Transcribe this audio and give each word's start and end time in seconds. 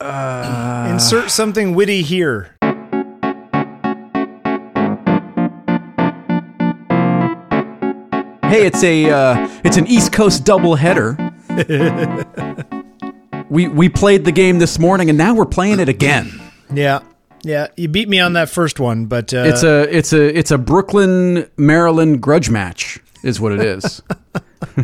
Insert 0.00 1.30
something 1.30 1.74
witty 1.74 2.02
here. 2.02 2.56
Hey, 8.42 8.66
it's 8.66 8.82
a 8.82 9.08
uh, 9.08 9.48
it's 9.62 9.76
an 9.76 9.86
East 9.86 10.12
Coast 10.12 10.42
doubleheader. 10.44 11.14
we 13.50 13.68
we 13.68 13.88
played 13.88 14.24
the 14.24 14.32
game 14.32 14.58
this 14.58 14.76
morning, 14.76 15.08
and 15.08 15.16
now 15.16 15.34
we're 15.34 15.44
playing 15.46 15.78
it 15.78 15.88
again. 15.88 16.40
Yeah, 16.72 17.00
yeah. 17.44 17.68
You 17.76 17.86
beat 17.86 18.08
me 18.08 18.18
on 18.18 18.32
that 18.32 18.50
first 18.50 18.80
one, 18.80 19.06
but 19.06 19.32
uh, 19.32 19.44
It's 19.46 19.62
a 19.62 19.96
it's 19.96 20.12
a 20.12 20.36
it's 20.36 20.50
a 20.50 20.58
Brooklyn 20.58 21.48
Maryland 21.56 22.20
grudge 22.22 22.50
match, 22.50 22.98
is 23.22 23.40
what 23.40 23.52
it 23.52 23.60
is. 23.60 24.02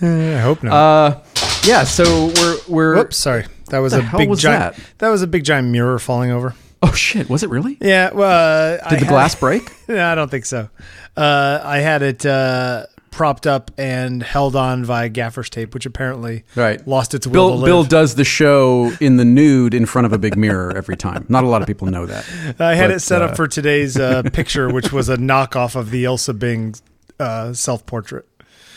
I 0.00 0.38
hope 0.40 0.62
not. 0.62 0.72
uh, 0.72 1.20
yeah. 1.66 1.84
So 1.84 2.32
we're 2.36 2.56
we're. 2.68 2.96
Whoops, 2.96 3.16
sorry. 3.16 3.46
That 3.70 3.78
was 3.78 3.92
the 3.92 3.98
a 3.98 4.02
hell 4.02 4.18
big 4.18 4.28
was 4.30 4.40
giant. 4.40 4.76
that? 4.98 5.08
was 5.08 5.22
a 5.22 5.26
big 5.26 5.44
giant 5.44 5.68
mirror 5.68 5.98
falling 5.98 6.30
over. 6.30 6.54
Oh 6.82 6.92
shit! 6.92 7.28
Was 7.28 7.42
it 7.42 7.50
really? 7.50 7.76
Yeah. 7.80 8.12
Well, 8.12 8.30
uh, 8.30 8.76
Did 8.76 8.82
I 8.84 8.90
the 9.00 9.04
had- 9.06 9.08
glass 9.08 9.34
break? 9.34 9.72
No, 9.88 10.04
I 10.04 10.14
don't 10.16 10.30
think 10.30 10.46
so. 10.46 10.68
Uh, 11.16 11.60
I 11.62 11.78
had 11.78 12.02
it 12.02 12.26
uh, 12.26 12.86
propped 13.12 13.46
up 13.46 13.70
and 13.78 14.20
held 14.22 14.54
on 14.56 14.84
via 14.84 15.08
gaffer's 15.08 15.48
tape, 15.48 15.72
which 15.74 15.86
apparently 15.86 16.42
Right. 16.56 16.86
lost 16.88 17.14
its 17.14 17.24
will 17.26 17.32
Bill 17.32 17.48
to 17.50 17.54
live. 17.56 17.66
Bill 17.66 17.84
does 17.84 18.16
the 18.16 18.24
show 18.24 18.92
in 19.00 19.16
the 19.16 19.24
nude 19.24 19.74
in 19.74 19.86
front 19.86 20.06
of 20.06 20.12
a 20.12 20.18
big 20.18 20.36
mirror 20.36 20.76
every 20.76 20.96
time. 20.96 21.24
Not 21.28 21.44
a 21.44 21.46
lot 21.46 21.62
of 21.62 21.68
people 21.68 21.86
know 21.86 22.04
that. 22.06 22.24
I 22.58 22.74
had 22.74 22.88
but, 22.88 22.96
it 22.96 23.00
set 23.00 23.22
uh, 23.22 23.26
up 23.26 23.36
for 23.36 23.46
today's 23.48 23.96
uh, 23.96 24.22
picture, 24.32 24.68
which 24.68 24.92
was 24.92 25.08
a 25.08 25.16
knockoff 25.16 25.76
of 25.76 25.90
the 25.90 26.04
Ilse 26.04 26.28
Bing 26.30 26.74
uh, 27.20 27.52
self 27.52 27.86
portrait. 27.86 28.26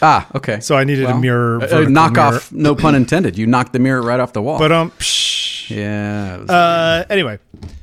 Ah, 0.02 0.28
okay. 0.36 0.60
So 0.62 0.76
I 0.78 0.84
needed 0.86 1.06
a 1.06 1.18
mirror. 1.18 1.56
a- 1.60 1.64
a 1.64 1.68
vertical 1.68 1.94
knockoff, 1.94 2.52
mirror. 2.52 2.64
no 2.64 2.76
pun 2.76 2.96
intended. 2.96 3.38
You 3.38 3.48
knocked 3.48 3.74
the 3.74 3.80
mirror 3.80 4.02
right 4.02 4.20
off 4.20 4.34
the 4.34 4.42
wall. 4.42 4.58
But 4.60 4.72
um, 4.72 4.92
psh. 4.92 5.70
yeah. 5.76 6.38
Uh, 6.48 7.04
anyway, 7.10 7.40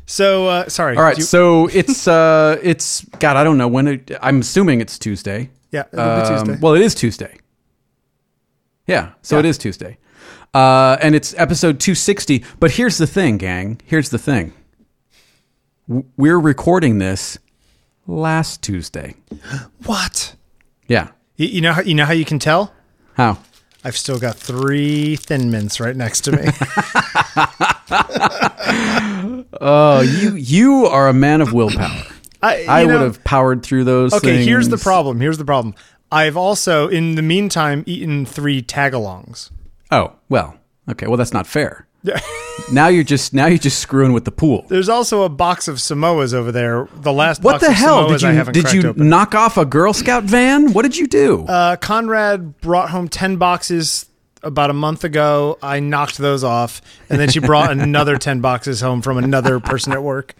so 0.06 0.46
uh, 0.48 0.68
sorry. 0.68 0.96
All 0.96 1.02
right, 1.02 1.18
you- 1.18 1.24
so 1.24 1.66
it's 1.68 2.08
uh, 2.08 2.58
it's 2.62 3.04
God. 3.18 3.36
I 3.36 3.45
don't 3.45 3.58
know 3.58 3.68
when. 3.68 3.86
It, 3.88 4.10
I'm 4.23 4.40
assuming 4.40 4.80
it's 4.80 4.98
Tuesday. 4.98 5.50
yeah, 5.73 5.84
Um, 5.92 6.26
Tuesday. 6.26 6.58
Well, 6.60 6.74
it 6.74 6.82
is 6.82 6.95
Tuesday. 6.95 7.36
Yeah, 8.86 9.10
so 9.20 9.36
Yeah. 9.36 9.40
it 9.40 9.46
is 9.46 9.58
Tuesday, 9.58 9.98
uh, 10.54 10.96
and 11.02 11.14
it's 11.14 11.34
episode 11.36 11.80
260. 11.80 12.45
But 12.60 12.70
here's 12.73 12.98
the 12.98 13.06
thing, 13.06 13.36
gang. 13.36 13.80
Here's 13.84 14.10
the 14.10 14.18
thing. 14.18 14.52
We're 16.16 16.38
recording 16.40 16.98
this 16.98 17.38
last 18.06 18.62
Tuesday. 18.62 19.14
what? 19.86 20.34
Yeah. 20.88 21.08
You, 21.37 21.48
you 21.48 21.60
know 21.60 21.73
how 21.73 21.82
you 21.82 21.95
know 21.95 22.04
how 22.04 22.12
you 22.12 22.24
can 22.24 22.38
tell? 22.38 22.73
How? 23.15 23.38
I've 23.84 23.96
still 23.96 24.18
got 24.18 24.37
three 24.37 25.16
Thin 25.16 25.51
Mints 25.51 25.79
right 25.80 25.96
next 25.96 26.23
to 26.23 26.32
me. 26.32 26.48
Oh, 29.59 30.01
you 30.01 30.34
you 30.34 30.87
are 30.87 31.09
a 31.09 31.12
man 31.14 31.40
of 31.40 31.52
willpower. 31.52 32.02
I, 32.42 32.66
I 32.68 32.84
know- 32.84 32.95
would 32.98 33.02
have 33.02 33.24
powered 33.24 33.62
through 33.62 33.84
those. 33.84 34.12
Okay, 34.12 34.45
here's 34.45 34.68
the 34.68 34.79
problem. 34.79 35.20
Here's 35.20 35.38
the 35.38 35.45
problem. 35.45 35.74
I've 36.12 36.37
also, 36.37 36.88
in 36.88 37.16
the 37.16 37.23
meantime, 37.23 37.82
eaten 37.87 38.26
three 38.26 38.62
tagalongs. 38.62 39.51
Oh 39.90 40.12
well. 40.29 40.57
Okay. 40.88 41.07
Well, 41.07 41.16
that's 41.16 41.32
not 41.32 41.46
fair. 41.46 41.87
now 42.73 42.88
you're 42.88 43.04
just 43.04 43.32
now 43.32 43.46
you're 43.46 43.59
just 43.59 43.79
screwing 43.80 44.12
with 44.12 44.24
the 44.24 44.30
pool. 44.32 44.65
There's 44.68 44.88
also 44.88 45.23
a 45.23 45.29
box 45.29 45.68
of 45.68 45.76
Samoas 45.76 46.32
over 46.35 46.52
there. 46.52 46.88
The 46.95 47.13
last 47.13 47.43
What 47.43 47.60
the 47.60 47.73
hell 47.73 48.09
did 48.09 48.23
you 48.23 48.45
did 48.45 48.73
you 48.73 48.88
open. 48.90 49.09
knock 49.09 49.35
off 49.35 49.57
a 49.57 49.65
Girl 49.65 49.93
Scout 49.93 50.24
van? 50.24 50.73
What 50.73 50.82
did 50.82 50.96
you 50.96 51.07
do? 51.07 51.45
Uh, 51.45 51.76
Conrad 51.76 52.60
brought 52.60 52.90
home 52.90 53.09
ten 53.09 53.37
boxes 53.37 54.07
about 54.43 54.71
a 54.71 54.74
month 54.74 55.04
ago. 55.04 55.59
I 55.63 55.80
knocked 55.80 56.18
those 56.18 56.45
off, 56.45 56.80
and 57.10 57.18
then 57.21 57.29
she 57.29 57.40
brought 57.40 57.71
another 57.79 58.16
ten 58.16 58.41
boxes 58.41 58.80
home 58.80 59.02
from 59.02 59.18
another 59.18 59.60
person 59.60 59.93
at 59.93 60.02
work. 60.02 60.35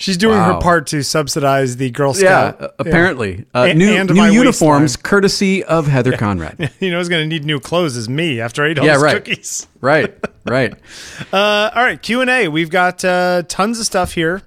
She's 0.00 0.16
doing 0.16 0.38
Wow. 0.38 0.54
her 0.54 0.60
part 0.60 0.86
to 0.88 1.02
subsidize 1.04 1.76
the 1.76 1.90
Girl 1.90 2.14
Scout. 2.14 2.58
uh, 2.62 2.68
apparently 2.78 3.44
uh, 3.54 3.68
A- 3.70 3.74
new 3.74 3.92
and 3.92 4.08
new 4.08 4.24
uniforms 4.24 4.92
waistline. 4.96 5.02
courtesy 5.02 5.62
of 5.64 5.86
Heather 5.88 6.16
Conrad. 6.16 6.70
You 6.80 6.90
know, 6.90 6.96
who's 6.98 7.10
going 7.10 7.22
to 7.22 7.28
need 7.28 7.44
new 7.44 7.60
clothes 7.60 7.96
is 7.98 8.08
me 8.08 8.40
after 8.40 8.64
I 8.64 8.70
ate 8.70 8.78
all 8.78 8.86
Yeah, 8.86 8.94
those 8.94 9.02
right. 9.02 9.16
cookies. 9.24 9.66
right, 9.82 10.14
right. 10.46 10.72
Uh, 11.32 11.70
all 11.74 11.82
right, 11.84 12.00
Q 12.00 12.22
and 12.22 12.30
A. 12.30 12.48
We've 12.48 12.70
got 12.70 13.04
uh, 13.04 13.42
tons 13.46 13.78
of 13.78 13.84
stuff 13.84 14.12
here. 14.14 14.40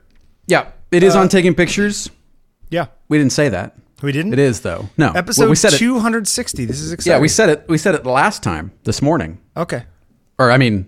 Yeah, 0.47 0.69
it 0.91 1.03
is 1.03 1.15
Uh, 1.15 1.19
on 1.19 1.29
taking 1.29 1.53
pictures. 1.53 2.09
Yeah, 2.71 2.87
We 3.07 3.19
didn't 3.19 3.33
say 3.33 3.49
that. 3.49 3.75
we 4.01 4.11
didn't. 4.11 4.33
It 4.33 4.39
is 4.39 4.61
though. 4.61 4.89
No, 4.97 5.09
Well, 5.09 5.17
Episode 5.17 5.49
we 5.51 5.55
said 5.55 5.73
it. 5.73 5.77
260. 5.77 6.65
This 6.65 6.79
is 6.81 6.91
exciting. 6.91 7.15
Yeah, 7.17 7.21
we 7.21 7.27
said 7.27 7.49
it. 7.49 7.65
We 7.69 7.77
said 7.77 7.93
it 7.93 8.05
last 8.07 8.41
time 8.41 8.71
this 8.85 9.01
morning, 9.03 9.37
Okay. 9.55 9.83
or 10.39 10.49
I 10.51 10.57
mean, 10.57 10.87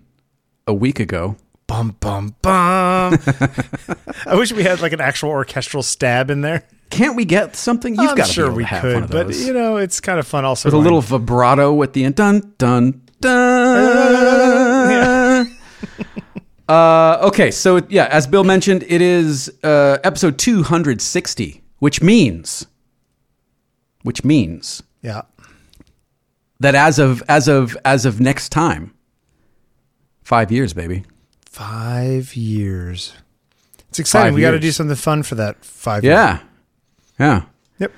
a 0.66 0.74
week 0.74 1.00
ago. 1.00 1.36
Bum 1.68 1.96
bum 2.00 2.36
bum. 2.42 3.18
I 4.28 4.36
wish 4.36 4.52
we 4.54 4.64
had 4.64 4.82
like 4.82 4.94
an 4.94 5.02
actual 5.02 5.30
orchestral 5.32 5.82
stab 5.82 6.30
in 6.30 6.42
there. 6.42 6.64
Can't 6.92 7.16
we 7.16 7.26
get 7.26 7.56
something? 7.56 7.96
You've 7.96 8.16
got 8.16 8.28
to 8.28 8.34
sure 8.34 8.52
we 8.52 8.64
to 8.64 8.68
have 8.70 8.84
one 8.84 9.02
could, 9.08 9.12
but 9.12 9.36
you 9.36 9.52
know, 9.52 9.78
it's 9.78 10.00
kind 10.00 10.20
of 10.20 10.28
fun 10.28 10.46
also. 10.46 10.68
with 10.68 10.76
a 10.76 10.78
little 10.78 11.02
vibrato 11.02 11.82
at 11.82 11.94
the 11.94 12.04
end. 12.04 12.16
Dun 12.16 12.54
dun 12.60 13.02
dun. 13.20 13.32
uh, 16.70 17.18
okay, 17.24 17.50
so 17.50 17.82
yeah, 17.90 18.06
as 18.12 18.28
Bill 18.28 18.44
mentioned, 18.44 18.84
it 18.88 19.02
is 19.02 19.52
uh, 19.64 19.98
episode 20.04 20.38
260, 20.38 21.64
which 21.80 22.02
means, 22.04 22.68
which 24.04 24.24
means 24.24 24.84
Yeah. 25.02 25.24
that 26.60 26.76
as 26.76 27.00
of 27.00 27.24
as 27.28 27.48
of 27.48 27.76
as 27.84 28.06
of 28.06 28.22
next 28.22 28.50
time, 28.50 28.94
five 30.24 30.52
years, 30.52 30.72
baby. 30.74 31.04
Five 31.56 32.36
years. 32.36 33.14
It's 33.88 34.00
exciting. 34.00 34.32
Five 34.32 34.36
we 34.36 34.42
got 34.42 34.52
to 34.52 34.60
do 34.60 34.74
something 34.74 34.94
fun 34.98 35.24
for 35.24 35.36
that 35.36 35.64
five 35.64 36.04
years. 36.04 36.12
Yeah, 36.12 36.40
yeah. 37.18 37.44
Yep. 37.80 37.94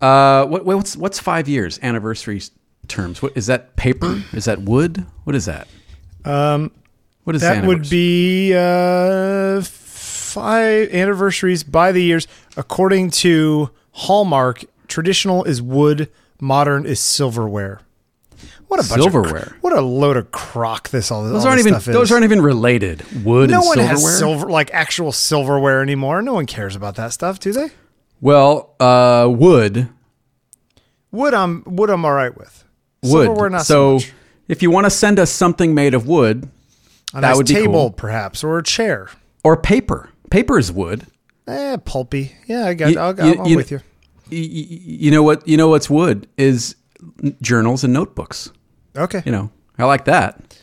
Uh, 0.00 0.46
what, 0.46 0.64
what's 0.64 0.96
what's 0.96 1.18
five 1.18 1.46
years 1.46 1.78
anniversary 1.82 2.40
terms? 2.88 3.20
What 3.20 3.36
is 3.36 3.46
that? 3.48 3.76
Paper? 3.76 4.22
Is 4.32 4.46
that 4.46 4.62
wood? 4.62 5.04
What 5.24 5.36
is 5.36 5.44
that? 5.44 5.68
Um, 6.24 6.70
What 7.24 7.36
is 7.36 7.42
that 7.42 7.66
would 7.66 7.90
be 7.90 8.54
uh, 8.54 9.60
five 9.60 10.88
anniversaries 10.90 11.62
by 11.62 11.92
the 11.92 12.02
years. 12.02 12.26
According 12.56 13.10
to 13.10 13.68
Hallmark, 13.92 14.64
traditional 14.88 15.44
is 15.44 15.60
wood, 15.60 16.10
modern 16.40 16.86
is 16.86 17.00
silverware. 17.00 17.82
What 18.68 18.80
a 18.84 18.88
bunch 18.88 19.06
Of, 19.06 19.12
Silverware. 19.12 19.56
what 19.60 19.72
a 19.72 19.80
load 19.80 20.16
of 20.16 20.30
crock 20.32 20.88
this 20.88 21.10
all. 21.10 21.22
Those 21.24 21.42
all 21.44 21.48
aren't 21.50 21.58
this 21.58 21.66
even 21.66 21.80
stuff 21.80 21.88
is. 21.88 21.94
those 21.94 22.10
aren't 22.12 22.24
even 22.24 22.40
related. 22.40 23.02
Wood 23.24 23.50
No 23.50 23.58
and 23.58 23.66
one 23.66 23.76
silverware. 23.76 23.88
has 23.88 24.18
silver 24.18 24.46
like 24.50 24.70
actual 24.72 25.12
silverware 25.12 25.80
anymore. 25.82 26.22
No 26.22 26.34
one 26.34 26.46
cares 26.46 26.74
about 26.74 26.96
that 26.96 27.12
stuff, 27.12 27.38
do 27.38 27.52
they? 27.52 27.70
Well, 28.20 28.74
uh, 28.80 29.28
wood, 29.30 29.88
Wood, 31.12 31.34
I'm 31.34 31.62
wood. 31.66 31.90
I'm 31.90 32.04
all 32.04 32.12
right 32.12 32.36
with. 32.36 32.64
wood. 33.02 33.26
Silverware, 33.26 33.50
not 33.50 33.66
so, 33.66 33.98
so 33.98 34.08
if 34.48 34.62
you 34.62 34.70
want 34.70 34.84
to 34.86 34.90
send 34.90 35.18
us 35.20 35.30
something 35.30 35.74
made 35.74 35.94
of 35.94 36.06
wood 36.08 36.48
A 37.12 37.16
that 37.16 37.20
nice 37.20 37.36
would 37.36 37.46
be 37.46 37.54
table, 37.54 37.72
cool. 37.72 37.90
perhaps, 37.92 38.42
or 38.42 38.58
a 38.58 38.62
chair. 38.64 39.08
or 39.44 39.56
paper, 39.56 40.10
paper 40.30 40.58
is 40.58 40.72
wood. 40.72 41.06
Eh, 41.46 41.76
pulpy. 41.84 42.32
Yeah, 42.46 42.66
I 42.66 42.74
got. 42.74 42.92
You- 42.92 42.98
I'll, 42.98 43.14
you- 43.34 43.40
I'm 43.40 43.46
you- 43.46 43.56
with 43.56 43.70
you. 43.70 43.80
You 44.30 45.10
know 45.10 45.22
what? 45.22 45.46
You 45.46 45.56
know 45.58 45.68
what's 45.68 45.88
wood 45.90 46.26
is 46.38 46.74
journals 47.40 47.84
and 47.84 47.92
notebooks. 47.92 48.50
Okay, 48.96 49.22
You 49.26 49.32
know, 49.32 49.50
I 49.78 49.84
like 49.84 50.04
that. 50.06 50.58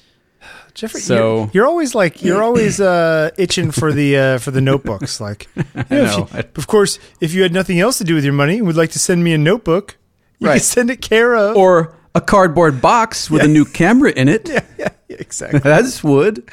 Jeffrey. 0.73 1.01
so- 1.01 1.37
you're, 1.37 1.49
you're 1.53 1.67
always 1.67 1.93
like 1.93 2.23
you're 2.23 2.41
always 2.41 2.79
uh, 2.79 3.29
itching 3.37 3.71
for 3.71 3.91
the 3.91 4.17
uh, 4.17 4.37
for 4.37 4.51
the 4.51 4.61
notebooks. 4.61 5.19
Like, 5.19 5.47
you 5.55 5.63
know, 5.89 6.05
know. 6.17 6.27
you- 6.33 6.43
of 6.55 6.67
course, 6.67 6.97
if 7.19 7.33
you 7.33 7.43
had 7.43 7.51
nothing 7.51 7.79
else 7.81 7.97
to 7.97 8.03
do 8.05 8.15
with 8.15 8.23
your 8.23 8.33
money 8.33 8.57
and 8.57 8.65
would 8.67 8.77
like 8.77 8.91
to 8.91 8.99
send 8.99 9.21
me 9.23 9.33
a 9.33 9.37
notebook, 9.37 9.97
you 10.39 10.47
Right. 10.47 10.53
can 10.55 10.61
send 10.63 10.89
it 10.89 11.01
care 11.01 11.35
of. 11.35 11.57
Or 11.57 11.93
a 12.15 12.21
cardboard 12.21 12.81
box 12.81 13.29
with 13.29 13.41
a 13.43 13.47
new 13.47 13.65
camera 13.79 14.11
in 14.11 14.27
it. 14.29 14.47
yeah, 14.49 14.63
yeah, 14.77 14.89
yeah, 15.09 15.17
exactly. 15.19 15.59
That's 15.59 16.03
wood. 16.03 16.43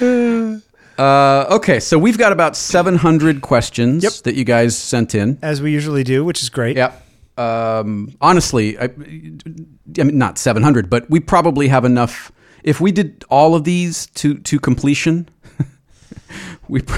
Uh, 0.98 1.46
okay, 1.50 1.80
so 1.80 1.98
we've 1.98 2.18
got 2.18 2.32
about 2.32 2.54
700 2.54 3.40
questions 3.40 4.04
Yep. 4.04 4.12
that 4.24 4.34
you 4.34 4.44
guys 4.44 4.76
sent 4.76 5.14
in. 5.14 5.38
As 5.40 5.62
we 5.62 5.72
usually 5.72 6.04
do, 6.04 6.22
which 6.22 6.42
is 6.42 6.50
great. 6.50 6.76
Yep. 6.76 7.01
Um, 7.36 8.14
honestly, 8.20 8.78
I, 8.78 8.84
I 8.84 8.88
mean, 8.96 9.40
not 10.18 10.38
700, 10.38 10.90
but 10.90 11.08
we 11.08 11.20
probably 11.20 11.68
have 11.68 11.84
enough. 11.84 12.30
If 12.62 12.80
we 12.80 12.92
did 12.92 13.24
all 13.28 13.54
of 13.54 13.64
these 13.64 14.06
to, 14.06 14.38
to 14.38 14.60
completion, 14.60 15.28
we, 16.68 16.82
we, 16.82 16.96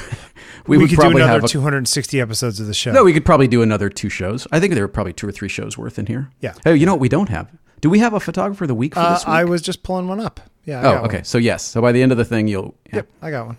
We, 0.67 0.77
would 0.77 0.89
could 0.89 0.95
do 0.95 1.01
probably 1.01 1.21
another 1.21 1.41
have 1.41 1.43
a, 1.45 1.47
260 1.47 2.19
episodes 2.21 2.59
of 2.59 2.67
the 2.67 2.73
show. 2.73 2.91
no, 2.91 3.03
we 3.03 3.13
could 3.13 3.25
probably 3.25 3.47
do 3.47 3.61
another 3.61 3.89
two 3.89 4.09
shows. 4.09 4.47
I 4.51 4.59
think 4.59 4.73
there 4.73 4.83
are 4.83 4.89
probably 4.89 5.13
two 5.13 5.27
or 5.27 5.31
three 5.31 5.49
shows 5.49 5.77
worth 5.77 5.99
in 5.99 6.07
here. 6.07 6.31
Yeah. 6.41 6.53
Hey, 6.63 6.75
you 6.75 6.85
know 6.85 6.93
what 6.93 7.01
we 7.01 7.09
don't 7.09 7.29
have? 7.29 7.51
Do 7.81 7.89
we 7.89 7.99
have 7.99 8.13
a 8.13 8.19
photographer 8.19 8.63
of 8.63 8.69
the 8.69 8.75
week 8.75 8.95
for 8.95 8.99
uh, 8.99 9.13
this 9.13 9.25
week? 9.25 9.29
I 9.29 9.43
was 9.43 9.61
just 9.61 9.83
pulling 9.83 10.07
one 10.07 10.19
up. 10.19 10.39
Yeah. 10.65 10.81
I 10.81 10.85
oh, 10.85 11.05
okay. 11.05 11.17
One. 11.17 11.23
So 11.23 11.37
yes. 11.37 11.63
So 11.63 11.81
by 11.81 11.91
the 11.91 12.01
end 12.01 12.11
of 12.11 12.17
the 12.17 12.25
thing, 12.25 12.47
you'll. 12.47 12.75
yeah. 12.87 12.95
Yep, 12.97 13.07
I 13.21 13.31
got 13.31 13.45
one. 13.47 13.57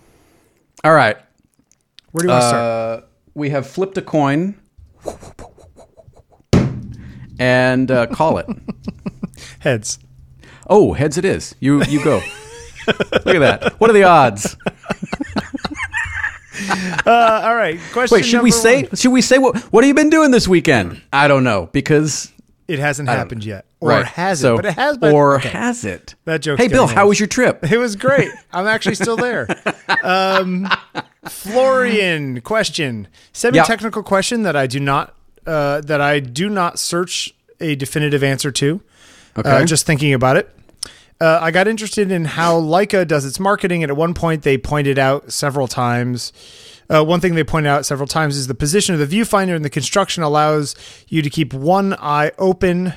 All 0.82 0.94
right. 0.94 1.16
Where 2.10 2.22
do 2.22 2.26
you 2.26 2.30
want 2.30 2.42
to 2.42 2.48
start? 2.48 3.02
Uh, 3.02 3.06
we 3.34 3.50
have 3.50 3.66
flipped 3.66 3.98
a 3.98 4.02
coin 4.02 4.60
and 7.38 7.90
uh, 7.90 8.06
call 8.06 8.38
it. 8.38 8.46
Heads. 9.60 9.98
Oh, 10.68 10.94
heads 10.94 11.16
it 11.18 11.24
is. 11.24 11.54
You 11.60 11.82
you 11.84 12.02
go. 12.02 12.20
Look 12.86 13.26
at 13.26 13.38
that. 13.40 13.74
What 13.80 13.90
are 13.90 13.92
the 13.92 14.04
odds? 14.04 14.56
Uh, 17.04 17.42
all 17.44 17.54
right. 17.54 17.78
Question 17.92 18.16
Wait, 18.16 18.24
should 18.24 18.42
we 18.42 18.50
say? 18.50 18.84
one. 18.84 18.96
Should 18.96 19.12
we 19.12 19.20
say 19.20 19.36
what? 19.38 19.56
What 19.72 19.84
have 19.84 19.88
you 19.88 19.94
been 19.94 20.08
doing 20.10 20.30
this 20.30 20.48
weekend? 20.48 21.02
I 21.12 21.28
don't 21.28 21.44
know 21.44 21.68
because 21.72 22.32
it 22.66 22.78
hasn't 22.78 23.08
happened 23.10 23.44
yet, 23.44 23.66
or 23.78 23.90
right. 23.90 24.06
has 24.06 24.40
So- 24.40 24.54
it? 24.54 24.56
But 24.56 24.64
it 24.66 24.74
has 24.74 24.96
been. 24.96 25.14
or 25.14 25.36
okay. 25.36 25.50
has 25.50 25.84
it? 25.84 26.14
That 26.24 26.40
joke. 26.40 26.58
Hey, 26.58 26.68
Bill, 26.68 26.86
how 26.86 27.08
was 27.08 27.20
your 27.20 27.26
trip? 27.26 27.70
It 27.70 27.76
was 27.76 27.94
great. 27.94 28.30
I'm 28.52 28.66
actually 28.66 28.94
still 28.96 29.16
there. 29.16 29.46
Um, 30.02 30.68
Florian, 31.28 32.40
question. 32.40 33.08
Semi-technical 33.32 34.02
question 34.02 34.42
that 34.44 34.54
I 34.56 34.66
do 34.66 34.78
not 34.80 35.14
uh, 35.46 35.80
that 35.82 36.00
I 36.00 36.20
do 36.20 36.48
not 36.48 36.78
search 36.78 37.32
a 37.60 37.74
definitive 37.74 38.22
answer 38.22 38.50
to. 38.52 38.80
Okay. 39.38 39.48
Uh, 39.48 39.64
just 39.64 39.86
thinking 39.86 40.12
about 40.14 40.36
it. 40.36 40.50
Uh, 41.20 41.38
I 41.40 41.50
got 41.50 41.66
interested 41.66 42.10
in 42.10 42.26
how 42.26 42.60
Leica 42.60 43.06
does 43.06 43.24
its 43.24 43.40
marketing, 43.40 43.82
and 43.82 43.90
at 43.90 43.96
one 43.96 44.12
point 44.12 44.42
they 44.42 44.58
pointed 44.58 44.98
out 44.98 45.32
several 45.32 45.66
times. 45.66 46.32
Uh, 46.88 47.02
one 47.02 47.20
thing 47.20 47.34
they 47.34 47.44
pointed 47.44 47.68
out 47.68 47.86
several 47.86 48.06
times 48.06 48.36
is 48.36 48.46
the 48.46 48.54
position 48.54 48.94
of 48.94 49.08
the 49.08 49.20
viewfinder 49.20 49.56
and 49.56 49.64
the 49.64 49.70
construction 49.70 50.22
allows 50.22 50.76
you 51.08 51.22
to 51.22 51.30
keep 51.30 51.52
one 51.52 51.94
eye 51.94 52.30
open 52.38 52.92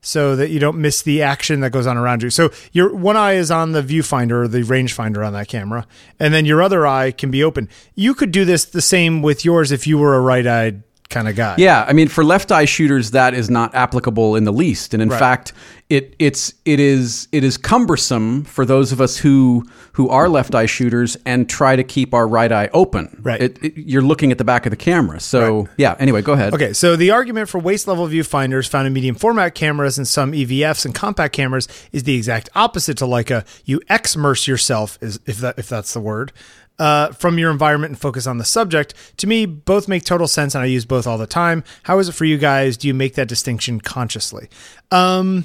so 0.00 0.36
that 0.36 0.50
you 0.50 0.58
don't 0.58 0.78
miss 0.78 1.02
the 1.02 1.22
action 1.22 1.60
that 1.60 1.70
goes 1.70 1.86
on 1.86 1.96
around 1.96 2.22
you. 2.22 2.30
So 2.30 2.50
your 2.72 2.94
one 2.94 3.16
eye 3.16 3.32
is 3.32 3.50
on 3.50 3.72
the 3.72 3.82
viewfinder 3.82 4.44
or 4.44 4.48
the 4.48 4.62
rangefinder 4.62 5.26
on 5.26 5.32
that 5.32 5.48
camera, 5.48 5.86
and 6.18 6.32
then 6.32 6.44
your 6.44 6.62
other 6.62 6.86
eye 6.86 7.10
can 7.10 7.30
be 7.30 7.42
open. 7.42 7.68
You 7.94 8.14
could 8.14 8.32
do 8.32 8.44
this 8.44 8.64
the 8.64 8.80
same 8.80 9.22
with 9.22 9.44
yours 9.44 9.72
if 9.72 9.86
you 9.86 9.98
were 9.98 10.14
a 10.14 10.20
right-eyed 10.20 10.82
kind 11.10 11.28
of 11.28 11.36
guy. 11.36 11.54
Yeah, 11.58 11.84
I 11.86 11.92
mean, 11.92 12.08
for 12.08 12.24
left 12.24 12.50
eye 12.52 12.64
shooters, 12.64 13.10
that 13.10 13.34
is 13.34 13.50
not 13.50 13.74
applicable 13.74 14.36
in 14.36 14.44
the 14.44 14.52
least, 14.52 14.94
and 14.94 15.02
in 15.02 15.08
Right. 15.10 15.18
fact, 15.18 15.52
it 15.88 16.14
it's 16.20 16.54
it 16.64 16.78
is 16.78 17.26
it 17.32 17.42
is 17.42 17.56
cumbersome 17.56 18.44
for 18.44 18.64
those 18.64 18.92
of 18.92 19.00
us 19.00 19.16
who 19.16 19.66
who 19.94 20.08
are 20.08 20.28
left 20.28 20.54
eye 20.54 20.66
shooters 20.66 21.16
and 21.26 21.48
try 21.48 21.74
to 21.74 21.82
keep 21.82 22.14
our 22.14 22.28
right 22.28 22.52
eye 22.52 22.70
open. 22.72 23.20
Right. 23.22 23.42
It, 23.42 23.58
it- 23.60 23.76
you're 23.76 24.00
looking 24.02 24.30
at 24.30 24.38
the 24.38 24.44
back 24.44 24.66
of 24.66 24.70
the 24.70 24.76
camera, 24.76 25.18
so 25.18 25.68
yeah. 25.76 25.96
Anyway, 25.98 26.22
go 26.22 26.32
ahead. 26.34 26.54
Okay, 26.54 26.72
so 26.72 26.94
the 26.94 27.10
argument 27.10 27.48
for 27.48 27.58
waist 27.58 27.88
level 27.88 28.06
viewfinders 28.06 28.68
found 28.68 28.86
in 28.86 28.92
medium 28.92 29.16
format 29.16 29.54
cameras 29.56 29.98
and 29.98 30.06
some 30.06 30.30
EVFs 30.32 30.84
and 30.84 30.94
compact 30.94 31.34
cameras 31.34 31.66
is 31.92 32.04
the 32.04 32.14
exact 32.16 32.48
opposite 32.54 32.96
to 32.98 33.04
Leica. 33.04 33.44
You 33.64 33.80
exmerse 33.90 34.46
yourself, 34.46 34.96
is 35.00 35.18
if 35.26 35.38
that 35.38 35.58
if 35.58 35.68
that's 35.68 35.92
the 35.92 36.00
word, 36.00 36.32
uh, 36.80 37.12
from 37.12 37.38
your 37.38 37.50
environment 37.52 37.90
and 37.92 37.98
focus 38.00 38.26
on 38.26 38.38
the 38.38 38.44
subject. 38.44 38.94
To 39.18 39.26
me, 39.28 39.46
both 39.46 39.86
make 39.86 40.02
total 40.04 40.26
sense, 40.26 40.54
and 40.56 40.62
I 40.62 40.66
use 40.66 40.84
both 40.84 41.06
all 41.06 41.18
the 41.18 41.26
time. 41.28 41.62
How 41.84 41.98
is 42.00 42.08
it 42.08 42.12
for 42.12 42.24
you 42.24 42.38
guys? 42.38 42.76
Do 42.76 42.88
you 42.88 42.94
make 42.94 43.14
that 43.14 43.28
distinction 43.28 43.80
consciously? 43.80 44.48
Um, 44.90 45.44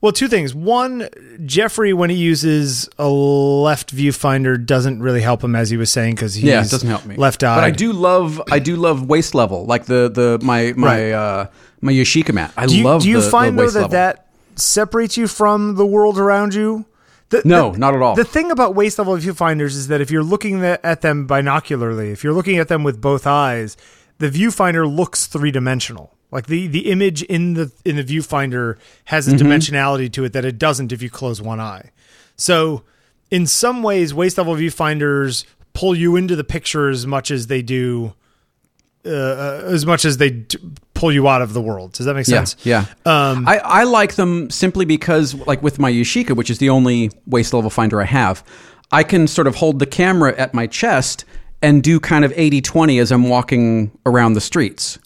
well, 0.00 0.12
two 0.12 0.28
things. 0.28 0.54
One, 0.54 1.08
Jeffrey, 1.44 1.92
when 1.92 2.08
he 2.10 2.16
uses 2.16 2.88
a 2.98 3.08
left 3.08 3.94
viewfinder, 3.94 4.64
doesn't 4.64 5.02
really 5.02 5.20
help 5.20 5.42
him, 5.44 5.54
as 5.54 5.68
he 5.70 5.76
was 5.76 5.90
saying, 5.92 6.14
because 6.14 6.34
he's 6.34 6.44
Yeah, 6.44 6.62
it 6.64 6.70
doesn't 6.70 6.88
help 6.88 7.04
me. 7.04 7.16
left 7.16 7.42
eye. 7.42 7.56
But 7.56 7.64
I 7.64 7.70
do 7.70 7.92
love 7.92 8.40
I 8.50 8.58
do 8.60 8.76
love 8.76 9.06
waist 9.08 9.34
level, 9.34 9.66
like 9.66 9.84
the 9.86 10.10
the 10.10 10.38
my 10.44 10.72
my 10.76 10.86
Right. 10.86 11.12
uh, 11.12 11.46
my 11.82 11.92
Yashica 11.92 12.32
mat. 12.32 12.52
I 12.56 12.66
Do 12.66 12.76
you, 12.78 12.84
love. 12.84 13.02
do 13.02 13.08
you 13.10 13.20
the, 13.20 13.30
find 13.30 13.58
the 13.58 13.62
though 13.64 13.70
that 13.70 13.74
level. 13.80 13.88
that 13.90 14.26
separates 14.56 15.16
you 15.16 15.26
from 15.26 15.76
the 15.76 15.86
world 15.86 16.18
around 16.18 16.54
you? 16.54 16.84
The, 17.30 17.42
No, 17.44 17.72
the- 17.72 17.78
not 17.78 17.94
at 17.94 18.02
all. 18.02 18.14
The 18.14 18.24
thing 18.24 18.50
about 18.50 18.74
waist 18.74 18.98
level 18.98 19.16
viewfinders 19.16 19.74
is 19.76 19.88
that 19.88 20.00
if 20.00 20.10
you're 20.10 20.22
looking 20.22 20.62
at 20.64 21.00
them 21.00 21.26
binocularly, 21.26 22.10
if 22.12 22.22
you're 22.22 22.32
looking 22.32 22.58
at 22.58 22.68
them 22.68 22.82
with 22.84 23.00
both 23.00 23.26
eyes, 23.26 23.76
the 24.18 24.28
viewfinder 24.30 24.84
looks 24.92 25.26
three 25.26 25.50
dimensional. 25.50 26.14
Like 26.32 26.46
the, 26.46 26.66
the 26.68 26.90
image 26.90 27.22
in 27.22 27.54
the 27.54 27.72
in 27.84 27.96
the 27.96 28.04
viewfinder 28.04 28.76
has 29.06 29.26
Mm-hmm. 29.26 29.36
a 29.36 29.48
dimensionality 29.48 30.12
to 30.12 30.24
it 30.24 30.32
that 30.32 30.44
it 30.44 30.58
doesn't 30.58 30.92
if 30.92 31.02
you 31.02 31.10
close 31.10 31.40
one 31.42 31.58
eye. 31.60 31.90
So, 32.36 32.84
in 33.30 33.46
some 33.46 33.82
ways, 33.82 34.12
waist 34.14 34.38
level 34.38 34.54
viewfinders 34.54 35.44
pull 35.72 35.94
you 35.96 36.16
into 36.16 36.36
the 36.36 36.44
picture 36.44 36.88
as 36.88 37.06
much 37.06 37.30
as 37.30 37.46
they 37.48 37.62
do, 37.62 38.14
uh, 39.06 39.62
as 39.64 39.86
much 39.86 40.04
as 40.04 40.18
they 40.18 40.30
d- 40.30 40.58
pull 40.94 41.10
you 41.12 41.28
out 41.28 41.40
of 41.42 41.52
the 41.54 41.60
world. 41.62 41.92
Does 41.92 42.06
that 42.06 42.14
make 42.14 42.26
Yeah, 42.28 42.44
sense? 42.44 42.56
yeah. 42.64 42.84
Um, 43.06 43.48
I, 43.48 43.58
I 43.58 43.84
like 43.84 44.14
them 44.16 44.50
simply 44.50 44.84
because, 44.84 45.34
like 45.46 45.62
with 45.62 45.78
my 45.78 45.90
Yashica, 45.90 46.36
which 46.36 46.50
is 46.50 46.58
the 46.58 46.68
only 46.70 47.10
waist 47.26 47.52
level 47.54 47.70
finder 47.70 48.00
I 48.00 48.04
have, 48.06 48.44
I 48.92 49.02
can 49.04 49.26
sort 49.26 49.46
of 49.46 49.54
hold 49.56 49.78
the 49.78 49.86
camera 49.86 50.34
at 50.36 50.52
my 50.52 50.66
chest 50.66 51.24
and 51.62 51.82
do 51.82 52.00
kind 52.00 52.24
of 52.24 52.32
80 52.36 52.60
20 52.60 52.98
as 52.98 53.10
I'm 53.12 53.28
walking 53.28 53.90
around 54.06 54.32
the 54.34 54.40
streets. 54.40 54.98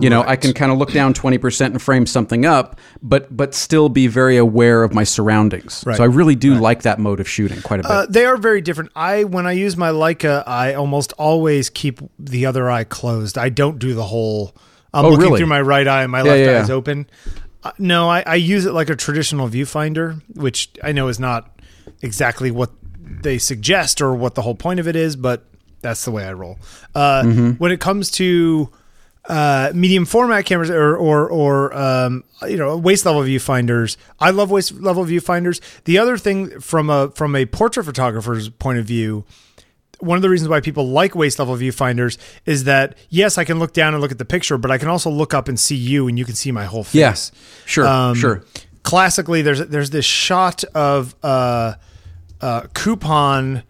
You 0.00 0.08
know, 0.08 0.22
I 0.22 0.36
can 0.36 0.52
kind 0.54 0.72
of 0.72 0.78
look 0.78 0.92
down 0.92 1.12
20% 1.14 1.66
and 1.66 1.82
frame 1.82 2.06
something 2.06 2.46
up, 2.46 2.78
but 3.02 3.34
but 3.36 3.54
still 3.54 3.88
be 3.88 4.06
very 4.06 4.36
aware 4.36 4.82
of 4.82 4.94
my 4.94 5.04
surroundings. 5.04 5.82
Right. 5.86 5.96
So 5.96 6.02
I 6.02 6.06
really 6.06 6.34
do 6.34 6.54
like 6.54 6.82
that 6.82 6.98
mode 6.98 7.20
of 7.20 7.28
shooting 7.28 7.60
quite 7.62 7.80
a 7.80 7.82
bit. 7.82 7.90
Uh, 7.90 8.06
they 8.08 8.24
are 8.24 8.36
very 8.36 8.60
different. 8.60 8.90
I 8.96 9.24
when 9.24 9.46
I 9.46 9.52
use 9.52 9.76
my 9.76 9.90
Leica, 9.90 10.42
I 10.46 10.74
almost 10.74 11.12
always 11.18 11.68
keep 11.70 12.00
the 12.18 12.46
other 12.46 12.70
eye 12.70 12.84
closed. 12.84 13.36
I 13.36 13.48
don't 13.48 13.78
do 13.78 13.94
the 13.94 14.04
whole. 14.04 14.54
I'm 14.94 15.04
Oh, 15.04 15.10
looking 15.10 15.24
really? 15.26 15.38
through 15.38 15.46
my 15.48 15.60
right 15.60 15.86
eye 15.86 16.02
and 16.02 16.10
my 16.12 16.18
Yeah, 16.22 16.24
left 16.24 16.40
yeah, 16.40 16.46
eye 16.46 16.50
yeah. 16.52 16.62
is 16.62 16.70
open. 16.70 17.06
Uh, 17.62 17.72
no, 17.78 18.08
I, 18.08 18.22
I 18.26 18.34
use 18.36 18.64
it 18.64 18.72
like 18.72 18.88
a 18.90 18.96
traditional 18.96 19.48
viewfinder, 19.48 20.22
which 20.34 20.70
I 20.82 20.92
know 20.92 21.08
is 21.08 21.20
not 21.20 21.60
exactly 22.02 22.50
what 22.50 22.70
they 23.22 23.38
suggest 23.38 24.00
or 24.00 24.14
what 24.14 24.34
the 24.34 24.42
whole 24.42 24.54
point 24.54 24.80
of 24.80 24.88
it 24.88 24.96
is, 24.96 25.14
but 25.14 25.44
that's 25.82 26.04
the 26.04 26.10
way 26.10 26.24
I 26.24 26.32
roll. 26.32 26.58
Uh, 26.94 27.22
Mm-hmm. 27.22 27.50
When 27.58 27.70
it 27.70 27.80
comes 27.80 28.10
to 28.12 28.70
uh, 29.28 29.70
medium 29.74 30.06
format 30.06 30.44
cameras 30.46 30.70
or 30.70 30.96
or 30.96 31.28
or 31.28 31.76
um, 31.76 32.24
you 32.48 32.56
know 32.56 32.76
waist 32.76 33.04
level 33.04 33.22
viewfinders. 33.22 33.96
I 34.18 34.30
love 34.30 34.50
waist 34.50 34.72
level 34.80 35.04
viewfinders. 35.04 35.60
The 35.84 35.98
other 35.98 36.16
thing 36.16 36.60
from 36.60 36.90
a 36.90 37.10
from 37.10 37.36
a 37.36 37.46
portrait 37.46 37.84
photographer's 37.84 38.48
point 38.48 38.78
of 38.78 38.86
view, 38.86 39.24
one 40.00 40.16
of 40.16 40.22
the 40.22 40.30
reasons 40.30 40.48
why 40.48 40.60
people 40.60 40.88
like 40.88 41.14
waist 41.14 41.38
level 41.38 41.54
viewfinders 41.56 42.16
is 42.46 42.64
that 42.64 42.96
yes, 43.10 43.36
I 43.38 43.44
can 43.44 43.58
look 43.58 43.72
down 43.74 43.92
and 43.94 44.00
look 44.00 44.10
at 44.10 44.18
the 44.18 44.24
picture, 44.24 44.56
but 44.58 44.70
I 44.70 44.78
can 44.78 44.88
also 44.88 45.10
look 45.10 45.34
up 45.34 45.48
and 45.48 45.60
see 45.60 45.76
you, 45.76 46.08
and 46.08 46.18
you 46.18 46.24
can 46.24 46.34
see 46.34 46.50
my 46.50 46.64
whole 46.64 46.84
face. 46.84 46.94
Yes. 46.94 47.32
Sure, 47.66 47.86
Um, 47.86 48.14
sure. 48.16 48.42
Classically, 48.82 49.42
there's 49.42 49.60
there's 49.66 49.90
this 49.90 50.06
shot 50.06 50.64
of 50.74 51.14
uh, 51.22 51.74
uh, 52.40 52.62
Coupon 52.72 53.62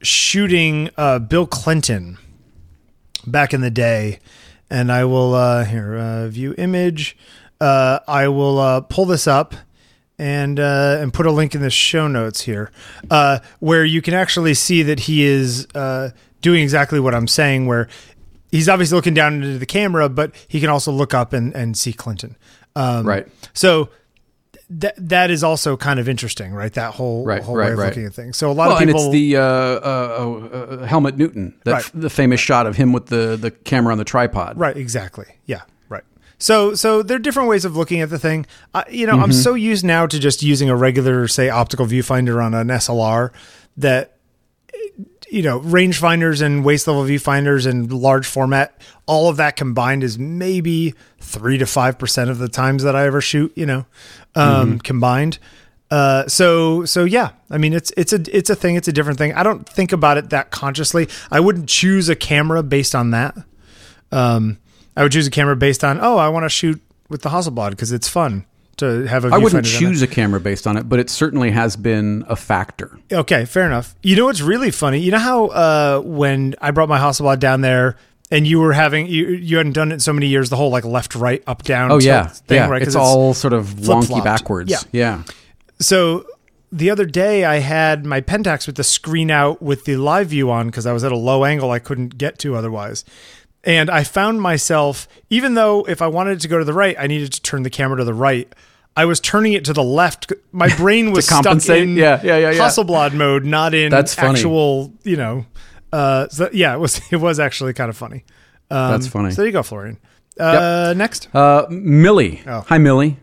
shooting 0.00 0.88
uh, 0.96 1.18
Bill 1.18 1.46
Clinton 1.46 2.16
back 3.26 3.52
in 3.52 3.60
the 3.60 3.70
day, 3.70 4.20
and 4.70 4.90
I 4.90 5.04
will 5.04 5.34
uh, 5.34 5.64
here 5.64 5.96
uh, 5.96 6.28
view 6.28 6.54
image. 6.58 7.16
Uh, 7.60 8.00
I 8.06 8.28
will 8.28 8.58
uh, 8.58 8.80
pull 8.82 9.06
this 9.06 9.26
up 9.26 9.54
and 10.18 10.58
uh, 10.58 10.98
and 11.00 11.12
put 11.12 11.26
a 11.26 11.30
link 11.30 11.54
in 11.54 11.60
the 11.60 11.70
show 11.70 12.08
notes 12.08 12.42
here, 12.42 12.70
uh, 13.10 13.40
where 13.60 13.84
you 13.84 14.02
can 14.02 14.14
actually 14.14 14.54
see 14.54 14.82
that 14.82 15.00
he 15.00 15.24
is 15.24 15.66
uh, 15.74 16.10
doing 16.40 16.62
exactly 16.62 17.00
what 17.00 17.14
I'm 17.14 17.28
saying. 17.28 17.66
Where 17.66 17.88
he's 18.50 18.68
obviously 18.68 18.96
looking 18.96 19.14
down 19.14 19.34
into 19.34 19.58
the 19.58 19.66
camera, 19.66 20.08
but 20.08 20.34
he 20.48 20.60
can 20.60 20.70
also 20.70 20.92
look 20.92 21.14
up 21.14 21.32
and, 21.32 21.54
and 21.54 21.76
see 21.76 21.92
Clinton. 21.92 22.36
Um, 22.74 23.06
Right. 23.06 23.28
So 23.54 23.90
that 24.68 24.94
that 24.96 25.30
is 25.30 25.44
also 25.44 25.76
kind 25.76 26.00
of 26.00 26.08
interesting, 26.08 26.52
right? 26.52 26.72
That 26.72 26.94
whole 26.94 27.24
Right, 27.24 27.42
whole 27.42 27.54
right, 27.56 27.66
way 27.66 27.72
of 27.72 27.78
right. 27.78 27.86
looking 27.88 28.06
at 28.06 28.14
things. 28.14 28.36
So 28.36 28.50
a 28.50 28.52
lot 28.52 28.68
well, 28.68 28.76
of 28.76 28.78
people. 28.82 29.00
and 29.00 29.06
it's 29.06 29.12
the 29.12 29.36
uh, 29.36 29.42
uh, 29.42 30.48
uh, 30.82 30.86
Helmut 30.86 31.16
Newton, 31.16 31.54
that 31.64 31.72
Right. 31.72 31.90
the 31.94 32.10
famous 32.10 32.40
shot 32.40 32.66
of 32.66 32.76
him 32.76 32.92
with 32.92 33.06
the, 33.06 33.36
the 33.40 33.50
camera 33.52 33.92
on 33.92 33.98
the 33.98 34.04
tripod. 34.04 34.58
Right, 34.58 34.76
exactly. 34.76 35.26
Yeah, 35.44 35.60
right. 35.88 36.02
So, 36.38 36.74
so 36.74 37.02
there 37.02 37.16
are 37.16 37.20
different 37.20 37.48
ways 37.48 37.64
of 37.64 37.76
looking 37.76 38.00
at 38.00 38.10
the 38.10 38.18
thing. 38.18 38.44
Uh, 38.74 38.82
you 38.90 39.06
know, 39.06 39.20
I'm 39.20 39.32
so 39.32 39.54
used 39.54 39.84
now 39.84 40.06
to 40.06 40.18
just 40.18 40.42
using 40.42 40.68
a 40.68 40.74
regular, 40.76 41.28
say, 41.28 41.48
optical 41.48 41.86
viewfinder 41.86 42.42
on 42.44 42.52
an 42.52 42.66
SLR 42.68 43.30
that 43.76 44.16
you 45.30 45.42
know, 45.42 45.60
rangefinders 45.60 46.42
and 46.42 46.64
waist 46.64 46.86
level 46.86 47.04
viewfinders 47.04 47.66
and 47.68 47.92
large 47.92 48.26
format, 48.26 48.80
all 49.06 49.28
of 49.28 49.36
that 49.38 49.56
combined 49.56 50.02
is 50.02 50.18
maybe 50.18 50.94
three 51.18 51.58
to 51.58 51.66
five 51.66 51.98
percent 51.98 52.30
of 52.30 52.38
the 52.38 52.48
times 52.48 52.82
that 52.82 52.94
I 52.94 53.06
ever 53.06 53.20
shoot. 53.20 53.52
You 53.56 53.66
know, 53.66 53.86
um, 54.34 54.78
combined. 54.78 55.38
Uh, 55.90 56.26
so 56.26 56.84
so 56.84 57.04
yeah, 57.04 57.30
I 57.50 57.58
mean 57.58 57.72
it's 57.72 57.92
it's 57.96 58.12
a 58.12 58.20
it's 58.36 58.50
a 58.50 58.56
thing. 58.56 58.76
It's 58.76 58.88
a 58.88 58.92
different 58.92 59.18
thing. 59.18 59.32
I 59.34 59.42
don't 59.42 59.68
think 59.68 59.92
about 59.92 60.16
it 60.16 60.30
that 60.30 60.50
consciously. 60.50 61.08
I 61.30 61.40
wouldn't 61.40 61.68
choose 61.68 62.08
a 62.08 62.16
camera 62.16 62.62
based 62.62 62.94
on 62.94 63.10
that. 63.10 63.36
Um, 64.12 64.58
I 64.96 65.02
would 65.02 65.12
choose 65.12 65.26
a 65.26 65.30
camera 65.30 65.56
based 65.56 65.84
on 65.84 66.00
oh, 66.00 66.16
I 66.16 66.28
want 66.28 66.44
to 66.44 66.48
shoot 66.48 66.80
with 67.08 67.22
the 67.22 67.30
Hasselblad 67.30 67.70
because 67.70 67.92
it's 67.92 68.08
fun 68.08 68.46
to 68.78 69.04
have 69.06 69.24
a. 69.24 69.28
I 69.28 69.38
wouldn't 69.38 69.64
viewfinder 69.64 69.76
on 69.76 69.82
it. 69.84 69.88
choose 69.88 70.02
a 70.02 70.06
camera 70.06 70.40
based 70.40 70.66
on 70.66 70.76
it, 70.76 70.88
but 70.88 70.98
it 70.98 71.08
certainly 71.10 71.50
has 71.50 71.76
been 71.76 72.24
a 72.28 72.36
factor. 72.36 72.98
Okay, 73.12 73.44
fair 73.44 73.66
enough. 73.66 73.94
You 74.02 74.16
know 74.16 74.26
what's 74.26 74.40
really 74.42 74.70
funny? 74.70 74.98
You 75.00 75.10
know 75.12 75.18
how 75.18 75.46
uh, 75.46 76.00
when 76.00 76.54
I 76.60 76.70
brought 76.70 76.88
my 76.88 76.98
Hasselblad 76.98 77.38
down 77.38 77.60
there 77.62 77.96
and 78.30 78.46
you 78.46 78.58
were 78.60 78.72
having 78.72 79.06
you 79.06 79.28
you 79.28 79.56
hadn't 79.56 79.72
done 79.72 79.90
it 79.90 79.94
in 79.94 80.00
so 80.00 80.12
many 80.12 80.26
years, 80.26 80.50
the 80.50 80.56
whole 80.56 80.70
like 80.70 80.84
left, 80.84 81.14
right, 81.14 81.42
up, 81.46 81.62
down. 81.62 81.90
Oh 81.92 81.98
yeah, 81.98 82.26
thing, 82.26 82.56
yeah. 82.56 82.68
right? 82.68 82.80
'Cause 82.80 82.88
It's 82.88 82.96
all 82.96 83.34
sort 83.34 83.52
of 83.52 83.66
wonky 83.66 84.22
backwards. 84.22 84.70
Yeah. 84.70 84.78
yeah. 84.92 85.22
So 85.80 86.26
the 86.72 86.90
other 86.90 87.04
day 87.06 87.44
I 87.44 87.58
had 87.58 88.04
my 88.04 88.20
Pentax 88.20 88.66
with 88.66 88.76
the 88.76 88.84
screen 88.84 89.30
out 89.30 89.62
with 89.62 89.84
the 89.84 89.96
live 89.96 90.28
view 90.28 90.50
on 90.50 90.66
because 90.66 90.86
I 90.86 90.92
was 90.92 91.04
at 91.04 91.12
a 91.12 91.16
low 91.16 91.44
angle 91.44 91.70
I 91.70 91.78
couldn't 91.78 92.18
get 92.18 92.38
to 92.40 92.56
otherwise. 92.56 93.04
And 93.66 93.90
I 93.90 94.04
found 94.04 94.40
myself, 94.40 95.08
even 95.28 95.54
though 95.54 95.84
if 95.88 96.00
I 96.00 96.06
wanted 96.06 96.40
to 96.40 96.48
go 96.48 96.58
to 96.58 96.64
the 96.64 96.72
right, 96.72 96.96
I 96.98 97.06
needed 97.08 97.32
to 97.32 97.42
turn 97.42 97.64
the 97.64 97.70
camera 97.70 97.98
to 97.98 98.04
the 98.04 98.14
right. 98.14 98.50
I 98.96 99.04
was 99.04 99.20
turning 99.20 99.52
it 99.52 99.64
to 99.66 99.72
the 99.72 99.82
left. 99.82 100.32
My 100.52 100.68
brain 100.76 101.10
was 101.12 101.26
stuck 101.26 101.68
in 101.68 101.96
Yeah, 101.96 102.20
yeah, 102.22 102.38
yeah, 102.38 102.50
yeah. 102.52 102.58
Hasselblad 102.58 103.12
mode, 103.12 103.44
not 103.44 103.74
in 103.74 103.90
That's 103.90 104.14
funny. 104.14 104.30
actual, 104.38 104.92
you 105.02 105.16
know. 105.16 105.44
Uh, 105.92 106.28
so 106.28 106.48
yeah, 106.52 106.74
it 106.74 106.78
was 106.78 107.00
it 107.12 107.16
was 107.16 107.38
actually 107.40 107.72
kind 107.74 107.90
of 107.90 107.96
funny. 107.96 108.24
Um, 108.70 108.92
That's 108.92 109.06
funny. 109.08 109.30
So 109.32 109.36
there 109.42 109.46
you 109.46 109.52
go, 109.52 109.62
Florian. 109.62 109.98
Uh, 110.38 110.94
Next, 110.96 111.28
Uh, 111.34 111.66
Millie. 111.70 112.42
Oh. 112.46 112.60
Hi, 112.68 112.78
Millie. 112.78 113.18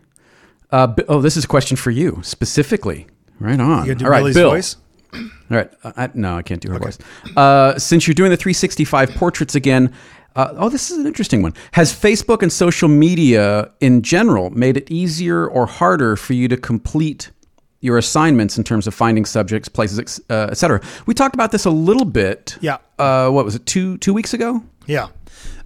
Uh, 0.70 0.92
oh, 1.08 1.20
this 1.20 1.36
is 1.36 1.44
a 1.44 1.48
question 1.48 1.76
for 1.76 1.90
you 1.90 2.20
specifically. 2.22 3.06
Right 3.40 3.60
on. 3.60 3.86
you 3.86 3.94
do 3.94 4.04
All 4.04 4.10
right, 4.10 4.18
Millie's 4.20 4.34
Bill. 4.36 4.50
voice? 4.50 4.76
All 5.14 5.20
right. 5.50 5.70
Uh, 5.84 5.92
I, 5.96 6.10
no, 6.14 6.36
I 6.36 6.42
can't 6.42 6.60
do 6.60 6.70
her 6.72 6.78
voice. 6.78 6.98
Uh, 7.36 7.78
since 7.78 8.06
you're 8.08 8.14
doing 8.14 8.30
the 8.30 8.36
365 8.36 9.10
portraits 9.14 9.54
again, 9.54 9.92
uh, 10.36 10.52
oh, 10.56 10.68
this 10.68 10.90
is 10.90 10.98
an 10.98 11.06
interesting 11.06 11.42
one. 11.42 11.54
Has 11.72 11.92
Facebook 11.92 12.42
and 12.42 12.52
social 12.52 12.88
media 12.88 13.70
in 13.80 14.02
general 14.02 14.50
made 14.50 14.76
it 14.76 14.90
easier 14.90 15.46
or 15.46 15.66
harder 15.66 16.16
for 16.16 16.32
you 16.32 16.48
to 16.48 16.56
complete 16.56 17.30
your 17.80 17.98
assignments 17.98 18.58
in 18.58 18.64
terms 18.64 18.86
of 18.86 18.94
finding 18.94 19.24
subjects, 19.24 19.68
places, 19.68 20.20
uh, 20.30 20.48
etc.? 20.50 20.80
We 21.06 21.14
talked 21.14 21.34
about 21.34 21.52
this 21.52 21.64
a 21.64 21.70
little 21.70 22.04
bit. 22.04 22.58
Yeah. 22.60 22.78
Uh, 22.98 23.30
what 23.30 23.44
was 23.44 23.54
it? 23.54 23.64
Two 23.66 23.96
two 23.98 24.12
weeks 24.12 24.34
ago. 24.34 24.62
Yeah. 24.86 25.08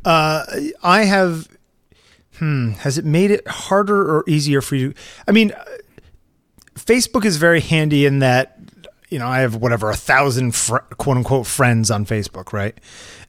Uh, 0.04 0.44
I 0.82 1.04
have. 1.04 1.48
Hmm. 2.38 2.70
Has 2.70 2.98
it 2.98 3.04
made 3.04 3.32
it 3.32 3.48
harder 3.48 4.00
or 4.00 4.24
easier 4.28 4.60
for 4.60 4.76
you? 4.76 4.94
I 5.26 5.32
mean, 5.32 5.50
uh, 5.50 5.64
Facebook 6.74 7.24
is 7.24 7.36
very 7.36 7.60
handy 7.60 8.06
in 8.06 8.20
that 8.20 8.60
you 9.08 9.18
know 9.18 9.26
I 9.26 9.40
have 9.40 9.56
whatever 9.56 9.90
a 9.90 9.96
thousand 9.96 10.54
fr- 10.54 10.78
quote 10.98 11.16
unquote 11.16 11.46
friends 11.46 11.90
on 11.90 12.04
Facebook, 12.04 12.52
right? 12.52 12.78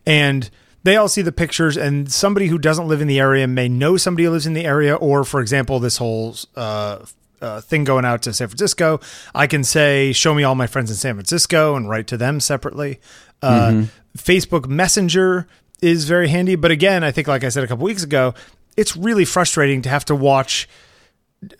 And 0.05 0.49
they 0.83 0.95
all 0.95 1.07
see 1.07 1.21
the 1.21 1.31
pictures, 1.31 1.77
and 1.77 2.11
somebody 2.11 2.47
who 2.47 2.57
doesn't 2.57 2.87
live 2.87 3.01
in 3.01 3.07
the 3.07 3.19
area 3.19 3.47
may 3.47 3.67
know 3.69 3.97
somebody 3.97 4.25
who 4.25 4.31
lives 4.31 4.45
in 4.47 4.53
the 4.53 4.65
area, 4.65 4.95
or 4.95 5.23
for 5.23 5.41
example, 5.41 5.79
this 5.79 5.97
whole. 5.97 6.35
Uh, 6.55 7.05
uh, 7.41 7.61
thing 7.61 7.85
going 7.85 8.03
out 8.03 8.21
to 8.21 8.33
San 8.33 8.49
Francisco, 8.49 8.99
I 9.33 9.47
can 9.47 9.63
say, 9.63 10.11
"Show 10.11 10.33
me 10.33 10.43
all 10.43 10.55
my 10.55 10.67
friends 10.67 10.91
in 10.91 10.97
San 10.97 11.15
Francisco," 11.15 11.73
and 11.73 11.89
write 11.89 12.05
to 12.07 12.17
them 12.17 12.41
separately. 12.41 12.99
Uh, 13.41 13.83
Facebook 14.17 14.67
Messenger 14.67 15.47
is 15.81 16.03
very 16.03 16.27
handy, 16.27 16.55
but 16.55 16.69
again, 16.69 17.01
I 17.01 17.11
think, 17.11 17.29
like 17.29 17.45
I 17.45 17.47
said 17.47 17.63
a 17.63 17.67
couple 17.67 17.85
weeks 17.85 18.03
ago, 18.03 18.33
it's 18.75 18.97
really 18.97 19.23
frustrating 19.23 19.81
to 19.83 19.89
have 19.89 20.03
to 20.05 20.15
watch 20.15 20.67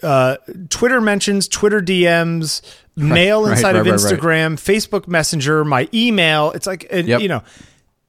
uh, 0.04 0.36
Twitter 0.70 1.00
mentions, 1.00 1.48
Twitter 1.48 1.80
DMs, 1.80 2.62
mail 2.96 3.44
right, 3.46 3.52
inside 3.52 3.76
of 3.76 3.86
right, 3.86 3.92
right, 3.94 4.04
right. 4.04 4.20
Instagram, 4.20 4.54
Facebook 4.56 5.08
Messenger, 5.08 5.64
my 5.64 5.88
email. 5.94 6.52
It's 6.52 6.68
like, 6.68 6.88
and, 6.92 7.08
Yep. 7.08 7.22
you 7.22 7.28
know, 7.30 7.44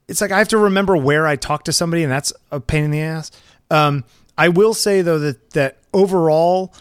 it's 0.07 0.21
like 0.21 0.31
I 0.31 0.37
have 0.39 0.49
to 0.49 0.57
remember 0.57 0.97
where 0.97 1.25
I 1.27 1.35
talk 1.35 1.63
to 1.65 1.73
somebody, 1.73 2.03
and 2.03 2.11
that's 2.11 2.33
a 2.51 2.59
pain 2.59 2.83
in 2.83 2.91
the 2.91 3.01
ass. 3.01 3.31
Um, 3.69 4.03
I 4.37 4.49
will 4.49 4.73
say 4.73 5.01
though 5.01 5.19
that 5.19 5.51
that 5.51 5.77
overall, 5.93 6.73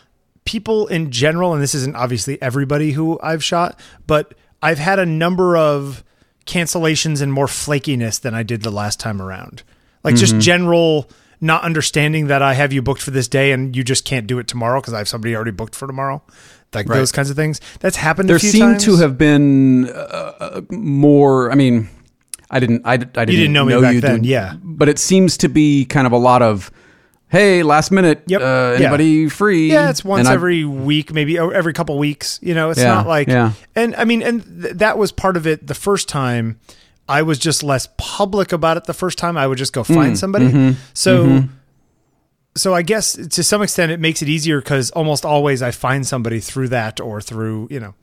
people 0.45 0.87
in 0.89 1.11
general, 1.11 1.53
and 1.55 1.63
this 1.63 1.75
isn't 1.75 1.95
obviously 1.97 2.41
everybody 2.43 2.93
who 2.93 3.19
I've 3.23 3.45
shot, 3.45 3.79
but 4.07 4.35
I've 4.63 4.79
had 4.79 4.99
a 4.99 5.07
number 5.07 5.57
of 5.57 6.03
cancellations 6.47 7.23
and 7.23 7.33
more 7.33 7.47
flakiness 7.47 8.21
than 8.21 8.35
I 8.35 8.43
did 8.43 8.63
the 8.63 8.71
last 8.71 8.99
time 8.99 9.21
around. 9.23 9.63
Like 10.03 10.17
just 10.17 10.33
Mm-hmm. 10.33 10.41
general 10.41 11.11
not 11.43 11.63
understanding 11.63 12.27
that 12.27 12.43
I 12.43 12.53
have 12.55 12.73
you 12.73 12.83
booked 12.83 13.01
for 13.01 13.13
this 13.13 13.29
day 13.29 13.53
and 13.53 13.75
you 13.75 13.83
just 13.85 14.05
can't 14.05 14.27
do 14.27 14.39
it 14.39 14.47
tomorrow 14.47 14.81
because 14.81 14.93
I 14.93 14.99
have 14.99 15.09
somebody 15.09 15.35
already 15.35 15.53
booked 15.53 15.75
for 15.75 15.87
tomorrow. 15.87 16.23
Like 16.75 16.89
Right. 16.89 16.97
those 16.97 17.13
kinds 17.13 17.31
of 17.31 17.37
things. 17.37 17.61
That's 17.81 17.97
happened. 17.97 18.29
There 18.29 18.37
a 18.37 18.41
few 18.41 18.51
seem 18.51 18.61
times. 18.73 18.85
to 18.85 18.97
have 18.97 19.17
been 19.17 19.89
uh, 19.89 19.93
uh, 20.41 20.61
more. 20.71 21.51
I 21.51 21.55
mean, 21.55 21.89
I 22.51 22.59
didn't. 22.61 22.83
I, 22.85 22.95
I 22.95 22.97
didn't. 22.97 23.31
you 23.31 23.37
didn't 23.37 23.53
know 23.53 23.65
me 23.65 23.81
back 23.81 23.95
you 23.95 24.01
then, 24.01 24.17
did- 24.23 24.27
yeah. 24.27 24.55
But 24.63 24.89
it 24.89 24.99
seems 24.99 25.37
to 25.39 25.49
be 25.49 25.85
kind 25.85 26.07
of 26.07 26.13
a 26.13 26.17
lot 26.19 26.43
of, 26.43 26.71
hey, 27.29 27.63
last 27.63 27.91
minute. 27.93 28.23
Yep. 28.27 28.41
Uh, 28.41 28.45
Yeah. 28.45 28.87
anybody 28.87 29.29
free? 29.29 29.71
Yeah, 29.71 29.91
it's 29.91 30.05
once 30.05 30.21
And 30.21 30.29
I- 30.29 30.35
every 30.35 30.65
week, 30.65 31.13
maybe 31.13 31.39
or 31.39 31.55
every 31.55 31.73
couple 31.73 31.97
weeks. 31.99 32.39
You 32.43 32.55
know, 32.55 32.71
it's 32.71 32.81
Yeah, 32.81 32.89
not 32.95 33.07
like. 33.07 33.29
yeah. 33.29 33.53
And 33.77 33.95
I 33.97 34.05
mean, 34.05 34.23
and 34.23 34.43
th- 34.63 34.75
that 34.77 34.99
was 34.99 35.13
part 35.13 35.37
of 35.37 35.47
it. 35.47 35.67
The 35.67 35.75
first 35.75 36.09
time, 36.09 36.59
I 37.09 37.23
was 37.23 37.39
just 37.39 37.63
less 37.63 37.89
public 37.99 38.53
about 38.53 38.77
it. 38.77 38.85
The 38.85 38.95
first 38.95 39.17
time, 39.19 39.37
I 39.37 39.47
would 39.47 39.59
just 39.59 39.73
go 39.73 39.83
Mm, 39.83 39.95
find 39.95 40.19
somebody. 40.19 40.47
mm-hmm, 40.47 40.71
So. 40.93 41.45
So 42.57 42.75
I 42.75 42.83
guess 42.83 43.13
to 43.13 43.43
some 43.45 43.63
extent 43.63 43.93
it 43.93 44.01
makes 44.01 44.23
it 44.23 44.29
easier 44.29 44.61
because 44.61 44.91
almost 44.91 45.25
always 45.25 45.63
I 45.63 45.71
find 45.71 46.07
somebody 46.07 46.41
through 46.41 46.69
that 46.69 47.01
or 47.01 47.21
through 47.21 47.69
you 47.71 47.79
know, 47.79 47.95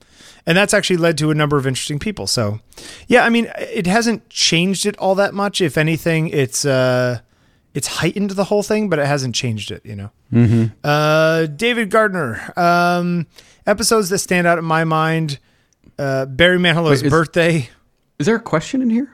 and 0.45 0.57
that's 0.57 0.73
actually 0.73 0.97
led 0.97 1.17
to 1.17 1.31
a 1.31 1.35
number 1.35 1.57
of 1.57 1.67
interesting 1.67 1.99
people. 1.99 2.27
So, 2.27 2.59
yeah, 3.07 3.25
I 3.25 3.29
mean 3.29 3.51
it 3.57 3.87
hasn't 3.87 4.29
changed 4.29 4.85
it 4.85 4.97
all 4.97 5.15
that 5.15 5.33
much. 5.33 5.59
If 5.59 5.77
anything, 5.77 6.29
it's 6.29 6.63
uh, 6.63 7.19
it's 7.73 7.87
heightened 7.87 8.31
the 8.31 8.45
whole 8.45 8.63
thing, 8.63 8.89
but 8.89 8.99
it 8.99 9.05
hasn't 9.05 9.35
changed 9.35 9.69
it. 9.71 9.85
You 9.85 9.95
know. 9.95 10.11
Mm-hmm. 10.31 10.65
Uh, 10.83 11.45
David 11.47 11.89
Gardner. 11.89 12.53
Um, 12.55 13.27
episodes 13.65 14.09
that 14.09 14.19
stand 14.19 14.47
out 14.47 14.57
in 14.57 14.65
my 14.65 14.83
mind. 14.85 15.39
Uh, 15.99 16.25
Barry 16.25 16.57
Manilow's 16.57 17.01
Wait, 17.01 17.07
is- 17.07 17.11
birthday. 17.11 17.69
Is 18.17 18.25
there 18.25 18.35
a 18.35 18.41
question 18.41 18.81
in 18.81 18.89
here? 18.89 19.11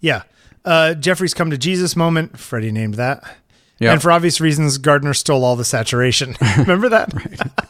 Yeah. 0.00 0.22
Uh, 0.64 0.94
Jeffrey's 0.94 1.34
come 1.34 1.50
to 1.50 1.58
Jesus 1.58 1.94
moment. 1.94 2.38
Freddie 2.38 2.72
named 2.72 2.94
that. 2.94 3.22
Yeah. 3.80 3.92
And 3.94 4.02
for 4.02 4.12
obvious 4.12 4.42
reasons, 4.42 4.76
Gardner 4.76 5.14
stole 5.14 5.42
all 5.42 5.56
the 5.56 5.64
saturation. 5.64 6.36
Remember 6.58 6.90
that? 6.90 7.12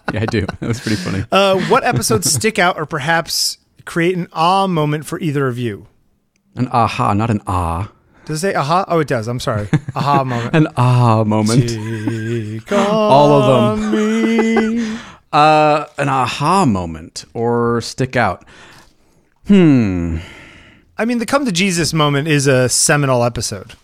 yeah, 0.12 0.22
I 0.22 0.26
do. 0.26 0.44
That 0.60 0.66
was 0.66 0.80
pretty 0.80 0.96
funny. 0.96 1.24
Uh, 1.30 1.60
what 1.68 1.84
episodes 1.84 2.30
stick 2.30 2.58
out 2.58 2.76
or 2.76 2.84
perhaps 2.84 3.58
create 3.84 4.16
an 4.16 4.26
ah 4.32 4.66
moment 4.66 5.06
for 5.06 5.20
either 5.20 5.46
of 5.46 5.56
you? 5.56 5.86
An 6.56 6.66
aha, 6.68 7.14
not 7.14 7.30
an 7.30 7.40
ah. 7.46 7.92
Does 8.24 8.38
it 8.38 8.40
say 8.40 8.54
aha? 8.54 8.84
Oh, 8.88 8.98
it 8.98 9.08
does. 9.08 9.28
I'm 9.28 9.38
sorry. 9.40 9.68
Aha 9.94 10.24
moment. 10.24 10.54
An 10.54 10.66
ah 10.76 11.22
moment. 11.24 12.72
All 12.72 13.42
of 13.42 13.80
them. 13.80 14.98
Uh, 15.32 15.86
an 15.96 16.08
aha 16.08 16.66
moment 16.66 17.24
or 17.34 17.80
stick 17.82 18.16
out. 18.16 18.44
Hmm. 19.46 20.18
I 20.98 21.04
mean, 21.04 21.18
the 21.18 21.26
come 21.26 21.46
to 21.46 21.52
Jesus 21.52 21.92
moment 21.94 22.26
is 22.26 22.48
a 22.48 22.68
seminal 22.68 23.24
episode. 23.24 23.74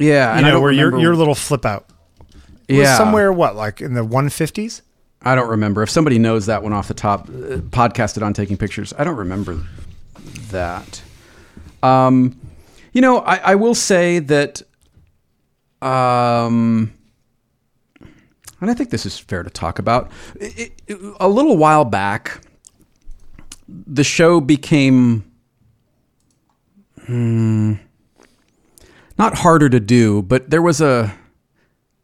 Yeah, 0.00 0.38
You 0.38 0.46
know, 0.46 0.60
where 0.60 0.72
your 0.72 0.98
your 0.98 1.14
little 1.14 1.34
flip 1.34 1.64
out 1.64 1.86
was 2.68 2.78
yeah 2.78 2.96
somewhere 2.96 3.32
what 3.32 3.54
like 3.54 3.80
in 3.80 3.94
the 3.94 4.04
150s. 4.04 4.82
I 5.22 5.34
don't 5.34 5.48
remember. 5.50 5.82
If 5.82 5.90
somebody 5.90 6.18
knows 6.18 6.46
that 6.46 6.62
one 6.62 6.72
off 6.72 6.88
the 6.88 6.94
top, 6.94 7.28
uh, 7.28 7.58
podcasted 7.68 8.22
on 8.22 8.32
taking 8.32 8.56
pictures. 8.56 8.94
I 8.96 9.04
don't 9.04 9.16
remember 9.16 9.60
that. 10.50 11.02
Um, 11.82 12.40
you 12.92 13.02
know, 13.02 13.18
I, 13.18 13.36
I 13.36 13.54
will 13.56 13.74
say 13.74 14.18
that, 14.20 14.62
um, 15.82 16.92
and 18.60 18.70
I 18.70 18.74
think 18.74 18.88
this 18.88 19.04
is 19.04 19.18
fair 19.18 19.42
to 19.42 19.50
talk 19.50 19.78
about. 19.78 20.10
It, 20.36 20.72
it, 20.86 20.98
a 21.20 21.28
little 21.28 21.58
while 21.58 21.84
back, 21.84 22.40
the 23.68 24.04
show 24.04 24.40
became 24.40 25.30
hmm, 27.04 27.74
not 29.20 29.38
harder 29.38 29.68
to 29.68 29.78
do, 29.80 30.22
but 30.22 30.50
there 30.50 30.62
was 30.62 30.80
a. 30.80 31.14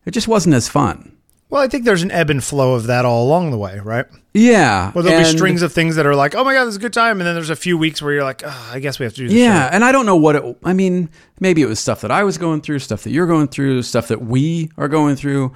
It 0.04 0.12
just 0.12 0.28
wasn't 0.28 0.54
as 0.54 0.68
fun. 0.68 1.16
Well, 1.48 1.62
I 1.62 1.68
think 1.68 1.84
there's 1.84 2.02
an 2.02 2.10
ebb 2.10 2.28
and 2.30 2.42
flow 2.42 2.74
of 2.74 2.84
that 2.88 3.04
all 3.04 3.24
along 3.24 3.52
the 3.52 3.58
way, 3.58 3.78
right? 3.78 4.04
Yeah. 4.34 4.90
Well, 4.94 5.04
there'll 5.04 5.22
be 5.22 5.36
strings 5.36 5.62
of 5.62 5.72
things 5.72 5.94
that 5.96 6.04
are 6.04 6.14
like, 6.14 6.34
"Oh 6.34 6.44
my 6.44 6.52
god, 6.54 6.64
this 6.64 6.72
is 6.72 6.76
a 6.76 6.80
good 6.80 6.92
time," 6.92 7.20
and 7.20 7.26
then 7.26 7.34
there's 7.34 7.50
a 7.50 7.56
few 7.56 7.78
weeks 7.78 8.02
where 8.02 8.12
you're 8.12 8.24
like, 8.24 8.42
oh, 8.44 8.70
"I 8.72 8.80
guess 8.80 8.98
we 8.98 9.04
have 9.04 9.14
to 9.14 9.20
do 9.22 9.28
this." 9.28 9.36
Yeah, 9.36 9.68
and 9.72 9.84
I 9.84 9.92
don't 9.92 10.06
know 10.06 10.16
what 10.16 10.36
it. 10.36 10.58
I 10.64 10.72
mean, 10.72 11.08
maybe 11.40 11.62
it 11.62 11.66
was 11.66 11.78
stuff 11.80 12.00
that 12.02 12.10
I 12.10 12.24
was 12.24 12.36
going 12.36 12.60
through, 12.60 12.80
stuff 12.80 13.02
that 13.04 13.10
you're 13.10 13.26
going 13.26 13.48
through, 13.48 13.82
stuff 13.82 14.08
that 14.08 14.22
we 14.22 14.70
are 14.76 14.88
going 14.88 15.16
through. 15.16 15.52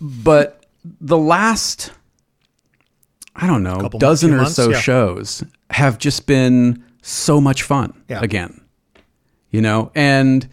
But 0.00 0.64
the 1.00 1.18
last, 1.18 1.92
I 3.36 3.46
don't 3.46 3.62
know, 3.62 3.78
Couple- 3.80 3.98
dozen 3.98 4.32
or 4.32 4.38
months, 4.38 4.54
so 4.54 4.70
yeah. 4.70 4.78
shows 4.80 5.44
have 5.70 5.98
just 5.98 6.26
been 6.26 6.82
so 7.02 7.40
much 7.40 7.62
fun 7.62 7.92
Yeah. 8.08 8.20
again. 8.22 8.60
You 9.50 9.62
know, 9.62 9.90
and 9.94 10.48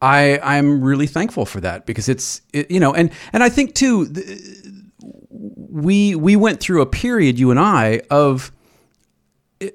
I 0.00 0.38
I'm 0.38 0.82
really 0.82 1.06
thankful 1.06 1.46
for 1.46 1.60
that 1.60 1.86
because 1.86 2.08
it's 2.08 2.40
it, 2.52 2.70
you 2.70 2.80
know, 2.80 2.94
and 2.94 3.10
and 3.32 3.42
I 3.42 3.48
think 3.48 3.74
too. 3.74 4.12
we 5.30 6.14
we 6.14 6.36
went 6.36 6.60
through 6.60 6.82
a 6.82 6.86
period, 6.86 7.38
you 7.38 7.50
and 7.50 7.60
I, 7.60 8.02
of 8.10 8.52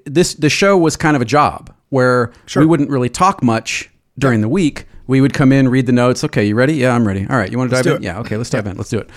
this 0.04 0.34
the 0.34 0.50
show 0.50 0.76
was 0.76 0.96
kind 0.96 1.16
of 1.16 1.22
a 1.22 1.26
job 1.26 1.74
where 1.90 2.32
we 2.56 2.66
wouldn't 2.66 2.90
really 2.90 3.08
talk 3.08 3.42
much 3.42 3.90
during 4.18 4.40
the 4.40 4.48
week. 4.48 4.86
We 5.06 5.20
would 5.20 5.34
come 5.34 5.52
in, 5.52 5.68
read 5.68 5.86
the 5.86 5.92
notes. 5.92 6.24
Okay, 6.24 6.46
you 6.46 6.54
ready? 6.54 6.74
Yeah, 6.74 6.94
I'm 6.94 7.06
ready. 7.06 7.26
All 7.28 7.36
right, 7.36 7.50
you 7.50 7.58
want 7.58 7.70
to 7.70 7.76
dive 7.76 7.86
in? 7.86 7.96
it. 7.96 8.02
Yeah, 8.02 8.20
okay, 8.20 8.36
let's 8.36 8.50
dive 8.50 8.66
in. 8.66 8.76
Let's 8.76 8.90
do 8.90 8.98
it. 8.98 9.10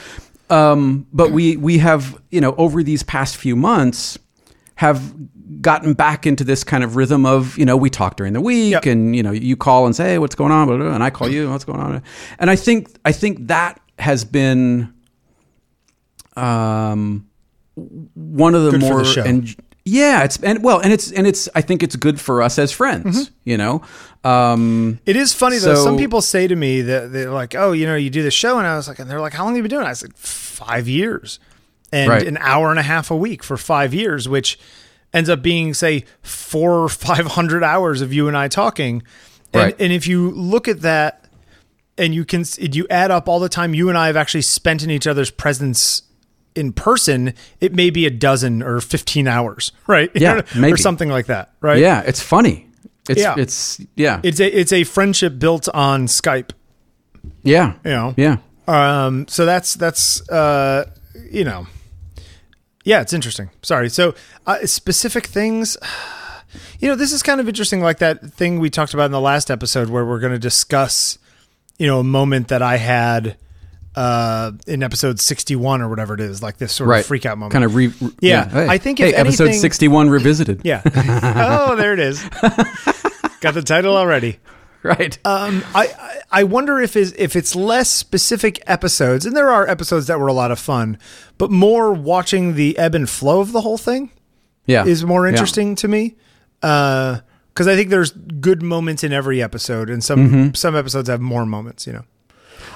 Um, 0.49 1.07
but 1.13 1.31
we 1.31 1.57
we 1.57 1.77
have 1.79 2.21
you 2.29 2.41
know 2.41 2.53
over 2.55 2.83
these 2.83 3.03
past 3.03 3.37
few 3.37 3.55
months 3.55 4.17
have 4.75 5.13
gotten 5.61 5.93
back 5.93 6.25
into 6.27 6.43
this 6.43 6.63
kind 6.63 6.83
of 6.83 6.95
rhythm 6.95 7.25
of 7.25 7.57
you 7.57 7.65
know 7.65 7.77
we 7.77 7.89
talk 7.89 8.15
during 8.17 8.33
the 8.33 8.41
week 8.41 8.71
Yep. 8.73 8.85
and 8.85 9.15
you 9.15 9.23
know 9.23 9.31
you 9.31 9.55
call 9.55 9.85
and 9.85 9.95
say 9.95 10.05
hey 10.09 10.17
what's 10.19 10.35
going 10.35 10.51
on 10.51 10.69
and 10.81 11.03
I 11.03 11.09
call 11.09 11.29
you 11.29 11.49
what's 11.49 11.63
going 11.65 11.79
on 11.79 12.01
and 12.39 12.49
I 12.49 12.55
think 12.55 12.89
I 13.05 13.11
think 13.11 13.47
that 13.47 13.79
has 13.99 14.25
been 14.25 14.93
um 16.35 17.27
one 18.15 18.55
of 18.55 18.63
the 18.63 18.71
Good 18.71 18.81
more 18.81 18.99
the 18.99 19.05
show. 19.05 19.23
and 19.23 19.55
Yeah, 19.85 20.23
it's 20.23 20.37
and 20.43 20.63
well, 20.63 20.79
and 20.79 20.91
it's 20.91 21.11
and 21.11 21.25
it's. 21.27 21.47
I 21.55 21.61
think 21.61 21.81
it's 21.83 21.95
good 21.95 22.19
for 22.19 22.41
us 22.41 22.59
as 22.59 22.71
friends. 22.73 23.31
You 23.45 23.57
know, 23.57 23.81
um, 24.25 24.99
It 25.05 25.15
is 25.15 25.33
funny 25.33 25.59
though. 25.59 25.75
Some 25.81 25.97
people 25.97 26.21
say 26.21 26.47
to 26.47 26.55
me 26.55 26.81
that 26.81 27.13
they're 27.13 27.31
like, 27.31 27.55
"Oh, 27.55 27.71
you 27.71 27.85
know, 27.85 27.95
you 27.95 28.09
do 28.09 28.21
the 28.23 28.31
show," 28.31 28.57
and 28.57 28.67
I 28.67 28.75
was 28.75 28.87
like, 28.89 28.99
and 28.99 29.09
they're 29.09 29.21
like, 29.21 29.33
"How 29.33 29.43
long 29.45 29.53
have 29.53 29.57
you 29.57 29.63
been 29.63 29.77
doing?" 29.77 29.85
it? 29.85 29.89
I 29.89 29.93
said, 29.93 30.13
five 30.17 30.87
years, 30.89 31.39
and 31.93 32.09
Right. 32.09 32.27
an 32.27 32.37
hour 32.41 32.69
and 32.69 32.79
a 32.79 32.83
half 32.83 33.09
a 33.11 33.15
week 33.15 33.43
for 33.43 33.55
five 33.57 33.93
years, 33.93 34.27
which 34.27 34.59
ends 35.17 35.29
up 35.29 35.41
being 35.41 35.73
say 35.73 36.05
four 36.21 36.83
or 36.83 36.89
five 36.89 37.25
hundred 37.27 37.63
hours 37.63 38.01
of 38.01 38.13
you 38.13 38.27
and 38.27 38.37
I 38.37 38.47
talking. 38.47 39.03
And, 39.53 39.63
Right. 39.63 39.75
and 39.79 39.91
if 39.93 40.07
you 40.07 40.31
look 40.31 40.67
at 40.67 40.81
that, 40.81 41.25
and 41.97 42.13
you 42.13 42.25
can 42.25 42.43
you 42.59 42.85
add 42.89 43.11
up 43.11 43.27
all 43.27 43.39
the 43.39 43.49
time 43.49 43.73
you 43.73 43.89
and 43.89 43.97
I 43.97 44.07
have 44.07 44.15
actually 44.17 44.41
spent 44.43 44.83
in 44.83 44.91
each 44.91 45.07
other's 45.07 45.31
presence 45.31 46.03
in 46.55 46.73
person, 46.73 47.33
it 47.61 47.73
may 47.73 47.89
be 47.89 48.05
a 48.05 48.09
dozen 48.09 48.61
or 48.61 48.81
fifteen 48.81 49.27
hours, 49.27 49.71
right? 49.87 50.11
Yeah, 50.15 50.41
or 50.63 50.77
something 50.77 51.09
like 51.09 51.25
that, 51.27 51.51
right? 51.61 51.79
yeah, 51.79 52.01
it's 52.05 52.21
funny. 52.21 52.67
It's 53.09 53.21
Yeah. 53.21 53.35
it's 53.37 53.79
yeah 53.95 54.19
It's 54.23 54.39
a 54.41 54.47
it's 54.59 54.73
a 54.73 54.83
friendship 54.83 55.39
built 55.39 55.69
on 55.69 56.07
Skype. 56.07 56.51
yeah 57.43 57.73
You 57.85 57.91
know. 57.91 58.13
yeah. 58.17 58.37
Um. 58.67 59.27
So 59.29 59.45
that's 59.45 59.73
that's 59.75 60.27
uh. 60.29 60.89
You 61.31 61.45
know. 61.45 61.67
Yeah, 62.87 63.01
it's 63.01 63.11
interesting. 63.13 63.49
Sorry. 63.61 63.89
So 63.89 64.15
uh, 64.45 64.65
specific 64.65 65.25
things. 65.27 65.77
You 66.79 66.87
know, 66.87 66.95
this 66.95 67.11
is 67.11 67.21
kind 67.23 67.41
of 67.41 67.47
interesting. 67.49 67.81
Like 67.81 67.97
that 67.99 68.21
thing 68.33 68.59
we 68.59 68.69
talked 68.69 68.93
about 68.93 69.05
in 69.07 69.11
the 69.11 69.19
last 69.19 69.51
episode, 69.51 69.89
where 69.89 70.05
we're 70.05 70.19
going 70.19 70.31
to 70.31 70.39
discuss, 70.39 71.17
you 71.77 71.85
know, 71.87 71.99
a 71.99 72.03
moment 72.03 72.47
that 72.47 72.61
I 72.61 72.77
had 72.77 73.35
uh, 73.95 74.53
in 74.65 74.81
episode 74.81 75.19
sixty-one 75.19 75.81
or 75.81 75.89
whatever 75.89 76.13
it 76.13 76.21
is, 76.21 76.41
like 76.41 76.57
this 76.57 76.71
sort 76.71 76.89
Right, 76.89 76.99
of 77.01 77.05
freak 77.05 77.25
out 77.25 77.37
moment. 77.37 77.51
Kind 77.51 77.65
of 77.65 77.75
re. 77.75 77.87
re- 77.87 78.11
Yeah, 78.21 78.47
Hey, 78.47 78.67
I 78.67 78.77
think 78.77 78.99
hey, 78.99 79.09
if 79.09 79.15
episode 79.15 79.43
anything- 79.45 79.61
sixty-one 79.61 80.09
revisited. 80.09 80.61
Yeah. 80.63 80.81
oh, 80.85 81.75
there 81.75 81.93
it 81.93 81.99
is. 81.99 82.23
Got 83.41 83.53
the 83.53 83.63
title 83.63 83.97
already. 83.97 84.39
right. 84.83 85.17
Um, 85.25 85.63
I 85.75 86.21
I- 86.31 86.43
wonder 86.43 86.79
if 86.79 86.95
is 86.95 87.13
if 87.17 87.35
it's 87.35 87.55
less 87.55 87.89
specific 87.89 88.61
episodes, 88.67 89.25
and 89.25 89.35
there 89.35 89.49
are 89.49 89.67
episodes 89.67 90.07
that 90.07 90.19
were 90.19 90.27
a 90.27 90.33
lot 90.33 90.51
of 90.51 90.59
fun, 90.59 90.97
but 91.37 91.51
more 91.51 91.91
watching 91.93 92.55
the 92.55 92.77
ebb 92.77 92.95
and 92.95 93.09
flow 93.09 93.39
of 93.41 93.51
the 93.51 93.61
whole 93.61 93.77
thing 93.77 94.11
yeah, 94.65 94.85
is 94.85 95.03
more 95.03 95.25
Yeah. 95.25 95.31
interesting 95.31 95.75
to 95.75 95.87
me. 95.87 96.15
Because 96.61 97.67
I 97.67 97.75
think 97.75 97.89
there's 97.89 98.11
good 98.11 98.61
moments 98.61 99.03
in 99.03 99.11
every 99.13 99.41
episode, 99.41 99.89
and 99.89 100.03
some 100.03 100.29
Mm-hmm. 100.29 100.53
some 100.53 100.75
episodes 100.75 101.09
have 101.09 101.21
more 101.21 101.45
moments. 101.45 101.85
You 101.87 101.93
know. 101.93 102.03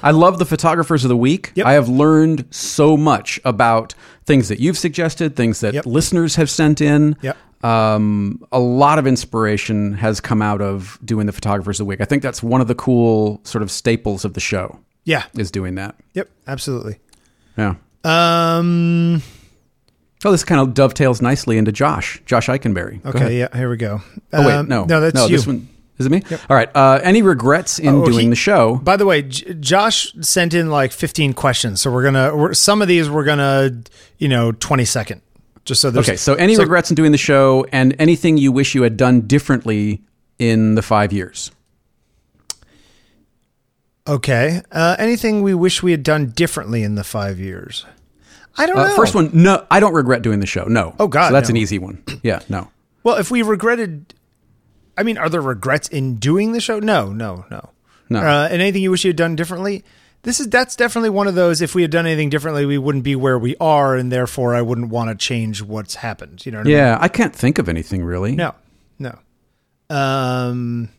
I 0.03 0.11
love 0.11 0.39
the 0.39 0.45
photographers 0.45 1.03
of 1.05 1.09
the 1.09 1.17
week. 1.17 1.51
Yep. 1.55 1.65
I 1.65 1.73
have 1.73 1.87
learned 1.89 2.45
so 2.49 2.97
much 2.97 3.39
about 3.45 3.93
things 4.25 4.47
that 4.49 4.59
you've 4.59 4.77
suggested, 4.77 5.35
things 5.35 5.59
that 5.61 5.73
Yep. 5.73 5.85
listeners 5.85 6.35
have 6.35 6.49
sent 6.49 6.81
in. 6.81 7.15
Yep. 7.21 7.37
Um, 7.63 8.43
a 8.51 8.59
lot 8.59 8.97
of 8.97 9.05
inspiration 9.05 9.93
has 9.93 10.19
come 10.19 10.41
out 10.41 10.61
of 10.61 10.97
doing 11.05 11.27
the 11.27 11.31
photographers 11.31 11.79
of 11.79 11.85
the 11.85 11.89
week. 11.89 12.01
I 12.01 12.05
think 12.05 12.23
that's 12.23 12.41
one 12.41 12.59
of 12.61 12.67
the 12.67 12.73
cool 12.75 13.39
sort 13.43 13.61
of 13.61 13.69
staples 13.69 14.25
of 14.25 14.33
the 14.33 14.39
show 14.39 14.79
Yeah. 15.03 15.23
is 15.37 15.51
doing 15.51 15.75
that. 15.75 15.95
Yep. 16.15 16.29
Absolutely. 16.47 16.97
Yeah. 17.57 17.75
Um. 18.03 19.21
Oh, 20.23 20.31
this 20.31 20.43
kind 20.43 20.61
of 20.61 20.73
dovetails 20.75 21.21
nicely 21.21 21.57
into 21.57 21.71
Josh, 21.71 22.21
Josh 22.25 22.47
Eichenberry. 22.47 23.01
Go 23.03 23.09
ahead. 23.09 23.21
Okay. 23.23 23.39
Yeah. 23.39 23.55
Here 23.57 23.69
we 23.69 23.77
go. 23.77 24.01
Oh 24.33 24.45
wait, 24.45 24.53
Um, 24.53 24.67
no, 24.67 24.85
No, 24.85 24.99
that's 25.01 25.15
no. 25.15 25.25
you. 25.25 25.37
This 25.37 25.47
one 25.47 25.67
is 26.01 26.05
it 26.07 26.11
me? 26.11 26.21
All 26.49 26.55
right. 26.55 26.69
Uh, 26.75 26.99
any 27.01 27.21
regrets 27.21 27.79
in 27.79 27.87
Oh, 27.95 28.05
doing 28.05 28.25
he- 28.25 28.29
the 28.29 28.35
show? 28.35 28.75
By 28.83 28.97
the 28.97 29.05
way, 29.05 29.21
J- 29.21 29.53
Josh 29.55 30.13
sent 30.21 30.53
in 30.53 30.69
like 30.69 30.91
15 30.91 31.33
questions, 31.33 31.79
so 31.81 31.89
we're 31.91 32.03
gonna 32.03 32.35
we're, 32.35 32.53
some 32.53 32.81
of 32.81 32.87
these 32.89 33.09
we're 33.09 33.23
gonna 33.23 33.71
you 34.17 34.27
know 34.27 34.51
20 34.51 34.83
second, 34.85 35.21
just 35.65 35.79
so 35.81 35.89
there's 35.89 36.07
Okay. 36.09 36.17
So 36.17 36.33
any 36.35 36.57
regrets 36.57 36.89
in 36.91 36.95
doing 36.95 37.11
the 37.13 37.17
show, 37.17 37.65
and 37.71 37.95
anything 37.99 38.37
you 38.37 38.51
wish 38.51 38.75
you 38.75 38.83
had 38.83 38.97
done 38.97 39.21
differently 39.21 40.01
in 40.37 40.75
the 40.75 40.81
five 40.81 41.13
years? 41.13 41.51
Okay. 44.07 44.61
Uh, 44.71 44.95
anything 44.99 45.41
we 45.43 45.53
wish 45.53 45.83
we 45.83 45.91
had 45.91 46.03
done 46.03 46.27
differently 46.31 46.83
in 46.83 46.95
the 46.95 47.03
five 47.03 47.39
years? 47.39 47.85
I 48.57 48.65
don't 48.65 48.77
Uh, 48.77 48.87
know. 48.89 48.95
first 48.95 49.15
one, 49.15 49.29
no, 49.33 49.63
I 49.71 49.79
don't 49.79 49.93
regret 49.93 50.21
doing 50.23 50.39
the 50.39 50.45
show. 50.47 50.65
No. 50.65 50.95
Oh, 50.99 51.07
God, 51.07 51.27
so 51.29 51.33
that's 51.33 51.49
no. 51.49 51.53
an 51.53 51.57
easy 51.57 51.79
one. 51.79 52.03
Yeah, 52.23 52.39
no. 52.49 52.69
Well, 53.03 53.15
if 53.17 53.31
we 53.31 53.41
regretted, 53.41 54.13
I 54.97 55.03
mean, 55.03 55.17
are 55.17 55.29
there 55.29 55.41
regrets 55.41 55.87
in 55.87 56.15
doing 56.15 56.51
the 56.51 56.59
show? 56.61 56.79
No, 56.79 57.11
no, 57.11 57.45
no. 57.49 57.69
No. 58.09 58.19
Uh, 58.19 58.47
and 58.51 58.61
anything 58.61 58.81
you 58.83 58.91
wish 58.91 59.05
you 59.05 59.09
had 59.09 59.15
done 59.15 59.35
differently? 59.37 59.83
This 60.23 60.39
is 60.39 60.49
that's 60.49 60.75
definitely 60.75 61.09
one 61.11 61.27
of 61.27 61.33
those. 61.35 61.61
If 61.61 61.73
we 61.73 61.81
had 61.81 61.89
done 61.91 62.05
anything 62.05 62.29
differently, 62.29 62.65
we 62.65 62.77
wouldn't 62.77 63.03
be 63.03 63.15
where 63.15 63.39
we 63.39 63.55
are, 63.59 63.95
and 63.95 64.11
therefore, 64.11 64.53
I 64.53 64.61
wouldn't 64.61 64.89
want 64.89 65.09
to 65.09 65.15
change 65.15 65.61
what's 65.63 65.95
happened. 65.95 66.45
You 66.45 66.51
know 66.51 66.59
what 66.59 66.67
I 66.67 66.69
mean? 66.69 66.77
Yeah, 66.77 66.97
I 67.01 67.07
can't 67.07 67.35
think 67.35 67.57
of 67.57 67.67
anything 67.69 68.03
really. 68.03 68.35
No, 68.35 68.53
no. 68.99 69.17
Um. 69.89 70.89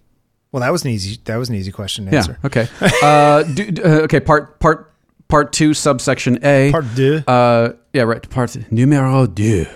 Well, 0.51 0.61
that 0.61 0.71
was 0.71 0.85
an 0.85 0.91
easy. 0.91 1.19
That 1.25 1.37
was 1.37 1.49
an 1.49 1.55
easy 1.55 1.73
question 1.73 2.07
to 2.07 2.11
Yeah. 2.13 2.19
answer. 2.19 2.39
Okay. 2.45 2.69
Uh, 3.03 3.43
do, 3.45 3.71
do- 3.71 3.83
uh, 3.83 3.89
okay. 4.05 4.21
Part 4.21 4.59
part 4.61 4.93
part 5.29 5.53
two, 5.53 5.73
subsection 5.75 6.39
A. 6.45 6.71
Part 6.73 6.85
deux. 6.95 7.23
Uh, 7.27 7.73
yeah. 7.93 8.03
Right. 8.03 8.29
Part 8.29 8.57
numero 8.73 9.27
deux. 9.27 9.67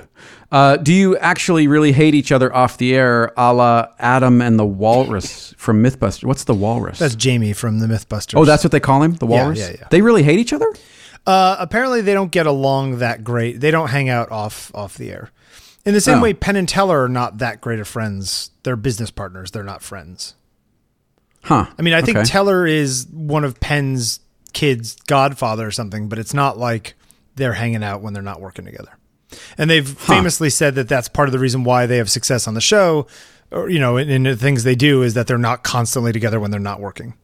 Uh, 0.53 0.77
do 0.77 0.93
you 0.93 1.17
actually 1.19 1.67
really 1.67 1.91
hate 1.93 2.15
each 2.15 2.31
other 2.31 2.55
off 2.55 2.79
the 2.79 2.95
air, 2.95 3.33
a 3.37 3.53
la 3.53 3.87
Adam 3.99 4.41
and 4.41 4.59
the 4.59 4.65
Walrus 4.67 5.55
from 5.59 5.83
MythBusters? 5.83 6.25
What's 6.25 6.45
the 6.45 6.55
Walrus? 6.55 6.99
That's 7.01 7.17
Jamie 7.17 7.53
from 7.53 7.81
the 7.81 7.87
MythBusters. 7.87 8.39
oh, 8.39 8.45
that's 8.45 8.63
what 8.63 8.71
they 8.71 8.81
call 8.81 9.03
him, 9.03 9.15
the 9.15 9.27
Walrus. 9.27 9.59
yeah, 9.59 9.69
yeah. 9.71 9.77
yeah. 9.81 9.89
They 9.91 10.03
really 10.03 10.23
hate 10.23 10.39
each 10.39 10.53
other. 10.53 10.73
Uh, 11.27 11.57
apparently, 11.59 12.01
they 12.01 12.15
don't 12.15 12.31
get 12.31 12.47
along 12.47 12.99
that 12.99 13.25
great. 13.25 13.61
They 13.61 13.73
don't 13.73 13.89
hang 13.89 14.09
out 14.09 14.31
off 14.31 14.71
off 14.75 14.97
the 14.97 15.11
air. 15.11 15.31
In 15.85 15.95
the 15.95 16.01
same 16.01 16.19
Oh. 16.19 16.23
way, 16.23 16.33
Penn 16.35 16.55
and 16.57 16.69
Teller 16.69 17.03
are 17.05 17.09
not 17.09 17.39
that 17.39 17.61
great 17.61 17.81
of 17.81 17.89
friends. 17.89 18.51
They're 18.63 18.77
business 18.77 19.11
partners. 19.11 19.51
They're 19.51 19.65
not 19.65 19.83
friends. 19.83 20.35
Huh. 21.43 21.67
I 21.79 21.83
mean, 21.83 21.95
I 21.95 22.03
think 22.03 22.19
Okay. 22.19 22.27
Teller 22.27 22.67
is 22.67 23.07
one 23.13 23.45
of 23.45 23.59
Penn's 23.61 24.21
kids' 24.53 24.97
godfather 25.07 25.67
or 25.67 25.71
something, 25.71 26.09
but 26.09 26.19
it's 26.19 26.35
not 26.35 26.59
like 26.59 26.95
they're 27.37 27.53
hanging 27.55 27.85
out 27.85 28.03
when 28.03 28.15
they're 28.15 28.23
not 28.23 28.41
working 28.41 28.65
together. 28.65 28.91
And 29.59 29.69
they've 29.69 29.89
famously 29.89 30.51
said 30.51 30.75
that 30.77 30.89
that's 30.89 31.09
part 31.09 31.29
of 31.29 31.33
the 31.33 31.39
reason 31.39 31.65
why 31.65 31.87
they 31.87 31.97
have 31.97 32.11
success 32.11 32.47
on 32.47 32.55
the 32.55 32.61
show, 32.61 33.07
or 33.51 33.69
you 33.69 33.79
know, 33.81 33.97
in, 33.97 34.09
in 34.09 34.23
the 34.23 34.37
things 34.37 34.65
they 34.65 34.75
do 34.77 35.03
is 35.03 35.15
that 35.15 35.27
they're 35.27 35.39
not 35.39 35.63
constantly 35.65 36.13
together 36.13 36.39
when 36.39 36.51
they're 36.51 36.61
not 36.61 36.81
working. 36.81 37.15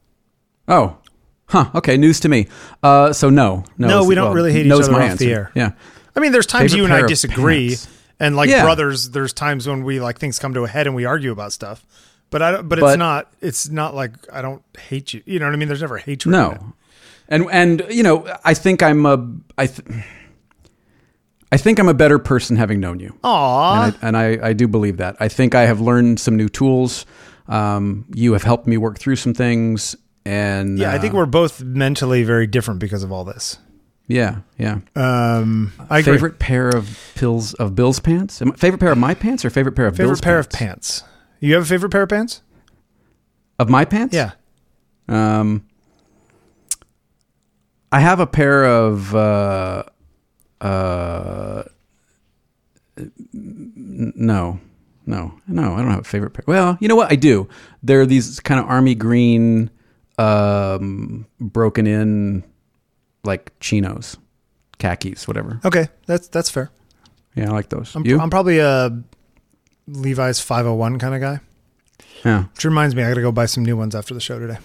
Oh. 0.69 0.99
Huh. 1.47 1.71
Okay. 1.75 1.97
News 1.97 2.21
to 2.21 2.29
me. 2.29 2.49
Uh, 2.83 3.13
so 3.13 3.29
no, 3.31 3.65
no. 3.79 3.89
No, 3.89 4.05
we 4.05 4.15
don't 4.15 4.27
well, 4.27 4.35
really 4.35 4.53
hate 4.53 4.67
each 4.67 4.73
other 4.73 4.95
off 4.95 5.19
the 5.19 5.33
air. 5.33 5.51
Yeah. 5.55 5.73
I 6.17 6.21
mean, 6.21 6.33
there's 6.33 6.47
times 6.47 6.73
Favorite 6.73 6.89
you 6.89 6.95
and 6.95 7.05
I 7.05 7.07
disagree, 7.07 7.69
pants. 7.69 7.89
and 8.21 8.37
like 8.37 8.49
Yeah. 8.51 8.63
brothers, 8.63 9.11
there's 9.11 9.33
times 9.33 9.67
when 9.67 9.85
we 9.85 10.01
like 10.01 10.19
things 10.19 10.39
come 10.39 10.55
to 10.55 10.65
a 10.65 10.69
head 10.69 10.87
and 10.87 10.95
we 10.97 11.05
argue 11.05 11.31
about 11.33 11.53
stuff. 11.53 11.85
But 12.31 12.43
I. 12.43 12.63
But, 12.63 12.81
But- 12.81 12.89
it's 12.91 12.99
not. 12.99 13.33
It's 13.41 13.69
not 13.69 13.95
like 13.95 14.13
I 14.33 14.41
don't 14.43 14.63
hate 14.79 15.13
you. 15.13 15.23
You 15.27 15.39
know 15.39 15.47
what 15.47 15.53
I 15.55 15.57
mean? 15.57 15.69
There's 15.69 15.83
never 15.83 15.99
hatred. 15.99 16.33
No, 16.33 16.73
and 17.29 17.47
and 17.51 17.85
you 17.91 18.03
know, 18.03 18.27
I 18.45 18.55
think 18.55 18.83
I'm 18.83 19.05
a 19.05 19.27
I. 19.59 19.67
Th- 19.67 19.87
I 21.53 21.59
think 21.59 21.79
I'm 21.79 21.89
a 21.89 21.95
better 21.95 22.19
person 22.19 22.57
having 22.57 22.81
known 22.81 22.99
you, 22.99 23.17
Aw. 23.23 23.85
and, 23.85 23.95
I, 23.95 24.07
and 24.09 24.17
I, 24.17 24.49
I 24.49 24.53
do 24.55 24.67
believe 24.67 24.97
that. 24.97 25.17
I 25.21 25.29
think 25.29 25.55
I 25.55 25.67
have 25.67 25.81
learned 25.81 26.19
some 26.19 26.37
new 26.37 26.49
tools. 26.49 27.07
Um, 27.47 28.07
you 28.15 28.33
have 28.33 28.43
helped 28.43 28.67
me 28.67 28.79
work 28.79 28.99
through 28.99 29.17
some 29.17 29.35
things, 29.35 29.95
and 30.25 30.79
yeah, 30.79 30.91
I 30.91 30.97
uh, 30.97 31.01
think 31.01 31.13
we're 31.13 31.27
both 31.27 31.63
mentally 31.63 32.25
very 32.25 32.47
different 32.47 32.81
because 32.81 33.03
of 33.03 33.13
all 33.13 33.25
this. 33.25 33.59
yeah, 34.09 34.39
yeah. 34.59 34.79
Um, 34.97 35.73
I 35.91 35.99
agree. 35.99 36.15
favorite 36.15 36.39
pair 36.39 36.71
of 36.71 36.99
pills 37.15 37.53
of 37.55 37.75
Bill's 37.75 38.01
pants. 38.01 38.41
Favorite 38.57 38.79
pair 38.79 38.93
of 38.93 38.99
my 38.99 39.15
pants 39.15 39.45
or 39.45 39.51
favorite 39.51 39.77
pair 39.77 39.87
of 39.87 39.95
favorite 39.95 40.09
Bill's 40.09 40.21
pair 40.23 40.37
pants? 40.37 40.55
of 40.55 40.59
pants. 40.59 41.05
You 41.41 41.55
have 41.55 41.65
a 41.65 41.67
favorite 41.67 41.91
pair 41.91 42.03
of 42.03 42.09
pants? 42.09 42.41
of 43.59 43.69
my 43.69 43.85
pants? 43.85 44.15
Yeah. 44.15 44.33
Um, 45.09 45.67
I 47.93 48.01
have 48.01 48.21
a 48.21 48.27
pair 48.27 48.65
of 48.65 49.15
uh, 49.15 49.83
uh, 50.63 51.65
no, 53.33 54.61
no, 55.07 55.35
no. 55.49 55.75
I 55.75 55.79
don't 55.79 55.91
have 55.91 56.01
a 56.01 56.05
favorite 56.05 56.31
pair. 56.31 56.45
Well, 56.47 56.79
you 56.81 56.89
know 56.89 56.97
what? 56.97 57.11
I 57.11 57.17
do. 57.17 57.49
They're 57.83 58.07
these 58.07 58.41
kind 58.41 58.61
of 58.61 58.67
army 58.67 58.95
green, 58.95 59.71
um, 60.19 61.27
broken 61.41 61.87
in, 61.87 62.45
like 63.25 63.53
chinos, 63.61 64.17
khakis, 64.79 65.27
whatever. 65.27 65.61
Okay, 65.65 65.89
that's 66.07 66.29
that's 66.29 66.51
fair. 66.51 66.71
Yeah, 67.35 67.51
I 67.51 67.53
like 67.53 67.69
those. 67.71 67.95
I'm, 67.97 68.05
you? 68.07 68.21
I'm 68.21 68.31
probably 68.31 68.59
a 68.59 68.91
Levi's 69.89 70.39
501 70.41 70.99
kind 70.99 71.15
of 71.15 71.21
guy. 71.21 71.41
yeah. 72.25 72.45
Which 72.55 72.65
reminds 72.65 72.95
me, 72.95 73.03
I 73.03 73.09
got 73.09 73.15
to 73.15 73.23
go 73.23 73.33
buy 73.33 73.47
some 73.47 73.65
new 73.65 73.77
ones 73.77 73.95
after 73.95 74.13
the 74.15 74.21
show 74.21 74.39
today. 74.39 74.59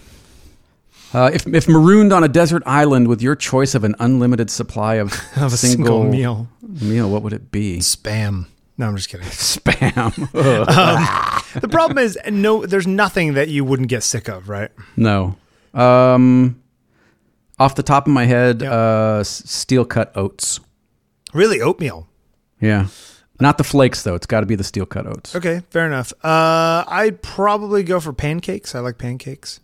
Uh, 1.14 1.30
if 1.32 1.46
if 1.46 1.66
marooned 1.68 2.12
on 2.12 2.22
a 2.22 2.28
desert 2.28 2.62
island 2.66 3.08
with 3.08 3.22
your 3.22 3.34
choice 3.34 3.74
of 3.74 3.82
an 3.84 3.94
unlimited 3.98 4.50
supply 4.50 4.96
of, 4.96 5.12
Of 5.36 5.52
a 5.54 5.56
single 5.56 6.04
meal. 6.04 6.48
meal, 6.62 7.10
what 7.10 7.22
would 7.22 7.32
it 7.32 7.50
be? 7.50 7.78
Spam. 7.78 8.46
No, 8.76 8.86
I'm 8.88 8.96
just 8.96 9.08
kidding. 9.08 9.26
Spam. 9.28 10.14
the 11.60 11.68
problem 11.68 11.98
is, 11.98 12.18
no, 12.30 12.64
there's 12.66 12.86
nothing 12.86 13.34
that 13.34 13.48
you 13.48 13.64
wouldn't 13.64 13.88
get 13.88 14.02
sick 14.04 14.28
of, 14.28 14.48
right? 14.48 14.70
No. 14.96 15.36
Um, 15.74 16.62
off 17.58 17.74
the 17.74 17.82
top 17.82 18.06
of 18.06 18.12
my 18.12 18.24
head, 18.26 18.62
Yeah. 18.62 18.72
uh, 18.72 19.24
steel 19.24 19.84
cut 19.84 20.12
oats. 20.16 20.60
Really, 21.34 21.60
oatmeal. 21.60 22.06
Yeah. 22.60 22.86
Not 23.40 23.56
the 23.58 23.64
flakes 23.64 24.02
though. 24.02 24.14
It's 24.14 24.26
got 24.26 24.40
to 24.40 24.46
be 24.46 24.54
the 24.56 24.64
steel 24.64 24.86
cut 24.86 25.06
oats. 25.06 25.34
Okay, 25.34 25.62
fair 25.70 25.86
enough. 25.86 26.12
Uh, 26.24 26.84
I'd 26.86 27.22
probably 27.22 27.82
go 27.82 27.98
for 28.00 28.12
pancakes. 28.12 28.74
I 28.74 28.80
like 28.80 28.98
pancakes. 28.98 29.60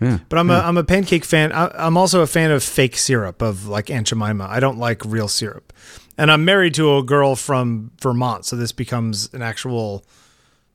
Yeah. 0.00 0.18
But 0.28 0.38
I'm 0.38 0.50
a 0.50 0.54
I'm 0.58 0.76
a 0.76 0.84
pancake 0.84 1.24
fan. 1.24 1.52
I, 1.52 1.70
I'm 1.74 1.96
also 1.96 2.20
a 2.20 2.26
fan 2.26 2.50
of 2.50 2.62
fake 2.64 2.96
syrup 2.96 3.40
of 3.42 3.66
like 3.68 3.90
Aunt 3.90 4.06
Jemima. 4.08 4.46
I 4.50 4.58
don't 4.60 4.78
like 4.78 5.04
real 5.04 5.28
syrup, 5.28 5.72
and 6.18 6.30
I'm 6.32 6.44
married 6.44 6.74
to 6.74 6.96
a 6.96 7.02
girl 7.02 7.36
from 7.36 7.92
Vermont, 8.02 8.44
so 8.44 8.56
this 8.56 8.72
becomes 8.72 9.32
an 9.32 9.40
actual 9.42 10.04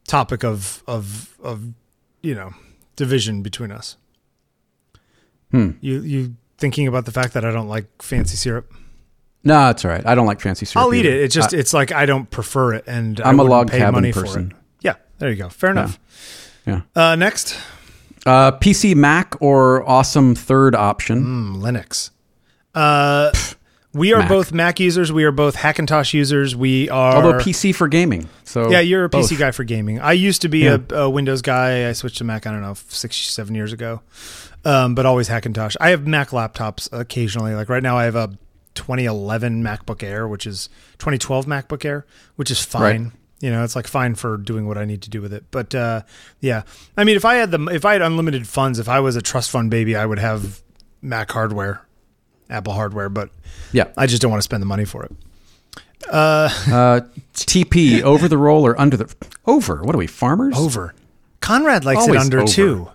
topic 0.08 0.43
of 0.43 0.84
of 0.88 1.36
of 1.43 1.63
you 2.21 2.34
know 2.34 2.51
division 2.95 3.41
between 3.43 3.71
us. 3.71 3.97
Hmm. 5.51 5.71
You 5.82 6.01
you 6.01 6.36
thinking 6.58 6.88
about 6.88 7.05
the 7.05 7.12
fact 7.12 7.34
that 7.34 7.43
I 7.45 7.51
don't 7.51 7.67
like 7.67 8.01
fancy 8.01 8.36
syrup? 8.38 8.71
No, 9.43 9.69
it's 9.69 9.84
all 9.86 9.91
right. 9.91 10.05
I 10.05 10.15
don't 10.15 10.27
like 10.27 10.41
fancy 10.41 10.65
syrup. 10.65 10.86
I'll 10.86 10.93
eat 10.93 11.05
either. 11.05 11.10
it. 11.15 11.23
It's 11.23 11.36
just 11.36 11.53
I- 11.53 11.58
it's 11.58 11.73
like 11.73 11.91
I 11.91 12.05
don't 12.05 12.29
prefer 12.29 12.73
it, 12.73 12.86
and 12.88 13.19
I 13.21 13.29
I'm 13.29 13.39
a 13.39 13.43
log 13.43 13.69
pay 13.71 13.79
cabin 13.79 13.95
money 13.95 14.13
person. 14.13 14.49
for 14.51 14.55
it. 14.55 14.62
Yeah, 14.82 14.95
there 15.17 15.29
you 15.29 15.36
go. 15.36 15.49
Fair 15.49 15.71
enough. 15.71 15.99
yeah. 16.65 16.82
Uh, 16.95 17.15
next, 17.15 17.58
Uh, 18.25 18.51
PC, 18.51 18.95
Mac, 18.95 19.41
or 19.41 19.88
awesome 19.89 20.36
third 20.36 20.75
option. 20.75 21.23
Mm, 21.23 21.55
Linux. 21.62 22.10
Uh, 22.75 23.32
we 23.93 24.13
are 24.13 24.19
Mac. 24.19 24.29
both 24.29 24.51
Mac 24.51 24.79
users. 24.79 25.12
We 25.12 25.23
are 25.23 25.32
both 25.32 25.55
Hackintosh 25.55 26.13
users. 26.13 26.55
We 26.55 26.89
are. 26.89 27.15
Although 27.15 27.39
PC 27.39 27.73
for 27.73 27.88
gaming. 27.88 28.29
So 28.43 28.69
yeah, 28.69 28.79
you're 28.82 29.05
a 29.05 29.10
both. 29.10 29.29
PC 29.29 29.38
guy 29.39 29.51
for 29.51 29.63
gaming. 29.63 29.99
I 29.99 30.12
used 30.13 30.41
to 30.43 30.49
be 30.49 30.60
Yeah. 30.60 30.77
a, 30.91 30.95
a 30.95 31.10
Windows 31.10 31.41
guy. 31.41 31.89
I 31.89 31.93
switched 31.93 32.17
to 32.19 32.23
Mac. 32.23 32.45
I 32.45 32.51
don't 32.51 32.62
know, 32.62 32.75
six, 32.89 33.15
seven 33.17 33.55
years 33.55 33.73
ago. 33.73 34.01
Um, 34.65 34.93
but 34.93 35.05
always 35.05 35.29
Hackintosh. 35.29 35.75
I 35.79 35.89
have 35.89 36.05
Mac 36.05 36.29
laptops 36.29 36.89
occasionally. 36.91 37.55
Like 37.55 37.69
right 37.69 37.82
now, 37.82 37.97
I 37.97 38.03
have 38.03 38.15
a 38.15 38.38
2011 38.75 39.63
MacBook 39.63 40.03
Air, 40.03 40.27
which 40.27 40.45
is 40.45 40.69
2012 40.99 41.45
MacBook 41.45 41.84
Air, 41.86 42.05
which 42.36 42.51
is 42.51 42.63
fine. 42.63 43.13
You 43.39 43.49
know, 43.52 43.63
it's 43.63 43.75
like 43.75 43.88
fine 43.88 44.15
for 44.15 44.36
doing 44.38 44.67
what 44.67 44.78
I 44.78 44.84
need 44.86 45.02
to 45.04 45.10
do 45.10 45.21
with 45.21 45.34
it. 45.34 45.45
But 45.49 45.73
uh, 45.73 46.02
yeah, 46.41 46.63
I 46.97 47.04
mean, 47.06 47.15
if 47.15 47.23
I 47.23 47.36
had 47.36 47.52
the 47.52 47.63
if 47.67 47.86
I 47.86 47.93
had 47.93 48.02
unlimited 48.02 48.47
funds, 48.47 48.80
if 48.80 48.89
I 48.89 48.99
was 48.99 49.15
a 49.15 49.21
trust 49.21 49.49
fund 49.49 49.71
baby, 49.71 49.95
I 49.95 50.06
would 50.06 50.19
have 50.19 50.62
Mac 51.02 51.32
hardware, 51.32 51.82
Apple 52.49 52.73
hardware. 52.73 53.08
But 53.10 53.30
Yeah. 53.71 53.86
I 53.97 54.08
just 54.08 54.21
don't 54.21 54.30
want 54.32 54.39
to 54.39 54.43
spend 54.43 54.62
the 54.62 54.67
money 54.67 54.86
for 54.86 55.04
it. 55.06 55.12
Uh, 56.10 56.49
uh 56.71 57.02
TP, 57.34 58.02
over 58.02 58.28
the 58.28 58.38
roll 58.38 58.65
or 58.65 58.80
under 58.80 58.97
the 58.97 59.13
over? 59.45 59.84
What 59.84 59.95
are 59.95 59.99
we 59.99 60.08
farmers? 60.08 60.58
Over. 60.58 60.93
Conrad 61.41 61.86
likes 61.86 62.02
Always 62.02 62.15
it 62.15 62.23
under 62.23 62.39
over. 62.39 62.47
too, 62.52 62.89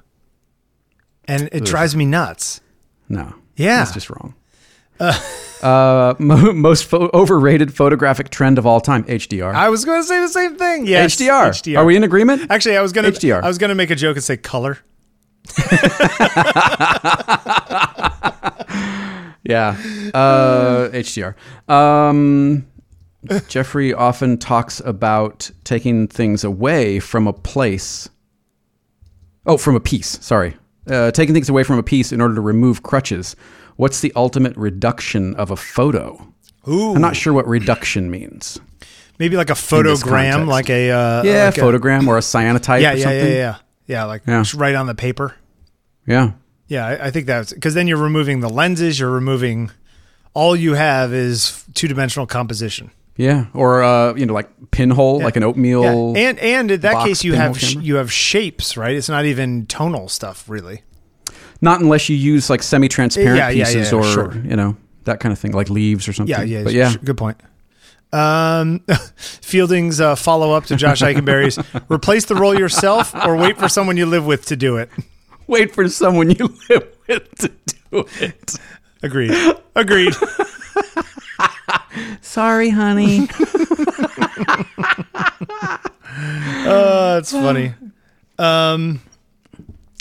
and 1.27 1.49
it 1.53 1.65
drives 1.65 1.95
me 1.97 2.05
nuts. 2.05 2.61
No. 3.09 3.35
Yeah. 3.57 3.79
That's 3.79 3.93
just 3.93 4.11
wrong. 4.11 4.35
Uh, 5.01 6.15
mo- 6.19 6.53
most 6.53 6.85
pho- 6.85 7.11
overrated 7.15 7.75
photographic 7.75 8.31
trend 8.31 8.59
of 8.59 8.67
all 8.67 8.81
time, 8.81 9.05
HDR. 9.05 9.55
I 9.55 9.69
was 9.69 9.85
going 9.85 10.01
to 10.03 10.07
say 10.07 10.21
the 10.21 10.29
same 10.29 10.57
thing. 10.57 10.87
Yes, 10.87 11.17
HDR. 11.17 11.49
HDR. 11.51 11.79
Are 11.79 11.85
we 11.85 11.97
in 11.97 12.05
agreement? 12.05 12.51
Actually, 12.51 12.77
I 12.77 12.83
was 12.83 12.93
gonna 12.93 13.11
HDR. 13.11 13.43
I 13.43 13.49
was 13.49 13.59
gonna 13.59 13.75
make 13.75 13.91
a 13.91 13.97
joke 13.97 14.17
and 14.17 14.25
say 14.25 14.37
color. 14.37 14.79
Yeah. 19.47 19.77
Uh, 20.15 20.89
HDR. 20.93 21.35
Um, 21.69 22.67
Jeffrey 23.49 23.93
often 23.93 24.39
talks 24.39 24.81
about 24.81 25.51
taking 25.65 26.09
things 26.09 26.45
away 26.45 26.99
from 26.99 27.27
a 27.27 27.33
place. 27.33 28.09
Oh, 29.47 29.59
from 29.59 29.77
a 29.77 29.81
piece. 29.81 30.19
Sorry. 30.25 30.57
Uh, 30.87 31.11
taking 31.11 31.35
things 31.35 31.49
away 31.51 31.63
from 31.63 31.79
a 31.79 31.83
piece 31.83 32.13
in 32.13 32.21
order 32.21 32.35
to 32.35 32.41
remove 32.41 32.83
crutches. 32.83 33.37
What's 33.77 34.01
the 34.01 34.13
ultimate 34.17 34.57
reduction 34.57 35.35
of 35.37 35.51
a 35.51 35.57
photo? 35.57 36.27
Ooh, 36.69 36.95
I'm 36.95 37.01
not 37.01 37.17
sure 37.17 37.33
what 37.33 37.47
reduction 37.47 38.11
means. 38.11 38.59
maybe 39.19 39.37
like 39.37 39.51
a 39.51 39.55
photogram, 39.55 40.47
like 40.47 40.71
a 40.71 40.91
uh, 40.91 41.23
Yeah, 41.25 41.45
like 41.47 41.59
a- 41.59 41.61
photogram 41.61 42.07
or 42.09 42.17
a 42.17 42.21
cyanotype 42.21 42.81
yeah, 42.81 42.93
or 42.93 42.97
yeah, 42.97 43.03
something. 43.03 43.27
yeah, 43.27 43.35
yeah, 43.35 43.57
yeah, 43.87 44.05
like 44.05 44.23
Yeah. 44.27 44.41
just 44.41 44.55
right 44.55 44.75
on 44.75 44.87
the 44.87 44.95
paper. 44.95 45.35
Yeah. 46.07 46.33
Yeah, 46.69 46.87
I, 46.87 47.07
I 47.07 47.11
think 47.11 47.27
that's 47.27 47.53
because 47.53 47.75
then 47.75 47.87
you're 47.87 47.99
removing 48.03 48.41
the 48.41 48.49
lenses. 48.49 48.99
You're 48.99 49.11
removing 49.11 49.71
all 50.33 50.57
you 50.57 50.75
have 50.75 51.13
is 51.13 51.65
two 51.75 51.87
dimensional 51.89 52.27
composition. 52.27 52.91
Yeah. 53.17 53.47
Or, 53.55 53.83
uh, 53.85 54.15
you 54.15 54.27
know, 54.27 54.33
like 54.35 54.49
pinhole, 54.73 55.21
like 55.21 55.37
an 55.37 55.45
oatmeal. 55.45 56.15
Yeah. 56.17 56.29
And 56.31 56.39
and 56.41 56.71
in 56.71 56.81
that 56.81 57.05
case, 57.05 57.23
you 57.23 57.35
have 57.35 57.61
sh- 57.61 57.77
you 57.77 57.97
have 57.97 58.11
shapes, 58.13 58.77
right? 58.77 58.97
It's 58.97 59.09
not 59.11 59.25
even 59.27 59.67
tonal 59.67 60.09
stuff, 60.09 60.49
really. 60.49 60.83
Not 61.61 61.81
unless 61.81 62.09
you 62.09 62.17
use 62.17 62.51
like 62.51 62.63
semi-transparent 62.63 63.37
Yeah, 63.37 63.49
yeah, 63.49 63.65
pieces 63.65 63.93
yeah, 63.93 63.99
or 63.99 64.05
sure. 64.05 64.35
you 64.45 64.57
know 64.57 64.77
that 65.05 65.21
kind 65.21 65.33
of 65.33 65.39
thing, 65.39 65.53
like 65.53 65.71
leaves 65.71 66.09
or 66.09 66.13
something. 66.13 66.31
Yeah, 66.31 66.43
yeah, 66.43 66.65
But 66.65 66.73
yeah, 66.73 66.91
sh- 66.91 66.97
good 67.05 67.17
point. 67.19 67.39
Um, 68.13 68.81
Fielding's 69.17 70.01
uh, 70.01 70.15
follow 70.15 70.53
up 70.53 70.67
to 70.67 70.77
Josh 70.77 71.01
Eichenberry's: 71.03 71.59
replace 71.91 72.27
the 72.27 72.35
role 72.37 72.57
yourself, 72.59 73.15
or 73.25 73.37
wait 73.37 73.59
for 73.59 73.69
someone 73.69 73.97
you 73.97 74.07
live 74.07 74.25
with 74.27 74.47
to 74.47 74.57
do 74.57 74.77
it. 74.77 74.89
wait 75.47 75.75
for 75.75 75.89
someone 75.89 76.31
you 76.31 76.55
live 76.71 76.87
with 77.09 77.35
to 77.39 77.49
do 77.91 78.05
it. 78.21 78.55
Agreed. 79.03 79.33
Agreed. 79.75 80.15
Sorry, 82.23 82.71
honey. 82.71 83.29
Uh, 86.17 87.19
it's 87.21 87.33
funny. 87.33 87.75
Um, 88.39 89.01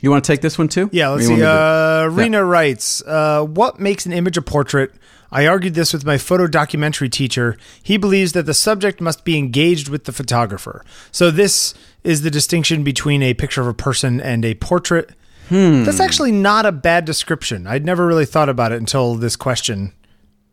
you 0.03 0.11
want 0.11 0.23
to 0.23 0.31
take 0.31 0.41
this 0.41 0.57
one 0.59 0.67
too? 0.67 0.89
yeah, 0.91 1.09
let's 1.09 1.25
see. 1.25 1.41
Uh, 1.41 2.05
Rena 2.07 2.43
writes, 2.45 3.01
uh, 3.07 3.43
"What 3.43 3.79
makes 3.79 4.05
an 4.05 4.13
image 4.13 4.37
a 4.37 4.41
portrait?" 4.41 4.91
I 5.31 5.47
argued 5.47 5.73
this 5.73 5.93
with 5.93 6.05
my 6.05 6.19
photo 6.19 6.45
documentary 6.45 7.09
teacher. 7.09 7.57
He 7.81 7.97
believes 7.97 8.33
that 8.33 8.45
the 8.45 8.53
subject 8.53 9.01
must 9.01 9.25
be 9.25 9.35
engaged 9.35 9.89
with 9.89 10.03
the 10.03 10.11
photographer. 10.11 10.85
So 11.11 11.31
this 11.31 11.73
is 12.03 12.21
the 12.21 12.29
distinction 12.29 12.83
between 12.83 13.23
a 13.23 13.33
picture 13.33 13.61
of 13.61 13.65
a 13.67 13.73
person 13.73 14.21
and 14.21 14.45
a 14.45 14.53
portrait. 14.53 15.09
Hmm. 15.49 15.85
That's 15.85 15.99
actually 15.99 16.31
not 16.33 16.67
a 16.67 16.71
bad 16.71 17.05
description. 17.05 17.65
I'd 17.65 17.83
never 17.83 18.05
really 18.05 18.27
thought 18.27 18.47
about 18.47 18.71
it 18.73 18.77
until 18.77 19.15
this 19.15 19.35
question 19.35 19.93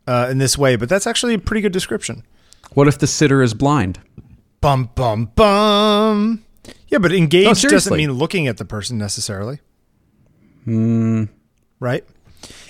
uh, 0.07 0.27
in 0.31 0.39
this 0.39 0.57
way, 0.57 0.75
but 0.77 0.89
that's 0.89 1.05
actually 1.05 1.35
a 1.35 1.39
pretty 1.39 1.61
good 1.61 1.71
description. 1.73 2.23
what 2.73 2.87
if 2.87 2.97
the 2.97 3.07
sitter 3.07 3.43
is 3.43 3.53
blind? 3.53 3.99
Bum 4.61 4.89
bum 4.95 5.25
bum. 5.35 6.43
Yeah, 6.87 6.97
but 6.99 7.11
engaged 7.11 7.63
doesn't 7.69 7.95
mean 7.95 8.11
looking 8.13 8.47
at 8.47 8.57
the 8.57 8.65
person 8.65 8.97
necessarily. 8.97 9.59
Right? 10.67 12.03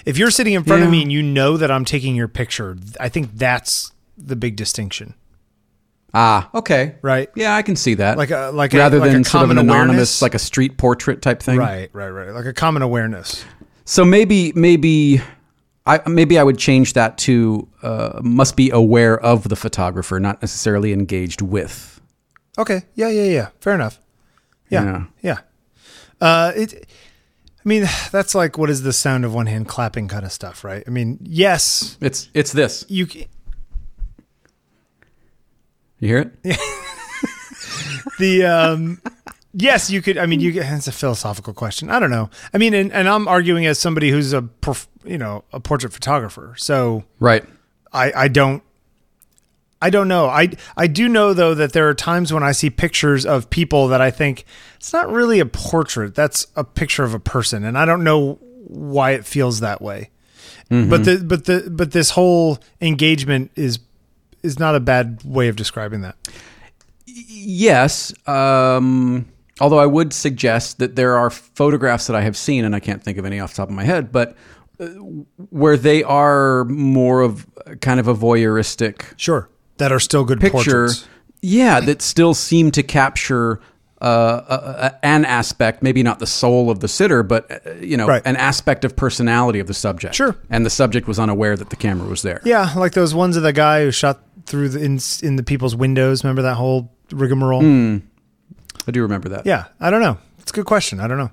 If 0.05 0.17
you're 0.17 0.31
sitting 0.31 0.53
in 0.53 0.63
front 0.63 0.81
of 0.83 0.87
Hmm. 0.87 0.91
Me 0.91 1.01
and 1.03 1.11
you 1.11 1.21
know 1.21 1.57
that 1.57 1.69
I'm 1.71 1.85
taking 1.85 2.15
your 2.15 2.27
picture, 2.27 2.77
I 2.99 3.09
think 3.09 3.31
that's 3.37 3.91
the 4.17 4.35
big 4.35 4.55
distinction, 4.55 5.13
Ah, 6.13 6.49
okay. 6.53 6.95
right? 7.01 7.29
Yeah, 7.35 7.55
I 7.55 7.61
can 7.61 7.75
see 7.75 7.93
that. 7.95 8.17
Like 8.17 8.31
a 8.31 8.51
like 8.53 8.73
a- 8.73 8.77
rather 8.77 8.99
like 8.99 9.09
a 9.09 9.13
than 9.13 9.23
sort 9.23 9.43
of 9.43 9.49
an 9.51 9.57
common 9.57 9.69
anonymous, 9.69 9.87
awareness. 9.89 10.21
like 10.21 10.35
a 10.35 10.39
street 10.39 10.77
portrait 10.77 11.21
type 11.21 11.41
thing. 11.41 11.57
Right, 11.57 11.89
right, 11.93 12.09
right. 12.09 12.29
Like 12.31 12.45
a 12.45 12.53
common 12.53 12.81
awareness. 12.81 13.43
So 13.85 14.03
maybe 14.05 14.51
maybe 14.55 15.21
I 15.85 16.01
maybe 16.07 16.37
I 16.37 16.43
would 16.43 16.57
change 16.57 16.93
that 16.93 17.17
to 17.19 17.67
uh, 17.81 18.19
must 18.23 18.55
be 18.55 18.69
aware 18.71 19.17
of 19.19 19.47
the 19.49 19.55
photographer, 19.55 20.19
not 20.19 20.41
necessarily 20.41 20.91
engaged 20.93 21.41
with. 21.41 22.00
Okay. 22.57 22.83
Yeah, 22.95 23.09
yeah, 23.09 23.23
yeah. 23.23 23.49
Fair 23.59 23.73
enough. 23.75 23.99
Yeah. 24.69 24.83
Yeah. 24.83 25.05
Yeah. 25.21 25.37
Uh 26.19 26.51
it 26.55 26.87
I 27.63 27.69
mean, 27.69 27.87
that's 28.11 28.33
like 28.33 28.57
what 28.57 28.69
is 28.71 28.81
the 28.81 28.91
sound 28.93 29.23
of 29.23 29.33
one 29.35 29.45
hand 29.45 29.67
clapping 29.67 30.07
kind 30.07 30.25
of 30.25 30.31
stuff, 30.31 30.63
right? 30.63 30.83
I 30.87 30.89
mean, 30.89 31.19
yes, 31.21 31.97
It's 32.01 32.29
it's 32.33 32.51
this. 32.51 32.85
you 32.89 33.05
You 35.99 36.07
hear 36.07 36.19
it? 36.43 36.57
the 38.19 38.43
um 38.45 38.99
yes 39.53 39.89
you 39.91 40.01
could 40.01 40.17
i 40.17 40.25
mean 40.25 40.39
you 40.39 40.51
it's 40.61 40.87
a 40.87 40.91
philosophical 40.91 41.53
question 41.53 41.89
i 41.89 41.99
don't 41.99 42.09
know 42.09 42.29
i 42.53 42.57
mean 42.57 42.73
and, 42.73 42.91
and 42.93 43.07
i'm 43.09 43.27
arguing 43.27 43.65
as 43.65 43.77
somebody 43.77 44.09
who's 44.09 44.33
a 44.33 44.41
you 45.05 45.17
know 45.17 45.43
a 45.53 45.59
portrait 45.59 45.91
photographer 45.93 46.53
so 46.57 47.03
Right. 47.19 47.43
i 47.93 48.11
i 48.15 48.27
don't 48.27 48.63
i 49.81 49.89
don't 49.89 50.07
know. 50.07 50.27
I 50.27 50.49
i 50.77 50.87
do 50.87 51.09
know 51.09 51.33
though 51.33 51.53
that 51.55 51.73
there 51.73 51.87
are 51.89 51.93
times 51.93 52.31
when 52.31 52.43
i 52.43 52.51
see 52.51 52.69
pictures 52.69 53.25
of 53.25 53.49
people 53.49 53.87
that 53.89 54.01
i 54.01 54.11
think 54.11 54.45
it's 54.75 54.93
not 54.93 55.11
really 55.11 55.39
a 55.39 55.45
portrait. 55.45 56.15
That's 56.15 56.47
a 56.55 56.63
picture 56.63 57.03
of 57.03 57.13
a 57.13 57.19
person. 57.19 57.63
And 57.63 57.77
i 57.77 57.85
don't 57.85 58.03
know 58.03 58.39
why 58.67 59.11
it 59.11 59.25
feels 59.25 59.59
that 59.59 59.81
way. 59.81 60.09
But 60.89 61.03
the 61.03 61.17
but 61.17 61.45
the 61.45 61.69
but 61.69 61.91
this 61.91 62.11
whole 62.11 62.57
engagement 62.79 63.51
is 63.55 63.79
is 64.41 64.57
not 64.57 64.73
a 64.73 64.79
bad 64.79 65.21
way 65.25 65.49
of 65.49 65.57
describing 65.57 66.01
that. 66.01 66.15
Yes. 67.05 68.13
Um, 68.27 69.25
although 69.59 69.79
I 69.79 69.85
would 69.85 70.13
suggest 70.13 70.79
that 70.79 70.95
there 70.95 71.17
are 71.17 71.29
photographs 71.29 72.07
that 72.07 72.15
I 72.15 72.21
have 72.21 72.37
seen, 72.37 72.63
and 72.63 72.73
I 72.73 72.79
can't 72.79 73.03
think 73.03 73.17
of 73.17 73.25
any 73.25 73.39
off 73.39 73.51
the 73.51 73.57
top 73.57 73.69
of 73.69 73.75
my 73.75 73.83
head, 73.83 74.13
but 74.13 74.37
uh, 74.79 74.85
where 75.49 75.75
they 75.75 76.03
are 76.03 76.63
more 76.65 77.21
of 77.21 77.45
kind 77.81 77.99
of 77.99 78.07
a 78.07 78.15
voyeuristic 78.15 79.13
sure 79.17 79.49
that 79.77 79.91
are 79.91 79.99
still 79.99 80.23
good 80.23 80.39
picture. 80.39 80.87
portraits. 80.87 81.07
Yeah, 81.41 81.79
that 81.79 82.01
still 82.01 82.33
seem 82.33 82.69
to 82.71 82.83
capture 82.83 83.59
uh, 84.01 84.41
a, 84.47 84.53
a, 84.85 84.99
an 85.05 85.25
aspect, 85.25 85.81
maybe 85.83 86.03
not 86.03 86.19
the 86.19 86.27
soul 86.27 86.69
of 86.69 86.79
the 86.81 86.87
sitter, 86.87 87.23
but 87.23 87.49
uh, 87.67 87.71
you 87.75 87.97
know, 87.97 88.07
Right. 88.07 88.21
an 88.25 88.35
aspect 88.35 88.83
of 88.85 88.95
personality 88.95 89.59
of 89.59 89.67
the 89.67 89.73
subject. 89.73 90.13
Sure. 90.15 90.35
And 90.49 90.65
the 90.65 90.69
subject 90.69 91.07
was 91.07 91.17
unaware 91.19 91.55
that 91.57 91.69
the 91.71 91.75
camera 91.75 92.07
was 92.07 92.21
there. 92.21 92.41
Yeah, 92.45 92.71
like 92.75 92.93
those 92.93 93.13
ones 93.15 93.37
of 93.37 93.43
the 93.43 93.53
guy 93.53 93.83
who 93.83 93.91
shot 93.91 94.19
through 94.45 94.69
the 94.69 94.83
in, 94.83 94.99
in 95.23 95.35
the 95.35 95.43
people's 95.43 95.75
windows. 95.75 96.23
Remember 96.23 96.41
that 96.43 96.55
whole 96.55 96.91
rigmarole? 97.11 97.61
Hmm. 97.61 97.97
I 98.87 98.91
do 98.91 99.01
remember 99.03 99.29
that. 99.29 99.45
Yeah, 99.45 99.65
I 99.79 99.89
don't 99.91 100.01
know. 100.01 100.17
It's 100.39 100.51
a 100.51 100.53
good 100.55 100.65
question. 100.65 100.99
I 100.99 101.07
don't 101.07 101.17
know. 101.19 101.31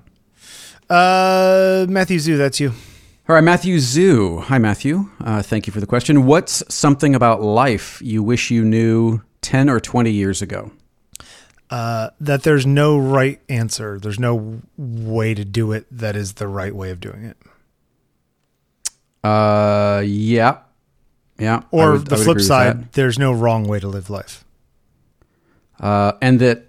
Uh, 0.95 1.85
Matthew 1.89 2.19
Zoo, 2.19 2.37
that's 2.37 2.59
you. 2.59 2.73
All 3.29 3.35
right, 3.35 3.43
Matthew 3.43 3.77
Zoo. 3.77 4.39
Hi, 4.39 4.57
Matthew. 4.57 5.07
Uh, 5.23 5.43
thank 5.43 5.67
you 5.67 5.71
for 5.73 5.79
the 5.79 5.85
question. 5.85 6.25
What's 6.25 6.63
something 6.73 7.13
about 7.13 7.43
life 7.43 8.01
you 8.03 8.23
wish 8.23 8.49
you 8.49 8.65
knew 8.65 9.21
10 9.41 9.69
or 9.69 9.79
20 9.79 10.09
years 10.09 10.41
ago? 10.41 10.71
Uh, 11.69 12.09
that 12.19 12.41
there's 12.41 12.65
no 12.65 12.97
right 12.97 13.39
answer. 13.47 13.99
There's 13.99 14.19
no 14.19 14.61
way 14.77 15.35
to 15.35 15.45
do 15.45 15.71
it 15.73 15.85
that 15.91 16.15
is 16.15 16.33
the 16.33 16.47
right 16.47 16.75
way 16.75 16.89
of 16.89 16.99
doing 16.99 17.23
it. 17.23 17.37
Uh, 19.23 20.01
yeah. 20.03 20.61
Yeah. 21.37 21.61
Or 21.69 21.91
would- 21.91 22.07
the 22.07 22.17
flip 22.17 22.41
side, 22.41 22.93
there's 22.93 23.19
no 23.19 23.31
wrong 23.31 23.67
way 23.67 23.79
to 23.79 23.87
live 23.87 24.09
life. 24.09 24.43
Uh, 25.79 26.13
and 26.19 26.39
that 26.39 26.65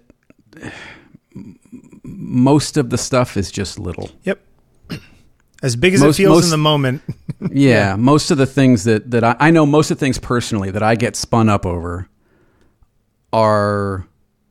most 2.03 2.77
of 2.77 2.91
the 2.91 2.99
stuff 2.99 3.35
is 3.35 3.51
just 3.51 3.79
little. 3.79 4.11
Yep. 4.25 4.39
As 5.61 5.75
big 5.75 5.93
as 5.93 6.01
Most- 6.01 6.19
it 6.19 6.23
feels 6.23 6.37
most- 6.37 6.43
in 6.45 6.49
the 6.51 6.57
moment. 6.57 7.01
Yeah, 7.51 7.95
most 7.95 8.29
of 8.29 8.37
the 8.37 8.45
things 8.45 8.83
that 8.83 9.09
that 9.09 9.23
I, 9.23 9.35
I 9.39 9.51
know, 9.51 9.65
most 9.65 9.89
of 9.89 9.97
the 9.97 10.05
things 10.05 10.19
personally 10.19 10.69
that 10.69 10.83
I 10.83 10.93
get 10.93 11.15
spun 11.15 11.49
up 11.49 11.65
over 11.65 12.07
are, 13.33 14.05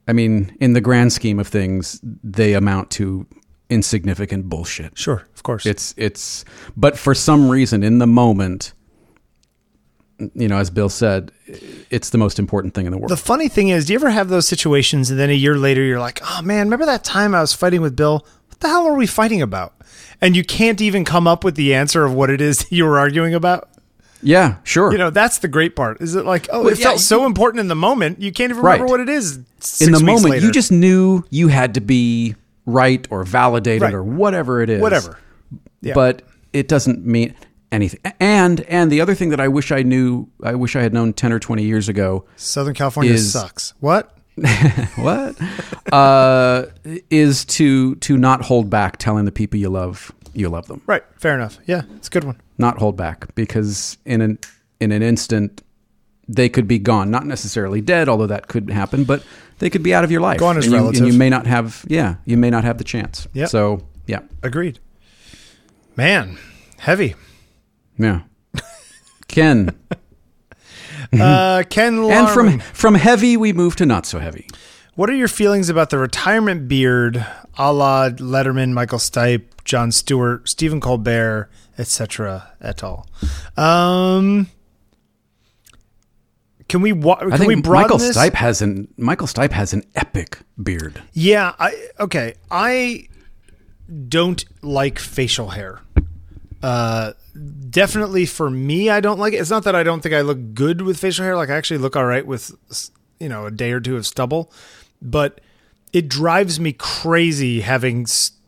I 0.08 0.12
mean, 0.12 0.56
in 0.60 0.72
the 0.72 0.80
grand 0.80 1.12
scheme 1.12 1.38
of 1.38 1.46
things, 1.46 2.00
they 2.02 2.54
amount 2.54 2.90
to 2.92 3.28
insignificant 3.68 4.48
bullshit. 4.48 4.98
Sure, 4.98 5.24
of 5.36 5.42
course. 5.44 5.66
It's 5.66 5.94
it's, 5.96 6.44
but 6.76 6.98
for 6.98 7.14
some 7.14 7.48
reason, 7.48 7.84
in 7.84 7.98
the 7.98 8.08
moment, 8.08 8.72
you 10.34 10.48
know, 10.48 10.58
as 10.58 10.68
Bill 10.70 10.88
said, 10.88 11.30
it's 11.90 12.10
the 12.10 12.18
most 12.18 12.38
important 12.40 12.74
thing 12.74 12.86
in 12.86 12.92
the 12.92 12.98
world. 12.98 13.10
The 13.10 13.16
funny 13.16 13.48
thing 13.48 13.68
is, 13.68 13.86
do 13.86 13.92
you 13.92 13.98
ever 13.98 14.10
have 14.10 14.28
those 14.28 14.48
situations 14.48 15.10
and 15.10 15.18
then 15.20 15.30
a 15.30 15.34
year 15.34 15.56
later 15.56 15.82
you're 15.82 16.00
like, 16.00 16.20
oh 16.24 16.42
man, 16.42 16.66
remember 16.66 16.86
that 16.86 17.04
time 17.04 17.34
I 17.34 17.40
was 17.40 17.52
fighting 17.52 17.80
with 17.82 17.94
Bill? 17.96 18.26
What 18.48 18.58
the 18.60 18.68
hell 18.68 18.84
were 18.84 18.94
we 18.94 19.06
fighting 19.06 19.42
about? 19.42 19.74
And 20.22 20.36
you 20.36 20.44
can't 20.44 20.80
even 20.80 21.04
come 21.04 21.26
up 21.26 21.44
with 21.44 21.54
the 21.54 21.74
answer 21.74 22.04
of 22.04 22.12
what 22.14 22.30
it 22.30 22.40
is 22.40 22.66
you 22.70 22.84
were 22.84 22.98
arguing 22.98 23.34
about. 23.34 23.68
yeah, 24.22 24.56
sure. 24.64 24.92
You 24.92 24.98
know, 24.98 25.10
that's 25.10 25.38
the 25.38 25.48
great 25.48 25.74
part. 25.74 26.00
Is 26.02 26.14
it 26.14 26.24
like, 26.26 26.46
oh, 26.52 26.60
Well, 26.64 26.72
it 26.72 26.78
yeah, 26.78 26.84
felt 26.88 27.00
so 27.00 27.24
important 27.26 27.60
in 27.60 27.68
the 27.68 27.74
moment, 27.74 28.20
you 28.20 28.30
can't 28.32 28.50
even 28.50 28.62
remember 28.62 28.86
what 28.86 29.00
it 29.00 29.08
is. 29.08 29.36
in 29.80 29.92
the 29.92 30.00
moment, 30.00 30.30
later. 30.30 30.44
you 30.46 30.52
just 30.52 30.70
knew 30.70 31.24
you 31.30 31.48
had 31.48 31.74
to 31.74 31.80
be 31.80 32.34
right 32.66 33.06
or 33.10 33.24
validated 33.24 33.82
Right. 33.82 33.94
or 33.94 34.02
whatever 34.04 34.60
it 34.62 34.68
is. 34.70 34.80
whatever. 34.82 35.18
Yeah. 35.80 35.94
but 35.94 36.22
it 36.52 36.68
doesn't 36.68 37.06
mean 37.06 37.34
anything. 37.72 38.00
And 38.20 38.60
and 38.62 38.92
the 38.92 39.00
other 39.00 39.14
thing 39.14 39.30
that 39.30 39.40
I 39.40 39.48
wish 39.48 39.72
I 39.72 39.82
knew, 39.82 40.28
I 40.42 40.54
wish 40.54 40.76
I 40.76 40.82
had 40.82 40.92
known 40.92 41.14
ten 41.14 41.32
or 41.32 41.38
twenty 41.38 41.62
years 41.64 41.88
ago, 41.88 42.26
Southern 42.36 42.74
California 42.74 43.16
sucks. 43.16 43.72
What? 43.80 44.14
what 44.96 45.36
uh, 45.92 46.66
is 47.10 47.44
to 47.44 47.94
to 47.96 48.16
not 48.16 48.42
hold 48.42 48.70
back 48.70 48.96
telling 48.98 49.24
the 49.24 49.32
people 49.32 49.58
you 49.58 49.68
love 49.68 50.12
you 50.34 50.48
love 50.48 50.66
them. 50.66 50.80
Right. 50.86 51.04
Fair 51.16 51.34
enough. 51.34 51.58
Yeah, 51.66 51.82
it's 51.96 52.08
a 52.08 52.10
good 52.10 52.24
one. 52.24 52.40
Not 52.58 52.78
hold 52.78 52.96
back 52.96 53.34
because 53.34 53.98
in 54.04 54.20
an 54.20 54.38
in 54.80 54.92
an 54.92 55.02
instant 55.02 55.62
they 56.28 56.48
could 56.48 56.68
be 56.68 56.78
gone. 56.78 57.10
Not 57.10 57.26
necessarily 57.26 57.80
dead, 57.80 58.08
although 58.08 58.28
that 58.28 58.46
could 58.48 58.70
happen, 58.70 59.04
but 59.04 59.22
they 59.58 59.68
could 59.68 59.82
be 59.82 59.92
out 59.92 60.04
of 60.04 60.10
your 60.10 60.20
life. 60.20 60.38
Gone 60.38 60.56
as 60.56 60.64
and 60.66 60.72
you, 60.72 60.78
relative. 60.78 61.02
and 61.02 61.12
you 61.12 61.18
may 61.18 61.28
not 61.28 61.46
have. 61.46 61.84
Yeah, 61.88 62.16
you 62.24 62.36
may 62.36 62.50
not 62.50 62.64
have 62.64 62.78
the 62.78 62.84
chance. 62.84 63.26
Yeah. 63.32 63.46
So 63.46 63.82
yeah, 64.06 64.20
Agreed. 64.42 64.78
Man, 65.96 66.38
heavy. 66.78 67.14
yeah. 67.98 68.22
Ken, 69.28 69.78
Uh, 71.12 71.64
Ken 71.68 71.96
Mm-hmm. 71.96 72.12
and 72.12 72.28
from 72.28 72.60
from 72.74 72.94
heavy 72.94 73.36
we 73.36 73.52
move 73.52 73.76
to 73.76 73.86
not 73.86 74.06
so 74.06 74.18
heavy. 74.18 74.46
What 74.94 75.08
are 75.10 75.14
your 75.14 75.28
feelings 75.28 75.68
about 75.68 75.90
the 75.90 75.98
retirement 75.98 76.68
beard, 76.68 77.24
a 77.58 77.72
la 77.72 78.10
Letterman, 78.10 78.72
Michael 78.72 78.98
Stipe, 78.98 79.44
Jon 79.64 79.90
Stewart, 79.92 80.48
Stephen 80.48 80.80
Colbert, 80.80 81.48
etc. 81.78 82.52
et 82.60 82.82
al. 82.82 83.06
Um, 83.56 84.48
can 86.68 86.82
we 86.82 86.92
wa- 86.92 87.16
can 87.16 87.32
I 87.32 87.36
think 87.38 87.48
we 87.48 87.54
broaden 87.56 87.82
Michael 87.82 87.98
this? 87.98 88.16
Stipe 88.16 88.34
has 88.34 88.62
an 88.62 88.88
Michael 88.96 89.26
Stipe 89.26 89.52
has 89.52 89.72
an 89.72 89.82
epic 89.96 90.38
beard. 90.62 91.00
Yeah, 91.12 91.54
I 91.58 91.88
okay. 91.98 92.34
I 92.50 93.08
don't 94.08 94.44
like 94.62 94.98
facial 94.98 95.48
hair. 95.48 95.80
Uh, 96.62 97.12
definitely 97.70 98.26
for 98.26 98.50
me, 98.50 98.90
I 98.90 99.00
don't 99.00 99.18
like 99.18 99.32
it. 99.32 99.38
It's 99.38 99.50
not 99.50 99.64
that 99.64 99.74
I 99.74 99.82
don't 99.82 100.02
think 100.02 100.14
I 100.14 100.20
look 100.20 100.54
good 100.54 100.82
with 100.82 100.98
facial 100.98 101.24
hair. 101.24 101.36
Like 101.36 101.50
I 101.50 101.56
actually 101.56 101.78
look 101.78 101.96
all 101.96 102.04
right 102.04 102.26
with 102.26 102.52
you 103.18 103.28
know 103.28 103.46
a 103.46 103.50
day 103.50 103.72
or 103.72 103.80
two 103.80 103.96
of 103.96 104.06
stubble, 104.06 104.52
but 105.00 105.40
it 105.92 106.08
drives 106.08 106.60
me 106.60 106.72
crazy 106.72 107.60
having 107.60 108.06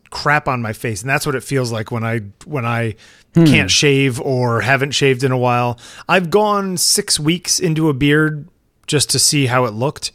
crap 0.09 0.47
on 0.47 0.61
my 0.61 0.73
face, 0.73 1.01
and 1.01 1.09
that's 1.09 1.25
what 1.25 1.35
it 1.35 1.43
feels 1.43 1.71
like 1.71 1.91
when 1.91 2.03
I 2.03 2.19
when 2.45 2.65
I 2.65 2.95
can't 3.33 3.71
shave 3.71 4.21
or 4.21 4.61
haven't 4.61 4.91
shaved 4.91 5.23
in 5.23 5.31
a 5.31 5.37
while. 5.37 5.79
I've 6.07 6.29
gone 6.29 6.77
six 6.77 7.19
weeks 7.19 7.59
into 7.59 7.89
a 7.89 7.93
beard 7.93 8.47
just 8.85 9.09
to 9.11 9.19
see 9.19 9.47
how 9.47 9.65
it 9.65 9.73
looked. 9.73 10.11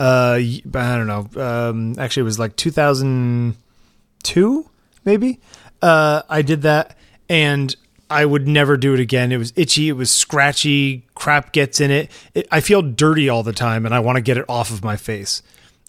Uh, 0.00 0.40
I 0.40 0.62
don't 0.72 1.06
know. 1.06 1.28
Um, 1.40 1.94
actually, 1.98 2.22
it 2.22 2.24
was 2.24 2.38
like 2.38 2.56
2002, 2.56 4.70
maybe. 5.04 5.40
Uh, 5.82 6.22
I 6.28 6.42
did 6.42 6.62
that, 6.62 6.96
and 7.28 7.74
I 8.10 8.24
would 8.24 8.46
never 8.46 8.76
do 8.76 8.94
it 8.94 9.00
again. 9.00 9.32
It 9.32 9.38
was 9.38 9.52
itchy. 9.56 9.88
It 9.88 9.92
was 9.92 10.10
scratchy. 10.10 11.06
Crap 11.14 11.52
gets 11.52 11.80
in 11.80 11.90
it. 11.90 12.10
it 12.34 12.46
I 12.50 12.60
feel 12.60 12.82
dirty 12.82 13.28
all 13.28 13.42
the 13.42 13.52
time, 13.52 13.86
and 13.86 13.94
I 13.94 14.00
want 14.00 14.16
to 14.16 14.22
get 14.22 14.36
it 14.36 14.44
off 14.48 14.70
of 14.70 14.84
my 14.84 14.96
face. 14.96 15.42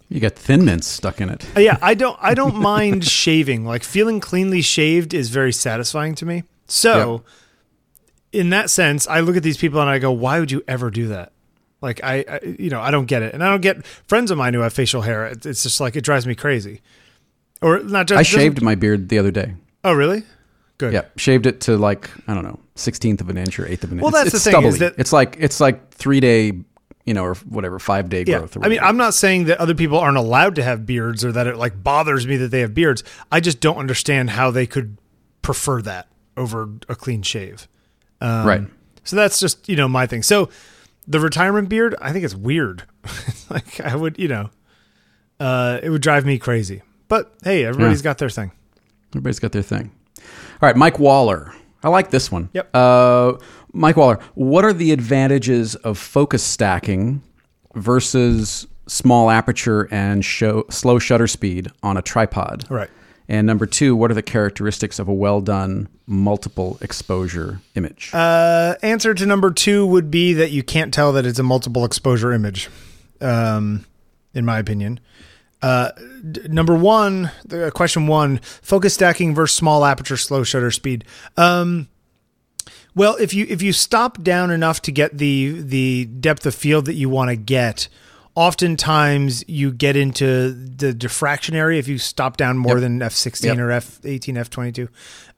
You 0.09 0.19
got 0.19 0.33
thin 0.33 0.65
mints 0.65 0.87
stuck 0.87 1.19
in 1.19 1.29
it. 1.29 1.45
Uh, 1.55 1.59
Yeah, 1.59 1.77
I 1.81 1.93
don't. 1.93 2.17
I 2.21 2.33
don't 2.33 2.55
mind 2.55 3.05
shaving. 3.07 3.65
Like 3.65 3.83
feeling 3.83 4.19
cleanly 4.19 4.61
shaved 4.61 5.13
is 5.13 5.29
very 5.29 5.51
satisfying 5.51 6.15
to 6.15 6.25
me. 6.25 6.43
So, 6.67 7.23
in 8.31 8.49
that 8.51 8.69
sense, 8.69 9.07
I 9.07 9.19
look 9.19 9.35
at 9.35 9.43
these 9.43 9.57
people 9.57 9.81
and 9.81 9.89
I 9.89 9.99
go, 9.99 10.11
"Why 10.11 10.39
would 10.39 10.51
you 10.51 10.63
ever 10.67 10.89
do 10.89 11.07
that?" 11.09 11.31
Like 11.81 12.03
I, 12.03 12.25
I 12.27 12.39
you 12.59 12.69
know, 12.69 12.81
I 12.81 12.91
don't 12.91 13.05
get 13.05 13.23
it, 13.23 13.33
and 13.33 13.43
I 13.43 13.49
don't 13.49 13.61
get 13.61 13.85
friends 13.85 14.31
of 14.31 14.37
mine 14.37 14.53
who 14.53 14.61
have 14.61 14.73
facial 14.73 15.01
hair. 15.01 15.25
It's 15.25 15.63
just 15.63 15.79
like 15.79 15.95
it 15.95 16.01
drives 16.01 16.25
me 16.25 16.35
crazy. 16.35 16.81
Or 17.61 17.79
not 17.79 18.07
just 18.07 18.19
I 18.19 18.23
shaved 18.23 18.61
my 18.61 18.75
beard 18.75 19.09
the 19.09 19.17
other 19.17 19.31
day. 19.31 19.55
Oh, 19.83 19.93
really? 19.93 20.23
Good. 20.77 20.93
Yeah, 20.93 21.03
shaved 21.15 21.45
it 21.45 21.61
to 21.61 21.77
like 21.77 22.09
I 22.27 22.33
don't 22.33 22.43
know, 22.43 22.59
sixteenth 22.75 23.21
of 23.21 23.29
an 23.29 23.37
inch 23.37 23.57
or 23.59 23.65
eighth 23.67 23.83
of 23.83 23.91
an 23.91 23.99
inch. 23.99 24.03
Well, 24.03 24.11
that's 24.11 24.33
it's 24.33 24.43
the 24.43 24.51
thing, 24.51 24.63
is 24.63 24.79
that- 24.79 24.95
it's 24.97 25.13
like 25.13 25.37
it's 25.39 25.59
like 25.61 25.89
three 25.91 26.19
day, 26.19 26.51
you 27.05 27.13
know, 27.13 27.23
or 27.23 27.35
whatever, 27.35 27.79
five 27.79 28.09
day 28.09 28.23
Yeah. 28.27 28.39
growth. 28.39 28.57
Or 28.57 28.65
I 28.65 28.67
mean. 28.67 28.79
I'm 28.81 28.97
not 28.97 29.13
saying 29.13 29.45
that 29.45 29.59
other 29.59 29.73
people 29.75 29.97
aren't 29.99 30.17
allowed 30.17 30.55
to 30.55 30.63
have 30.63 30.85
beards 30.85 31.23
or 31.23 31.31
that 31.31 31.47
it 31.47 31.55
like 31.57 31.81
bothers 31.81 32.27
me 32.27 32.35
that 32.37 32.49
they 32.51 32.59
have 32.59 32.73
beards. 32.73 33.03
I 33.31 33.39
just 33.39 33.59
don't 33.61 33.77
understand 33.77 34.31
how 34.31 34.51
they 34.51 34.65
could 34.67 34.97
prefer 35.41 35.81
that 35.83 36.07
over 36.35 36.67
a 36.89 36.95
clean 36.95 37.21
shave. 37.21 37.67
Um, 38.19 38.45
right. 38.45 38.61
So 39.05 39.15
that's 39.15 39.39
just 39.39 39.69
you 39.69 39.75
know 39.77 39.87
my 39.87 40.05
thing. 40.07 40.23
So 40.23 40.49
the 41.07 41.19
retirement 41.21 41.69
beard, 41.69 41.95
I 42.01 42.11
think 42.11 42.25
it's 42.25 42.35
weird. 42.35 42.83
like 43.49 43.79
I 43.79 43.95
would, 43.95 44.17
you 44.19 44.27
know, 44.27 44.49
uh, 45.39 45.79
it 45.83 45.89
would 45.89 46.01
drive 46.01 46.25
me 46.25 46.37
crazy. 46.37 46.81
But 47.07 47.33
hey, 47.43 47.63
everybody's 47.63 47.99
Yeah. 47.99 48.05
got 48.05 48.17
their 48.17 48.29
thing. 48.29 48.51
Everybody's 49.11 49.39
got 49.39 49.51
their 49.53 49.61
thing. 49.61 49.91
All 50.61 50.67
right, 50.67 50.75
Mike 50.75 50.99
Waller. 50.99 51.53
I 51.83 51.89
like 51.89 52.11
this 52.11 52.31
one. 52.31 52.49
Yep. 52.53 52.69
Uh, 52.73 53.33
Mike 53.73 53.97
Waller, 53.97 54.19
what 54.33 54.63
are 54.65 54.73
the 54.73 54.91
advantages 54.91 55.75
of 55.75 55.97
focus 55.97 56.43
stacking 56.43 57.21
versus 57.75 58.65
small 58.87 59.29
aperture 59.29 59.87
and 59.91 60.23
show, 60.23 60.65
slow 60.69 60.97
shutter 60.97 61.27
speed 61.27 61.69
on 61.83 61.97
a 61.97 62.01
tripod? 62.01 62.65
Right. 62.69 62.89
And 63.27 63.47
number 63.47 63.65
two, 63.65 63.95
what 63.95 64.11
are 64.11 64.13
the 64.13 64.21
characteristics 64.21 64.99
of 64.99 65.07
a 65.07 65.13
well 65.13 65.41
done 65.41 65.89
multiple 66.05 66.77
exposure 66.81 67.59
image? 67.75 68.11
Uh, 68.13 68.75
answer 68.81 69.13
to 69.13 69.25
number 69.25 69.51
two 69.51 69.85
would 69.85 70.11
be 70.11 70.33
that 70.33 70.51
you 70.51 70.63
can't 70.63 70.93
tell 70.93 71.11
that 71.13 71.25
it's 71.25 71.39
a 71.39 71.43
multiple 71.43 71.85
exposure 71.85 72.31
image, 72.31 72.69
um, 73.21 73.85
in 74.33 74.45
my 74.45 74.59
opinion. 74.59 74.99
Uh, 75.65 75.89
d- 76.31 76.41
number 76.47 76.75
one, 76.75 77.31
the, 77.43 77.71
question 77.71 78.05
one, 78.05 78.37
focus 78.61 78.93
stacking 78.93 79.33
versus 79.33 79.57
small 79.57 79.83
aperture, 79.83 80.15
slow 80.15 80.43
shutter 80.43 80.69
speed. 80.69 81.03
Um, 81.37 81.87
well, 82.93 83.15
if 83.15 83.33
you 83.33 83.47
if 83.49 83.63
you 83.63 83.73
stop 83.73 84.21
down 84.21 84.51
enough 84.51 84.79
to 84.83 84.91
get 84.91 85.17
the 85.17 85.59
the 85.59 86.05
depth 86.05 86.45
of 86.45 86.53
field 86.53 86.85
that 86.85 86.93
you 86.93 87.09
want 87.09 87.31
to 87.31 87.35
get, 87.35 87.87
oftentimes 88.35 89.43
you 89.47 89.71
get 89.71 89.95
into 89.95 90.51
the 90.51 90.93
diffraction 90.93 91.55
area. 91.55 91.79
If 91.79 91.87
you 91.87 91.97
stop 91.97 92.37
down 92.37 92.57
more 92.57 92.73
Yep. 92.75 92.81
than 92.81 93.01
f 93.01 93.13
sixteen 93.13 93.51
Yep. 93.55 93.59
or 93.59 93.71
f 93.71 93.99
eighteen, 94.03 94.37
f 94.37 94.49
twenty 94.49 94.71
two, 94.71 94.89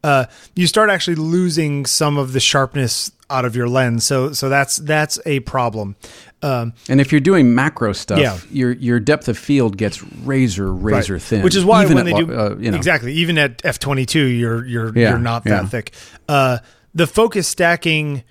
uh, 0.03 0.25
you 0.55 0.67
start 0.67 0.89
actually 0.89 1.15
losing 1.15 1.85
some 1.85 2.17
of 2.17 2.33
the 2.33 2.39
sharpness 2.39 3.11
out 3.29 3.45
of 3.45 3.55
your 3.55 3.67
lens. 3.67 4.03
So 4.03 4.31
so 4.33 4.49
that's 4.49 4.77
that's 4.77 5.19
a 5.25 5.39
problem. 5.41 5.95
Um, 6.43 6.73
and 6.87 7.01
if 7.01 7.11
you're 7.11 7.21
doing 7.21 7.53
macro 7.55 7.93
stuff, 7.93 8.19
Yeah. 8.19 8.37
your 8.51 8.71
your 8.73 8.99
depth 8.99 9.27
of 9.27 9.37
field 9.37 9.77
gets 9.77 10.03
razor 10.23 10.71
razor 10.71 11.13
Right. 11.13 11.21
thin. 11.21 11.41
Which 11.43 11.55
is 11.55 11.65
why 11.65 11.83
even 11.83 11.95
when 11.95 12.05
they 12.05 12.11
lo- 12.13 12.21
do 12.23 12.33
uh, 12.33 12.55
you 12.59 12.71
know, 12.71 12.77
exactly, 12.77 13.13
even 13.13 13.37
at 13.37 13.61
f 13.63 13.79
twenty 13.79 14.05
two, 14.05 14.23
you're 14.25 14.65
you're 14.65 14.91
Yeah, 14.97 15.09
you're 15.11 15.19
not 15.19 15.43
that 15.45 15.63
yeah. 15.63 15.69
thick. 15.69 15.91
Uh, 16.29 16.59
the 16.93 17.07
focus 17.07 17.47
stacking, 17.47 18.23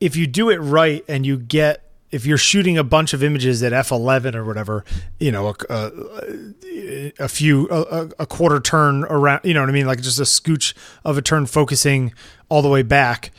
if 0.00 0.14
you 0.14 0.26
do 0.26 0.50
it 0.50 0.58
right 0.58 1.04
and 1.08 1.24
you 1.26 1.36
get 1.36 1.82
if 2.10 2.24
you're 2.24 2.38
shooting 2.38 2.78
a 2.78 2.84
bunch 2.84 3.12
of 3.12 3.22
images 3.22 3.62
at 3.62 3.72
f11 3.72 4.34
or 4.34 4.44
whatever, 4.44 4.84
you 5.20 5.30
know, 5.30 5.48
a, 5.48 5.54
a, 5.68 7.12
a 7.18 7.28
few 7.28 7.68
a, 7.70 8.08
a, 8.18 8.26
quarter 8.26 8.60
turn 8.60 9.04
around, 9.04 9.40
you 9.44 9.54
know 9.54 9.60
what 9.60 9.68
I 9.68 9.72
mean, 9.72 9.86
like 9.86 10.00
just 10.00 10.18
a 10.18 10.24
scooch 10.24 10.74
of 11.04 11.18
a 11.18 11.22
turn 11.22 11.46
focusing 11.46 12.12
all 12.48 12.62
the 12.62 12.68
way 12.68 12.82
back, 12.82 13.30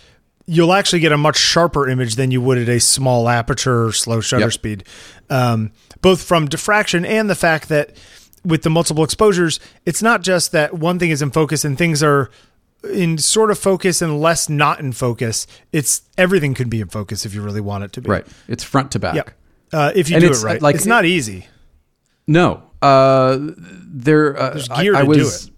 you'll 0.46 0.74
actually 0.74 1.00
get 1.00 1.12
a 1.12 1.18
much 1.18 1.38
sharper 1.38 1.88
image 1.88 2.16
than 2.16 2.32
you 2.32 2.42
would 2.42 2.58
at 2.58 2.70
a 2.70 2.80
small 2.80 3.28
aperture, 3.28 3.92
slow 3.92 4.20
shutter 4.20 4.46
yep. 4.46 4.54
speed, 4.54 4.84
um, 5.30 5.72
both 6.02 6.24
from 6.24 6.48
diffraction 6.48 7.06
and 7.06 7.30
the 7.30 7.36
fact 7.36 7.70
that 7.70 7.96
with 8.46 8.64
the 8.64 8.70
multiple 8.70 9.04
exposures, 9.04 9.60
it's 9.86 10.02
not 10.02 10.22
just 10.22 10.52
that 10.52 10.74
one 10.74 11.00
thing 11.00 11.10
is 11.10 11.22
in 11.22 11.32
focus 11.32 11.66
and 11.66 11.78
things 11.78 12.02
are 12.02 12.30
in 12.84 13.18
sort 13.18 13.52
of 13.52 13.60
focus 13.60 14.02
and 14.02 14.20
less 14.20 14.50
not 14.50 14.80
in 14.80 14.92
focus. 14.92 15.48
It's 15.72 16.04
everything 16.18 16.54
could 16.54 16.70
be 16.70 16.82
in 16.82 16.88
focus 16.88 17.26
if 17.26 17.34
you 17.34 17.42
really 17.42 17.62
want 17.62 17.84
it 17.84 17.94
to 17.94 18.02
be. 18.02 18.10
Right. 18.10 18.28
It's 18.48 18.64
front 18.64 18.92
to 18.94 19.00
back. 19.00 19.16
Yeah. 19.16 19.24
Uh, 19.72 19.92
if 19.96 20.10
you 20.10 20.16
and 20.16 20.24
do 20.24 20.32
it 20.32 20.44
right, 20.44 20.62
like 20.62 20.76
it's 20.76 20.86
not 20.86 21.06
easy. 21.06 21.48
No. 22.28 22.64
Uh, 22.82 23.38
there. 23.40 24.38
Uh, 24.38 24.50
There's 24.52 24.68
gear 24.70 24.96
I, 24.96 25.00
I 25.00 25.02
to 25.02 25.08
was, 25.08 25.46
do 25.46 25.52
it. 25.52 25.56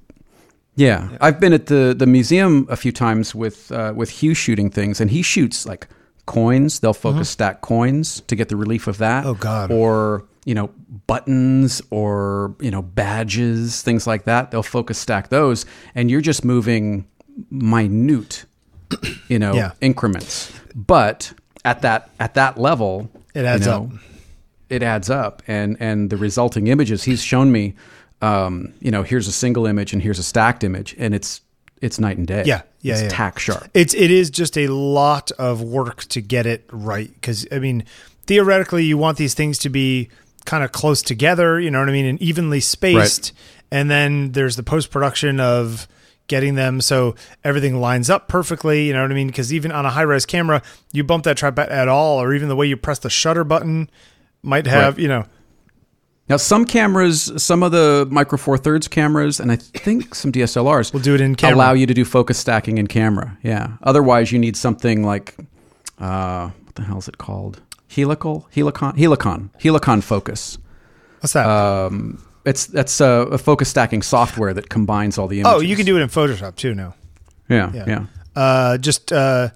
Yeah. 0.75 1.09
yeah. 1.11 1.17
I've 1.21 1.39
been 1.39 1.53
at 1.53 1.67
the 1.67 1.95
the 1.97 2.07
museum 2.07 2.67
a 2.69 2.75
few 2.75 2.91
times 2.91 3.35
with 3.35 3.71
uh, 3.71 3.93
with 3.95 4.09
Hugh 4.09 4.33
shooting 4.33 4.69
things, 4.69 4.99
and 4.99 5.11
he 5.11 5.21
shoots 5.21 5.65
like 5.65 5.87
coins. 6.25 6.79
They'll 6.79 6.93
focus 6.93 7.27
mm-hmm. 7.27 7.33
stack 7.33 7.61
coins 7.61 8.21
to 8.21 8.35
get 8.35 8.49
the 8.49 8.55
relief 8.55 8.87
of 8.87 8.97
that. 8.97 9.25
Oh 9.25 9.35
God. 9.35 9.71
Or 9.71 10.25
you 10.45 10.55
know 10.55 10.71
buttons 11.07 11.81
or 11.89 12.55
you 12.59 12.71
know 12.71 12.81
badges, 12.81 13.81
things 13.81 14.07
like 14.07 14.23
that. 14.25 14.51
They'll 14.51 14.63
focus 14.63 14.97
stack 14.97 15.29
those, 15.29 15.65
and 15.95 16.09
you're 16.09 16.21
just 16.21 16.43
moving 16.43 17.07
minute, 17.49 18.45
you 19.27 19.39
know, 19.39 19.53
yeah. 19.53 19.71
increments. 19.81 20.51
But 20.75 21.33
at 21.65 21.81
that 21.81 22.09
at 22.19 22.35
that 22.35 22.57
level, 22.57 23.09
it 23.33 23.45
adds 23.45 23.65
you 23.65 23.71
know, 23.71 23.83
up. 23.83 23.99
It 24.69 24.83
adds 24.83 25.09
up, 25.09 25.43
and 25.47 25.77
and 25.79 26.09
the 26.09 26.17
resulting 26.17 26.67
images 26.67 27.03
he's 27.03 27.21
shown 27.21 27.51
me. 27.51 27.75
Um, 28.21 28.73
you 28.79 28.91
know, 28.91 29.03
here's 29.03 29.27
a 29.27 29.31
single 29.31 29.65
image 29.65 29.93
and 29.93 30.01
here's 30.01 30.19
a 30.19 30.23
stacked 30.23 30.63
image, 30.63 30.95
and 30.97 31.13
it's 31.13 31.41
it's 31.81 31.99
night 31.99 32.17
and 32.17 32.27
day. 32.27 32.43
Yeah, 32.45 32.61
yeah, 32.81 32.93
it's 32.93 33.03
yeah. 33.03 33.09
tack 33.09 33.39
sharp. 33.39 33.67
It's 33.73 33.93
it 33.93 34.11
is 34.11 34.29
just 34.29 34.57
a 34.57 34.67
lot 34.67 35.31
of 35.31 35.61
work 35.61 36.03
to 36.05 36.21
get 36.21 36.45
it 36.45 36.69
right 36.71 37.11
because 37.13 37.47
I 37.51 37.59
mean, 37.59 37.83
theoretically, 38.27 38.85
you 38.85 38.97
want 38.97 39.17
these 39.17 39.33
things 39.33 39.57
to 39.59 39.69
be 39.69 40.09
kind 40.45 40.63
of 40.63 40.71
close 40.71 41.01
together. 41.01 41.59
You 41.59 41.71
know 41.71 41.79
what 41.79 41.89
I 41.89 41.91
mean, 41.91 42.05
and 42.05 42.21
evenly 42.21 42.59
spaced. 42.59 43.33
Right. 43.33 43.79
And 43.79 43.89
then 43.89 44.33
there's 44.33 44.57
the 44.57 44.63
post 44.63 44.91
production 44.91 45.39
of 45.39 45.87
getting 46.31 46.55
them 46.55 46.79
so 46.79 47.13
everything 47.43 47.81
lines 47.81 48.09
up 48.09 48.29
perfectly. 48.29 48.87
You 48.87 48.93
know 48.93 49.01
what 49.01 49.11
I 49.11 49.13
mean? 49.13 49.27
Because 49.27 49.53
even 49.53 49.69
on 49.71 49.85
a 49.85 49.89
high 49.89 50.01
res 50.03 50.25
camera, 50.25 50.63
you 50.93 51.03
bump 51.03 51.25
that 51.25 51.35
tripod 51.35 51.67
at 51.67 51.89
all, 51.89 52.21
or 52.21 52.33
even 52.33 52.47
the 52.47 52.55
way 52.55 52.65
you 52.65 52.77
press 52.77 52.99
the 52.99 53.09
shutter 53.09 53.43
button 53.43 53.89
might 54.41 54.65
have, 54.65 54.95
right. 54.95 55.01
you 55.01 55.09
know. 55.09 55.25
Now, 56.29 56.37
some 56.37 56.63
cameras, 56.63 57.29
some 57.43 57.61
of 57.61 57.73
the 57.73 58.07
Micro 58.09 58.37
Four 58.37 58.57
Thirds 58.57 58.87
cameras, 58.87 59.41
and 59.41 59.51
I 59.51 59.57
think 59.57 60.15
some 60.15 60.31
DSLRs 60.31 60.93
will 60.93 61.01
do 61.01 61.13
it 61.13 61.19
in 61.19 61.35
camera. 61.35 61.57
Allow 61.57 61.73
you 61.73 61.85
to 61.85 61.93
do 61.93 62.05
focus 62.05 62.39
stacking 62.39 62.77
in 62.77 62.87
camera. 62.87 63.37
Yeah. 63.43 63.73
Otherwise, 63.83 64.31
you 64.31 64.39
need 64.39 64.55
something 64.55 65.03
like, 65.03 65.35
uh, 65.99 66.49
what 66.63 66.75
the 66.75 66.83
hell 66.83 66.99
is 66.99 67.09
it 67.09 67.17
called? 67.17 67.61
Helical, 67.93 68.47
Helicon, 68.55 68.95
Helicon, 68.97 69.49
Helicon 69.61 70.01
Focus. 70.01 70.57
What's 71.19 71.33
that? 71.33 71.45
Um, 71.45 72.23
it's 72.45 72.65
that's 72.67 72.99
a, 73.01 73.27
a, 73.31 73.37
focus 73.37 73.69
stacking 73.69 74.01
software 74.01 74.53
that 74.53 74.69
combines 74.69 75.17
all 75.17 75.27
the 75.27 75.41
images. 75.41 75.53
Oh, 75.55 75.59
you 75.59 75.75
can 75.75 75.85
do 75.85 75.97
it 75.97 76.01
in 76.01 76.09
Photoshop 76.09 76.55
too 76.55 76.73
now. 76.73 76.95
Yeah, 77.49 77.71
yeah. 77.73 77.85
yeah. 77.87 78.05
Uh, 78.35 78.77
just 78.77 79.11
uh, 79.11 79.49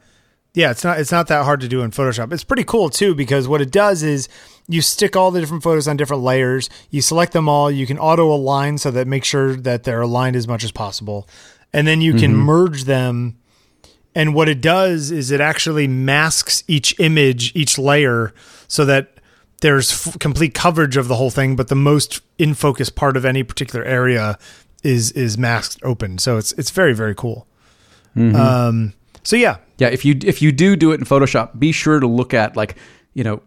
yeah, 0.54 0.72
it's 0.72 0.84
not 0.84 1.00
it's 1.00 1.12
not 1.12 1.28
that 1.28 1.44
hard 1.44 1.62
to 1.62 1.68
do 1.68 1.82
in 1.82 1.92
Photoshop. 1.92 2.32
It's 2.32 2.44
pretty 2.44 2.64
cool 2.64 2.90
too 2.90 3.16
because 3.16 3.48
what 3.48 3.62
it 3.62 3.72
does 3.72 4.04
is 4.04 4.30
you 4.68 4.82
stick 4.82 5.16
all 5.16 5.32
the 5.32 5.40
different 5.40 5.64
photos 5.64 5.88
on 5.88 5.98
different 5.98 6.24
layers. 6.24 6.70
You 6.90 7.02
select 7.02 7.34
them 7.34 7.50
all. 7.50 7.70
You 7.70 7.86
can 7.86 8.00
auto 8.00 8.32
align 8.32 8.78
so 8.78 8.92
that 8.92 9.08
make 9.08 9.24
sure 9.24 9.56
that 9.56 9.84
they're 9.84 10.02
aligned 10.02 10.36
as 10.36 10.48
much 10.48 10.64
as 10.64 10.72
possible, 10.72 11.28
and 11.74 11.88
then 11.88 12.02
you 12.02 12.14
can 12.14 12.32
mm-hmm. 12.32 12.42
merge 12.42 12.84
them. 12.86 13.38
And 14.18 14.34
what 14.34 14.48
it 14.48 14.62
does 14.62 15.12
is 15.12 15.30
it 15.30 15.42
actually 15.42 15.90
masks 15.90 16.64
each 16.70 16.98
image, 17.02 17.54
each 17.54 17.78
layer, 17.78 18.34
so 18.68 18.86
that 18.86 19.15
there's 19.66 20.08
f- 20.08 20.20
complete 20.20 20.54
coverage 20.54 20.96
of 20.96 21.08
the 21.08 21.16
whole 21.16 21.32
thing, 21.32 21.56
but 21.56 21.70
the 21.70 21.76
most 21.76 22.22
in 22.38 22.54
focus 22.54 22.92
part 22.92 23.18
of 23.18 23.26
any 23.26 23.42
particular 23.42 23.84
area 23.84 24.38
is 24.84 25.12
is 25.14 25.40
masked 25.40 25.80
open. 25.82 26.20
So 26.20 26.38
it's 26.38 26.52
it's 26.52 26.70
very 26.70 26.94
very 26.94 27.16
cool. 27.16 27.48
Mm-hmm. 28.16 28.36
Um, 28.36 28.94
so 29.24 29.36
yeah, 29.36 29.58
yeah. 29.80 29.88
If 29.88 30.06
you 30.06 30.20
if 30.24 30.40
you 30.40 30.52
do 30.52 30.76
do 30.76 30.92
it 30.92 31.00
in 31.00 31.06
Photoshop, 31.06 31.58
be 31.58 31.72
sure 31.72 32.00
to 32.00 32.06
look 32.06 32.32
at 32.32 32.56
like 32.56 32.76
you 33.16 33.24
know 33.24 33.42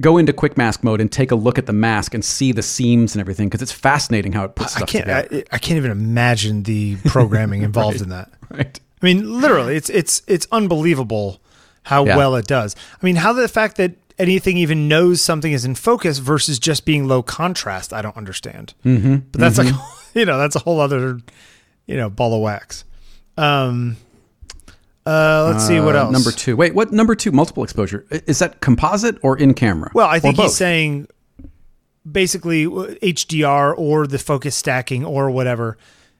go 0.00 0.18
into 0.18 0.32
quick 0.32 0.56
mask 0.56 0.82
mode 0.82 1.00
and 1.00 1.12
take 1.12 1.30
a 1.30 1.36
look 1.36 1.58
at 1.58 1.66
the 1.66 1.72
mask 1.72 2.12
and 2.12 2.24
see 2.24 2.50
the 2.50 2.62
seams 2.62 3.14
and 3.14 3.20
everything 3.20 3.46
because 3.46 3.62
it's 3.62 3.72
fascinating 3.72 4.32
how 4.32 4.44
it 4.44 4.56
puts 4.56 4.72
stuff 4.72 4.82
I 4.82 4.86
can't, 4.86 5.04
together. 5.04 5.44
I, 5.52 5.54
I, 5.54 5.58
can't 5.58 5.78
even 5.78 5.92
imagine 5.92 6.64
the 6.64 6.96
programming 7.06 7.62
involved 7.70 8.00
right, 8.00 8.02
in 8.02 8.08
that. 8.08 8.30
Right. 8.50 8.80
I 9.00 9.06
mean, 9.06 9.40
literally, 9.40 9.76
it's 9.76 9.90
it's 9.90 10.22
it's 10.26 10.48
unbelievable 10.50 11.40
how 11.84 12.04
yeah. 12.04 12.16
well 12.16 12.34
it 12.34 12.48
does. 12.48 12.74
I 13.00 13.06
mean, 13.06 13.14
how 13.14 13.32
the 13.32 13.46
fact 13.46 13.76
that 13.76 13.94
anything 14.18 14.56
even 14.56 14.88
knows 14.88 15.20
something 15.20 15.52
is 15.52 15.64
in 15.64 15.74
focus 15.74 16.18
versus 16.18 16.58
just 16.58 16.84
being 16.84 17.06
low 17.06 17.22
contrast. 17.22 17.92
I 17.92 18.02
don't 18.02 18.16
understand. 18.16 18.74
Mm-hmm. 18.84 19.16
But 19.32 19.40
that's 19.40 19.58
mm-hmm. 19.58 19.76
like, 19.76 19.86
you 20.14 20.24
know, 20.24 20.38
that's 20.38 20.56
a 20.56 20.60
whole 20.60 20.80
other, 20.80 21.18
you 21.86 21.96
know, 21.96 22.08
ball 22.08 22.34
of 22.34 22.40
wax. 22.40 22.84
Um, 23.36 23.96
uh, 25.04 25.50
let's 25.52 25.64
uh, 25.64 25.68
see 25.68 25.80
what 25.80 25.94
uh, 25.94 26.00
else. 26.00 26.12
Number 26.12 26.32
two. 26.32 26.56
Wait, 26.56 26.74
what 26.74 26.92
number 26.92 27.14
two? 27.14 27.30
Multiple 27.30 27.62
exposure. 27.62 28.06
Is 28.10 28.38
that 28.40 28.60
composite 28.60 29.18
or 29.22 29.38
in 29.38 29.54
camera? 29.54 29.90
Well, 29.94 30.08
I 30.08 30.18
think 30.18 30.36
he's 30.36 30.56
saying 30.56 31.08
basically 32.10 32.66
HDR 32.66 33.74
or 33.76 34.06
the 34.06 34.18
focus 34.18 34.56
stacking 34.56 35.04
or 35.04 35.30
whatever. 35.30 35.76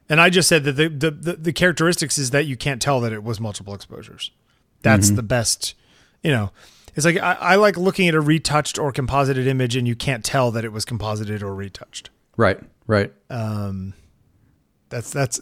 And 0.08 0.20
I 0.20 0.30
just 0.30 0.48
said 0.48 0.64
that 0.64 0.72
the, 0.72 0.88
the, 0.88 1.10
the, 1.10 1.32
the 1.34 1.52
characteristics 1.52 2.16
is 2.16 2.30
that 2.30 2.46
you 2.46 2.56
can't 2.56 2.80
tell 2.80 3.00
that 3.00 3.12
it 3.12 3.24
was 3.24 3.40
multiple 3.40 3.74
exposures. 3.74 4.30
That's 4.82 5.08
mm-hmm. 5.08 5.16
the 5.16 5.22
best, 5.24 5.74
you 6.22 6.30
know. 6.30 6.52
It's 6.96 7.04
like 7.04 7.18
I, 7.18 7.34
I, 7.34 7.54
like 7.56 7.76
looking 7.76 8.08
at 8.08 8.14
a 8.14 8.20
retouched 8.20 8.78
or 8.78 8.90
composited 8.90 9.46
image, 9.46 9.76
and 9.76 9.86
you 9.86 9.94
can't 9.94 10.24
tell 10.24 10.50
that 10.52 10.64
it 10.64 10.72
was 10.72 10.86
composited 10.86 11.42
or 11.42 11.54
retouched. 11.54 12.08
Right, 12.38 12.58
right. 12.86 13.12
Um, 13.28 13.92
that's 14.88 15.10
that's 15.10 15.38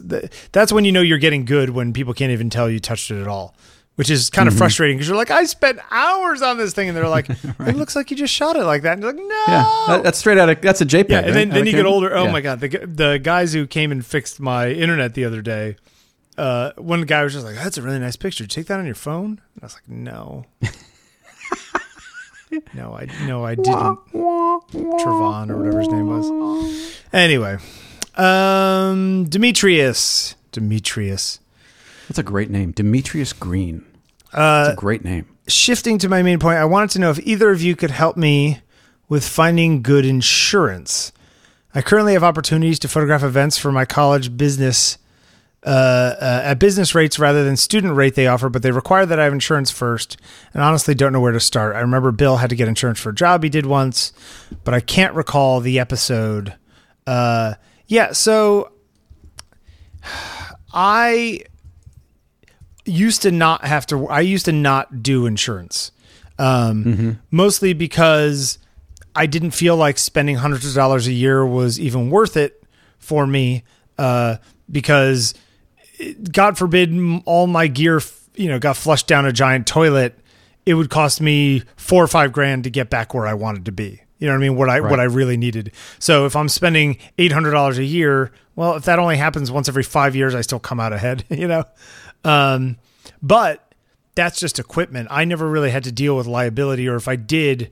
that's 0.51 0.73
when 0.73 0.83
you 0.83 0.91
know 0.91 1.01
you're 1.01 1.17
getting 1.17 1.45
good 1.45 1.69
when 1.69 1.93
people 1.93 2.13
can't 2.13 2.33
even 2.33 2.49
tell 2.49 2.69
you 2.69 2.81
touched 2.81 3.09
it 3.09 3.21
at 3.21 3.27
all, 3.29 3.55
which 3.95 4.09
is 4.09 4.29
kind 4.29 4.49
of 4.49 4.53
mm-hmm. 4.53 4.59
frustrating 4.59 4.97
because 4.97 5.07
you're 5.07 5.15
like, 5.15 5.31
I 5.31 5.45
spent 5.45 5.79
hours 5.91 6.41
on 6.41 6.57
this 6.57 6.73
thing, 6.73 6.89
and 6.89 6.97
they're 6.97 7.07
like, 7.07 7.29
right. 7.29 7.39
it 7.69 7.77
looks 7.77 7.95
like 7.95 8.11
you 8.11 8.17
just 8.17 8.33
shot 8.33 8.57
it 8.57 8.65
like 8.65 8.81
that, 8.81 8.93
and 8.93 9.03
you're 9.03 9.13
like, 9.13 9.21
no, 9.21 9.43
yeah, 9.47 10.01
that's 10.03 10.19
straight 10.19 10.37
out 10.37 10.49
of 10.49 10.59
that's 10.59 10.81
a 10.81 10.85
JPEG. 10.85 11.09
Yeah, 11.09 11.19
and 11.19 11.33
then, 11.33 11.49
right? 11.49 11.55
then 11.55 11.65
you 11.67 11.71
get 11.71 11.85
older. 11.85 12.13
Oh 12.13 12.25
yeah. 12.25 12.31
my 12.33 12.41
god, 12.41 12.59
the 12.59 12.67
the 12.67 13.17
guys 13.17 13.53
who 13.53 13.65
came 13.65 13.93
and 13.93 14.05
fixed 14.05 14.41
my 14.41 14.71
internet 14.71 15.13
the 15.13 15.23
other 15.23 15.41
day. 15.41 15.77
Uh, 16.37 16.73
one 16.75 17.03
guy 17.03 17.23
was 17.23 17.31
just 17.31 17.45
like, 17.45 17.55
"That's 17.55 17.77
a 17.77 17.81
really 17.81 17.99
nice 17.99 18.17
picture. 18.17 18.45
Take 18.45 18.67
that 18.67 18.77
on 18.77 18.85
your 18.85 18.93
phone." 18.93 19.39
And 19.53 19.63
I 19.63 19.65
was 19.67 19.73
like, 19.75 19.87
"No." 19.87 20.43
no, 22.73 22.93
I 22.93 23.07
no, 23.25 23.43
I 23.43 23.55
didn't. 23.55 23.99
Trevon 24.13 25.49
or 25.49 25.57
whatever 25.57 25.79
his 25.79 25.87
name 25.89 26.07
was. 26.07 27.01
Anyway, 27.13 27.57
um, 28.15 29.25
Demetrius. 29.25 30.35
Demetrius. 30.51 31.39
That's 32.07 32.19
a 32.19 32.23
great 32.23 32.49
name, 32.49 32.71
Demetrius 32.71 33.33
Green. 33.33 33.85
Uh, 34.31 34.65
That's 34.65 34.73
a 34.77 34.79
great 34.79 35.03
name. 35.03 35.27
Shifting 35.47 35.97
to 35.99 36.09
my 36.09 36.21
main 36.23 36.39
point, 36.39 36.57
I 36.57 36.65
wanted 36.65 36.91
to 36.91 36.99
know 36.99 37.09
if 37.09 37.19
either 37.19 37.51
of 37.51 37.61
you 37.61 37.75
could 37.75 37.91
help 37.91 38.17
me 38.17 38.61
with 39.07 39.27
finding 39.27 39.81
good 39.81 40.05
insurance. 40.05 41.11
I 41.73 41.81
currently 41.81 42.13
have 42.13 42.23
opportunities 42.23 42.79
to 42.79 42.87
photograph 42.87 43.23
events 43.23 43.57
for 43.57 43.71
my 43.71 43.85
college 43.85 44.37
business 44.37 44.97
uh, 45.65 46.15
uh, 46.21 46.41
at 46.43 46.59
business 46.59 46.93
rates 46.93 47.17
rather 47.17 47.43
than 47.43 47.57
student 47.57 47.95
rate 47.95 48.13
they 48.13 48.27
offer, 48.27 48.49
but 48.49 48.61
they 48.61 48.69
require 48.69 49.05
that 49.05 49.19
I 49.19 49.23
have 49.23 49.33
insurance 49.33 49.71
first. 49.71 50.17
And 50.53 50.61
honestly, 50.61 50.93
don't 50.93 51.11
know 51.11 51.19
where 51.19 51.31
to 51.31 51.39
start. 51.39 51.75
I 51.75 51.79
remember 51.79 52.11
Bill 52.11 52.37
had 52.37 52.51
to 52.51 52.55
get 52.55 52.67
insurance 52.67 52.99
for 52.99 53.09
a 53.09 53.15
job 53.15 53.41
he 53.41 53.49
did 53.49 53.65
once, 53.65 54.13
but 54.63 54.75
I 54.75 54.79
can't 54.79 55.15
recall 55.15 55.61
the 55.61 55.79
episode. 55.79 56.53
Uh, 57.07 57.55
yeah, 57.87 58.11
so 58.11 58.71
I 60.71 61.41
used 62.85 63.23
to 63.23 63.31
not 63.31 63.65
have 63.65 63.87
to. 63.87 64.07
I 64.07 64.21
used 64.21 64.45
to 64.45 64.51
not 64.51 65.01
do 65.01 65.25
insurance, 65.25 65.91
um, 66.37 66.83
mm-hmm. 66.83 67.11
mostly 67.31 67.73
because 67.73 68.59
I 69.15 69.25
didn't 69.25 69.51
feel 69.51 69.75
like 69.77 69.97
spending 69.97 70.35
hundreds 70.35 70.67
of 70.67 70.75
dollars 70.75 71.07
a 71.07 71.13
year 71.13 71.43
was 71.43 71.79
even 71.79 72.11
worth 72.11 72.37
it 72.37 72.63
for 72.99 73.25
me. 73.25 73.63
Uh, 73.97 74.37
because 74.71 75.33
God 76.31 76.57
forbid 76.57 76.93
all 77.25 77.47
my 77.47 77.67
gear, 77.67 78.01
you 78.35 78.47
know, 78.47 78.59
got 78.59 78.77
flushed 78.77 79.07
down 79.07 79.25
a 79.25 79.31
giant 79.31 79.67
toilet, 79.67 80.17
it 80.65 80.73
would 80.73 80.89
cost 80.89 81.21
me 81.21 81.63
four 81.75 82.03
or 82.03 82.07
five 82.07 82.31
grand 82.31 82.63
to 82.63 82.69
get 82.69 82.89
back 82.89 83.13
where 83.13 83.27
I 83.27 83.33
wanted 83.33 83.65
to 83.65 83.71
be. 83.71 84.01
You 84.17 84.27
know 84.27 84.33
what 84.33 84.37
I 84.37 84.47
mean? 84.47 84.55
What 84.55 84.69
I 84.69 84.79
right. 84.79 84.89
what 84.89 84.99
I 84.99 85.03
really 85.03 85.37
needed. 85.37 85.71
So 85.99 86.25
if 86.25 86.35
I'm 86.35 86.49
spending 86.49 86.97
eight 87.17 87.31
hundred 87.31 87.51
dollars 87.51 87.77
a 87.77 87.83
year, 87.83 88.31
well, 88.55 88.75
if 88.75 88.85
that 88.85 88.97
only 88.97 89.17
happens 89.17 89.51
once 89.51 89.67
every 89.67 89.83
five 89.83 90.15
years, 90.15 90.33
I 90.33 90.41
still 90.41 90.59
come 90.59 90.79
out 90.79 90.93
ahead. 90.93 91.25
You 91.35 91.47
know, 91.47 91.65
um, 92.23 92.77
but 93.21 93.73
that's 94.15 94.39
just 94.39 94.57
equipment. 94.57 95.09
I 95.11 95.25
never 95.25 95.49
really 95.49 95.69
had 95.69 95.83
to 95.83 95.91
deal 95.91 96.15
with 96.15 96.27
liability, 96.27 96.87
or 96.87 96.95
if 96.95 97.07
I 97.09 97.17
did, 97.17 97.71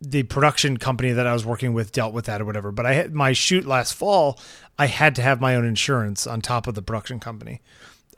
the 0.00 0.22
production 0.22 0.76
company 0.76 1.12
that 1.12 1.26
I 1.26 1.32
was 1.32 1.44
working 1.44 1.74
with 1.74 1.92
dealt 1.92 2.14
with 2.14 2.26
that 2.26 2.40
or 2.40 2.44
whatever. 2.44 2.70
But 2.70 2.86
I 2.86 2.94
had 2.94 3.12
my 3.12 3.32
shoot 3.32 3.66
last 3.66 3.92
fall. 3.94 4.38
I 4.80 4.86
had 4.86 5.14
to 5.16 5.22
have 5.22 5.40
my 5.40 5.54
own 5.56 5.64
insurance 5.66 6.26
on 6.26 6.40
top 6.40 6.66
of 6.66 6.74
the 6.74 6.82
production 6.82 7.20
company. 7.20 7.60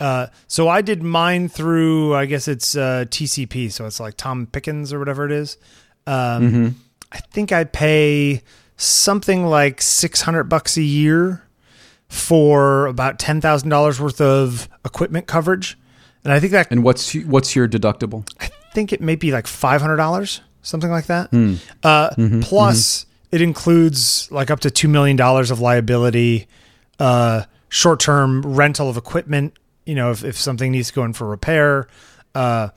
Uh, 0.01 0.27
so 0.49 0.69
I 0.69 0.81
did 0.83 1.03
mine 1.03 1.49
through, 1.49 2.15
I 2.15 2.27
guess 2.27 2.49
it's 2.49 2.77
uh, 2.77 3.05
TCP, 3.09 3.71
so 3.71 3.85
it's 3.87 4.01
like 4.01 4.17
Tom 4.17 4.47
Pickens 4.47 4.93
or 4.93 4.99
whatever 4.99 5.25
it 5.27 5.33
is. 5.33 5.57
Um, 6.07 6.77
I 7.13 7.19
think 7.19 7.53
I 7.53 7.65
pay 7.65 8.43
something 8.77 9.45
like 9.47 9.81
six 9.83 10.23
hundred 10.23 10.45
bucks 10.45 10.77
a 10.77 10.83
year 10.83 11.43
for 12.09 12.87
about 12.87 13.19
ten 13.19 13.41
thousand 13.41 13.69
dollars 13.69 14.01
worth 14.01 14.21
of 14.21 14.69
equipment 14.85 15.27
coverage, 15.27 15.79
and 16.25 16.33
I 16.33 16.41
think 16.41 16.53
that 16.53 16.71
And 16.71 16.83
what's 16.83 17.13
what's 17.15 17.55
your 17.55 17.69
deductible? 17.69 18.29
I 18.41 18.51
think 18.75 18.93
it 18.93 19.01
may 19.01 19.15
be 19.17 19.31
like 19.33 19.47
five 19.47 19.81
hundred 19.81 19.97
dollars, 19.97 20.41
something 20.63 20.91
like 20.91 21.07
that. 21.07 21.31
Hmm. 21.31 21.55
Uh, 21.83 22.11
Mm-hmm. 22.17 22.41
plus, 22.41 23.07
it 23.33 23.43
includes 23.43 24.31
like 24.31 24.51
up 24.51 24.61
to 24.61 24.71
two 24.71 24.89
million 24.89 25.17
dollars 25.17 25.51
of 25.51 25.59
liability, 25.59 26.47
uh, 26.99 27.45
short-term 27.69 28.43
rental 28.43 28.89
of 28.89 28.97
equipment. 28.97 29.59
You 29.87 29.97
know, 29.97 30.13
if, 30.13 30.23
if 30.23 30.37
something 30.37 30.71
needs 30.71 30.89
to 30.89 30.95
go 30.95 31.05
in 31.05 31.15
for 31.15 31.27
repair, 31.27 31.89
uh, 32.35 32.69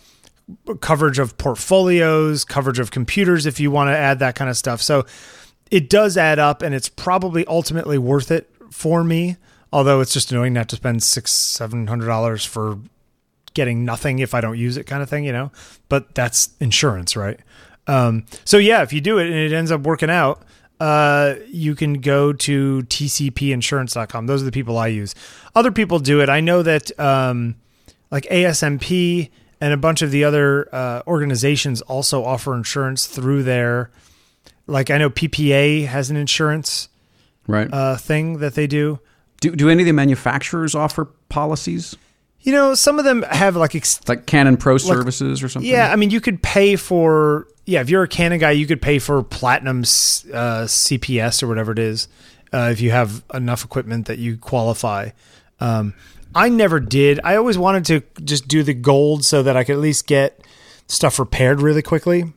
coverage 0.80 1.20
of 1.20 1.38
portfolios, 1.38 2.46
coverage 2.46 2.80
of 2.80 2.90
computers, 2.90 3.46
if 3.46 3.60
you 3.60 3.70
want 3.70 3.90
to 3.90 3.98
add 3.98 4.20
that 4.20 4.36
kind 4.36 4.50
of 4.50 4.58
stuff. 4.58 4.82
So 4.82 5.06
it 5.70 5.90
does 5.90 6.18
add 6.18 6.40
up, 6.40 6.62
and 6.62 6.74
it's 6.74 6.90
probably 6.90 7.46
ultimately 7.48 7.98
worth 7.98 8.32
it 8.32 8.50
for 8.72 9.04
me. 9.04 9.38
Although 9.74 10.00
it's 10.00 10.14
just 10.14 10.32
annoying 10.32 10.54
not 10.54 10.70
to 10.70 10.78
spend 10.78 11.04
six, 11.04 11.32
seven 11.32 11.88
hundred 11.88 12.06
dollars 12.06 12.46
for 12.46 12.80
getting 13.54 13.84
nothing 13.84 14.20
if 14.20 14.34
I 14.34 14.42
don't 14.42 14.58
use 14.58 14.78
it 14.78 14.86
kind 14.86 15.04
of 15.04 15.10
thing, 15.10 15.26
you 15.26 15.34
know. 15.34 15.52
But 15.90 16.16
that's 16.16 16.50
insurance, 16.60 17.16
right? 17.16 17.40
Um, 17.88 18.26
so 18.46 18.58
yeah, 18.58 18.84
if 18.84 18.94
you 18.94 19.02
do 19.02 19.18
it 19.18 19.28
and 19.28 19.36
it 19.36 19.52
ends 19.52 19.72
up 19.72 19.82
working 19.82 20.10
out, 20.10 20.44
uh, 20.80 21.36
you 21.48 21.76
can 21.76 22.02
go 22.02 22.34
to 22.34 22.82
tcpinsurance.com. 22.84 24.28
Those 24.28 24.42
are 24.42 24.46
the 24.46 24.52
people 24.52 24.78
I 24.78 24.88
use. 24.88 25.16
Other 25.56 25.72
people 25.72 26.00
do 26.00 26.22
it. 26.22 26.30
I 26.30 26.42
know 26.42 26.64
that 26.64 26.98
um, 27.00 27.56
like 28.12 28.24
ASMP 28.26 29.30
and 29.62 29.74
a 29.74 29.78
bunch 29.78 30.02
of 30.02 30.12
the 30.12 30.24
other 30.24 30.68
uh, 30.74 31.02
organizations 31.08 31.82
also 31.82 32.24
offer 32.24 32.56
insurance 32.56 33.08
through 33.08 33.44
their. 33.44 33.90
Like 34.68 34.90
I 34.90 34.98
know 34.98 35.10
PPA 35.10 35.86
has 35.88 36.10
an 36.10 36.18
insurance 36.18 36.90
Right. 37.48 37.72
uh, 37.72 37.96
thing 37.98 38.40
that 38.40 38.56
they 38.56 38.66
do. 38.66 39.00
do 39.40 39.56
do 39.56 39.70
any 39.70 39.84
of 39.84 39.86
the 39.86 39.94
manufacturers 39.94 40.74
offer 40.74 41.06
policies 41.30 41.96
You 42.46 42.52
know, 42.52 42.76
some 42.76 43.00
of 43.00 43.06
them 43.06 43.24
have 43.24 43.56
like 43.56 43.74
ex- 43.76 44.08
like 44.08 44.26
Canon 44.28 44.56
Pro 44.58 44.78
Services 44.78 45.42
or 45.44 45.50
something? 45.50 45.70
Yeah, 45.70 45.92
I 45.92 45.96
mean, 45.96 46.12
you 46.12 46.22
could 46.22 46.42
pay 46.44 46.76
for 46.76 47.48
yeah. 47.66 47.82
If 47.82 47.90
you're 47.90 48.04
a 48.04 48.08
Canon 48.08 48.40
guy, 48.40 48.52
you 48.52 48.68
could 48.68 48.82
pay 48.82 49.00
for 49.00 49.24
Platinum 49.24 49.80
uh, 49.80 50.66
CPS 50.66 51.42
or 51.42 51.48
whatever 51.48 51.72
it 51.72 51.80
is. 51.80 52.08
Uh, 52.54 52.70
if 52.72 52.80
you 52.80 52.92
have 52.92 53.24
enough 53.34 53.66
equipment 53.66 54.06
that 54.06 54.20
you 54.20 54.38
qualify. 54.38 55.10
Um, 55.60 55.94
I 56.36 56.50
never 56.50 56.80
did. 56.80 57.20
I 57.24 57.36
always 57.36 57.58
wanted 57.58 57.86
to 57.86 58.22
just 58.24 58.48
do 58.48 58.62
the 58.62 58.74
gold 58.74 59.26
so 59.26 59.42
that 59.44 59.58
I 59.58 59.64
could 59.64 59.74
at 59.74 59.80
least 59.82 60.06
get 60.06 60.40
stuff 60.88 61.18
repaired 61.18 61.62
really 61.62 61.82
quickly. 61.82 62.32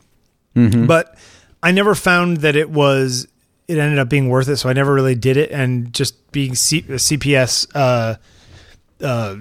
But 0.86 1.16
I 1.62 1.70
never 1.72 1.94
found 1.94 2.38
that 2.38 2.56
it 2.56 2.70
was. 2.70 3.28
It 3.68 3.76
ended 3.76 3.98
up 3.98 4.08
being 4.08 4.28
worth 4.30 4.48
it, 4.48 4.56
so 4.56 4.70
I 4.70 4.72
never 4.72 4.94
really 4.94 5.14
did 5.14 5.36
it. 5.36 5.50
And 5.50 5.92
just 5.92 6.32
being 6.32 6.54
C- 6.54 6.82
CPS 6.82 7.66
uh, 7.74 8.14
uh, 9.04 9.36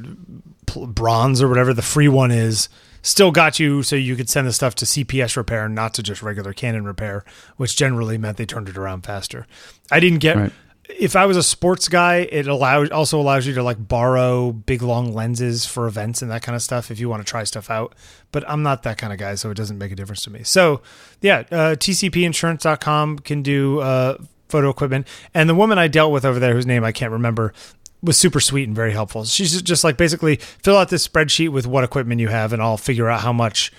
bronze 0.88 1.42
or 1.42 1.48
whatever 1.48 1.74
the 1.74 1.82
free 1.82 2.08
one 2.08 2.32
is 2.32 2.70
still 3.02 3.32
got 3.32 3.60
you 3.60 3.84
so 3.84 3.96
you 3.96 4.16
could 4.16 4.30
send 4.30 4.46
the 4.48 4.52
stuff 4.54 4.76
to 4.76 4.86
CPS 4.86 5.38
repair 5.38 5.66
and 5.66 5.76
not 5.76 5.94
to 5.94 6.04
just 6.04 6.22
regular 6.22 6.52
Canon 6.52 6.84
repair, 6.84 7.24
which 7.56 7.78
generally 7.78 8.18
meant 8.18 8.38
they 8.38 8.46
turned 8.46 8.68
it 8.68 8.78
around 8.78 9.02
faster. 9.06 9.48
I 9.92 10.00
didn't 10.02 10.20
get 10.20 10.36
Right. 10.36 10.52
if 10.90 11.16
I 11.16 11.26
was 11.26 11.38
a 11.38 11.44
sports 11.44 11.88
guy, 11.88 12.28
it 12.30 12.48
allows 12.48 12.90
also 12.90 13.20
allows 13.20 13.48
you 13.48 13.54
to 13.54 13.64
like 13.64 13.88
borrow 13.88 14.52
big 14.52 14.82
long 14.82 15.14
lenses 15.14 15.66
for 15.66 15.88
events 15.88 16.22
and 16.22 16.30
that 16.32 16.42
kind 16.42 16.56
of 16.56 16.62
stuff 16.62 16.92
if 16.92 17.00
you 17.00 17.08
want 17.08 17.26
to 17.26 17.30
try 17.30 17.44
stuff 17.46 17.70
out. 17.70 17.96
But 18.34 18.44
I'm 18.50 18.62
not 18.64 18.84
that 18.84 18.98
kind 18.98 19.14
of 19.14 19.20
guy, 19.20 19.36
so 19.36 19.52
it 19.52 19.58
doesn't 19.58 19.78
make 19.78 19.92
a 19.92 19.96
difference 19.96 20.24
to 20.24 20.30
me. 20.30 20.44
So 20.44 20.82
yeah, 21.22 21.44
uh, 21.52 21.76
TCPinsurance.com 21.76 23.20
can 23.20 23.42
do 23.42 23.80
uh, 23.80 24.18
photo 24.50 24.70
equipment. 24.70 25.08
And 25.34 25.50
the 25.50 25.56
woman 25.56 25.78
I 25.78 25.88
dealt 25.88 26.12
with 26.12 26.26
over 26.26 26.40
there, 26.40 26.54
whose 26.54 26.66
name 26.66 26.84
I 26.84 26.92
can't 26.92 27.12
remember, 27.12 27.54
was 28.02 28.18
super 28.18 28.40
sweet 28.40 28.68
and 28.68 28.76
very 28.76 28.92
helpful. 28.92 29.26
She's 29.26 29.62
just 29.62 29.84
like 29.84 29.98
basically 29.98 30.38
fill 30.38 30.78
out 30.78 30.90
this 30.90 31.08
spreadsheet 31.08 31.50
with 31.50 31.66
what 31.68 31.84
equipment 31.84 32.22
you 32.22 32.28
have, 32.28 32.54
and 32.54 32.62
I'll 32.62 32.78
figure 32.78 33.10
out 33.10 33.22
how 33.22 33.34
much 33.34 33.72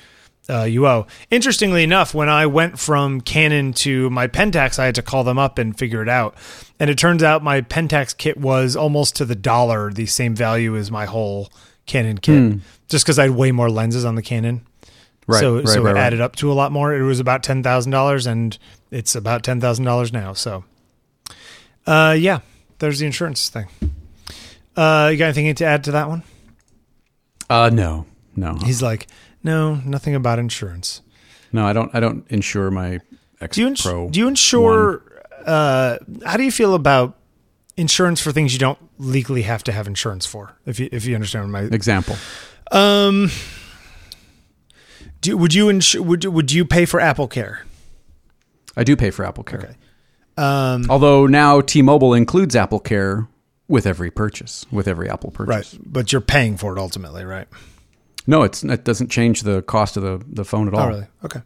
uh, 0.50 0.62
you 0.64 0.86
owe. 0.86 1.06
Interestingly 1.30 1.82
enough, 1.84 2.14
when 2.14 2.28
I 2.28 2.46
went 2.46 2.78
from 2.78 3.20
Canon 3.20 3.72
to 3.74 4.08
my 4.10 4.26
Pentax, 4.28 4.78
I 4.78 4.86
had 4.86 4.94
to 4.94 5.02
call 5.02 5.22
them 5.24 5.38
up 5.38 5.58
and 5.58 5.78
figure 5.78 6.02
it 6.02 6.08
out. 6.08 6.36
And 6.80 6.88
it 6.88 6.96
turns 6.98 7.22
out 7.22 7.42
my 7.42 7.60
Pentax 7.60 8.16
kit 8.16 8.38
was 8.38 8.74
almost 8.74 9.16
to 9.16 9.24
the 9.24 9.34
dollar 9.34 9.92
the 9.92 10.06
same 10.06 10.34
value 10.34 10.76
as 10.76 10.90
my 10.90 11.04
whole 11.04 11.50
Canon 11.86 12.18
kit, 12.18 12.34
just 12.88 13.04
because 13.04 13.18
I 13.18 13.24
had 13.24 13.32
way 13.32 13.52
more 13.52 13.70
lenses 13.70 14.04
on 14.04 14.14
the 14.14 14.22
Canon. 14.22 14.66
Right, 15.26 15.40
So, 15.40 15.56
right, 15.56 15.68
so 15.68 15.82
right, 15.82 15.90
it 15.90 15.94
right. 15.94 16.00
added 16.00 16.20
up 16.22 16.36
to 16.36 16.50
a 16.50 16.54
lot 16.54 16.72
more. 16.72 16.94
It 16.94 17.02
was 17.02 17.20
about 17.20 17.42
ten 17.42 17.62
thousand 17.62 17.92
dollars, 17.92 18.26
and 18.26 18.56
it's 18.90 19.14
about 19.14 19.42
ten 19.42 19.60
thousand 19.60 19.84
dollars 19.84 20.12
now. 20.12 20.32
So, 20.32 20.64
uh, 21.86 22.16
yeah, 22.18 22.40
there's 22.78 23.00
the 23.00 23.06
insurance 23.06 23.50
thing. 23.50 23.66
Uh, 24.78 25.08
you 25.10 25.16
got 25.18 25.24
anything 25.26 25.52
to 25.54 25.64
add 25.64 25.82
to 25.84 25.90
that 25.92 26.08
one? 26.08 26.22
Uh, 27.50 27.70
no, 27.72 28.06
no, 28.36 28.54
He's 28.64 28.80
like, 28.82 29.06
no, 29.42 29.76
nothing 29.76 30.14
about 30.14 30.38
insurance. 30.38 31.00
no. 31.52 31.66
I 31.66 31.72
don't. 31.72 31.90
I 31.94 32.00
don't 32.00 32.24
insure 32.30 32.70
my 32.70 33.00
X 33.40 33.54
Do 33.56 33.62
you 33.62 33.66
ins- 33.68 33.82
Pro. 33.82 34.08
do 34.08 34.20
you 34.20 34.28
insure? 34.28 35.02
Uh, 35.46 35.96
how 36.26 36.36
do 36.36 36.42
you 36.44 36.52
feel 36.52 36.74
about 36.74 37.16
insurance 37.76 38.20
for 38.20 38.32
things 38.32 38.52
you 38.52 38.58
don't 38.58 38.78
legally 38.98 39.42
have 39.42 39.64
to 39.64 39.72
have 39.72 39.86
insurance 39.86 40.26
for? 40.26 40.56
If 40.66 40.78
you 40.78 40.88
if 40.92 41.06
you 41.06 41.14
understand 41.14 41.50
my 41.50 41.62
example? 41.62 42.16
um, 42.70 43.30
do 45.20 45.36
would 45.36 45.54
you 45.54 45.68
insure 45.68 46.02
would 46.02 46.24
would 46.24 46.52
you 46.52 46.64
pay 46.64 46.84
for 46.84 47.00
Apple 47.00 47.28
Care? 47.28 47.64
I 48.76 48.84
do 48.84 48.94
pay 48.96 49.10
for 49.10 49.24
Apple 49.24 49.44
Care. 49.44 49.60
Okay. 49.60 49.74
Um, 50.36 50.84
Although 50.88 51.26
now 51.26 51.60
T-Mobile 51.60 52.14
includes 52.14 52.54
Apple 52.54 52.78
Care 52.78 53.26
with 53.68 53.86
every 53.86 54.10
purchase, 54.10 54.64
with 54.70 54.88
every 54.88 55.08
Apple 55.10 55.30
purchase. 55.30 55.74
right, 55.74 55.82
but 55.84 56.10
you're 56.12 56.20
paying 56.20 56.56
for 56.56 56.74
it 56.76 56.80
ultimately, 56.80 57.24
right? 57.24 57.46
No, 58.26 58.42
it's 58.42 58.62
it 58.64 58.84
doesn't 58.84 59.10
change 59.10 59.42
the 59.42 59.62
cost 59.62 59.96
of 59.96 60.02
the, 60.02 60.22
the 60.28 60.44
phone 60.44 60.68
at 60.68 60.74
all. 60.74 60.80
Oh, 60.80 60.88
really? 60.88 61.06
Okay. 61.24 61.40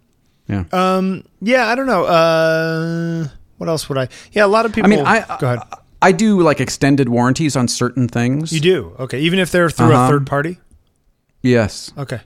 Yeah. 0.48 0.64
Um, 0.72 1.24
yeah, 1.40 1.66
I 1.66 1.74
don't 1.76 1.86
know. 1.86 2.04
Uh, 2.04 3.28
what 3.58 3.68
else 3.68 3.88
would 3.88 3.98
I? 3.98 4.08
Yeah, 4.32 4.44
a 4.44 4.46
lot 4.48 4.66
of 4.66 4.72
people. 4.72 4.92
I 4.92 4.96
mean, 4.96 5.04
I 5.06 5.38
go 5.38 5.46
ahead. 5.46 5.60
I, 5.70 6.08
I 6.08 6.12
do 6.12 6.40
like 6.40 6.60
extended 6.60 7.08
warranties 7.08 7.54
on 7.54 7.68
certain 7.68 8.08
things. 8.08 8.52
you 8.52 8.60
do 8.60 8.96
okay, 8.98 9.20
even 9.20 9.38
if 9.38 9.52
they're 9.52 9.70
through 9.70 9.92
a 9.92 9.94
Uh-huh. 9.94 10.08
third 10.08 10.26
party. 10.26 10.58
Yes. 11.42 11.92
Okay, 11.96 12.20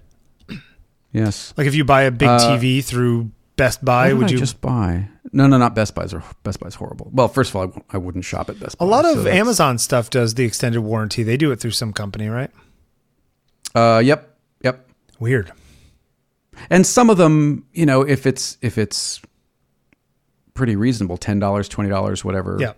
Yes. 1.12 1.52
like 1.56 1.66
if 1.66 1.74
you 1.74 1.84
buy 1.84 2.02
a 2.02 2.10
big 2.10 2.28
Uh, 2.28 2.38
TV 2.38 2.82
through 2.84 3.30
Best 3.56 3.84
Buy, 3.84 4.12
would 4.12 4.28
I 4.28 4.30
you? 4.30 4.38
just 4.38 4.60
buy? 4.60 5.08
No, 5.32 5.46
no, 5.46 5.56
not 5.58 5.74
Best 5.74 5.94
Buy's. 5.94 6.12
Are, 6.12 6.22
Best 6.42 6.60
Buy's 6.60 6.74
horrible. 6.74 7.10
Well, 7.12 7.28
first 7.28 7.50
of 7.50 7.56
all, 7.56 7.72
I 7.90 7.96
I 7.96 7.98
wouldn't 7.98 8.24
shop 8.24 8.50
at 8.50 8.60
Best 8.60 8.76
Buy. 8.78 8.84
a 8.84 8.88
lot 8.88 9.04
so 9.04 9.12
of 9.12 9.24
that's- 9.24 9.40
Amazon 9.40 9.78
stuff 9.78 10.10
does 10.10 10.34
the 10.34 10.44
extended 10.44 10.80
warranty. 10.82 11.22
They 11.22 11.36
do 11.36 11.50
it 11.52 11.60
through 11.60 11.70
some 11.72 11.92
company, 11.92 12.28
right? 12.28 12.50
Uh, 13.74 14.00
yep, 14.04 14.36
yep. 14.62 14.88
Weird. 15.18 15.52
And 16.70 16.86
some 16.86 17.10
of 17.10 17.16
them, 17.18 17.66
you 17.72 17.84
know, 17.86 18.02
if 18.02 18.26
it's 18.26 18.56
if 18.62 18.78
it's 18.78 19.20
pretty 20.54 20.76
reasonable, 20.76 21.16
ten 21.18 21.38
dollars, 21.38 21.68
twenty 21.68 21.90
dollars, 21.90 22.24
whatever. 22.24 22.56
Yeah. 22.60 22.72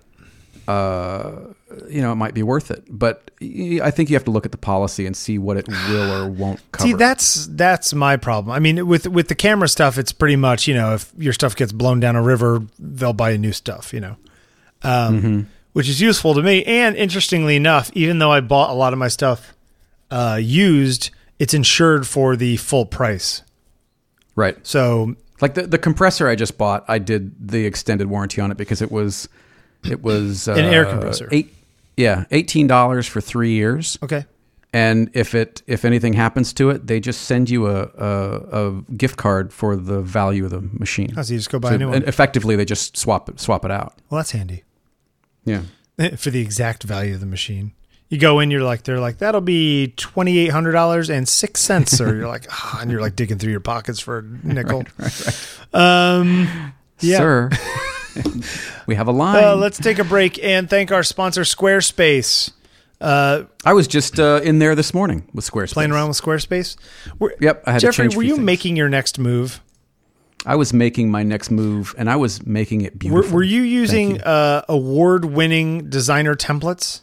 Uh, 0.69 1.55
you 1.89 2.03
know, 2.03 2.13
it 2.13 2.17
might 2.17 2.35
be 2.35 2.43
worth 2.43 2.71
it. 2.71 2.85
But 2.91 3.31
I 3.41 3.91
think 3.91 4.11
you 4.11 4.17
have 4.17 4.25
to 4.25 4.31
look 4.31 4.45
at 4.45 4.53
the 4.53 4.59
policy 4.59 5.07
and 5.07 5.17
see 5.17 5.39
what 5.39 5.57
it 5.57 5.67
will 5.67 6.13
or 6.13 6.29
won't 6.29 6.61
cover. 6.73 6.89
See, 6.89 6.93
that's 6.95 7.47
that's 7.47 7.95
my 7.95 8.17
problem. 8.19 8.55
I 8.55 8.59
mean, 8.59 8.87
with 8.87 9.07
with 9.09 9.29
the 9.29 9.35
camera 9.35 9.69
stuff, 9.69 9.97
it's 9.97 10.13
pretty 10.13 10.37
much 10.37 10.69
you 10.69 10.75
know 10.75 10.93
if 10.95 11.11
your 11.17 11.33
stuff 11.33 11.57
gets 11.57 11.73
blown 11.73 12.01
down 12.01 12.17
a 12.17 12.23
river, 12.23 12.63
they'll 12.79 13.15
buy 13.15 13.31
you 13.31 13.39
new 13.39 13.53
stuff. 13.53 13.95
You 13.95 14.01
know, 14.01 14.17
um, 14.83 15.17
Mm-hmm. 15.19 15.41
which 15.73 15.89
is 15.89 16.01
useful 16.03 16.35
to 16.35 16.43
me. 16.43 16.65
And 16.65 16.97
interestingly 16.97 17.57
enough, 17.57 17.91
even 17.95 18.19
though 18.19 18.31
I 18.31 18.41
bought 18.41 18.69
a 18.71 18.75
lot 18.75 18.93
of 18.93 18.99
my 18.99 19.09
stuff 19.09 19.55
uh, 20.11 20.39
used, 20.41 21.11
it's 21.39 21.55
insured 21.55 22.07
for 22.07 22.37
the 22.37 22.59
full 22.59 22.85
price. 22.85 23.43
right. 24.37 24.57
So 24.67 25.15
Like 25.41 25.55
the 25.55 25.63
the 25.67 25.79
compressor 25.79 26.29
I 26.29 26.35
just 26.35 26.59
bought, 26.59 26.85
I 26.89 26.99
did 26.99 27.49
the 27.49 27.65
extended 27.65 28.09
warranty 28.09 28.43
on 28.43 28.51
it 28.51 28.59
because 28.59 28.83
it 28.83 28.91
was 28.93 29.29
it 29.85 30.03
was 30.03 30.49
uh, 30.49 30.53
An 30.53 30.65
air 30.67 30.85
compressor. 30.85 31.29
Eight, 31.33 31.55
yeah, 31.97 32.25
eighteen 32.31 32.67
dollars 32.67 33.07
for 33.07 33.21
three 33.21 33.53
years. 33.53 33.99
okay, 34.03 34.25
And 34.73 35.11
if 35.15 35.35
it 35.35 35.63
if 35.67 35.85
anything 35.85 36.13
happens 36.13 36.53
to 36.55 36.71
it, 36.71 36.87
they 36.87 37.01
just 37.01 37.23
send 37.23 37.51
you 37.51 37.67
a 37.69 37.83
a, 37.99 38.69
a 38.69 38.83
gift 38.97 39.17
card 39.17 39.53
for 39.53 39.77
the 39.77 40.01
value 40.01 40.45
of 40.45 40.51
the 40.51 40.61
machine. 40.61 41.13
oh, 41.17 41.23
so 41.23 41.33
you 41.33 41.39
just 41.39 41.51
go 41.51 41.59
buy 41.59 41.71
So 41.71 41.75
a 41.75 41.79
new 41.79 41.89
one. 41.91 42.03
effectively, 42.05 42.55
they 42.57 42.65
just 42.65 42.97
swap 42.97 43.29
it 43.29 43.41
swap 43.41 43.65
it 43.65 43.71
out. 43.71 43.95
Well, 44.11 44.19
that's 44.19 44.31
handy 44.33 44.63
Yeah. 45.45 45.63
for 46.17 46.31
the 46.31 46.41
exact 46.41 46.85
value 46.85 47.15
of 47.15 47.21
the 47.21 47.27
machine. 47.27 47.73
You 48.11 48.17
go 48.19 48.41
in, 48.41 48.51
you're 48.51 48.63
like, 48.63 48.85
they're 48.85 49.01
like, 49.01 49.19
that'll 49.19 49.43
be 49.43 49.89
twenty 49.99 50.39
eight 50.39 50.49
hundred 50.51 50.73
dollars 50.73 51.11
and 51.11 51.29
six 51.29 51.61
cents, 51.61 52.01
or 52.01 52.15
you're 52.17 52.29
like, 52.29 52.47
ah, 52.51 52.79
and 52.81 52.91
you're 52.91 53.01
like 53.03 53.17
digging 53.17 53.37
through 53.39 53.51
your 53.51 53.61
pockets 53.61 54.01
for 54.01 54.19
a 54.21 54.23
nickel. 54.47 54.85
Um, 55.75 56.73
yeah. 57.01 57.19
Sir, 57.19 57.51
we 58.87 58.95
have 58.95 59.09
a 59.09 59.13
line. 59.13 59.43
Uh, 59.45 59.57
let's 59.57 59.79
take 59.79 59.99
a 59.99 60.05
break 60.05 60.43
and 60.43 60.69
thank 60.69 60.91
our 60.93 61.03
sponsor, 61.03 61.43
Squarespace. 61.43 62.53
Uh, 63.01 63.45
I 63.65 63.75
was 63.75 63.87
just 63.87 64.19
uh, 64.19 64.41
in 64.43 64.59
there 64.59 64.75
this 64.75 64.93
morning 64.93 65.29
with 65.33 65.49
Squarespace. 65.49 65.73
playing 65.75 65.93
around 65.93 66.09
with 66.09 66.21
Squarespace. 66.21 66.77
Were- 67.19 67.35
Yep, 67.41 67.63
I 67.67 67.73
had 67.73 67.81
Jeffrey, 67.81 68.09
were 68.09 68.23
you 68.23 68.35
things. 68.37 68.45
making 68.45 68.77
your 68.77 68.89
next 68.89 69.19
move? 69.19 69.61
I 70.47 70.55
was 70.57 70.73
making 70.73 71.11
my 71.11 71.23
next 71.23 71.51
move, 71.51 71.95
and 71.99 72.09
I 72.09 72.17
was 72.17 72.47
making 72.47 72.83
it 72.83 72.95
Were, 72.95 72.99
beautiful. 72.99 73.35
were 73.37 73.43
you 73.43 73.63
using 73.63 74.17
you. 74.17 74.23
Uh, 74.23 74.63
award-winning 74.69 75.91
designer 75.91 76.35
templates? 76.35 77.01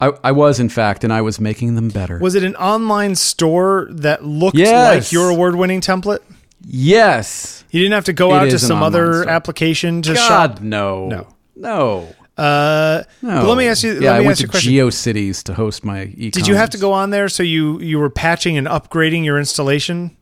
I, 0.00 0.10
I 0.24 0.32
was, 0.32 0.58
in 0.58 0.68
fact, 0.68 1.04
and 1.04 1.12
I 1.12 1.22
was 1.22 1.40
making 1.40 1.76
them 1.76 1.88
better. 1.88 2.18
Was 2.18 2.34
it 2.34 2.42
an 2.42 2.56
online 2.56 3.14
store 3.14 3.86
that 3.90 4.24
looked 4.24 4.56
Yes. 4.56 5.06
like 5.06 5.12
your 5.12 5.30
award-winning 5.30 5.80
template? 5.80 6.18
Yes. 6.66 7.64
You 7.70 7.80
didn't 7.80 7.94
have 7.94 8.04
to 8.04 8.12
go 8.12 8.32
out 8.32 8.50
to 8.50 8.58
some 8.58 8.82
other 8.82 9.22
store. 9.22 9.28
application 9.28 10.02
to 10.02 10.14
God, 10.14 10.28
shop. 10.28 10.60
no. 10.60 11.08
No. 11.08 11.26
No. 11.56 12.08
Uh, 12.36 13.02
No. 13.22 13.46
Let 13.48 13.56
me 13.58 13.66
ask 13.68 13.84
you. 13.84 13.94
Yeah, 14.00 14.10
let 14.12 14.16
I 14.16 14.20
went 14.20 14.30
ask 14.32 14.40
to 14.40 14.46
a 14.46 14.48
question. 14.50 14.72
GeoCities 14.72 15.42
to 15.44 15.54
host 15.54 15.84
my 15.84 16.04
e 16.16 16.30
Did 16.30 16.46
you 16.48 16.56
have 16.56 16.70
to 16.70 16.78
go 16.78 16.92
on 16.92 17.10
there 17.10 17.28
so 17.28 17.42
you 17.42 17.80
you 17.80 17.98
were 17.98 18.10
patching 18.10 18.56
and 18.56 18.66
upgrading 18.66 19.24
your 19.24 19.38
installation 19.38 20.16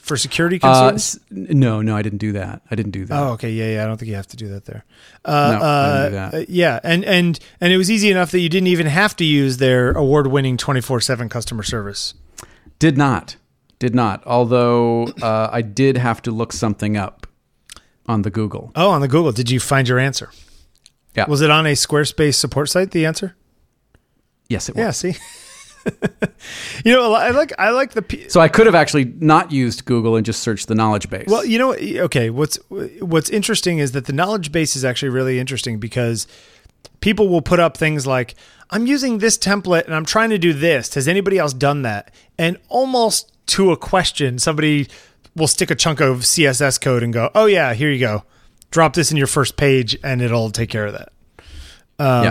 for 0.00 0.16
security 0.16 0.58
Uh, 0.62 0.90
concerns? 0.90 1.16
s- 1.16 1.20
no, 1.30 1.82
no, 1.82 1.96
I 1.96 2.02
didn't 2.02 2.18
do 2.18 2.32
that. 2.32 2.62
I 2.70 2.74
didn't 2.76 2.92
do 2.92 3.04
that. 3.04 3.18
Oh, 3.18 3.32
okay, 3.32 3.50
yeah, 3.50 3.74
yeah. 3.74 3.82
I 3.84 3.86
don't 3.86 3.96
think 3.98 4.08
you 4.10 4.14
have 4.16 4.28
to 4.28 4.36
do 4.36 4.48
that 4.48 4.64
there. 4.64 4.84
Uh, 5.24 5.30
No, 5.30 5.36
I 5.36 5.50
didn't 5.52 5.62
uh, 5.64 6.08
do 6.08 6.14
that. 6.14 6.34
uh, 6.34 6.44
yeah, 6.48 6.80
and 6.84 7.04
and 7.04 7.38
and 7.60 7.72
it 7.72 7.76
was 7.76 7.90
easy 7.90 8.10
enough 8.12 8.30
that 8.30 8.38
you 8.40 8.48
didn't 8.48 8.68
even 8.68 8.86
have 8.86 9.16
to 9.16 9.24
use 9.24 9.56
their 9.56 9.90
award-winning 9.92 10.56
twenty 10.56 10.80
four 10.80 11.00
seven 11.00 11.28
customer 11.28 11.64
service. 11.64 12.14
Did 12.78 12.96
not. 12.96 13.36
Did 13.80 13.94
not. 13.94 14.22
Although 14.26 15.06
uh, 15.20 15.48
I 15.50 15.62
did 15.62 15.96
have 15.96 16.22
to 16.22 16.30
look 16.30 16.52
something 16.52 16.96
up 16.96 17.26
on 18.06 18.22
the 18.22 18.30
Google. 18.30 18.70
Oh, 18.76 18.90
on 18.90 19.00
the 19.00 19.08
Google, 19.08 19.32
did 19.32 19.50
you 19.50 19.58
find 19.58 19.88
your 19.88 19.98
answer? 19.98 20.30
Yeah. 21.16 21.24
Was 21.28 21.40
it 21.40 21.50
on 21.50 21.66
a 21.66 21.72
Squarespace 21.72 22.34
support 22.34 22.68
site? 22.68 22.92
The 22.92 23.04
answer? 23.06 23.34
Yes, 24.48 24.68
it 24.68 24.76
was. 24.76 24.80
Yeah. 24.80 24.90
See. 24.92 25.16
you 26.84 26.92
know, 26.92 27.14
I 27.14 27.30
like 27.30 27.52
I 27.58 27.70
like 27.70 27.92
the. 27.92 28.02
P- 28.02 28.28
So 28.28 28.38
I 28.40 28.48
could 28.48 28.66
have 28.66 28.74
actually 28.74 29.06
not 29.18 29.50
used 29.50 29.86
Google 29.86 30.14
and 30.16 30.26
just 30.26 30.42
searched 30.42 30.68
the 30.68 30.74
knowledge 30.74 31.08
base. 31.08 31.24
Well, 31.26 31.44
you 31.44 31.58
know, 31.58 31.74
okay. 31.74 32.28
What's 32.30 32.56
what's 32.68 33.30
interesting 33.30 33.78
is 33.78 33.92
that 33.92 34.04
the 34.04 34.12
knowledge 34.12 34.52
base 34.52 34.76
is 34.76 34.84
actually 34.84 35.08
really 35.08 35.38
interesting 35.40 35.78
because 35.80 36.26
people 37.00 37.28
will 37.28 37.40
put 37.42 37.60
up 37.60 37.76
things 37.78 38.06
like, 38.06 38.34
"I'm 38.70 38.86
using 38.86 39.18
this 39.18 39.38
template 39.38 39.86
and 39.86 39.94
I'm 39.94 40.04
trying 40.04 40.30
to 40.30 40.38
do 40.38 40.52
this. 40.52 40.92
Has 40.94 41.08
anybody 41.08 41.38
else 41.38 41.54
done 41.54 41.80
that?" 41.82 42.12
And 42.38 42.58
almost 42.68 43.29
to 43.46 43.72
a 43.72 43.76
question, 43.76 44.38
somebody 44.38 44.88
will 45.36 45.46
stick 45.48 45.70
a 45.70 45.74
chunk 45.74 46.00
of 46.00 46.18
CSS 46.26 46.80
code 46.80 47.02
and 47.02 47.12
go, 47.12 47.30
"Oh 47.34 47.46
yeah, 47.46 47.74
here 47.74 47.90
you 47.90 47.98
go. 48.00 48.24
Drop 48.70 48.94
this 48.94 49.10
in 49.10 49.16
your 49.16 49.26
first 49.26 49.56
page, 49.56 49.96
and 50.04 50.22
it'll 50.22 50.50
take 50.50 50.70
care 50.70 50.86
of 50.86 50.92
that." 50.94 51.12
Um, 51.98 52.24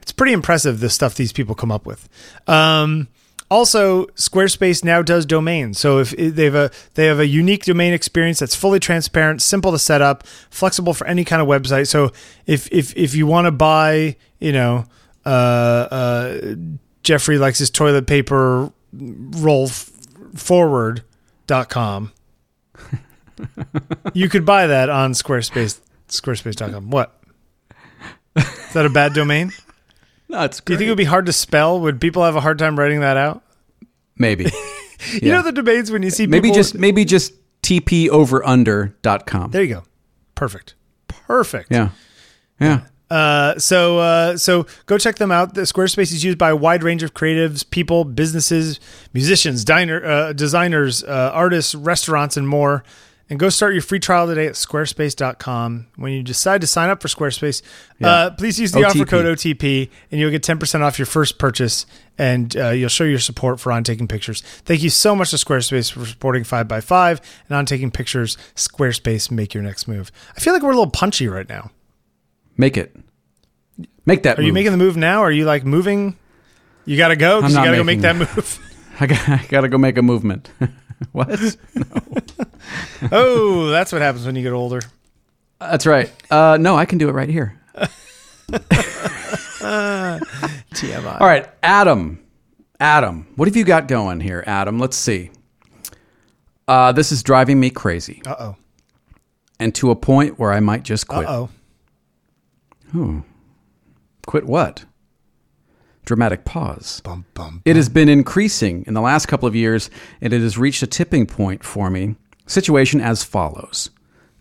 It's 0.00 0.12
pretty 0.12 0.32
impressive 0.32 0.80
the 0.80 0.90
stuff 0.90 1.14
these 1.14 1.32
people 1.32 1.54
come 1.54 1.70
up 1.70 1.86
with. 1.86 2.08
Um, 2.48 3.08
also, 3.50 4.06
Squarespace 4.16 4.82
now 4.82 5.02
does 5.02 5.26
domains. 5.26 5.78
So 5.78 5.98
if 5.98 6.10
they 6.16 6.44
have 6.44 6.54
a 6.54 6.70
they 6.94 7.06
have 7.06 7.20
a 7.20 7.26
unique 7.26 7.64
domain 7.64 7.92
experience 7.92 8.38
that's 8.38 8.54
fully 8.54 8.80
transparent, 8.80 9.42
simple 9.42 9.70
to 9.72 9.78
set 9.78 10.00
up, 10.00 10.26
flexible 10.50 10.94
for 10.94 11.06
any 11.06 11.24
kind 11.24 11.42
of 11.42 11.46
website. 11.48 11.86
So 11.86 12.10
if 12.46 12.66
if 12.72 12.96
if 12.96 13.14
you 13.14 13.26
want 13.26 13.44
to 13.44 13.50
buy, 13.52 14.16
you 14.40 14.52
know, 14.52 14.86
uh, 15.26 15.28
uh, 15.28 16.54
Jeffrey 17.02 17.36
likes 17.38 17.58
his 17.58 17.68
toilet 17.70 18.06
paper 18.06 18.72
roll 18.92 19.66
f- 19.66 19.90
forward.com. 20.34 22.12
you 24.14 24.28
could 24.28 24.44
buy 24.46 24.66
that 24.66 24.88
on 24.90 25.12
Squarespace 25.12 25.80
squarespace.com. 26.08 26.90
What? 26.90 27.18
Is 28.36 28.72
that 28.74 28.86
a 28.86 28.90
bad 28.90 29.12
domain? 29.14 29.52
no, 30.28 30.42
it's 30.44 30.60
Do 30.60 30.72
you 30.72 30.78
think 30.78 30.88
it 30.88 30.90
would 30.90 30.96
be 30.98 31.04
hard 31.04 31.26
to 31.26 31.32
spell? 31.32 31.80
Would 31.80 32.00
people 32.00 32.22
have 32.24 32.36
a 32.36 32.40
hard 32.40 32.58
time 32.58 32.78
writing 32.78 33.00
that 33.00 33.16
out? 33.16 33.42
maybe. 34.16 34.46
You 35.14 35.18
Yeah. 35.24 35.34
know 35.38 35.42
the 35.42 35.50
debates 35.50 35.90
when 35.90 36.04
you 36.04 36.10
see 36.10 36.28
maybe 36.28 36.42
people- 36.50 36.54
just 36.54 36.76
maybe 36.78 37.04
just 37.04 37.32
tpoverunder.com. 37.62 39.50
there 39.50 39.62
you 39.64 39.74
go, 39.74 39.82
perfect, 40.36 40.74
perfect. 41.08 41.72
Yeah. 41.72 41.88
Yeah. 42.60 42.82
Uh, 43.12 43.58
so 43.58 43.98
uh, 43.98 44.36
so 44.38 44.66
go 44.86 44.96
check 44.96 45.16
them 45.16 45.30
out. 45.30 45.52
The 45.52 45.62
Squarespace 45.62 46.12
is 46.12 46.24
used 46.24 46.38
by 46.38 46.48
a 46.48 46.56
wide 46.56 46.82
range 46.82 47.02
of 47.02 47.12
creatives, 47.12 47.68
people, 47.68 48.04
businesses, 48.04 48.80
musicians, 49.12 49.66
diner, 49.66 50.02
uh, 50.02 50.32
designers, 50.32 51.04
uh, 51.04 51.30
artists, 51.34 51.74
restaurants, 51.74 52.38
and 52.38 52.48
more. 52.48 52.82
And 53.28 53.38
go 53.38 53.50
start 53.50 53.74
your 53.74 53.82
free 53.82 53.98
trial 53.98 54.26
today 54.26 54.46
at 54.46 54.54
squarespace.com. 54.54 55.86
When 55.96 56.12
you 56.12 56.22
decide 56.22 56.60
to 56.62 56.66
sign 56.66 56.90
up 56.90 57.00
for 57.00 57.08
Squarespace, 57.08 57.62
uh, 58.02 58.30
please 58.30 58.58
use 58.58 58.72
the 58.72 58.84
offer 58.84 59.06
code 59.06 59.24
OTP 59.24 59.88
and 60.10 60.20
you'll 60.20 60.30
get 60.30 60.42
10% 60.42 60.80
off 60.80 60.98
your 60.98 61.06
first 61.06 61.38
purchase 61.38 61.86
and 62.18 62.54
uh, 62.56 62.70
you'll 62.70 62.90
show 62.90 63.04
your 63.04 63.18
support 63.18 63.58
for 63.58 63.72
On 63.72 63.84
Taking 63.84 64.06
Pictures. 64.06 64.42
Thank 64.64 64.82
you 64.82 64.90
so 64.90 65.14
much 65.16 65.30
to 65.30 65.36
Squarespace 65.36 65.90
for 65.92 66.04
supporting 66.04 66.44
5x5 66.44 67.20
and 67.48 67.56
On 67.56 67.64
Taking 67.64 67.90
Pictures. 67.90 68.36
Squarespace, 68.54 69.30
make 69.30 69.54
your 69.54 69.62
next 69.62 69.88
move. 69.88 70.12
I 70.36 70.40
feel 70.40 70.52
like 70.52 70.62
we're 70.62 70.72
a 70.72 70.76
little 70.76 70.90
punchy 70.90 71.26
right 71.28 71.48
now. 71.48 71.70
Make 72.58 72.76
it. 72.76 72.94
Make 74.04 74.24
that 74.24 74.38
Are 74.38 74.42
you 74.42 74.52
making 74.52 74.72
the 74.72 74.78
move 74.78 74.96
now? 74.96 75.20
Are 75.22 75.30
you 75.30 75.44
like 75.44 75.64
moving? 75.64 76.16
You 76.84 76.96
got 76.96 77.08
to 77.08 77.16
go 77.16 77.40
because 77.40 77.52
you 77.54 77.62
gotta 77.62 77.76
go 77.76 77.84
make 77.84 78.00
that 78.00 78.16
move. 78.16 78.58
I 79.00 79.06
got, 79.06 79.28
I 79.28 79.46
got 79.48 79.60
to 79.62 79.68
go 79.68 79.78
make 79.78 79.96
a 79.96 80.02
movement. 80.02 80.50
what? 81.12 81.30
oh, 83.12 83.68
that's 83.70 83.92
what 83.92 84.02
happens 84.02 84.26
when 84.26 84.34
you 84.36 84.42
get 84.42 84.52
older. 84.52 84.80
That's 85.60 85.86
right. 85.86 86.12
Uh, 86.30 86.58
no, 86.60 86.76
I 86.76 86.84
can 86.84 86.98
do 86.98 87.08
it 87.08 87.12
right 87.12 87.28
here. 87.28 87.58
TMI. 90.72 91.20
All 91.20 91.26
right, 91.26 91.48
Adam. 91.62 92.18
Adam, 92.80 93.28
what 93.36 93.46
have 93.46 93.54
you 93.56 93.64
got 93.64 93.86
going 93.86 94.18
here, 94.18 94.42
Adam? 94.46 94.78
Let's 94.80 94.96
see. 94.96 95.30
Uh, 96.66 96.90
this 96.90 97.12
is 97.12 97.22
driving 97.22 97.60
me 97.60 97.70
crazy, 97.70 98.22
Uh 98.26 98.34
oh. 98.38 98.56
and 99.60 99.72
to 99.76 99.90
a 99.92 99.96
point 99.96 100.38
where 100.38 100.52
I 100.52 100.58
might 100.60 100.82
just 100.82 101.08
Uh 101.08 101.14
quit. 101.14 101.28
oh. 101.28 101.48
Quit 104.26 104.46
what? 104.46 104.84
Dramatic 106.04 106.44
pause. 106.44 107.00
Bum 107.04 107.26
bum. 107.34 107.62
It 107.64 107.76
has 107.76 107.88
been 107.88 108.08
increasing 108.08 108.84
in 108.86 108.94
the 108.94 109.00
last 109.00 109.26
couple 109.26 109.46
of 109.46 109.54
years, 109.54 109.90
and 110.20 110.32
it 110.32 110.40
has 110.40 110.58
reached 110.58 110.82
a 110.82 110.86
tipping 110.86 111.26
point 111.26 111.64
for 111.64 111.90
me. 111.90 112.16
Situation 112.46 113.00
as 113.00 113.22
follows 113.22 113.90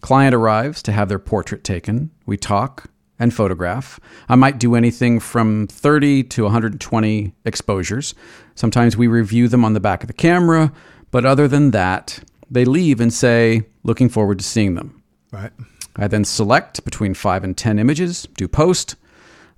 Client 0.02 0.34
arrives 0.34 0.82
to 0.84 0.92
have 0.92 1.08
their 1.10 1.20
portrait 1.20 1.64
taken. 1.64 2.10
We 2.26 2.38
talk 2.38 2.86
and 3.20 3.32
photograph. 3.32 4.00
I 4.28 4.36
might 4.36 4.58
do 4.58 4.74
anything 4.74 5.20
from 5.20 5.68
30 5.68 6.24
to 6.24 6.44
120 6.44 7.36
exposures. 7.46 8.16
Sometimes 8.56 8.98
we 8.98 9.08
review 9.08 9.48
them 9.48 9.64
on 9.64 9.74
the 9.74 9.80
back 9.80 10.02
of 10.02 10.08
the 10.08 10.14
camera, 10.14 10.74
but 11.12 11.24
other 11.24 11.48
than 11.48 11.70
that, 11.72 12.24
they 12.50 12.66
leave 12.66 13.00
and 13.00 13.14
say, 13.14 13.62
looking 13.84 14.10
forward 14.10 14.40
to 14.40 14.46
seeing 14.46 14.74
them. 14.74 15.04
Right. 15.32 15.52
I 15.96 16.08
then 16.08 16.26
select 16.26 16.84
between 16.84 17.14
five 17.14 17.44
and 17.44 17.56
10 17.56 17.78
images, 17.78 18.28
do 18.36 18.48
post, 18.48 18.96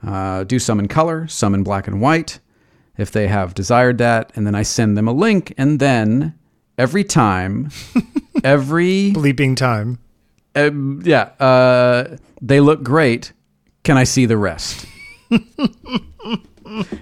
uh, 0.06 0.44
do 0.44 0.60
some 0.60 0.80
in 0.80 0.88
color, 0.88 1.28
some 1.28 1.54
in 1.54 1.64
black 1.64 1.88
and 1.88 2.02
white, 2.02 2.40
if 2.98 3.12
they 3.12 3.28
have 3.28 3.54
desired 3.54 3.98
that, 4.00 4.32
and 4.36 4.46
then 4.46 4.56
I 4.56 4.64
send 4.64 4.98
them 4.98 5.08
a 5.08 5.14
link. 5.14 5.54
And 5.58 5.80
then 5.80 6.38
every 6.78 7.04
time, 7.04 7.70
every, 8.44 9.12
Bleeping 9.14 9.56
time. 9.56 10.00
uh, 10.56 10.72
yeah, 11.04 11.32
uh, 11.40 12.18
they 12.42 12.60
look 12.60 12.84
great. 12.84 13.34
Can 13.84 13.98
I 13.98 14.04
see 14.04 14.26
the 14.26 14.38
rest? 14.38 14.86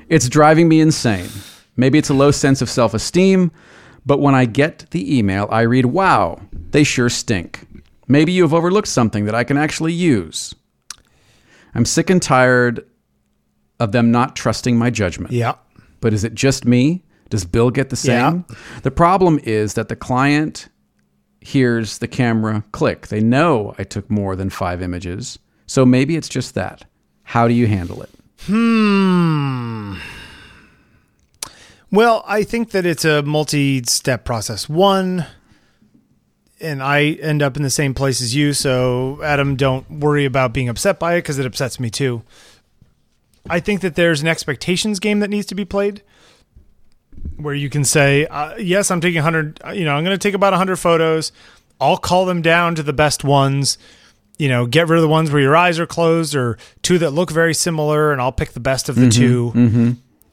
it's 0.10 0.30
driving 0.30 0.68
me 0.68 0.80
insane. 0.82 1.30
Maybe 1.76 1.98
it's 1.98 2.10
a 2.10 2.14
low 2.14 2.32
sense 2.32 2.62
of 2.62 2.70
self 2.70 2.94
esteem, 2.94 3.52
but 4.06 4.20
when 4.20 4.36
I 4.36 4.46
get 4.46 4.86
the 4.92 5.18
email, 5.18 5.48
I 5.52 5.62
read, 5.62 5.86
wow, 5.86 6.40
they 6.52 6.84
sure 6.84 7.10
stink. 7.10 7.68
Maybe 8.08 8.32
you 8.32 8.42
have 8.44 8.54
overlooked 8.54 8.88
something 8.88 9.26
that 9.26 9.36
I 9.36 9.44
can 9.44 9.58
actually 9.58 9.94
use. 9.94 10.54
I'm 11.74 11.86
sick 11.86 12.10
and 12.10 12.22
tired 12.22 12.86
of 13.82 13.92
them 13.92 14.12
not 14.12 14.36
trusting 14.36 14.78
my 14.78 14.92
judgment. 14.92 15.34
Yeah. 15.34 15.56
But 16.02 16.14
is 16.14 16.24
it 16.24 16.36
just 16.36 16.66
me? 16.66 17.04
Does 17.30 17.46
Bill 17.46 17.72
get 17.72 17.90
the 17.90 17.96
same? 17.96 18.46
Yeah. 18.48 18.56
The 18.84 18.92
problem 18.92 19.40
is 19.44 19.74
that 19.74 19.90
the 19.90 19.96
client 19.96 20.70
hears 21.40 21.98
the 21.98 22.08
camera 22.08 22.64
click. 22.72 23.08
They 23.08 23.22
know 23.22 23.74
I 23.80 23.84
took 23.84 24.10
more 24.10 24.36
than 24.36 24.52
five 24.52 24.84
images. 24.84 25.40
So 25.66 25.84
maybe 25.84 26.16
it's 26.16 26.30
just 26.30 26.54
that. 26.54 26.86
How 27.24 27.48
do 27.48 27.56
you 27.56 27.66
handle 27.66 28.04
it? 28.04 28.10
Hmm. 28.42 29.96
Well, 31.90 32.24
I 32.28 32.44
think 32.44 32.72
that 32.72 32.86
it's 32.86 33.04
a 33.04 33.24
multi-step 33.24 34.26
process. 34.26 34.70
One, 34.70 35.26
and 36.60 36.84
I 36.84 37.18
end 37.22 37.42
up 37.42 37.58
in 37.58 37.64
the 37.64 37.72
same 37.72 37.96
place 37.96 38.22
as 38.22 38.36
you, 38.36 38.54
so 38.54 39.20
Adam, 39.24 39.56
don't 39.56 39.90
worry 39.90 40.26
about 40.26 40.54
being 40.54 40.70
upset 40.70 41.00
by 41.00 41.16
it 41.16 41.20
because 41.20 41.40
it 41.40 41.46
upsets 41.46 41.80
me 41.80 41.90
too. 41.90 42.22
I 43.50 43.60
think 43.60 43.82
that 43.82 43.96
there's 43.96 44.22
an 44.22 44.28
expectations 44.28 45.00
game 45.00 45.20
that 45.20 45.30
needs 45.30 45.48
to 45.48 45.56
be 45.56 45.66
played 45.66 46.04
where 47.38 47.54
you 47.54 47.70
can 47.70 47.84
say, 47.84 48.26
uh, 48.28 48.56
yes, 48.58 48.92
I'm 48.92 49.02
taking 49.02 49.18
100, 49.18 49.62
uh, 49.66 49.72
you 49.72 49.86
know, 49.86 49.96
I'm 49.96 50.04
going 50.04 50.18
to 50.18 50.22
take 50.22 50.34
about 50.34 50.54
100 50.54 50.78
photos. 50.78 51.32
I'll 51.80 51.98
call 51.98 52.26
them 52.26 52.42
down 52.42 52.76
to 52.76 52.84
the 52.84 52.94
best 52.94 53.24
ones. 53.24 53.78
You 54.38 54.50
know, 54.50 54.66
get 54.66 54.88
rid 54.88 54.98
of 54.98 55.02
the 55.02 55.08
ones 55.08 55.32
where 55.32 55.42
your 55.42 55.56
eyes 55.56 55.80
are 55.80 55.86
closed 55.86 56.36
or 56.36 56.58
two 56.82 56.98
that 57.00 57.12
look 57.12 57.32
very 57.32 57.54
similar, 57.54 58.12
and 58.12 58.22
I'll 58.22 58.32
pick 58.32 58.54
the 58.54 58.60
best 58.60 58.90
of 58.90 58.96
the 58.96 59.10
2 59.10 59.52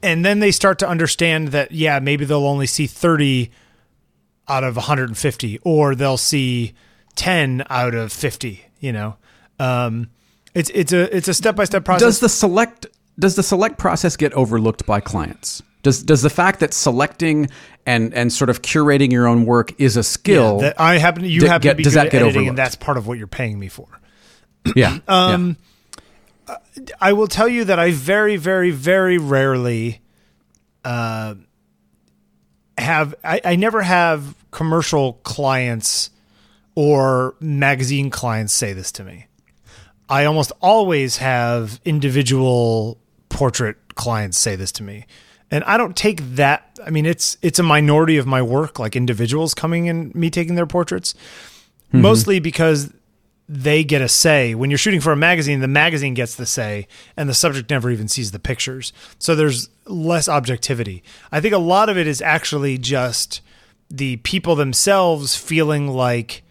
And 0.01 0.23
then 0.25 0.39
they 0.39 0.51
start 0.51 0.79
to 0.79 0.87
understand 0.87 1.49
that, 1.49 1.71
yeah, 1.71 1.99
maybe 1.99 2.25
they'll 2.25 2.45
only 2.47 2.65
see 2.67 2.87
30 2.87 3.51
out 4.47 4.63
of 4.63 4.75
150, 4.77 5.59
or 5.63 5.93
they'll 5.93 6.17
see 6.17 6.73
10 7.15 7.65
out 7.69 7.93
of 7.93 8.11
50, 8.11 8.63
you 8.79 8.93
know. 8.93 9.17
Um, 9.59 10.09
it's 10.55 10.71
it's 10.73 10.93
a 10.93 11.15
it's 11.15 11.27
a 11.27 11.33
step 11.33 11.55
by 11.55 11.65
step 11.65 11.85
process. 11.85 12.01
Does 12.07 12.19
the 12.21 12.29
select 12.29 12.87
does 13.19 13.35
the 13.35 13.43
select 13.43 13.77
process 13.77 14.15
get 14.15 14.33
overlooked 14.33 14.85
by 14.85 14.99
clients? 15.01 15.61
Does 15.83 16.03
does 16.03 16.21
the 16.21 16.29
fact 16.29 16.59
that 16.61 16.73
selecting 16.73 17.49
and 17.85 18.13
and 18.13 18.31
sort 18.33 18.49
of 18.49 18.61
curating 18.61 19.11
your 19.11 19.27
own 19.27 19.45
work 19.45 19.79
is 19.79 19.95
a 19.97 20.03
skill? 20.03 20.59
that 20.59 20.79
I 20.79 20.97
happen 20.97 21.23
you 21.25 21.41
d- 21.41 21.47
happen 21.47 21.63
get- 21.63 21.71
to 21.71 21.75
be 21.77 21.83
does 21.83 21.93
good 21.93 21.99
that 21.99 22.05
at 22.07 22.11
get 22.11 22.21
editing, 22.21 22.29
overlooked? 22.37 22.49
and 22.49 22.57
that's 22.57 22.75
part 22.75 22.97
of 22.97 23.07
what 23.07 23.17
you're 23.17 23.27
paying 23.27 23.59
me 23.59 23.67
for. 23.67 23.87
yeah. 24.75 24.97
Um, 25.07 25.57
I 26.99 27.13
will 27.13 27.27
tell 27.27 27.47
you 27.47 27.65
that 27.65 27.77
I 27.77 27.91
very, 27.91 28.35
very, 28.35 28.71
very 28.71 29.17
rarely 29.19 30.01
uh, 30.83 31.35
have. 32.77 33.13
I, 33.23 33.39
I 33.45 33.55
never 33.55 33.81
have 33.83 34.35
commercial 34.51 35.13
clients 35.23 36.09
or 36.75 37.35
magazine 37.39 38.09
clients 38.09 38.53
say 38.53 38.73
this 38.73 38.91
to 38.93 39.03
me. 39.03 39.27
I 40.09 40.25
almost 40.25 40.51
always 40.59 41.17
have 41.17 41.79
individual 41.85 42.97
portrait 43.29 43.77
clients 43.95 44.37
say 44.37 44.55
this 44.55 44.71
to 44.73 44.83
me. 44.83 45.05
And 45.51 45.63
I 45.63 45.77
don't 45.77 45.95
take 45.95 46.21
that 46.35 46.79
I 46.85 46.89
mean 46.89 47.05
it's 47.05 47.37
it's 47.41 47.59
a 47.59 47.63
minority 47.63 48.17
of 48.17 48.27
my 48.27 48.41
work 48.41 48.79
like 48.79 48.95
individuals 48.95 49.53
coming 49.53 49.89
and 49.89 50.13
me 50.13 50.29
taking 50.29 50.55
their 50.55 50.67
portraits. 50.67 51.13
Mm-hmm. 51.87 52.01
Mostly 52.01 52.39
because 52.39 52.93
they 53.51 53.83
get 53.83 53.99
a 53.99 54.07
say. 54.07 54.53
When 54.53 54.69
you're 54.69 54.77
shooting 54.77 55.01
for 55.01 55.11
a 55.11 55.17
magazine, 55.17 55.59
the 55.59 55.67
magazine 55.67 56.13
gets 56.13 56.35
the 56.35 56.45
say 56.45 56.87
and 57.17 57.27
the 57.27 57.33
subject 57.33 57.71
never 57.71 57.89
even 57.89 58.07
sees 58.07 58.31
the 58.31 58.37
pictures. 58.37 58.93
So 59.17 59.35
there's 59.35 59.69
less 59.85 60.29
objectivity. 60.29 61.03
I 61.31 61.41
think 61.41 61.55
a 61.55 61.59
lot 61.59 61.89
of 61.89 61.97
it 61.97 62.05
is 62.05 62.21
actually 62.21 62.77
just 62.77 63.41
the 63.89 64.17
people 64.17 64.55
themselves 64.55 65.35
feeling 65.35 65.87
like 65.87 66.43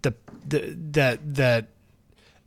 the, 0.00 0.14
the 0.46 0.74
that 0.92 1.34
that 1.34 1.66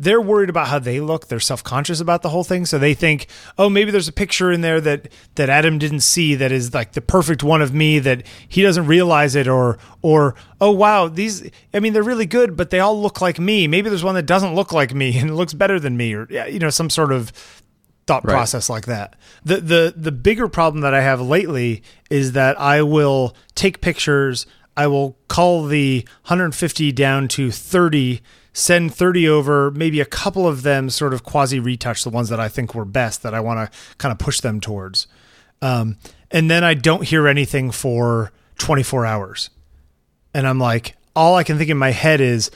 they're 0.02 0.20
worried 0.20 0.50
about 0.50 0.68
how 0.68 0.80
they 0.80 1.00
look. 1.00 1.28
They're 1.28 1.40
self 1.40 1.64
conscious 1.64 2.00
about 2.00 2.24
the 2.24 2.30
whole 2.30 2.44
thing, 2.44 2.66
so 2.66 2.80
they 2.80 2.96
think, 2.96 3.28
oh, 3.58 3.70
maybe 3.70 3.92
there's 3.92 4.08
a 4.08 4.12
picture 4.14 4.52
in 4.52 4.62
there 4.62 4.82
that 4.82 5.10
that 5.36 5.50
Adam 5.50 5.78
didn't 5.78 6.00
see 6.00 6.34
that 6.36 6.52
is 6.52 6.74
like 6.74 6.94
the 6.94 7.02
perfect 7.02 7.44
one 7.44 7.62
of 7.62 7.72
me 7.74 8.00
that 8.00 8.26
he 8.48 8.64
doesn't 8.64 8.88
realize 8.88 9.36
it, 9.36 9.48
or 9.48 9.78
or 10.02 10.34
oh 10.60 10.72
wow, 10.72 11.08
these. 11.08 11.48
I 11.74 11.80
mean, 11.80 11.94
they're 11.94 12.02
really 12.02 12.26
good, 12.26 12.58
but 12.58 12.72
they 12.72 12.80
all 12.80 13.00
look 13.00 13.22
like 13.22 13.40
me. 13.40 13.68
Maybe 13.68 13.90
there's 13.90 14.04
one 14.04 14.16
that 14.16 14.26
doesn't 14.26 14.56
look 14.56 14.72
like 14.72 14.94
me 14.94 15.18
and 15.20 15.38
looks 15.38 15.54
better 15.54 15.80
than 15.80 15.96
me, 15.98 16.14
or 16.16 16.26
yeah, 16.32 16.48
you 16.48 16.58
know, 16.58 16.72
some 16.72 16.90
sort 16.90 17.12
of 17.12 17.32
thought 18.08 18.26
Right. 18.26 18.34
process 18.34 18.70
like 18.72 18.88
that. 18.88 19.16
The 19.46 19.58
the 19.58 19.94
the 19.96 20.12
bigger 20.12 20.48
problem 20.48 20.82
that 20.82 20.96
I 20.96 21.02
have 21.02 21.22
lately 21.22 21.84
is 22.10 22.32
that 22.32 22.60
I 22.60 22.82
will 22.82 23.36
take 23.54 23.82
pictures, 23.82 24.48
I 24.76 24.88
will 24.88 25.16
call 25.28 25.66
the 25.68 26.04
150 26.24 26.92
down 26.92 27.28
to 27.28 27.52
30, 27.52 28.22
send 28.54 28.94
30 28.94 29.28
over, 29.30 29.72
maybe 29.72 30.00
a 30.02 30.06
couple 30.06 30.48
of 30.48 30.64
them 30.64 30.90
sort 30.90 31.14
of 31.14 31.24
quasi 31.24 31.60
retouch 31.60 32.04
the 32.04 32.10
ones 32.10 32.30
that 32.30 32.40
I 32.40 32.48
think 32.50 32.76
were 32.76 32.86
best 32.86 33.24
that 33.24 33.34
I 33.34 33.40
want 33.40 33.72
to 33.72 33.78
kind 33.98 34.12
of 34.12 34.18
push 34.20 34.40
them 34.42 34.60
towards. 34.60 35.08
Um, 35.62 35.98
and 36.32 36.50
then 36.50 36.64
I 36.64 36.74
don't 36.74 37.04
hear 37.04 37.28
anything 37.28 37.72
for 37.72 38.32
24 38.58 39.06
hours. 39.06 39.50
And 40.34 40.48
I'm 40.48 40.60
like, 40.60 40.96
all 41.16 41.36
I 41.36 41.44
can 41.44 41.58
think 41.58 41.70
in 41.70 41.78
my 41.78 41.92
head 41.92 42.20
is, 42.22 42.52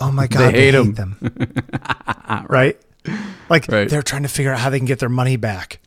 oh 0.00 0.10
my 0.12 0.26
God, 0.28 0.54
they 0.54 0.66
hate 0.66 0.70
they 0.72 0.78
'em. 0.78 0.92
them. 0.92 1.18
right? 2.48 2.78
Like 3.48 3.66
Right. 3.68 3.88
they're 3.88 4.02
trying 4.02 4.22
to 4.22 4.28
figure 4.28 4.52
out 4.52 4.60
how 4.60 4.70
they 4.70 4.78
can 4.78 4.86
get 4.86 4.98
their 4.98 5.08
money 5.08 5.36
back. 5.36 5.80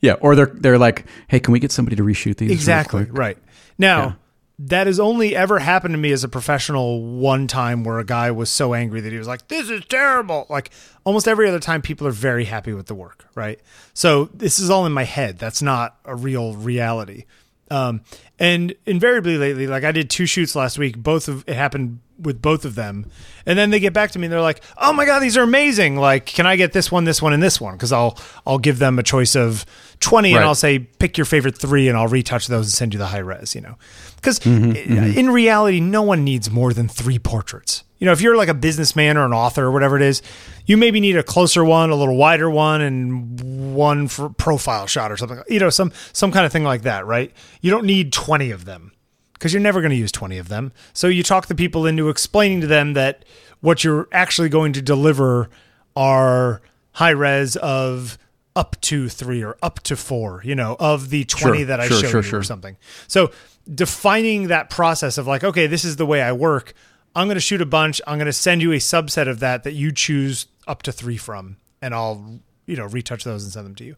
Yeah, 0.00 0.14
or 0.14 0.34
they're 0.34 0.50
they're 0.52 0.78
like, 0.78 1.04
"Hey, 1.28 1.38
can 1.38 1.52
we 1.52 1.60
get 1.60 1.70
somebody 1.70 1.94
to 1.94 2.02
reshoot 2.02 2.36
these?" 2.36 2.50
Exactly. 2.50 3.04
Right. 3.04 3.38
Now, 3.78 4.02
Yeah. 4.04 4.12
That 4.58 4.86
has 4.86 5.00
only 5.00 5.34
ever 5.34 5.58
happened 5.58 5.94
to 5.94 5.98
me 5.98 6.12
as 6.12 6.24
a 6.24 6.28
professional 6.28 7.02
one 7.02 7.46
time 7.46 7.84
where 7.84 7.98
a 7.98 8.04
guy 8.04 8.30
was 8.30 8.50
so 8.50 8.74
angry 8.74 9.00
that 9.00 9.12
he 9.12 9.18
was 9.18 9.26
like, 9.26 9.48
This 9.48 9.70
is 9.70 9.84
terrible. 9.86 10.46
Like 10.48 10.70
almost 11.04 11.26
every 11.26 11.48
other 11.48 11.58
time 11.60 11.82
people 11.82 12.06
are 12.06 12.12
very 12.12 12.44
happy 12.44 12.72
with 12.72 12.86
the 12.86 12.94
work, 12.94 13.26
right? 13.34 13.60
So 13.94 14.26
this 14.34 14.58
is 14.58 14.70
all 14.70 14.86
in 14.86 14.92
my 14.92 15.04
head. 15.04 15.38
That's 15.38 15.62
not 15.62 15.96
a 16.04 16.14
real 16.14 16.54
reality. 16.54 17.24
Um, 17.72 18.02
and 18.38 18.74
invariably 18.86 19.38
lately, 19.38 19.66
like 19.66 19.84
I 19.84 19.92
did 19.92 20.10
two 20.10 20.26
shoots 20.26 20.54
last 20.54 20.78
week, 20.78 20.98
both 20.98 21.28
of 21.28 21.44
it 21.46 21.54
happened 21.54 22.00
with 22.20 22.40
both 22.42 22.64
of 22.64 22.74
them. 22.74 23.06
And 23.46 23.58
then 23.58 23.70
they 23.70 23.80
get 23.80 23.92
back 23.92 24.10
to 24.12 24.18
me 24.18 24.26
and 24.26 24.32
they're 24.32 24.40
like, 24.40 24.62
"Oh 24.76 24.92
my 24.92 25.04
god, 25.06 25.20
these 25.20 25.36
are 25.36 25.42
amazing. 25.42 25.96
Like, 25.96 26.26
can 26.26 26.46
I 26.46 26.56
get 26.56 26.72
this 26.72 26.90
one, 26.92 27.04
this 27.04 27.22
one 27.22 27.32
and 27.32 27.42
this 27.42 27.60
one?" 27.60 27.78
Cuz 27.78 27.90
I'll 27.92 28.18
I'll 28.46 28.58
give 28.58 28.78
them 28.78 28.98
a 28.98 29.02
choice 29.02 29.34
of 29.34 29.64
20 30.00 30.32
Right. 30.32 30.36
and 30.38 30.44
I'll 30.44 30.54
say 30.54 30.78
pick 30.80 31.16
your 31.16 31.24
favorite 31.24 31.56
3 31.56 31.88
and 31.88 31.96
I'll 31.96 32.08
retouch 32.08 32.46
those 32.48 32.66
and 32.66 32.72
send 32.72 32.92
you 32.94 32.98
the 32.98 33.06
high 33.06 33.18
res, 33.18 33.54
you 33.54 33.60
know. 33.60 33.76
Cuz 34.22 34.38
Mm-hmm, 34.40 35.18
in 35.18 35.30
reality, 35.30 35.80
no 35.80 36.02
one 36.02 36.22
needs 36.24 36.50
more 36.50 36.72
than 36.72 36.88
3 36.88 37.18
portraits. 37.18 37.84
You 38.02 38.06
know, 38.06 38.12
if 38.12 38.20
you're 38.20 38.36
like 38.36 38.48
a 38.48 38.54
businessman 38.54 39.16
or 39.16 39.24
an 39.24 39.32
author 39.32 39.66
or 39.66 39.70
whatever 39.70 39.94
it 39.94 40.02
is, 40.02 40.22
you 40.66 40.76
maybe 40.76 40.98
need 40.98 41.16
a 41.16 41.22
closer 41.22 41.64
one, 41.64 41.90
a 41.90 41.94
little 41.94 42.16
wider 42.16 42.50
one 42.50 42.80
and 42.80 43.76
one 43.76 44.08
for 44.08 44.28
profile 44.28 44.88
shot 44.88 45.12
or 45.12 45.16
something. 45.16 45.40
You 45.48 45.60
know, 45.60 45.70
some 45.70 45.92
some 46.12 46.32
kind 46.32 46.44
of 46.44 46.50
thing 46.50 46.64
like 46.64 46.82
that, 46.82 47.06
right? 47.06 47.32
You 47.60 47.70
don't 47.70 47.86
need 47.86 48.12
20 48.12 48.50
of 48.50 48.64
them 48.64 48.90
because 49.34 49.52
you're 49.52 49.62
never 49.62 49.80
going 49.80 49.92
to 49.92 49.96
use 49.96 50.10
20 50.10 50.36
of 50.38 50.48
them. 50.48 50.72
So 50.92 51.06
you 51.06 51.22
talk 51.22 51.46
the 51.46 51.54
people 51.54 51.86
into 51.86 52.08
explaining 52.08 52.60
to 52.62 52.66
them 52.66 52.94
that 52.94 53.24
what 53.60 53.84
you're 53.84 54.08
actually 54.10 54.48
going 54.48 54.72
to 54.72 54.82
deliver 54.82 55.48
are 55.94 56.60
high 56.94 57.10
res 57.10 57.54
of 57.54 58.18
up 58.56 58.80
to 58.80 59.08
three 59.08 59.44
or 59.44 59.56
up 59.62 59.78
to 59.84 59.94
four, 59.94 60.42
you 60.44 60.56
know, 60.56 60.74
of 60.80 61.10
the 61.10 61.22
20 61.22 61.58
Sure, 61.58 61.66
that 61.66 61.78
I 61.78 61.86
sure, 61.86 62.00
showed 62.00 62.22
sure, 62.22 62.22
you 62.22 62.38
or 62.38 62.42
something. 62.42 62.76
So 63.06 63.30
defining 63.72 64.48
that 64.48 64.70
process 64.70 65.18
of 65.18 65.28
like, 65.28 65.44
okay, 65.44 65.68
this 65.68 65.84
is 65.84 65.94
the 65.94 66.06
way 66.06 66.20
I 66.20 66.32
work. 66.32 66.74
I'm 67.14 67.26
going 67.26 67.36
to 67.36 67.40
shoot 67.40 67.60
a 67.60 67.66
bunch. 67.66 68.00
I'm 68.06 68.18
going 68.18 68.26
to 68.26 68.32
send 68.32 68.62
you 68.62 68.72
a 68.72 68.76
subset 68.76 69.28
of 69.28 69.40
that 69.40 69.64
that 69.64 69.72
you 69.74 69.92
choose 69.92 70.46
up 70.66 70.82
to 70.82 70.92
three 70.92 71.16
from, 71.16 71.56
and 71.82 71.94
I'll, 71.94 72.40
you 72.66 72.76
know, 72.76 72.86
retouch 72.86 73.24
those 73.24 73.42
and 73.44 73.52
send 73.52 73.66
them 73.66 73.74
to 73.76 73.84
you. 73.84 73.96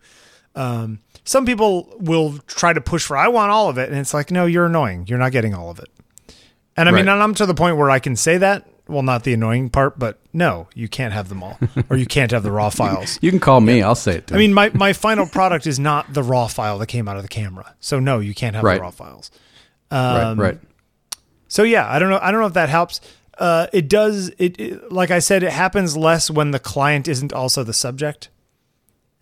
Um, 0.57 1.01
some 1.25 1.47
people 1.47 1.95
will 1.99 2.39
try 2.47 2.73
to 2.73 2.81
push 2.81 3.05
for 3.07 3.17
I 3.17 3.29
want 3.29 3.51
all 3.51 3.69
of 3.69 3.79
it, 3.79 3.89
and 3.91 3.99
it's 3.99 4.15
like, 4.15 4.31
no, 4.31 4.47
you're 4.47 4.67
annoying. 4.67 5.07
You're 5.09 5.19
not 5.19 5.33
getting 5.33 5.55
all 5.55 5.71
of 5.71 5.79
it. 5.79 5.89
And 6.77 6.89
I 6.89 6.93
mean, 6.93 7.07
Right. 7.07 7.13
and 7.13 7.23
I'm 7.23 7.35
to 7.35 7.47
the 7.47 7.55
point 7.55 7.77
where 7.77 7.91
I 7.91 7.99
can 7.99 8.17
say 8.17 8.39
that. 8.39 8.67
Well, 8.87 9.03
not 9.03 9.25
the 9.25 9.33
annoying 9.33 9.71
part, 9.71 9.99
but 9.99 10.19
no, 10.35 10.69
you 10.75 10.89
can't 10.89 11.15
have 11.15 11.31
them 11.31 11.43
all, 11.43 11.59
or 11.89 11.97
you 11.97 12.05
can't 12.05 12.31
have 12.33 12.43
the 12.43 12.51
raw 12.53 12.69
files. 12.69 13.19
You 13.23 13.31
can 13.31 13.41
call 13.41 13.61
me. 13.63 13.81
I'll 13.83 13.95
say 13.95 14.17
it. 14.17 14.27
To 14.27 14.35
I 14.35 14.39
mean, 14.39 14.53
my, 14.53 14.71
my 14.75 14.93
final 14.93 15.25
product 15.27 15.67
is 15.67 15.79
not 15.79 16.13
the 16.13 16.23
raw 16.23 16.49
file 16.49 16.79
that 16.79 16.87
came 16.89 17.09
out 17.09 17.17
of 17.17 17.23
the 17.23 17.29
camera. 17.29 17.75
So 17.81 17.99
no, 17.99 18.19
you 18.19 18.35
can't 18.35 18.55
have 18.55 18.63
Right. 18.63 18.75
the 18.75 18.83
raw 18.83 18.91
files. 18.91 19.31
right, 19.91 20.23
um, 20.25 20.39
right. 20.41 20.59
So 21.55 21.63
yeah, 21.63 21.89
I 21.89 22.01
don't 22.01 22.11
know. 22.11 22.19
I 22.21 22.33
don't 22.33 22.41
know 22.41 22.49
if 22.49 22.55
that 22.55 22.69
helps. 22.69 23.01
Uh, 23.39 23.69
it 23.73 23.89
does. 23.89 24.31
It, 24.39 24.59
it 24.59 24.91
like 24.91 25.13
I 25.13 25.21
said, 25.21 25.45
it 25.45 25.53
happens 25.53 25.97
less 25.97 26.29
when 26.29 26.51
the 26.51 26.59
client 26.59 27.07
isn't 27.07 27.33
also 27.33 27.63
the 27.63 27.73
subject, 27.73 28.29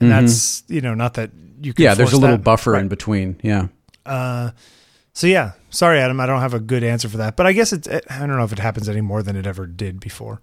and 0.01 0.11
that's 0.11 0.65
you 0.67 0.81
know 0.81 0.95
not 0.95 1.13
that 1.15 1.31
you 1.61 1.75
can. 1.75 1.83
Mm-hmm. 1.83 1.83
Yeah, 1.83 1.95
there's 1.95 2.15
a 2.15 2.19
little 2.19 2.39
that. 2.39 2.43
buffer 2.43 2.73
Right. 2.73 2.81
in 2.83 2.89
between. 2.89 3.39
Yeah. 3.43 3.69
So 5.13 5.27
yeah, 5.27 5.53
sorry, 5.69 5.99
Adam. 6.01 6.21
I 6.21 6.27
don't 6.27 6.41
have 6.41 6.55
a 6.55 6.59
good 6.61 6.83
answer 6.83 7.07
for 7.07 7.19
that, 7.19 7.37
but 7.37 7.45
I 7.47 7.53
guess 7.53 7.71
it's. 7.71 7.87
It, 7.87 8.07
I 8.09 8.21
don't 8.21 8.39
know 8.39 8.45
if 8.45 8.53
it 8.53 8.59
happens 8.61 8.89
any 8.89 9.03
more 9.03 9.23
than 9.23 9.37
it 9.37 9.47
ever 9.47 9.67
did 9.67 10.01
before. 10.01 10.41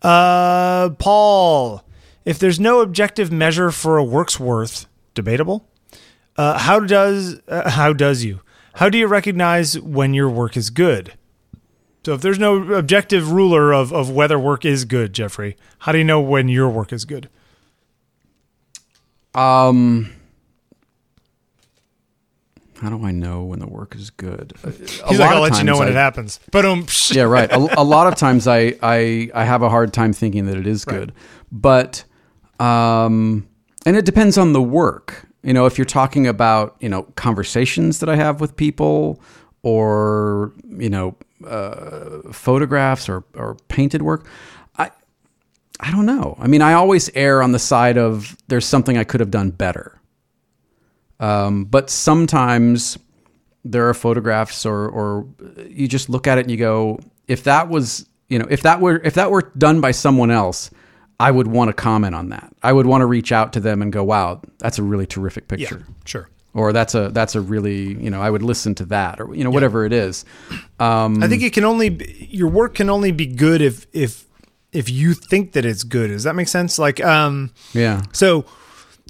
Uh, 0.00 0.88
Paul, 0.98 1.84
if 2.24 2.38
there's 2.38 2.58
no 2.58 2.80
objective 2.80 3.30
measure 3.30 3.70
for 3.70 3.98
a 3.98 4.04
work's 4.04 4.40
worth, 4.40 4.86
debatable. 5.14 5.68
Uh, 6.38 6.56
how 6.58 6.80
does 6.80 7.38
uh, 7.48 7.68
how 7.68 7.92
does 7.92 8.24
you 8.24 8.40
how 8.74 8.88
do 8.88 8.96
you 8.96 9.06
recognize 9.08 9.78
when 9.78 10.14
your 10.14 10.30
work 10.30 10.56
is 10.56 10.70
good? 10.70 11.12
So 12.04 12.14
if 12.14 12.20
there's 12.22 12.38
no 12.38 12.72
objective 12.74 13.30
ruler 13.32 13.72
of 13.72 13.92
of 13.92 14.10
whether 14.10 14.38
work 14.38 14.64
is 14.64 14.84
good, 14.86 15.12
Jeffrey, 15.12 15.56
how 15.80 15.92
do 15.92 15.98
you 15.98 16.04
know 16.04 16.20
when 16.20 16.48
your 16.48 16.68
work 16.70 16.92
is 16.92 17.04
good? 17.04 17.28
Um, 19.34 20.10
how 22.80 22.88
do 22.90 23.04
I 23.04 23.10
know 23.10 23.42
when 23.44 23.58
the 23.58 23.66
work 23.66 23.94
is 23.94 24.10
good? 24.10 24.52
A- 24.64 24.70
He's 24.70 25.18
like, 25.18 25.30
I'll 25.30 25.40
let 25.42 25.58
you 25.58 25.64
know 25.64 25.78
when 25.78 25.88
I- 25.88 25.90
it 25.90 25.94
happens. 25.96 26.40
But 26.50 26.64
um, 26.64 26.86
yeah, 27.10 27.24
right. 27.24 27.50
A, 27.52 27.80
a 27.80 27.84
lot 27.84 28.06
of 28.06 28.14
times 28.14 28.46
I, 28.46 28.74
I 28.82 29.30
I 29.34 29.44
have 29.44 29.62
a 29.62 29.68
hard 29.68 29.92
time 29.92 30.12
thinking 30.12 30.46
that 30.46 30.56
it 30.56 30.66
is 30.66 30.84
good, 30.84 31.12
but 31.52 32.04
um, 32.60 33.46
and 33.84 33.96
it 33.96 34.04
depends 34.04 34.38
on 34.38 34.52
the 34.52 34.62
work. 34.62 35.26
You 35.42 35.52
know, 35.52 35.66
if 35.66 35.76
you're 35.78 35.84
talking 35.84 36.26
about 36.26 36.76
you 36.80 36.88
know 36.88 37.02
conversations 37.16 37.98
that 38.00 38.08
I 38.08 38.16
have 38.16 38.40
with 38.40 38.56
people, 38.56 39.20
or 39.62 40.52
you 40.68 40.88
know 40.90 41.16
uh, 41.46 42.32
photographs 42.32 43.08
or 43.08 43.24
or 43.34 43.56
painted 43.68 44.02
work, 44.02 44.26
I 44.76 44.90
I 45.80 45.90
don't 45.90 46.06
know. 46.06 46.36
I 46.40 46.46
mean, 46.46 46.62
I 46.62 46.72
always 46.74 47.10
err 47.14 47.42
on 47.42 47.52
the 47.52 47.58
side 47.58 47.96
of 47.98 48.36
there's 48.48 48.66
something 48.66 48.96
I 48.98 49.04
could 49.04 49.20
have 49.20 49.30
done 49.30 49.50
better. 49.50 50.00
Um, 51.20 51.64
but 51.64 51.90
sometimes 51.90 52.96
there 53.64 53.88
are 53.88 53.94
photographs 53.94 54.64
or 54.64 54.88
or 54.88 55.26
you 55.68 55.88
just 55.88 56.08
look 56.08 56.26
at 56.26 56.38
it 56.38 56.42
and 56.42 56.50
you 56.50 56.56
go, 56.56 57.00
if 57.26 57.44
that 57.44 57.68
was 57.68 58.06
you 58.28 58.38
know 58.38 58.46
if 58.50 58.62
that 58.62 58.80
were 58.80 59.00
if 59.04 59.14
that 59.14 59.30
were 59.30 59.52
done 59.58 59.80
by 59.80 59.90
someone 59.90 60.30
else, 60.30 60.70
I 61.18 61.30
would 61.32 61.48
want 61.48 61.68
to 61.70 61.72
comment 61.72 62.14
on 62.14 62.28
that. 62.28 62.52
I 62.62 62.72
would 62.72 62.86
want 62.86 63.02
to 63.02 63.06
reach 63.06 63.32
out 63.32 63.52
to 63.54 63.60
them 63.60 63.82
and 63.82 63.92
go, 63.92 64.04
wow, 64.04 64.40
that's 64.58 64.78
a 64.78 64.82
really 64.82 65.06
terrific 65.06 65.44
Yeah, 65.50 65.68
picture. 65.68 65.86
sure. 66.04 66.28
Or 66.54 66.72
that's 66.72 66.94
a 66.94 67.10
that's 67.10 67.34
a 67.34 67.40
really 67.40 67.94
you 68.02 68.10
know 68.10 68.20
I 68.20 68.30
would 68.30 68.42
listen 68.42 68.74
to 68.76 68.86
that 68.86 69.20
or 69.20 69.34
you 69.34 69.44
know 69.44 69.50
whatever 69.50 69.84
it 69.84 69.92
is. 69.92 70.24
Um, 70.80 71.22
I 71.22 71.28
think 71.28 71.42
it 71.42 71.52
can 71.52 71.64
only 71.64 71.90
be, 71.90 72.28
your 72.30 72.48
work 72.48 72.74
can 72.74 72.88
only 72.90 73.12
be 73.12 73.26
good 73.26 73.60
if 73.60 73.86
if 73.92 74.24
if 74.72 74.90
you 74.90 75.14
think 75.14 75.52
that 75.52 75.64
it's 75.64 75.82
good. 75.82 76.08
Does 76.08 76.24
that 76.24 76.34
make 76.34 76.48
sense? 76.48 76.78
Like, 76.78 77.02
um, 77.04 77.52
yeah, 77.72 78.02
so 78.12 78.44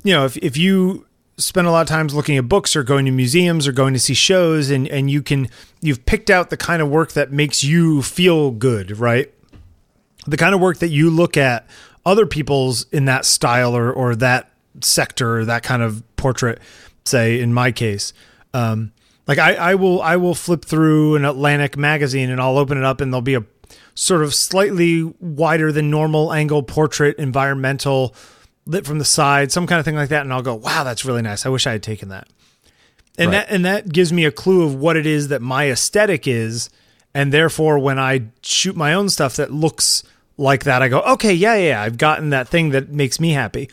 you 0.03 0.13
know, 0.13 0.25
if 0.25 0.37
if 0.39 0.57
you 0.57 1.07
spend 1.37 1.67
a 1.67 1.71
lot 1.71 1.83
of 1.83 1.89
times 1.89 2.15
looking 2.15 2.37
at 2.37 2.49
books 2.49 2.75
or 2.75 2.83
going 2.83 3.07
to 3.07 3.13
museums 3.13 3.67
or 3.67 3.73
going 3.73 3.95
to 3.95 4.01
see 4.01 4.15
shows, 4.15 4.71
and 4.71 4.89
and 4.89 5.11
you 5.11 5.23
can 5.23 5.49
you've 5.81 6.05
picked 6.07 6.31
out 6.31 6.51
the 6.51 6.57
kind 6.57 6.83
of 6.83 6.89
work 6.89 7.13
that 7.13 7.33
makes 7.33 7.65
you 7.65 8.03
feel 8.03 8.51
good, 8.51 8.99
right? 8.99 9.33
The 10.27 10.37
kind 10.37 10.55
of 10.55 10.61
work 10.61 10.79
that 10.79 10.89
you 10.89 11.11
look 11.11 11.37
at 11.37 11.69
other 12.05 12.27
people's 12.27 12.87
in 12.91 13.07
that 13.07 13.25
style 13.25 13.77
or 13.77 13.93
or 13.93 14.15
that 14.17 14.51
sector 14.81 15.41
or 15.41 15.45
that 15.45 15.63
kind 15.63 15.83
of 15.83 16.03
portrait, 16.17 16.61
say 17.09 17.41
in 17.41 17.53
my 17.53 17.73
case. 17.73 18.13
Um, 18.55 18.93
like 19.27 19.39
I, 19.39 19.55
I 19.55 19.75
will 19.75 20.01
I 20.01 20.17
will 20.17 20.35
flip 20.35 20.65
through 20.65 21.17
an 21.17 21.25
Atlantic 21.25 21.77
magazine 21.77 22.31
and 22.31 22.41
I'll 22.41 22.57
open 22.59 22.79
it 22.79 22.85
up 22.85 23.01
and 23.01 23.13
there'll 23.13 23.23
be 23.23 23.35
a 23.35 23.45
sort 23.95 24.23
of 24.23 24.33
slightly 24.35 25.03
wider 25.21 25.73
than 25.73 25.91
normal 25.91 26.33
angle 26.33 26.63
portrait, 26.63 27.19
environmental, 27.19 28.15
lit 28.65 28.87
from 28.87 28.99
the 28.99 29.05
side, 29.05 29.51
some 29.51 29.67
kind 29.67 29.79
of 29.79 29.85
thing 29.85 29.97
like 29.97 30.09
that, 30.11 30.23
and 30.23 30.33
I'll 30.33 30.43
go, 30.43 30.55
wow, 30.55 30.85
that's 30.85 31.05
really 31.05 31.23
nice. 31.23 31.45
I 31.45 31.49
wish 31.49 31.67
I 31.67 31.73
had 31.73 31.83
taken 31.83 32.09
that. 32.11 32.29
And 33.19 33.33
Right. 33.33 33.47
that 33.47 33.51
and 33.51 33.65
that 33.65 33.93
gives 33.93 34.13
me 34.13 34.25
a 34.25 34.31
clue 34.31 34.63
of 34.63 34.75
what 34.77 34.97
it 34.97 35.05
is 35.07 35.29
that 35.29 35.43
my 35.43 35.69
aesthetic 35.69 36.29
is, 36.29 36.71
and 37.13 37.33
therefore 37.33 37.79
when 37.79 37.99
I 37.99 38.27
shoot 38.43 38.77
my 38.77 38.95
own 38.95 39.09
stuff 39.09 39.37
that 39.37 39.53
looks 39.53 40.05
like 40.37 40.65
that, 40.65 40.81
I 40.83 40.89
go, 40.89 41.01
okay, 41.01 41.35
yeah, 41.35 41.55
yeah, 41.57 41.69
yeah, 41.69 41.83
I've 41.83 41.99
gotten 41.99 42.31
that 42.31 42.49
thing 42.49 42.71
that 42.71 42.91
makes 42.91 43.19
me 43.19 43.31
happy. 43.33 43.69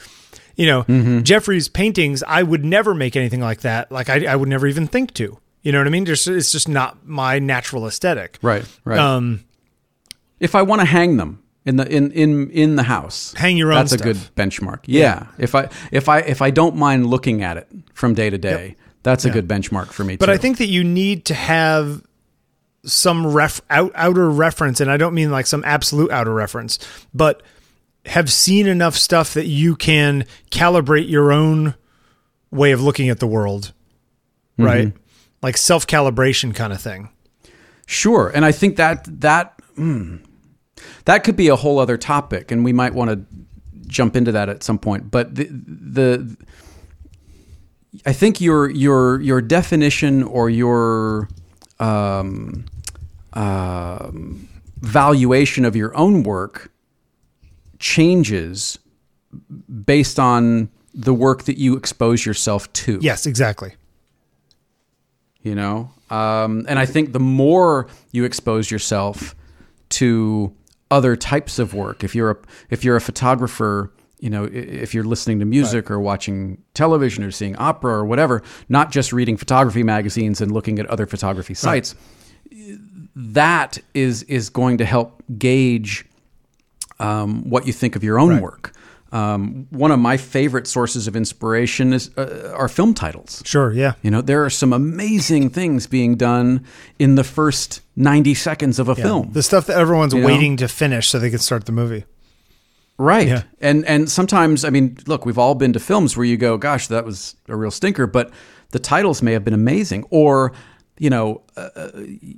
You 0.55 0.65
know, 0.67 0.83
Mm-hmm. 0.83 1.21
Jeffrey's 1.21 1.67
paintings, 1.67 2.23
I 2.27 2.43
would 2.43 2.63
never 2.63 2.93
make 2.93 3.15
anything 3.15 3.41
like 3.41 3.61
that. 3.61 3.91
Like 3.91 4.09
I, 4.09 4.25
I 4.25 4.35
would 4.35 4.49
never 4.49 4.67
even 4.67 4.87
think 4.87 5.13
to. 5.15 5.37
You 5.61 5.71
know 5.71 5.79
what 5.79 5.87
I 5.87 5.89
mean? 5.89 6.05
Just, 6.05 6.27
it's 6.27 6.51
just 6.51 6.69
not 6.69 7.05
my 7.07 7.39
natural 7.39 7.87
aesthetic. 7.87 8.37
right, 8.41 8.65
right. 8.85 8.99
Um, 8.99 9.43
if 10.39 10.53
I 10.53 10.61
want 10.61 10.81
to 10.81 10.85
hang 10.85 11.17
them 11.17 11.41
in 11.65 11.77
the 11.77 11.87
in 11.91 12.11
in 12.11 12.51
in 12.51 12.75
the 12.75 12.83
house, 12.83 13.33
Hang 13.33 13.57
your 13.57 13.71
own 13.71 13.79
That's 13.79 13.93
a 13.93 13.97
good 13.97 14.17
benchmark. 14.35 14.81
Yeah. 14.85 15.27
If 15.39 15.55
I 15.55 15.69
if 15.91 16.07
I 16.07 16.19
if 16.19 16.41
I 16.41 16.51
don't 16.51 16.75
mind 16.75 17.07
looking 17.07 17.41
at 17.41 17.57
it 17.57 17.67
from 17.93 18.13
day 18.13 18.29
to 18.29 18.37
day, 18.37 18.75
that's 19.01 19.25
a 19.25 19.29
good 19.31 19.47
benchmark 19.47 19.87
for 19.87 20.03
me. 20.03 20.17
But 20.17 20.27
too. 20.27 20.31
I 20.33 20.37
think 20.37 20.59
that 20.59 20.67
you 20.67 20.83
need 20.83 21.25
to 21.25 21.33
have 21.33 22.03
some 22.85 23.25
ref 23.25 23.61
out, 23.71 23.91
outer 23.95 24.29
reference, 24.29 24.79
and 24.79 24.91
I 24.91 24.97
don't 24.97 25.15
mean 25.15 25.31
like 25.31 25.47
some 25.47 25.63
absolute 25.65 26.11
outer 26.11 26.33
reference, 26.33 26.77
but 27.13 27.41
have 28.05 28.31
seen 28.31 28.67
enough 28.67 28.95
stuff 28.95 29.33
that 29.33 29.47
you 29.47 29.75
can 29.75 30.25
calibrate 30.51 31.09
your 31.09 31.31
own 31.31 31.75
way 32.51 32.71
of 32.71 32.81
looking 32.81 33.09
at 33.09 33.19
the 33.19 33.27
world, 33.27 33.73
right? 34.57 34.93
Like 35.41 35.57
self 35.57 35.87
calibration 35.87 36.53
kind 36.53 36.71
of 36.71 36.81
thing. 36.81 37.09
Sure, 37.87 38.31
and 38.33 38.45
I 38.45 38.51
think 38.51 38.77
that 38.77 39.05
that 39.21 39.59
mm, 39.77 40.23
that 41.05 41.23
could 41.23 41.35
be 41.35 41.47
a 41.47 41.55
whole 41.55 41.79
other 41.79 41.97
topic, 41.97 42.51
and 42.51 42.63
we 42.63 42.73
might 42.73 42.93
want 42.93 43.11
to 43.11 43.25
jump 43.87 44.15
into 44.15 44.31
that 44.31 44.49
at 44.49 44.63
some 44.63 44.79
point. 44.79 45.11
But 45.11 45.35
the 45.35 45.47
the 45.51 46.37
I 48.05 48.13
think 48.13 48.41
your 48.41 48.69
your 48.69 49.21
your 49.21 49.41
definition 49.41 50.23
or 50.23 50.49
your 50.49 51.29
um, 51.79 52.65
um, 53.33 54.47
valuation 54.81 55.65
of 55.65 55.75
your 55.75 55.95
own 55.95 56.23
work 56.23 56.71
changes 57.85 58.79
based 59.85 60.19
on 60.19 60.69
the 60.95 61.13
work 61.13 61.43
that 61.43 61.59
you 61.59 61.75
expose 61.75 62.25
yourself 62.25 62.71
to. 62.73 62.97
Yes, 62.99 63.27
exactly. 63.27 63.73
you 65.43 65.53
know? 65.53 65.91
Um, 66.09 66.65
and 66.67 66.77
i 66.77 66.85
think 66.85 67.13
the 67.13 67.19
more 67.19 67.87
you 68.11 68.25
expose 68.25 68.69
yourself 68.69 69.35
to 69.89 70.53
other 70.91 71.15
types 71.15 71.57
of 71.57 71.73
work 71.73 72.03
if 72.03 72.13
you're 72.13 72.31
a 72.31 72.37
if 72.69 72.83
you're 72.83 72.95
a 72.95 73.01
photographer 73.01 73.91
you 74.19 74.29
know 74.29 74.45
if 74.45 74.93
you're 74.93 75.03
listening 75.03 75.39
to 75.39 75.45
music 75.45 75.89
or 75.89 75.99
watching 75.99 76.61
television 76.75 77.23
or 77.23 77.31
seeing 77.31 77.55
opera 77.55 77.91
or 77.91 78.05
whatever 78.05 78.43
not 78.69 78.91
just 78.91 79.11
reading 79.11 79.35
photography 79.35 79.81
magazines 79.81 80.41
and 80.41 80.51
looking 80.51 80.77
at 80.77 80.85
other 80.91 81.07
photography 81.07 81.55
sites 81.55 81.95
that 83.15 83.79
is 83.95 84.21
is 84.23 84.51
going 84.51 84.77
to 84.77 84.85
help 84.85 85.23
gauge 85.39 86.05
um, 86.99 87.49
what 87.49 87.67
you 87.67 87.73
think 87.73 87.95
of 87.95 88.03
your 88.03 88.19
own 88.19 88.41
work 88.41 88.71
um, 89.11 89.67
one 89.69 89.91
of 89.91 89.99
my 89.99 90.17
favorite 90.17 90.67
sources 90.67 91.07
of 91.07 91.15
inspiration 91.15 91.93
is 91.93 92.09
uh, 92.17 92.53
are 92.57 92.67
film 92.67 92.93
titles 92.93 93.41
Sure. 93.45 93.71
Yeah. 93.71 93.93
you 94.01 94.11
know, 94.11 94.21
there 94.21 94.43
are 94.43 94.49
some 94.49 94.73
amazing 94.73 95.51
things 95.51 95.87
being 95.87 96.15
done 96.17 96.65
in 96.99 97.15
the 97.15 97.23
first 97.23 97.81
90 97.95 98.33
seconds 98.33 98.77
of 98.79 98.89
a 98.89 98.95
film. 98.95 99.31
The 99.31 99.43
stuff 99.43 99.67
that 99.67 99.77
everyone's 99.77 100.13
You 100.13 100.19
know? 100.21 100.27
waiting 100.27 100.57
to 100.57 100.67
finish 100.67 101.07
so 101.07 101.19
they 101.19 101.29
can 101.29 101.39
start 101.39 101.65
the 101.65 101.71
movie. 101.71 102.03
right. 102.97 103.27
Yeah. 103.27 103.43
And 103.61 103.85
and 103.85 104.09
sometimes, 104.09 104.65
I 104.65 104.69
mean, 104.69 104.97
look, 105.07 105.25
we've 105.25 105.37
all 105.37 105.55
been 105.55 105.71
to 105.73 105.79
films 105.79 106.17
where 106.17 106.25
you 106.25 106.35
go, 106.37 106.57
gosh, 106.57 106.87
that 106.87 107.05
was 107.05 107.35
a 107.47 107.55
real 107.55 107.71
stinker, 107.71 108.07
but 108.07 108.31
the 108.71 108.79
titles 108.79 109.21
may 109.21 109.31
have 109.33 109.45
been 109.45 109.53
amazing 109.53 110.03
or 110.09 110.51
you 110.97 111.09
know, 111.09 111.41
uh, 111.57 111.69
uh, 111.75 111.91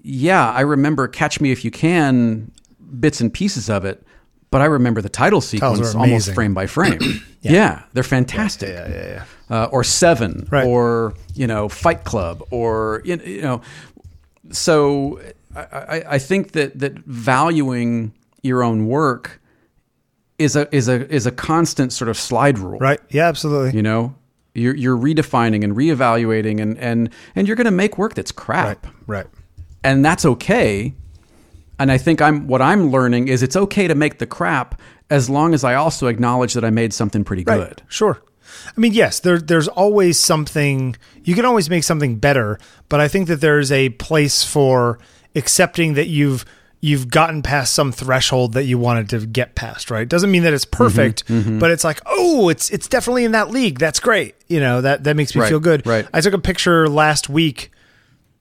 yeah, 0.03 0.51
I 0.51 0.61
remember 0.61 1.07
Catch 1.07 1.39
Me 1.41 1.51
If 1.51 1.63
You 1.63 1.71
Can 1.71 2.51
bits 2.99 3.21
and 3.21 3.33
pieces 3.33 3.69
of 3.69 3.85
it, 3.85 4.03
but 4.49 4.61
I 4.61 4.65
remember 4.65 5.01
the 5.01 5.09
title 5.09 5.41
sequence 5.41 5.93
almost 5.95 6.33
frame 6.33 6.53
by 6.53 6.65
frame. 6.77 6.99
yeah. 7.41 7.83
they're 7.93 8.03
fantastic. 8.03 8.69
Yeah, 8.69 8.89
yeah, 8.89 9.23
yeah. 9.49 9.63
uh, 9.63 9.65
or 9.71 9.83
Seven, 9.83 10.47
Right. 10.51 10.65
or 10.65 11.13
you 11.33 11.47
know 11.47 11.67
Fight 11.69 12.03
Club, 12.03 12.43
or 12.51 13.01
you 13.05 13.41
know. 13.41 13.61
So 14.51 15.19
I, 15.55 15.61
I, 15.61 16.03
I 16.15 16.19
think 16.19 16.51
that 16.53 16.79
that 16.79 16.93
valuing 16.99 18.13
your 18.41 18.63
own 18.63 18.87
work 18.87 19.41
is 20.39 20.55
a 20.55 20.73
is 20.75 20.87
a 20.87 21.09
is 21.13 21.25
a 21.25 21.31
constant 21.31 21.91
sort 21.91 22.09
of 22.09 22.17
slide 22.17 22.59
rule, 22.59 22.79
Right. 22.79 22.99
Yeah, 23.09 23.27
absolutely. 23.27 23.75
You 23.75 23.81
know, 23.83 24.15
you're 24.53 24.75
you're 24.75 24.97
redefining 24.97 25.63
and 25.63 25.75
reevaluating, 25.75 26.61
and 26.61 26.77
and 26.77 27.09
and 27.35 27.47
you're 27.47 27.55
going 27.57 27.65
to 27.65 27.71
make 27.71 27.97
work 27.97 28.13
that's 28.13 28.31
crap, 28.31 28.85
Right. 28.85 28.93
Right. 29.07 29.25
and 29.83 30.05
that's 30.05 30.25
okay. 30.25 30.93
And 31.79 31.91
I 31.91 31.97
think 31.97 32.21
I'm 32.21 32.47
what 32.47 32.61
I'm 32.61 32.89
learning 32.91 33.27
is 33.27 33.43
it's 33.43 33.55
okay 33.55 33.87
to 33.87 33.95
make 33.95 34.17
the 34.19 34.25
crap 34.25 34.79
as 35.09 35.29
long 35.29 35.53
as 35.53 35.63
I 35.63 35.75
also 35.75 36.07
acknowledge 36.07 36.53
that 36.53 36.65
I 36.65 36.69
made 36.69 36.93
something 36.93 37.23
pretty 37.23 37.43
Right. 37.43 37.57
good. 37.69 37.81
Sure. 37.87 38.21
I 38.75 38.79
mean, 38.79 38.93
yes, 38.93 39.19
there, 39.19 39.37
there's 39.39 39.67
always 39.67 40.17
something, 40.17 40.95
you 41.23 41.35
can 41.35 41.45
always 41.45 41.69
make 41.69 41.83
something 41.83 42.15
better, 42.17 42.59
but 42.89 42.99
I 42.99 43.07
think 43.07 43.27
that 43.27 43.41
there's 43.41 43.71
a 43.71 43.89
place 43.89 44.43
for 44.43 44.99
accepting 45.35 45.93
that 45.93 46.07
you've, 46.07 46.45
you've 46.79 47.09
gotten 47.09 47.41
past 47.43 47.73
some 47.75 47.91
threshold 47.91 48.53
that 48.53 48.63
you 48.63 48.77
wanted 48.79 49.09
to 49.09 49.25
get 49.25 49.53
past, 49.55 49.91
right? 49.91 50.07
Doesn't 50.07 50.31
mean 50.31 50.43
that 50.43 50.53
it's 50.53 50.65
Mm-hmm, 50.65 50.77
perfect, 50.83 51.59
but 51.59 51.71
it's 51.71 51.83
like, 51.83 52.01
oh, 52.05 52.49
it's, 52.49 52.69
it's 52.71 52.87
definitely 52.87 53.25
in 53.25 53.33
that 53.33 53.49
league. 53.51 53.79
That's 53.79 53.99
great. 53.99 54.35
You 54.47 54.59
know, 54.59 54.81
that, 54.81 55.03
that 55.03 55.15
makes 55.15 55.35
me 55.35 55.41
Right, 55.41 55.49
feel 55.49 55.59
good. 55.59 55.85
right. 55.85 56.07
I 56.13 56.21
took 56.21 56.33
a 56.33 56.39
picture 56.39 56.87
last 56.89 57.29
week 57.29 57.71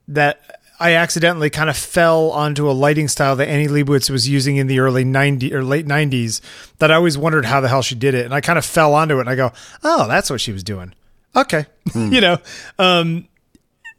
that 0.09 0.61
I 0.79 0.95
accidentally 0.95 1.51
kind 1.51 1.71
of 1.71 1.77
fell 1.77 2.31
onto 2.31 2.69
a 2.69 2.73
lighting 2.73 3.09
style 3.09 3.37
that 3.37 3.49
Annie 3.49 3.69
Leibovitz 3.69 4.11
was 4.11 4.29
using 4.29 4.57
in 4.57 4.67
the 4.67 4.81
early 4.81 5.05
90s 5.05 5.53
or 5.53 5.63
late 5.65 5.87
90s 5.87 6.41
that 6.79 6.91
I 6.91 6.95
always 6.95 7.17
wondered 7.17 7.47
how 7.47 7.61
the 7.61 7.69
hell 7.69 7.83
she 7.83 7.95
did 7.95 8.15
it. 8.15 8.25
And 8.25 8.35
I 8.35 8.41
kind 8.41 8.59
of 8.59 8.65
fell 8.65 8.95
onto 8.95 9.17
it 9.17 9.21
and 9.21 9.31
I 9.31 9.37
go, 9.37 9.53
oh, 9.83 10.07
that's 10.07 10.29
what 10.29 10.41
she 10.41 10.53
was 10.53 10.63
doing. 10.63 10.95
Okay. 11.35 11.67
you 11.95 12.21
know, 12.21 12.39
um, 12.79 13.27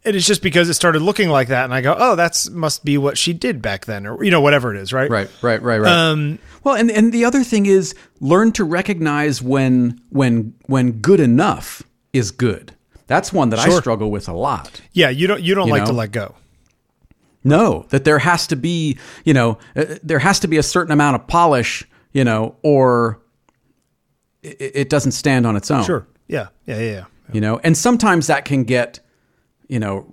and 0.05 0.15
it's 0.15 0.27
just 0.27 0.41
because 0.41 0.69
it 0.69 0.75
started 0.75 1.01
looking 1.01 1.29
like 1.29 1.49
that. 1.49 1.65
And 1.65 1.73
I 1.73 1.81
go, 1.81 1.95
oh, 1.97 2.15
that's 2.15 2.49
must 2.49 2.85
be 2.85 2.97
what 2.97 3.17
she 3.17 3.33
did 3.33 3.61
back 3.61 3.85
then 3.85 4.05
or, 4.05 4.23
you 4.23 4.31
know, 4.31 4.41
whatever 4.41 4.73
it 4.73 4.79
is. 4.79 4.93
Right. 4.93 5.09
Right, 5.09 5.29
right, 5.41 5.61
right, 5.61 5.81
right. 5.81 5.91
Um, 5.91 6.39
well, 6.63 6.75
and 6.75 6.89
and 6.91 7.11
the 7.11 7.25
other 7.25 7.43
thing 7.43 7.65
is 7.65 7.93
learn 8.19 8.51
to 8.53 8.63
recognize 8.63 9.41
when 9.41 9.99
when 10.09 10.53
when 10.67 10.93
good 10.93 11.19
enough 11.19 11.83
is 12.13 12.31
good. 12.31 12.73
That's 13.07 13.31
one 13.33 13.49
that 13.49 13.59
I 13.59 13.69
struggle 13.69 14.11
with 14.11 14.27
a 14.27 14.33
lot. 14.33 14.81
Yeah. 14.93 15.09
You 15.09 15.27
don't, 15.27 15.41
you 15.41 15.55
don't 15.55 15.67
You 15.67 15.73
like 15.73 15.85
to 15.85 15.93
let 15.93 16.11
go. 16.11 16.35
No, 17.47 17.85
that 17.89 18.03
there 18.03 18.19
has 18.19 18.47
to 18.47 18.55
be, 18.55 18.97
you 19.23 19.33
know, 19.33 19.57
uh, 19.75 19.95
there 20.03 20.19
has 20.19 20.39
to 20.39 20.47
be 20.47 20.57
a 20.57 20.63
certain 20.63 20.91
amount 20.91 21.15
of 21.15 21.27
polish, 21.27 21.87
you 22.11 22.23
know, 22.23 22.55
or 22.61 23.21
it, 24.43 24.71
it 24.75 24.89
doesn't 24.89 25.13
stand 25.13 25.45
on 25.45 25.55
its 25.55 25.71
own. 25.71 25.83
Sure. 25.83 26.05
Yeah. 26.27 26.47
Yeah. 26.65 26.79
Yeah. 26.79 26.91
yeah. 26.91 27.05
You 27.33 27.41
know, 27.41 27.59
and 27.63 27.77
sometimes 27.77 28.27
that 28.27 28.45
can 28.45 28.63
get, 28.63 28.99
you 29.67 29.79
know, 29.79 30.05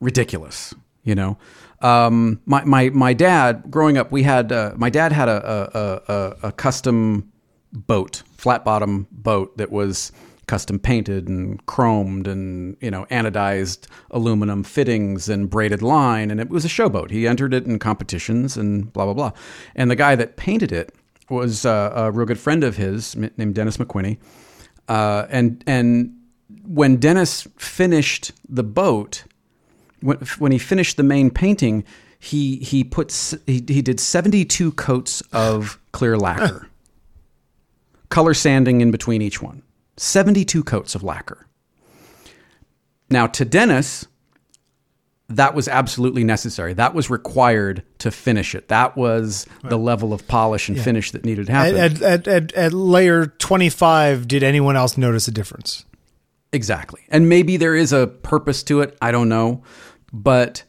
ridiculous. 0.00 0.74
You 1.04 1.14
know, 1.14 1.36
Um, 1.80 2.40
my, 2.46 2.64
my 2.64 2.88
my 2.90 3.12
dad 3.14 3.64
growing 3.70 3.98
up, 3.98 4.10
we 4.10 4.22
had 4.22 4.52
uh, 4.52 4.72
my 4.76 4.90
dad 4.90 5.12
had 5.12 5.28
a 5.28 5.38
a, 5.74 6.12
a, 6.12 6.36
a 6.48 6.52
custom 6.52 7.30
boat, 7.72 8.22
flat 8.38 8.64
bottom 8.64 9.06
boat 9.10 9.56
that 9.58 9.70
was 9.70 10.12
custom 10.46 10.78
painted 10.78 11.28
and 11.28 11.64
chromed 11.66 12.26
and 12.26 12.76
you 12.80 12.90
know 12.90 13.06
anodized 13.06 13.86
aluminum 14.10 14.62
fittings 14.62 15.28
and 15.28 15.50
braided 15.50 15.82
line, 15.82 16.30
and 16.30 16.40
it 16.40 16.48
was 16.48 16.64
a 16.64 16.68
showboat. 16.68 17.10
He 17.10 17.26
entered 17.26 17.54
it 17.54 17.66
in 17.66 17.78
competitions 17.78 18.56
and 18.56 18.92
blah 18.92 19.04
blah 19.04 19.14
blah. 19.14 19.32
And 19.74 19.90
the 19.90 19.96
guy 19.96 20.16
that 20.16 20.36
painted 20.36 20.72
it 20.72 20.94
was 21.28 21.64
uh, 21.64 21.92
a 21.94 22.10
real 22.10 22.26
good 22.26 22.38
friend 22.38 22.64
of 22.64 22.76
his 22.76 23.16
named 23.16 23.54
Dennis 23.54 23.76
McQuinney, 23.76 24.18
uh, 24.88 25.26
and 25.28 25.62
and 25.66 26.16
when 26.66 26.96
Dennis 26.96 27.48
finished 27.56 28.32
the 28.48 28.64
boat 28.64 29.24
when, 30.04 30.18
when 30.38 30.52
he 30.52 30.58
finished 30.58 30.96
the 30.96 31.02
main 31.02 31.30
painting, 31.30 31.84
he 32.18 32.56
he 32.56 32.84
put 32.84 33.12
he, 33.46 33.64
he 33.66 33.82
did 33.82 33.98
72 33.98 34.72
coats 34.72 35.22
of 35.32 35.80
clear 35.92 36.16
lacquer. 36.16 36.68
color 38.14 38.34
sanding 38.34 38.80
in 38.80 38.92
between 38.92 39.20
each 39.20 39.42
one. 39.42 39.63
72 39.96 40.64
coats 40.64 40.94
of 40.94 41.02
lacquer. 41.02 41.46
Now 43.10 43.26
to 43.28 43.44
Dennis, 43.44 44.06
that 45.28 45.54
was 45.54 45.68
absolutely 45.68 46.24
necessary. 46.24 46.74
That 46.74 46.94
was 46.94 47.10
required 47.10 47.82
to 47.98 48.10
finish 48.10 48.54
it. 48.54 48.68
That 48.68 48.96
was 48.96 49.46
right. 49.62 49.70
the 49.70 49.78
level 49.78 50.12
of 50.12 50.26
polish 50.28 50.68
and 50.68 50.76
yeah. 50.76 50.84
finish 50.84 51.10
that 51.12 51.24
needed 51.24 51.46
to 51.46 51.52
happen. 51.52 51.76
At, 51.76 52.02
at, 52.02 52.28
at, 52.28 52.52
at, 52.52 52.72
layer 52.72 53.26
25, 53.26 54.28
did 54.28 54.42
anyone 54.42 54.76
else 54.76 54.98
notice 54.98 55.26
a 55.28 55.30
difference? 55.30 55.84
Exactly. 56.52 57.02
And 57.08 57.28
maybe 57.28 57.56
there 57.56 57.74
is 57.74 57.92
a 57.92 58.06
purpose 58.06 58.62
to 58.64 58.80
it. 58.80 58.96
I 59.00 59.12
don't 59.12 59.28
know. 59.28 59.62
But, 60.12 60.62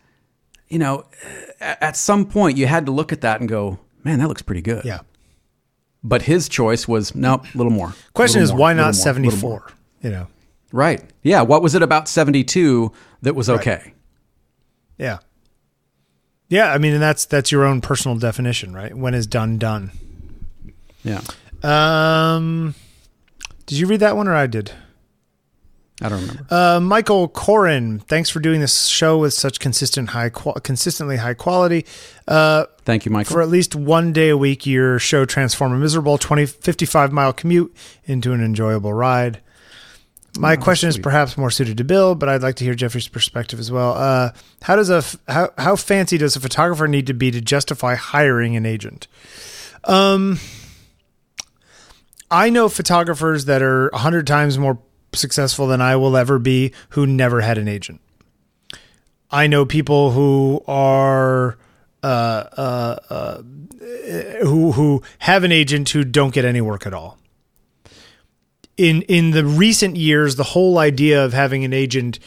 you 0.70 0.80
know, 0.80 1.06
at 1.60 1.96
some 1.98 2.26
point 2.26 2.58
you 2.58 2.66
had 2.66 2.86
to 2.88 2.92
look 2.92 3.12
at 3.12 3.22
that 3.22 3.40
and 3.42 3.50
go, 3.50 3.80
man, 4.04 4.20
that 4.20 4.28
looks 4.28 4.42
pretty 4.42 4.62
good. 4.62 4.86
Yeah. 4.86 5.02
But 6.08 6.22
his 6.22 6.48
choice 6.48 6.88
was, 6.88 7.16
nope, 7.16 7.46
a 7.54 7.58
little 7.58 7.72
more. 7.72 7.96
Question 8.14 8.42
little 8.42 8.54
is, 8.54 8.58
more, 8.58 8.60
why 8.60 8.74
not 8.74 8.94
74? 8.94 9.72
You 10.04 10.12
know? 10.12 10.28
Right. 10.72 11.02
Yeah. 11.24 11.42
What 11.42 11.64
was 11.64 11.74
it 11.74 11.82
about 11.82 12.08
72 12.08 12.92
that 13.24 13.34
was 13.34 13.50
okay? 13.50 13.72
Right. 13.72 13.94
Yeah. 15.00 15.18
Yeah. 16.48 16.72
I 16.72 16.78
mean, 16.78 16.94
and 16.94 17.02
that's, 17.02 17.26
that's 17.26 17.52
your 17.52 17.66
own 17.66 17.82
personal 17.82 18.20
definition, 18.20 18.72
right? 18.72 18.96
When 18.96 19.16
is 19.16 19.26
done, 19.26 19.58
done. 19.58 19.92
Yeah. 21.04 21.22
Um, 21.64 22.76
did 23.66 23.80
you 23.80 23.88
read 23.88 24.02
that 24.02 24.16
one 24.16 24.28
or 24.28 24.36
I 24.36 24.46
did? 24.46 24.74
I 26.02 26.10
don't 26.10 26.22
remember. 26.22 26.46
Uh, 26.50 26.80
Michael 26.82 27.30
Corin, 27.30 28.00
thanks 28.00 28.30
for 28.30 28.42
doing 28.42 28.60
this 28.60 28.88
show 28.88 29.18
with 29.18 29.34
such 29.34 29.60
consistent 29.60 30.10
high, 30.10 30.30
consistently 30.30 31.18
high 31.18 31.34
quality. 31.34 31.86
Uh, 32.28 32.66
Thank 32.84 33.06
you, 33.06 33.12
Michael. 33.12 33.34
For 33.34 33.42
at 33.42 33.48
least 33.48 33.76
one 33.76 34.12
day 34.12 34.30
a 34.30 34.38
week, 34.38 34.66
your 34.66 35.00
show 35.00 35.24
transform 35.24 35.72
a 35.72 35.78
miserable 35.78 36.18
20, 36.18 36.46
55 36.48 37.14
mile 37.14 37.32
commute 37.32 37.74
into 38.04 38.34
an 38.34 38.44
enjoyable 38.44 38.94
ride. 38.94 39.42
My 40.38 40.56
oh, 40.56 40.58
question 40.58 40.90
is 40.90 40.98
perhaps 40.98 41.38
more 41.38 41.50
suited 41.50 41.78
to 41.78 41.86
Bill, 41.86 42.14
but 42.14 42.28
I'd 42.28 42.42
like 42.42 42.56
to 42.58 42.66
hear 42.66 42.76
Jeffrey's 42.76 43.08
perspective 43.08 43.58
as 43.58 43.72
well. 43.72 43.94
Uh, 43.94 44.32
how 44.64 44.76
does 44.76 44.90
a 44.90 45.02
how 45.32 45.52
how 45.58 45.78
fancy 45.78 46.18
does 46.18 46.36
a 46.36 46.42
photographer 46.42 46.90
need 46.90 47.08
to 47.08 47.14
be 47.14 47.32
to 47.32 47.40
justify 47.40 47.96
hiring 47.96 48.58
an 48.58 48.66
agent? 48.66 49.08
Um, 49.86 50.40
I 52.30 52.50
know 52.50 52.68
photographers 52.68 53.46
that 53.46 53.62
are 53.62 53.88
a 53.90 54.00
hundred 54.00 54.28
times 54.28 54.58
more 54.58 54.80
successful 55.16 55.68
than 55.68 55.82
I 55.82 55.96
will 55.96 56.16
ever 56.16 56.40
be 56.40 56.72
who 56.90 57.06
never 57.08 57.42
had 57.42 57.58
an 57.58 57.68
agent. 57.68 58.02
I 59.32 59.48
know 59.48 59.66
people 59.66 60.12
who 60.12 60.64
are 60.68 61.58
uh, 62.04 62.44
uh, 62.56 62.96
uh, 63.10 63.42
who 64.44 64.72
who 64.74 65.02
have 65.20 65.44
an 65.44 65.52
agent 65.52 65.90
who 65.90 66.04
don't 66.04 66.34
get 66.34 66.46
any 66.46 66.62
work 66.62 66.86
at 66.86 66.94
all. 66.94 67.18
In 68.78 69.02
in 69.04 69.32
the 69.32 69.44
recent 69.44 69.96
years, 69.96 70.36
the 70.36 70.44
whole 70.44 70.78
idea 70.78 71.26
of 71.26 71.34
having 71.34 71.66
an 71.66 71.74
agent, 71.74 72.20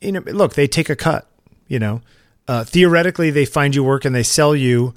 you 0.00 0.12
know, 0.12 0.20
look, 0.26 0.54
they 0.54 0.66
take 0.66 0.90
a 0.90 0.96
cut. 0.96 1.26
You 1.68 1.78
know, 1.78 2.02
uh, 2.46 2.64
theoretically, 2.64 3.30
they 3.30 3.46
find 3.46 3.74
you 3.74 3.82
work 3.82 4.04
and 4.04 4.14
they 4.14 4.24
sell 4.24 4.54
you, 4.54 4.94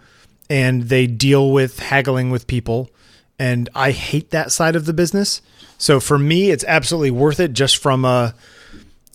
and 0.50 0.84
they 0.84 1.08
deal 1.08 1.52
with 1.52 1.80
haggling 1.80 2.32
with 2.32 2.48
people. 2.48 2.90
And 3.40 3.70
I 3.74 3.92
hate 3.92 4.30
that 4.30 4.52
side 4.52 4.76
of 4.76 4.86
the 4.86 4.94
business 4.94 5.42
so 5.84 6.00
for 6.00 6.18
me, 6.18 6.50
it's 6.50 6.64
absolutely 6.64 7.12
worth 7.12 7.42
it 7.42 7.52
just 7.52 7.76
from 7.76 8.06
a, 8.06 8.34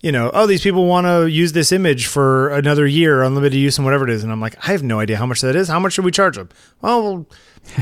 you 0.03 0.13
know, 0.13 0.31
oh, 0.35 0.47
these 0.47 0.63
people 0.63 0.85
want 0.85 1.07
to 1.07 1.27
use 1.27 1.53
this 1.53 1.73
image 1.73 2.07
for 2.07 2.51
another 2.51 2.87
year, 2.87 3.23
unlimited 3.23 3.59
use 3.59 3.79
and 3.79 3.87
whatever 3.87 4.05
it 4.05 4.11
is. 4.11 4.23
And 4.23 4.31
I'm 4.31 4.41
like, 4.41 4.57
I 4.69 4.73
have 4.73 4.83
no 4.83 5.01
idea 5.01 5.17
how 5.17 5.25
much 5.25 5.41
that 5.41 5.57
is. 5.57 5.69
How 5.69 5.81
much 5.81 5.95
should 5.95 6.05
we 6.05 6.11
charge 6.11 6.37
them? 6.37 6.51
Well, 6.83 7.27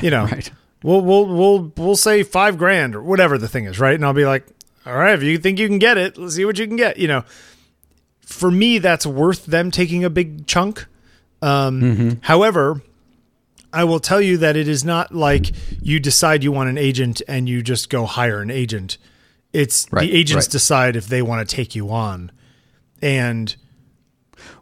you 0.01 0.11
know, 0.11 0.25
right. 0.31 0.49
we'll, 0.85 1.01
we'll, 1.01 1.27
we'll, 1.27 1.73
we'll 1.77 1.97
say 1.97 2.23
five 2.23 2.59
grand 2.59 2.95
or 2.95 3.03
whatever 3.03 3.39
the 3.39 3.49
thing 3.49 3.65
is. 3.65 3.81
Right. 3.81 3.97
And 3.97 4.05
I'll 4.05 4.13
be 4.13 4.25
like, 4.25 4.47
all 4.87 4.95
right, 4.95 5.15
if 5.15 5.25
you 5.25 5.37
think 5.39 5.59
you 5.59 5.67
can 5.67 5.81
get 5.81 5.99
it, 5.99 6.17
let's 6.17 6.37
see 6.37 6.45
what 6.45 6.59
you 6.59 6.69
can 6.69 6.77
get. 6.77 6.97
You 6.97 7.09
know, 7.09 7.25
for 8.21 8.53
me, 8.53 8.79
that's 8.79 9.05
worth 9.05 9.47
them 9.47 9.73
taking 9.73 10.05
a 10.05 10.11
big 10.11 10.47
chunk. 10.47 10.87
Um, 11.43 11.81
mm-hmm. 11.81 12.11
However, 12.21 12.83
I 13.77 13.85
will 13.85 14.01
tell 14.01 14.23
you 14.23 14.39
that 14.39 14.57
it 14.57 14.69
is 14.69 14.87
not 14.87 15.15
like 15.15 15.53
you 15.83 16.01
decide 16.01 16.43
you 16.43 16.51
want 16.51 16.71
an 16.71 16.79
agent 16.79 17.21
and 17.29 17.47
you 17.47 17.63
just 17.63 17.91
go 17.91 18.07
hire 18.07 18.41
an 18.41 18.51
agent. 18.51 18.97
It's 19.53 19.87
right, 19.93 20.01
the 20.01 20.17
agents 20.17 20.47
right. 20.47 20.53
decide 20.53 20.97
if 20.97 21.09
they 21.09 21.21
want 21.21 21.47
to 21.47 21.57
take 21.57 21.77
you 21.77 21.91
on. 21.91 22.33
And 23.03 23.55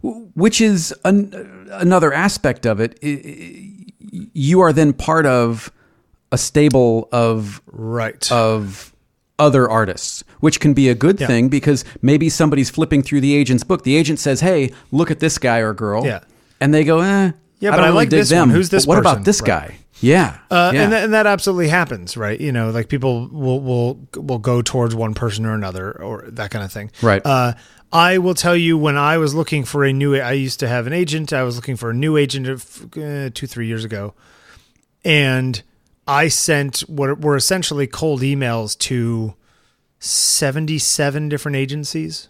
which 0.02 0.60
is 0.60 0.92
an, 1.04 1.68
another 1.70 2.12
aspect 2.12 2.66
of 2.66 2.80
it. 2.80 2.98
You 3.00 4.60
are 4.60 4.72
then 4.72 4.92
part 4.92 5.26
of 5.26 5.70
a 6.32 6.36
stable 6.36 7.08
of 7.12 7.62
right 7.66 8.32
of 8.32 8.96
other 9.38 9.70
artists, 9.70 10.24
which 10.40 10.58
can 10.58 10.74
be 10.74 10.88
a 10.88 10.94
good 10.94 11.20
yeah. 11.20 11.28
thing 11.28 11.48
because 11.48 11.84
maybe 12.02 12.28
somebody's 12.28 12.68
flipping 12.68 13.00
through 13.00 13.20
the 13.20 13.36
agent's 13.36 13.62
book. 13.62 13.84
The 13.84 13.96
agent 13.96 14.18
says, 14.18 14.40
"Hey, 14.40 14.72
look 14.90 15.12
at 15.12 15.20
this 15.20 15.38
guy 15.38 15.58
or 15.58 15.72
girl," 15.72 16.04
yeah. 16.04 16.20
and 16.60 16.74
they 16.74 16.82
go, 16.82 16.98
"Eh, 16.98 17.30
yeah, 17.60 17.70
but 17.70 17.80
I, 17.80 17.86
I 17.86 17.90
like 17.90 18.10
this 18.10 18.30
them. 18.30 18.48
one. 18.48 18.50
Who's 18.50 18.68
this? 18.68 18.86
what 18.86 18.96
person? 18.96 19.12
about 19.12 19.24
this 19.24 19.40
right. 19.40 19.46
guy? 19.46 19.78
Yeah, 20.00 20.38
uh, 20.50 20.72
yeah. 20.74 20.82
And, 20.82 20.92
th- 20.92 21.04
and 21.04 21.14
that 21.14 21.26
absolutely 21.26 21.68
happens, 21.68 22.16
right? 22.16 22.38
You 22.38 22.52
know, 22.52 22.70
like 22.70 22.88
people 22.88 23.28
will 23.28 23.60
will 23.60 24.08
will 24.14 24.38
go 24.38 24.60
towards 24.60 24.94
one 24.94 25.14
person 25.14 25.46
or 25.46 25.54
another, 25.54 26.02
or 26.02 26.24
that 26.28 26.50
kind 26.50 26.64
of 26.64 26.72
thing, 26.72 26.90
right? 27.00 27.22
Uh, 27.24 27.54
I 27.92 28.18
will 28.18 28.34
tell 28.34 28.56
you 28.56 28.76
when 28.76 28.96
I 28.96 29.18
was 29.18 29.34
looking 29.34 29.64
for 29.64 29.84
a 29.84 29.92
new, 29.92 30.16
I 30.16 30.32
used 30.32 30.58
to 30.60 30.68
have 30.68 30.86
an 30.86 30.92
agent. 30.92 31.32
I 31.32 31.44
was 31.44 31.56
looking 31.56 31.76
for 31.76 31.90
a 31.90 31.94
new 31.94 32.16
agent 32.16 32.46
uh, 32.48 33.30
two 33.32 33.46
three 33.46 33.66
years 33.66 33.84
ago, 33.84 34.14
and 35.04 35.62
I 36.06 36.28
sent 36.28 36.80
what 36.80 37.20
were 37.20 37.36
essentially 37.36 37.86
cold 37.86 38.20
emails 38.20 38.76
to 38.78 39.34
seventy 40.00 40.78
seven 40.78 41.28
different 41.28 41.56
agencies 41.56 42.28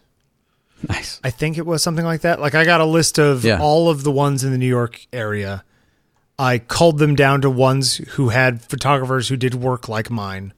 Nice. 0.89 1.21
I 1.25 1.31
think 1.31 1.59
it 1.59 1.67
was 1.67 1.83
something 1.83 2.05
like 2.05 2.23
that. 2.23 2.41
Like 2.41 2.55
I 2.55 2.65
got 2.65 2.81
a 2.81 2.85
list 2.85 3.19
of 3.19 3.45
yeah. 3.45 3.59
all 3.61 3.89
of 3.89 4.05
the 4.05 4.11
ones 4.11 4.45
in 4.45 4.53
the 4.53 4.59
New 4.59 4.69
York 4.69 5.07
area. 5.13 5.65
I 6.39 6.59
culled 6.59 6.99
them 6.99 7.15
down 7.15 7.43
to 7.43 7.51
ones 7.51 7.97
who 7.97 8.31
had 8.31 8.63
photographers 8.63 9.29
who 9.29 9.37
did 9.37 9.55
work 9.55 9.89
like 9.89 10.11
mine. 10.11 10.53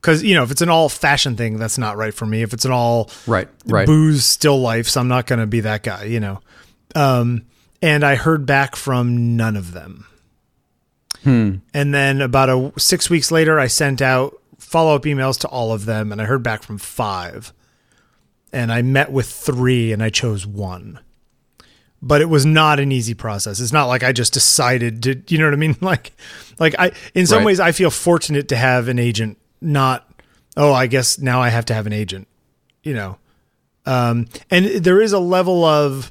Because 0.00 0.22
you 0.22 0.34
know, 0.34 0.42
if 0.42 0.50
it's 0.50 0.62
an 0.62 0.68
all 0.68 0.88
fashion 0.88 1.36
thing, 1.36 1.58
that's 1.58 1.78
not 1.78 1.96
right 1.96 2.12
for 2.12 2.26
me. 2.26 2.42
If 2.42 2.52
it's 2.52 2.64
an 2.64 2.72
all 2.72 3.10
right, 3.26 3.48
right. 3.66 3.86
booze 3.86 4.24
still 4.24 4.60
lifes, 4.60 4.96
I'm 4.96 5.08
not 5.08 5.26
going 5.26 5.38
to 5.38 5.46
be 5.46 5.60
that 5.60 5.82
guy. 5.82 6.04
You 6.04 6.20
know. 6.20 6.40
Um, 6.94 7.44
and 7.80 8.04
I 8.04 8.16
heard 8.16 8.44
back 8.44 8.74
from 8.74 9.36
none 9.36 9.56
of 9.56 9.72
them. 9.72 10.06
Hmm. 11.22 11.56
And 11.72 11.94
then 11.94 12.20
about 12.20 12.48
a 12.48 12.72
six 12.80 13.08
weeks 13.08 13.30
later, 13.30 13.60
I 13.60 13.68
sent 13.68 14.02
out 14.02 14.40
follow 14.58 14.96
up 14.96 15.04
emails 15.04 15.38
to 15.40 15.48
all 15.48 15.72
of 15.72 15.84
them, 15.84 16.10
and 16.10 16.20
I 16.20 16.24
heard 16.24 16.42
back 16.42 16.62
from 16.62 16.78
five 16.78 17.52
and 18.52 18.72
I 18.72 18.82
met 18.82 19.10
with 19.10 19.26
three 19.26 19.92
and 19.92 20.02
I 20.02 20.10
chose 20.10 20.46
one. 20.46 21.00
But 22.04 22.20
it 22.20 22.28
was 22.28 22.44
not 22.44 22.80
an 22.80 22.90
easy 22.90 23.14
process. 23.14 23.60
It's 23.60 23.72
not 23.72 23.86
like 23.86 24.02
I 24.02 24.12
just 24.12 24.32
decided 24.32 25.02
to, 25.04 25.22
you 25.28 25.38
know 25.38 25.44
what 25.44 25.54
I 25.54 25.56
mean? 25.56 25.76
Like, 25.80 26.12
like 26.58 26.74
I, 26.78 26.92
in 27.14 27.26
some 27.26 27.38
right. 27.38 27.46
ways, 27.46 27.60
I 27.60 27.72
feel 27.72 27.90
fortunate 27.90 28.48
to 28.48 28.56
have 28.56 28.88
an 28.88 28.98
agent. 28.98 29.38
Not, 29.60 30.10
oh, 30.56 30.72
I 30.72 30.88
guess 30.88 31.18
now 31.18 31.40
I 31.40 31.48
have 31.48 31.64
to 31.66 31.74
have 31.74 31.86
an 31.86 31.92
agent. 31.92 32.26
You 32.82 32.94
know, 32.94 33.18
um, 33.86 34.26
and 34.50 34.66
there 34.66 35.00
is 35.00 35.12
a 35.12 35.20
level 35.20 35.64
of, 35.64 36.10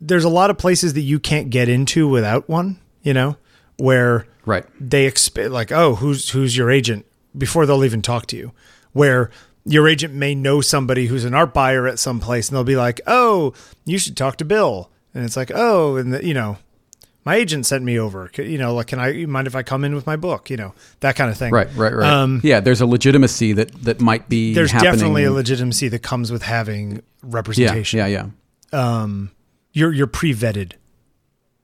there's 0.00 0.24
a 0.24 0.28
lot 0.28 0.50
of 0.50 0.58
places 0.58 0.94
that 0.94 1.00
you 1.00 1.18
can't 1.18 1.50
get 1.50 1.68
into 1.68 2.06
without 2.06 2.48
one. 2.48 2.78
You 3.02 3.14
know, 3.14 3.36
where 3.76 4.26
right 4.46 4.64
they 4.80 5.06
expect 5.06 5.50
like, 5.50 5.72
oh, 5.72 5.96
who's 5.96 6.30
who's 6.30 6.56
your 6.56 6.70
agent 6.70 7.04
before 7.36 7.66
they'll 7.66 7.84
even 7.84 8.02
talk 8.02 8.26
to 8.26 8.36
you. 8.36 8.52
Where 8.92 9.30
your 9.64 9.88
agent 9.88 10.14
may 10.14 10.34
know 10.34 10.60
somebody 10.60 11.06
who's 11.06 11.24
an 11.24 11.34
art 11.34 11.54
buyer 11.54 11.86
at 11.86 11.98
some 11.98 12.20
place 12.20 12.48
and 12.48 12.56
they'll 12.56 12.64
be 12.64 12.76
like, 12.76 13.00
"Oh, 13.06 13.54
you 13.84 13.98
should 13.98 14.16
talk 14.16 14.36
to 14.36 14.44
Bill." 14.44 14.90
And 15.14 15.24
it's 15.24 15.36
like, 15.36 15.50
"Oh, 15.54 15.96
and 15.96 16.12
the, 16.12 16.24
you 16.24 16.34
know, 16.34 16.58
my 17.24 17.36
agent 17.36 17.64
sent 17.66 17.82
me 17.84 17.98
over. 17.98 18.30
You 18.36 18.58
know, 18.58 18.74
like, 18.74 18.88
can 18.88 18.98
I 18.98 19.24
mind 19.26 19.46
if 19.46 19.56
I 19.56 19.62
come 19.62 19.84
in 19.84 19.94
with 19.94 20.06
my 20.06 20.16
book? 20.16 20.50
You 20.50 20.56
know, 20.56 20.74
that 21.00 21.16
kind 21.16 21.30
of 21.30 21.38
thing. 21.38 21.52
Right, 21.52 21.68
right, 21.74 21.94
right. 21.94 22.10
Um, 22.10 22.40
yeah, 22.44 22.60
there's 22.60 22.80
a 22.80 22.86
legitimacy 22.86 23.54
that 23.54 23.72
that 23.84 24.00
might 24.00 24.28
be. 24.28 24.54
There's 24.54 24.72
definitely 24.72 25.24
a 25.24 25.32
legitimacy 25.32 25.88
that 25.88 26.02
comes 26.02 26.30
with 26.30 26.42
having 26.42 27.02
representation. 27.22 27.98
Yeah, 27.98 28.06
yeah, 28.06 28.30
yeah. 28.72 29.00
Um, 29.00 29.30
you're 29.72 29.92
you're 29.92 30.06
pre-vetted, 30.06 30.72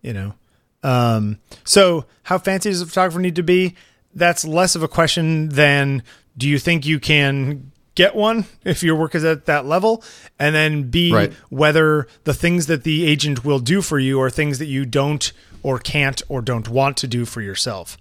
you 0.01 0.15
know. 0.15 0.35
Um, 0.83 1.39
so 1.65 2.07
how 2.23 2.39
fancy 2.39 2.71
does 2.71 2.81
a 2.81 2.87
photographer 2.87 3.21
need 3.21 3.37
to 3.37 3.43
be? 3.43 3.75
That's 4.15 4.45
less 4.47 4.75
of 4.75 4.83
a 4.83 4.89
question 4.89 5.51
than 5.51 6.03
do 6.37 6.49
you 6.49 6.59
think 6.59 6.87
you 6.87 6.99
can 6.99 7.70
get 7.95 8.15
one 8.15 8.47
if 8.65 8.83
your 8.83 8.97
work 8.97 9.15
is 9.15 9.25
at 9.25 9.47
that 9.47 9.67
level, 9.67 10.03
and 10.39 10.55
then 10.55 10.91
B 10.91 11.13
Right. 11.13 11.33
whether 11.49 12.07
the 12.25 12.35
things 12.35 12.67
that 12.67 12.85
the 12.85 13.07
agent 13.07 13.45
will 13.45 13.59
do 13.59 13.83
for 13.83 13.99
you 13.99 14.21
are 14.21 14.31
things 14.31 14.59
that 14.59 14.67
you 14.67 14.85
don't 14.87 15.33
or 15.63 15.79
can't 15.79 16.23
or 16.29 16.41
don't 16.43 16.69
want 16.69 16.97
to 16.99 17.07
do 17.07 17.25
for 17.25 17.41
yourself. 17.43 17.97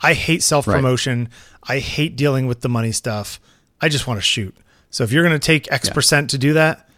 I 0.00 0.14
hate 0.14 0.42
self 0.42 0.64
promotion. 0.66 1.28
I 1.64 1.78
hate 1.78 2.16
dealing 2.16 2.46
with 2.46 2.60
the 2.62 2.68
money 2.68 2.92
stuff. 2.92 3.38
I 3.80 3.88
just 3.88 4.06
want 4.06 4.18
to 4.18 4.22
shoot. 4.22 4.54
So 4.90 5.04
if 5.04 5.12
you're 5.12 5.22
going 5.24 5.38
to 5.38 5.44
take 5.44 5.70
X 5.72 5.88
percent 5.90 6.30
to 6.30 6.38
do 6.38 6.52
that, 6.54 6.88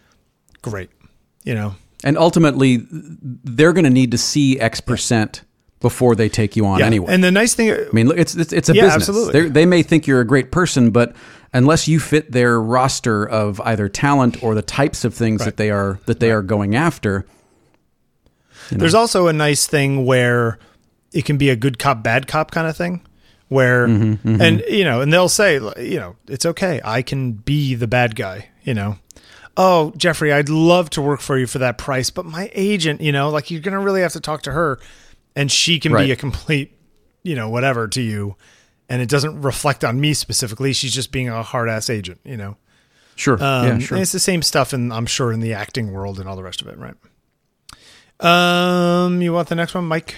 great. 0.61 0.89
You 1.43 1.53
know, 1.55 1.75
And 2.03 2.17
ultimately, 2.17 2.85
they're 2.89 3.73
going 3.73 3.83
to 3.83 3.89
need 3.89 4.11
to 4.11 4.17
see 4.17 4.59
X 4.59 4.79
percent 4.81 5.43
before 5.81 6.15
they 6.15 6.29
take 6.29 6.55
you 6.55 6.65
on 6.65 6.79
yeah. 6.79 6.85
anyway. 6.85 7.13
And 7.13 7.21
the 7.23 7.31
nice 7.31 7.53
thing, 7.55 7.71
I 7.71 7.87
mean, 7.91 8.09
it's 8.17 8.35
it's, 8.35 8.53
it's 8.53 8.69
a 8.69 8.73
Yeah, 8.75 8.83
business. 8.83 9.09
absolutely. 9.09 9.33
They're, 9.33 9.49
they 9.49 9.65
may 9.65 9.83
think 9.83 10.07
you're 10.07 10.21
a 10.21 10.25
great 10.27 10.51
person, 10.51 10.91
but 10.91 11.13
unless 11.53 11.87
you 11.87 11.99
fit 11.99 12.31
their 12.31 12.59
roster 12.59 13.23
of 13.27 13.61
either 13.61 13.87
talent 13.87 14.41
or 14.43 14.55
the 14.55 14.61
types 14.61 15.05
of 15.05 15.13
things 15.13 15.43
that 15.45 15.57
they 15.57 15.69
are 15.69 15.99
that 16.05 16.19
they 16.19 16.31
are 16.31 16.41
going 16.41 16.75
after, 16.75 17.25
there's 18.71 18.93
also 18.95 19.27
a 19.27 19.33
nice 19.33 19.67
thing 19.67 20.05
where 20.05 20.57
it 21.11 21.25
can 21.25 21.37
be 21.37 21.49
a 21.49 21.55
good 21.55 21.77
cop, 21.79 22.03
bad 22.03 22.27
cop 22.27 22.51
kind 22.51 22.67
of 22.67 22.75
thing. 22.75 23.01
Where 23.49 23.87
Mm-hmm, 23.87 24.41
and 24.41 24.63
you 24.67 24.83
know, 24.83 25.01
and 25.01 25.13
they'll 25.13 25.29
say, 25.29 25.55
you 25.55 25.99
know, 25.99 26.15
it's 26.27 26.45
okay. 26.45 26.81
I 26.83 27.01
can 27.03 27.33
be 27.33 27.75
the 27.75 27.87
bad 27.87 28.15
guy. 28.15 28.49
You 28.63 28.73
know, 28.73 28.97
oh 29.57 29.93
Jeffrey, 29.95 30.33
I'd 30.33 30.49
love 30.49 30.89
to 30.91 31.01
work 31.01 31.19
for 31.19 31.37
you 31.37 31.45
for 31.45 31.59
that 31.59 31.77
price, 31.77 32.09
but 32.09 32.25
my 32.25 32.49
agent, 32.55 33.01
you 33.01 33.11
know, 33.11 33.29
like 33.29 33.51
you're 33.51 33.61
gonna 33.61 33.79
really 33.79 34.01
have 34.01 34.13
to 34.13 34.19
talk 34.21 34.41
to 34.43 34.53
her, 34.53 34.79
and 35.35 35.51
she 35.51 35.79
can 35.79 35.91
Right. 35.91 36.05
be 36.05 36.11
a 36.11 36.15
complete, 36.15 36.75
you 37.21 37.35
know, 37.35 37.49
whatever 37.49 37.87
to 37.89 38.01
you, 38.01 38.37
and 38.93 39.01
it 39.01 39.09
doesn't 39.09 39.41
reflect 39.41 39.83
on 39.83 39.99
me 39.99 40.13
specifically. 40.13 40.71
She's 40.71 40.93
just 40.93 41.11
being 41.11 41.27
a 41.29 41.41
hard 41.41 41.67
ass 41.67 41.89
agent. 41.89 42.19
You 42.23 42.37
know. 42.37 42.57
sure, 43.15 43.33
Um, 43.41 43.65
yeah, 43.65 43.79
sure. 43.79 43.95
and 43.97 44.01
it's 44.03 44.11
the 44.11 44.19
same 44.19 44.43
stuff, 44.43 44.71
and 44.71 44.93
I'm 44.93 45.07
sure 45.07 45.31
in 45.33 45.39
the 45.39 45.53
acting 45.53 45.91
world 45.91 46.19
and 46.19 46.29
all 46.29 46.35
the 46.35 46.43
rest 46.43 46.61
of 46.61 46.67
it, 46.67 46.77
right? 46.77 46.95
Um, 48.19 49.21
you 49.21 49.33
want 49.33 49.49
the 49.49 49.55
next 49.55 49.73
one, 49.73 49.85
Mike? 49.85 50.15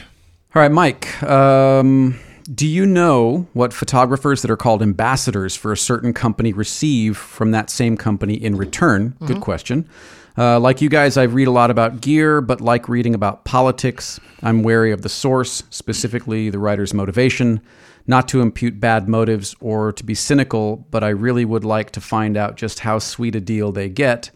All 0.53 0.61
right, 0.61 0.71
Mike. 0.71 1.21
Um, 1.23 2.19
do 2.53 2.67
you 2.67 2.85
know 2.85 3.47
what 3.53 3.73
photographers 3.73 4.41
that 4.41 4.51
are 4.51 4.57
called 4.57 4.81
ambassadors 4.81 5.55
for 5.55 5.71
a 5.71 5.77
certain 5.77 6.13
company 6.13 6.53
receive 6.53 7.17
from 7.17 7.51
that 7.51 7.69
same 7.69 7.97
company 7.97 8.35
in 8.35 8.55
return? 8.57 9.15
Good 9.25 9.41
question. 9.41 9.89
Uh, 10.37 10.59
like 10.59 10.81
you 10.81 10.89
guys, 10.89 11.15
I 11.17 11.23
read 11.23 11.47
a 11.47 11.51
lot 11.51 11.71
about 11.71 12.01
gear, 12.01 12.41
but 12.41 12.59
like 12.61 12.89
reading 12.89 13.15
about 13.15 13.45
politics, 13.45 14.19
I'm 14.43 14.63
wary 14.63 14.91
of 14.91 15.01
the 15.01 15.09
source, 15.09 15.63
specifically 15.69 16.49
the 16.49 16.59
writer's 16.59 16.93
motivation. 16.93 17.61
Not 18.07 18.27
to 18.29 18.41
impute 18.41 18.79
bad 18.79 19.09
motives 19.09 19.55
or 19.59 19.91
to 19.93 20.03
be 20.03 20.13
cynical, 20.13 20.85
but 20.91 21.03
I 21.03 21.09
really 21.09 21.43
would 21.45 21.65
like 21.65 21.89
to 21.91 22.01
find 22.01 22.37
out 22.37 22.55
just 22.55 22.79
how 22.81 22.99
sweet 22.99 23.35
a 23.35 23.41
deal 23.41 23.71
they 23.71 23.89
get 23.89 24.29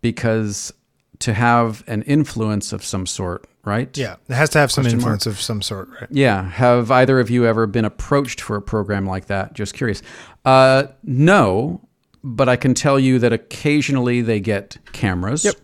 because 0.00 0.72
to 1.20 1.32
have 1.32 1.84
an 1.86 2.02
influence 2.02 2.72
of 2.72 2.84
some 2.84 3.06
sort, 3.06 3.46
right? 3.64 3.96
Yeah, 3.96 4.16
it 4.28 4.34
has 4.34 4.50
to 4.50 4.58
have 4.58 4.72
some 4.72 4.82
Question 4.82 4.98
mark. 4.98 5.04
influence 5.12 5.26
of 5.26 5.40
some 5.40 5.62
sort, 5.62 5.88
right? 6.00 6.08
Yeah. 6.10 6.42
Have 6.50 6.90
either 6.90 7.20
of 7.20 7.30
you 7.30 7.46
ever 7.46 7.68
been 7.68 7.84
approached 7.84 8.40
for 8.40 8.56
a 8.56 8.62
program 8.62 9.06
like 9.06 9.26
that? 9.26 9.52
Just 9.52 9.74
curious. 9.74 10.02
Uh, 10.44 10.84
no, 11.04 11.80
but 12.24 12.48
I 12.48 12.56
can 12.56 12.74
tell 12.74 12.98
you 12.98 13.20
that 13.20 13.32
occasionally 13.32 14.20
they 14.20 14.40
get 14.40 14.78
cameras. 14.92 15.44
Yep. 15.44 15.54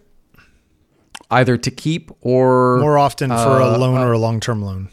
Either 1.31 1.57
to 1.57 1.71
keep 1.73 2.11
or 2.21 2.79
More 2.79 2.97
often 2.99 3.31
for 3.31 3.35
Uh, 3.37 3.77
a 3.77 3.79
loan 3.79 3.99
or 3.99 4.13
a 4.13 4.19
long 4.19 4.39
term 4.41 4.63
loan. 4.63 4.89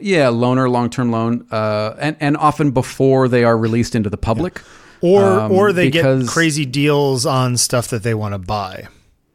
Yeah, 0.00 0.28
loan 0.28 0.58
or 0.58 0.68
long 0.68 0.90
term 0.90 1.10
loan, 1.10 1.46
uh, 1.50 1.94
and 1.98 2.16
and 2.20 2.36
often 2.36 2.70
before 2.70 3.28
they 3.28 3.44
are 3.44 3.56
released 3.56 3.94
into 3.94 4.10
the 4.10 4.16
public. 4.16 4.62
Or 5.00 5.24
Um, 5.24 5.52
or 5.52 5.72
they 5.72 5.90
because- 5.90 6.24
get 6.24 6.30
crazy 6.32 6.64
deals 6.64 7.26
on 7.26 7.56
stuff 7.56 7.88
that 7.88 8.02
they 8.04 8.14
want 8.14 8.34
to 8.34 8.38
buy. 8.38 8.86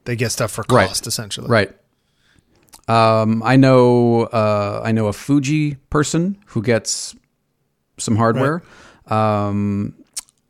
They 0.05 0.15
get 0.15 0.31
stuff 0.31 0.51
for 0.51 0.63
Right. 0.69 0.87
cost, 0.87 1.05
essentially. 1.07 1.49
Right. 1.49 1.75
Um, 2.87 3.43
I 3.43 3.57
know 3.57 4.23
uh, 4.23 4.81
I 4.83 4.93
know 4.93 5.07
a 5.07 5.13
Fuji 5.13 5.75
person 5.89 6.37
who 6.47 6.61
gets 6.61 7.15
some 7.97 8.15
hardware. 8.15 8.63
Um, 9.07 9.93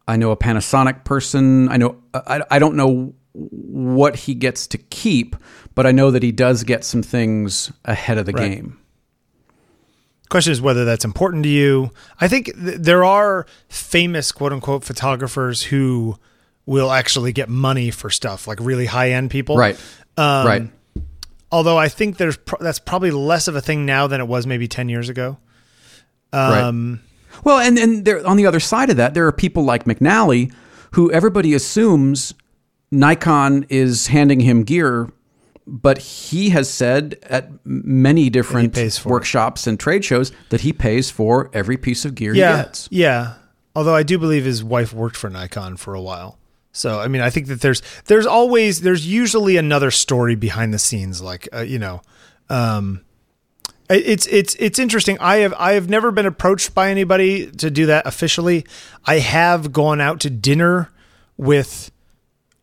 I 0.08 0.18
know 0.18 0.30
a 0.32 0.38
Panasonic 0.38 1.04
person. 1.04 1.68
I 1.70 1.78
know 1.78 1.96
I, 2.14 2.44
I 2.52 2.60
don't 2.60 2.76
know 2.76 3.14
what 3.34 4.16
he 4.16 4.34
gets 4.36 4.68
to 4.68 4.78
keep, 4.78 5.36
but 5.76 5.86
I 5.88 5.92
know 5.92 6.12
that 6.12 6.22
he 6.24 6.32
does 6.32 6.64
get 6.64 6.84
some 6.84 7.02
things 7.04 7.72
ahead 7.86 8.18
of 8.20 8.26
the 8.28 8.34
Right. 8.34 8.52
game. 8.52 8.78
Question 10.30 10.52
is 10.52 10.62
whether 10.62 10.84
that's 10.86 11.06
important 11.06 11.44
to 11.44 11.50
you. 11.50 11.92
I 12.20 12.28
think 12.28 12.48
th- 12.48 12.80
there 12.80 13.06
are 13.06 13.46
famous 13.70 14.32
quote 14.32 14.52
unquote 14.52 14.84
photographers 14.84 15.64
who 15.64 16.18
will 16.66 16.92
actually 16.92 17.32
get 17.32 17.48
money 17.48 17.92
for 17.92 18.10
stuff, 18.10 18.48
like 18.48 18.60
really 18.60 18.86
high 18.88 19.12
end 19.12 19.32
people. 19.32 19.56
Right. 19.56 19.80
Um, 20.18 20.48
right. 20.48 20.70
Although 21.50 21.78
I 21.78 21.88
think 21.88 22.18
there's 22.18 22.36
pro- 22.36 22.60
that's 22.62 22.80
probably 22.80 23.12
less 23.12 23.48
of 23.48 23.56
a 23.56 23.62
thing 23.62 23.86
now 23.86 24.08
than 24.08 24.20
it 24.20 24.28
was 24.28 24.46
maybe 24.46 24.68
ten 24.68 24.90
years 24.90 25.08
ago. 25.08 25.38
Um, 26.34 27.02
Well, 27.44 27.60
and 27.60 27.78
and 27.78 28.04
there 28.04 28.26
on 28.28 28.36
the 28.38 28.46
other 28.46 28.60
side 28.60 28.90
of 28.90 28.98
that, 28.98 29.14
there 29.14 29.26
are 29.28 29.32
people 29.32 29.64
like 29.64 29.86
McNally 29.86 30.52
who 30.92 31.12
everybody 31.12 31.54
assumes 31.54 32.34
Nikon 32.92 33.66
is 33.70 34.08
handing 34.08 34.40
him 34.42 34.64
gear, 34.64 35.10
but 35.68 35.98
he 35.98 36.50
has 36.52 36.70
said 36.70 37.18
at 37.24 37.50
many 37.66 38.30
different 38.30 38.76
workshops 39.06 39.68
and 39.68 39.78
trade 39.80 40.06
shows 40.06 40.32
that 40.50 40.62
he 40.62 40.72
pays 40.74 41.12
for 41.12 41.52
every 41.54 41.76
piece 41.78 42.06
of 42.06 42.16
gear 42.16 42.34
Yeah, 42.34 42.58
he 42.58 42.64
gets. 42.64 42.88
yeah. 42.90 43.34
Although 43.76 43.94
I 43.96 44.04
do 44.04 44.18
believe 44.18 44.46
his 44.46 44.64
wife 44.64 44.94
worked 44.94 45.18
for 45.18 45.30
Nikon 45.30 45.78
for 45.78 45.94
a 45.94 46.02
while. 46.02 46.40
So 46.72 47.00
I 47.00 47.08
mean, 47.08 47.22
I 47.22 47.30
think 47.30 47.48
that 47.48 47.62
there's 47.62 47.82
there's 48.06 48.26
always 48.26 48.82
there's 48.82 49.06
usually 49.06 49.58
another 49.58 49.92
story 49.92 50.36
behind 50.36 50.74
the 50.74 50.80
scenes, 50.80 51.22
like 51.22 51.48
uh, 51.54 51.62
you 51.62 51.80
know, 51.80 52.02
um, 52.50 53.02
it's 53.90 54.28
it's 54.28 54.56
it's 54.60 54.80
interesting. 54.80 55.18
I 55.20 55.38
have 55.38 55.54
I 55.58 55.74
have 55.74 55.90
never 55.90 56.12
been 56.12 56.26
approached 56.26 56.74
by 56.76 56.90
anybody 56.92 57.50
to 57.52 57.70
do 57.72 57.86
that 57.88 58.06
officially. 58.08 58.66
I 59.06 59.20
have 59.20 59.72
gone 59.74 60.00
out 60.02 60.20
to 60.22 60.30
dinner 60.30 60.92
with 61.38 61.92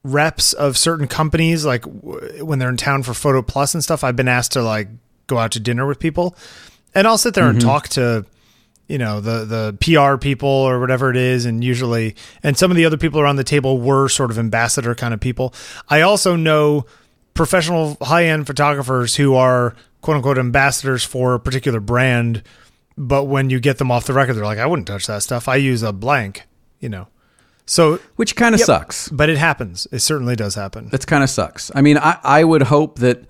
reps 0.05 0.53
of 0.53 0.79
certain 0.79 1.09
companies, 1.09 1.65
like 1.65 1.83
w- 1.83 2.45
when 2.45 2.59
they're 2.59 2.69
in 2.69 2.77
town 2.77 3.03
for 3.03 3.15
Photo 3.15 3.43
Plus 3.43 3.75
and 3.75 3.83
stuff. 3.83 4.05
I've 4.05 4.17
been 4.17 4.29
asked 4.29 4.53
to 4.53 4.63
like 4.63 4.89
go 5.27 5.39
out 5.39 5.53
to 5.53 5.61
dinner 5.61 5.87
with 5.87 5.99
people, 5.99 6.37
and 6.95 7.07
I'll 7.07 7.19
sit 7.19 7.35
there 7.35 7.49
and 7.49 7.59
mm-hmm. 7.59 7.69
talk 7.69 7.89
to 7.91 8.25
you 8.87 8.99
know 8.99 9.21
the 9.21 9.45
the 9.45 9.77
PR 9.81 10.19
people 10.19 10.49
or 10.49 10.79
whatever 10.79 11.11
it 11.11 11.17
is, 11.17 11.47
and 11.47 11.65
usually, 11.65 12.15
and 12.43 12.57
some 12.57 12.71
of 12.71 12.77
the 12.77 12.85
other 12.85 12.99
people 12.99 13.19
around 13.19 13.37
the 13.37 13.45
table 13.45 13.81
were 13.81 14.09
sort 14.09 14.31
of 14.31 14.39
ambassador 14.39 14.95
kind 14.95 15.15
of 15.15 15.21
people. 15.21 15.55
I 15.89 16.03
also 16.03 16.37
know 16.37 16.87
professional 17.33 17.97
high 18.01 18.27
end 18.27 18.47
photographers 18.47 19.17
who 19.17 19.35
are 19.35 19.75
quote 20.03 20.19
unquote 20.19 20.39
ambassadors 20.39 21.03
for 21.03 21.35
a 21.35 21.41
particular 21.41 21.81
brand, 21.81 22.43
but 22.99 23.25
when 23.25 23.49
you 23.49 23.59
get 23.59 23.79
them 23.79 23.91
off 23.91 24.05
the 24.05 24.13
record, 24.13 24.35
they're 24.35 24.45
like, 24.45 24.59
I 24.59 24.67
wouldn't 24.67 24.87
touch 24.87 25.07
that 25.07 25.23
stuff. 25.23 25.49
I 25.49 25.57
use 25.57 25.83
a 25.83 25.93
blank, 25.93 26.43
you 26.79 26.91
know. 26.91 27.09
So, 27.67 27.99
Which 28.17 28.37
kind 28.37 28.55
of 28.55 28.61
sucks. 28.61 29.09
but 29.09 29.29
it 29.31 29.39
happens. 29.39 29.87
It 29.91 30.01
certainly 30.01 30.37
does 30.37 30.55
happen. 30.55 30.89
That 30.91 31.07
kind 31.07 31.23
of 31.25 31.31
sucks. 31.31 31.71
I 31.75 31.81
mean, 31.81 31.97
I, 31.97 32.19
I 32.23 32.45
would 32.45 32.63
hope 32.63 32.99
that, 32.99 33.25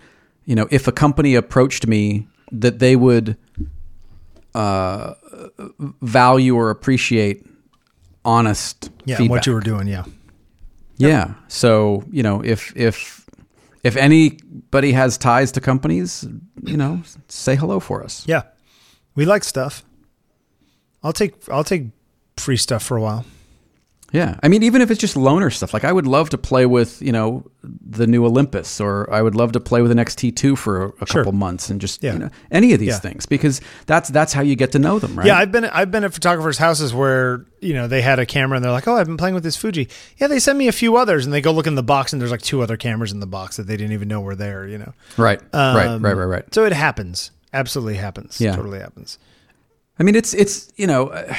you 0.45 0.55
know, 0.57 0.67
if 0.71 0.89
a 0.89 0.93
company 0.93 1.37
approached 1.37 1.87
me, 1.87 2.27
that 2.51 2.79
they 2.81 2.97
would 2.97 3.37
uh, 4.55 5.15
value 6.03 6.57
or 6.57 6.71
appreciate 6.71 7.47
honest 8.25 8.91
Yeah, 9.05 9.17
feedback. 9.17 9.31
what 9.31 9.47
you 9.47 9.53
were 9.55 9.61
doing. 9.61 9.87
Yeah. 9.89 10.05
Yeah. 10.97 11.35
So 11.49 12.05
you 12.11 12.23
know, 12.23 12.41
if 12.45 12.73
if 12.77 13.29
if 13.83 13.97
anybody 13.97 14.93
has 14.93 15.19
ties 15.19 15.53
to 15.53 15.61
companies, 15.61 16.27
you 16.63 16.77
know, 16.77 17.03
say 17.29 17.57
hello 17.57 17.81
for 17.81 18.03
us. 18.05 18.25
Yeah. 18.29 18.43
We 19.17 19.25
like 19.25 19.45
stuff. 19.45 19.85
I'll 21.03 21.13
take 21.13 21.35
I'll 21.51 21.65
take 21.65 21.87
free 22.37 22.57
stuff 22.57 22.83
for 22.85 22.97
a 22.97 23.01
while. 23.03 23.25
Yeah. 24.15 24.39
I 24.45 24.49
mean, 24.49 24.63
even 24.63 24.81
if 24.81 24.91
it's 24.93 25.01
just 25.01 25.17
loner 25.17 25.51
stuff, 25.51 25.75
like 25.75 25.83
I 25.85 25.93
would 25.93 26.07
love 26.07 26.31
to 26.31 26.39
play 26.39 26.67
with, 26.67 27.03
you 27.03 27.11
know, 27.11 27.45
the 27.63 28.07
new 28.07 28.25
Olympus, 28.25 28.81
or 28.81 29.13
I 29.13 29.21
would 29.21 29.35
love 29.35 29.51
to 29.53 29.61
play 29.61 29.83
with 29.83 29.91
an 29.91 29.99
XT2 29.99 30.57
for 30.57 30.85
a, 30.85 30.89
a 31.01 31.07
Sure. 31.07 31.25
couple 31.25 31.33
months, 31.33 31.69
and 31.69 31.81
just 31.81 32.01
Yeah. 32.03 32.13
you 32.13 32.19
know 32.21 32.31
any 32.53 32.73
of 32.73 32.79
these 32.79 32.91
Yeah. 32.91 32.99
things 33.01 33.27
because 33.27 33.61
that's 33.87 34.09
that's 34.11 34.33
how 34.33 34.41
you 34.43 34.55
get 34.55 34.71
to 34.73 34.79
know 34.79 35.01
them, 35.01 35.17
right? 35.19 35.27
Yeah, 35.27 35.37
I've 35.37 35.51
been 35.51 35.65
I've 35.65 35.91
been 35.91 36.05
at 36.05 36.15
photographers' 36.15 36.59
houses 36.59 36.95
where 36.95 37.45
you 37.61 37.75
know 37.75 37.89
they 37.89 38.03
had 38.03 38.19
a 38.21 38.27
camera 38.27 38.55
and 38.57 38.65
they're 38.65 38.71
like, 38.73 38.87
"Oh, 38.87 38.95
I've 38.97 39.07
been 39.09 39.17
playing 39.17 39.35
with 39.35 39.43
this 39.43 39.57
Fuji." 39.57 39.89
Yeah, 40.19 40.29
they 40.29 40.39
send 40.39 40.59
me 40.59 40.69
a 40.69 40.73
few 40.73 40.97
others, 40.97 41.25
and 41.25 41.35
they 41.35 41.41
go 41.41 41.51
look 41.51 41.67
in 41.67 41.75
the 41.75 41.83
box, 41.83 42.13
and 42.13 42.23
there's 42.23 42.31
like 42.31 42.43
two 42.43 42.63
other 42.63 42.77
cameras 42.77 43.11
in 43.11 43.19
the 43.19 43.27
box 43.27 43.57
that 43.57 43.67
they 43.67 43.77
didn't 43.77 43.93
even 43.93 44.07
know 44.07 44.21
were 44.21 44.37
there. 44.37 44.67
You 44.69 44.79
know, 44.79 44.93
right, 45.17 45.41
right, 45.53 45.87
Um, 45.89 46.05
right, 46.05 46.17
right, 46.17 46.25
right. 46.25 46.55
So 46.55 46.65
it 46.65 46.73
happens. 46.73 47.33
Absolutely 47.53 47.97
happens. 47.97 48.41
Yeah. 48.41 48.55
totally 48.55 48.79
happens. 48.79 49.19
I 49.99 50.03
mean, 50.05 50.15
it's 50.15 50.35
it's 50.35 50.71
you 50.77 50.87
know, 50.87 51.09
uh, 51.09 51.35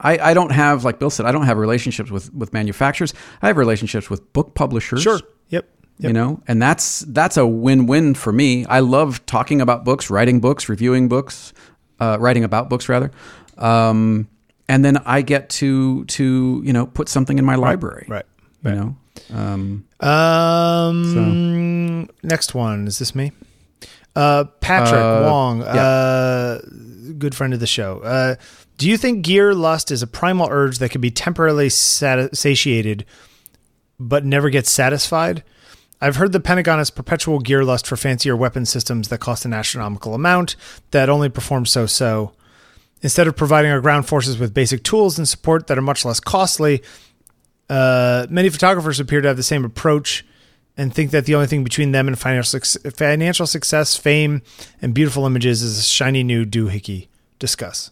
I 0.00 0.30
I 0.30 0.34
don't 0.34 0.50
have 0.52 0.84
like 0.84 0.98
Bill 0.98 1.10
said, 1.10 1.26
I 1.26 1.32
don't 1.32 1.46
have 1.46 1.58
relationships 1.58 2.10
with 2.10 2.32
with 2.34 2.52
manufacturers. 2.52 3.14
I 3.42 3.46
have 3.48 3.56
relationships 3.56 4.10
with 4.10 4.32
book 4.32 4.54
publishers. 4.54 5.02
Sure. 5.02 5.20
Yep. 5.50 5.68
You 5.98 6.14
know, 6.14 6.42
and 6.48 6.62
that's 6.62 7.00
that's 7.00 7.36
a 7.36 7.46
win-win 7.46 8.14
for 8.14 8.32
me. 8.32 8.64
I 8.64 8.80
love 8.80 9.24
talking 9.26 9.60
about 9.60 9.84
books, 9.84 10.08
writing 10.08 10.40
books, 10.40 10.66
reviewing 10.66 11.08
books, 11.08 11.52
uh, 12.00 12.16
writing 12.18 12.42
about 12.42 12.70
books 12.70 12.88
rather, 12.88 13.10
um, 13.58 14.26
and 14.66 14.82
then 14.82 14.96
I 15.04 15.20
get 15.20 15.50
to 15.60 16.06
to 16.06 16.62
you 16.64 16.72
know 16.72 16.86
put 16.86 17.10
something 17.10 17.38
in 17.38 17.44
my 17.44 17.56
library. 17.56 18.06
Right. 18.08 18.24
You 18.64 18.70
know, 18.70 18.96
um, 19.36 19.84
Um. 20.00 22.08
Next 22.22 22.54
one 22.54 22.86
is 22.86 22.98
this 22.98 23.14
me? 23.14 23.32
Uh, 24.16 24.44
Patrick 24.60 25.00
Uh, 25.00 25.22
Wong, 25.28 25.62
uh, 25.62 26.60
good 27.18 27.34
friend 27.34 27.54
of 27.54 27.60
the 27.60 27.66
show. 27.66 28.36
Do 28.80 28.88
you 28.88 28.96
think 28.96 29.20
gear 29.20 29.54
lust 29.54 29.90
is 29.90 30.02
a 30.02 30.06
primal 30.06 30.48
urge 30.50 30.78
that 30.78 30.90
can 30.90 31.02
be 31.02 31.10
temporarily 31.10 31.68
sati- 31.68 32.30
satiated, 32.32 33.04
but 33.98 34.24
never 34.24 34.48
gets 34.48 34.72
satisfied? 34.72 35.44
I've 36.00 36.16
heard 36.16 36.32
the 36.32 36.40
Pentagon 36.40 36.78
has 36.78 36.88
perpetual 36.88 37.40
gear 37.40 37.62
lust 37.62 37.86
for 37.86 37.98
fancier 37.98 38.34
weapon 38.34 38.64
systems 38.64 39.08
that 39.08 39.20
cost 39.20 39.44
an 39.44 39.52
astronomical 39.52 40.14
amount 40.14 40.56
that 40.92 41.10
only 41.10 41.28
perform 41.28 41.66
so-so. 41.66 42.32
Instead 43.02 43.26
of 43.26 43.36
providing 43.36 43.70
our 43.70 43.82
ground 43.82 44.08
forces 44.08 44.38
with 44.38 44.54
basic 44.54 44.82
tools 44.82 45.18
and 45.18 45.28
support 45.28 45.66
that 45.66 45.76
are 45.76 45.82
much 45.82 46.06
less 46.06 46.18
costly, 46.18 46.82
uh, 47.68 48.26
many 48.30 48.48
photographers 48.48 48.98
appear 48.98 49.20
to 49.20 49.28
have 49.28 49.36
the 49.36 49.42
same 49.42 49.66
approach 49.66 50.24
and 50.78 50.94
think 50.94 51.10
that 51.10 51.26
the 51.26 51.34
only 51.34 51.46
thing 51.46 51.64
between 51.64 51.92
them 51.92 52.08
and 52.08 52.18
financial 52.18 52.58
financial 52.92 53.46
success, 53.46 53.94
fame, 53.94 54.40
and 54.80 54.94
beautiful 54.94 55.26
images 55.26 55.60
is 55.60 55.78
a 55.78 55.82
shiny 55.82 56.22
new 56.22 56.46
doohickey. 56.46 57.08
Discuss. 57.38 57.90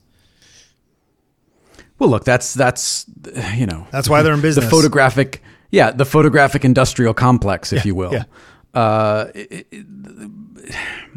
Well, 1.98 2.10
look, 2.10 2.24
that's 2.24 2.54
that's 2.54 3.06
you 3.54 3.66
know 3.66 3.86
That's 3.90 4.08
why 4.08 4.22
they're 4.22 4.34
in 4.34 4.40
business. 4.40 4.64
the 4.64 4.70
photographic 4.70 5.42
yeah 5.70 5.90
the 5.90 6.04
photographic 6.04 6.64
industrial 6.64 7.12
complex 7.14 7.72
if 7.72 7.84
you 7.84 7.94
will 7.94 8.12
yeah. 8.12 8.24
uh, 8.74 9.26
it- 9.34 9.66
it- 9.70 9.86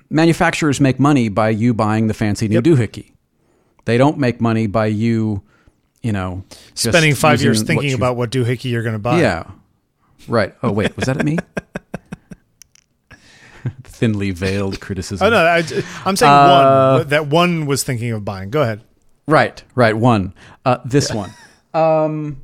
manufacturers 0.10 0.82
make 0.82 1.00
money 1.00 1.30
by 1.30 1.50
you 1.50 1.74
buying 1.74 2.08
the 2.08 2.14
fancy 2.14 2.48
new 2.50 2.56
Yep. 2.56 2.64
doohickey 2.66 3.12
they 3.86 3.98
don't 3.98 4.18
make 4.18 4.42
money 4.42 4.68
by 4.68 4.88
you 4.88 5.42
you 6.02 6.12
know 6.12 6.44
Spending 6.74 7.16
five 7.16 7.42
years 7.42 7.62
thinking 7.64 7.90
you- 7.92 7.96
about 7.96 8.18
what 8.18 8.30
doohickey 8.32 8.70
you're 8.72 8.84
going 8.84 8.94
to 8.96 9.00
buy. 9.00 9.22
yeah 9.22 9.44
right 10.28 10.54
oh 10.64 10.72
wait 10.72 10.96
was 10.98 11.06
that 11.06 11.18
at 11.18 11.26
me 11.26 11.38
thinly 13.84 14.32
veiled 14.32 14.80
criticism 14.82 15.26
Oh 15.28 15.30
no, 15.30 15.38
I, 15.38 15.58
I'm 16.06 16.16
saying 16.16 16.32
Uh, 16.32 16.98
one 17.00 17.08
that 17.10 17.28
one 17.28 17.66
was 17.68 17.84
thinking 17.84 18.12
of 18.12 18.26
buying. 18.26 18.50
Go 18.50 18.62
ahead. 18.64 18.82
Right, 19.28 19.64
right. 19.76 19.96
One, 19.96 20.34
uh, 20.66 20.78
this 20.86 21.12
one. 21.14 21.32
Um, 21.74 22.42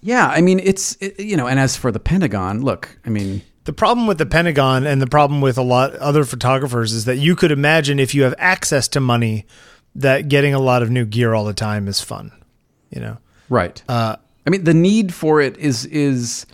yeah, 0.00 0.26
I 0.28 0.40
mean, 0.42 0.60
it's 0.60 0.96
it, 1.00 1.18
you 1.18 1.36
know, 1.36 1.46
and 1.46 1.58
as 1.58 1.76
for 1.76 1.90
the 1.90 1.98
Pentagon, 2.00 2.62
look, 2.62 2.98
I 3.06 3.10
mean, 3.10 3.42
The 3.64 3.72
problem 3.72 4.06
with 4.06 4.18
the 4.18 4.26
Pentagon 4.26 4.86
and 4.86 5.00
the 5.00 5.06
problem 5.06 5.40
with 5.40 5.56
a 5.58 5.62
lot 5.62 5.94
other 5.96 6.24
photographers 6.24 6.92
is 6.92 7.06
that 7.06 7.16
you 7.16 7.34
could 7.34 7.50
imagine 7.50 7.98
if 7.98 8.14
you 8.14 8.22
have 8.24 8.34
access 8.38 8.86
to 8.88 9.00
money 9.00 9.46
that 9.94 10.28
getting 10.28 10.52
a 10.54 10.58
lot 10.60 10.82
of 10.82 10.90
new 10.90 11.04
gear 11.06 11.32
all 11.34 11.44
the 11.44 11.54
time 11.54 11.88
is 11.88 12.00
fun. 12.00 12.30
You 12.90 13.00
know, 13.00 13.16
right. 13.48 13.82
uh, 13.88 14.16
I 14.46 14.50
mean, 14.50 14.64
the 14.64 14.74
need 14.74 15.12
for 15.14 15.40
it 15.40 15.56
is 15.56 15.86
is 15.86 16.44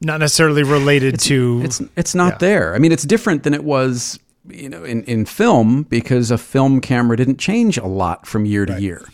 not 0.00 0.18
necessarily 0.20 0.62
related 0.64 1.18
to 1.20 1.62
it's 1.64 1.80
it's 1.96 2.14
not 2.14 2.32
Yeah. 2.34 2.38
there. 2.38 2.74
I 2.74 2.78
mean, 2.78 2.90
it's 2.92 3.04
different 3.04 3.44
than 3.44 3.54
it 3.54 3.62
was, 3.64 4.18
you 4.50 4.68
know, 4.68 4.84
in 4.84 5.02
in 5.04 5.24
film 5.26 5.82
because 5.84 6.30
a 6.30 6.38
film 6.38 6.80
camera 6.80 7.16
didn't 7.16 7.38
change 7.38 7.78
a 7.78 7.86
lot 7.86 8.26
from 8.26 8.44
year 8.44 8.66
to 8.66 8.80
year, 8.80 9.04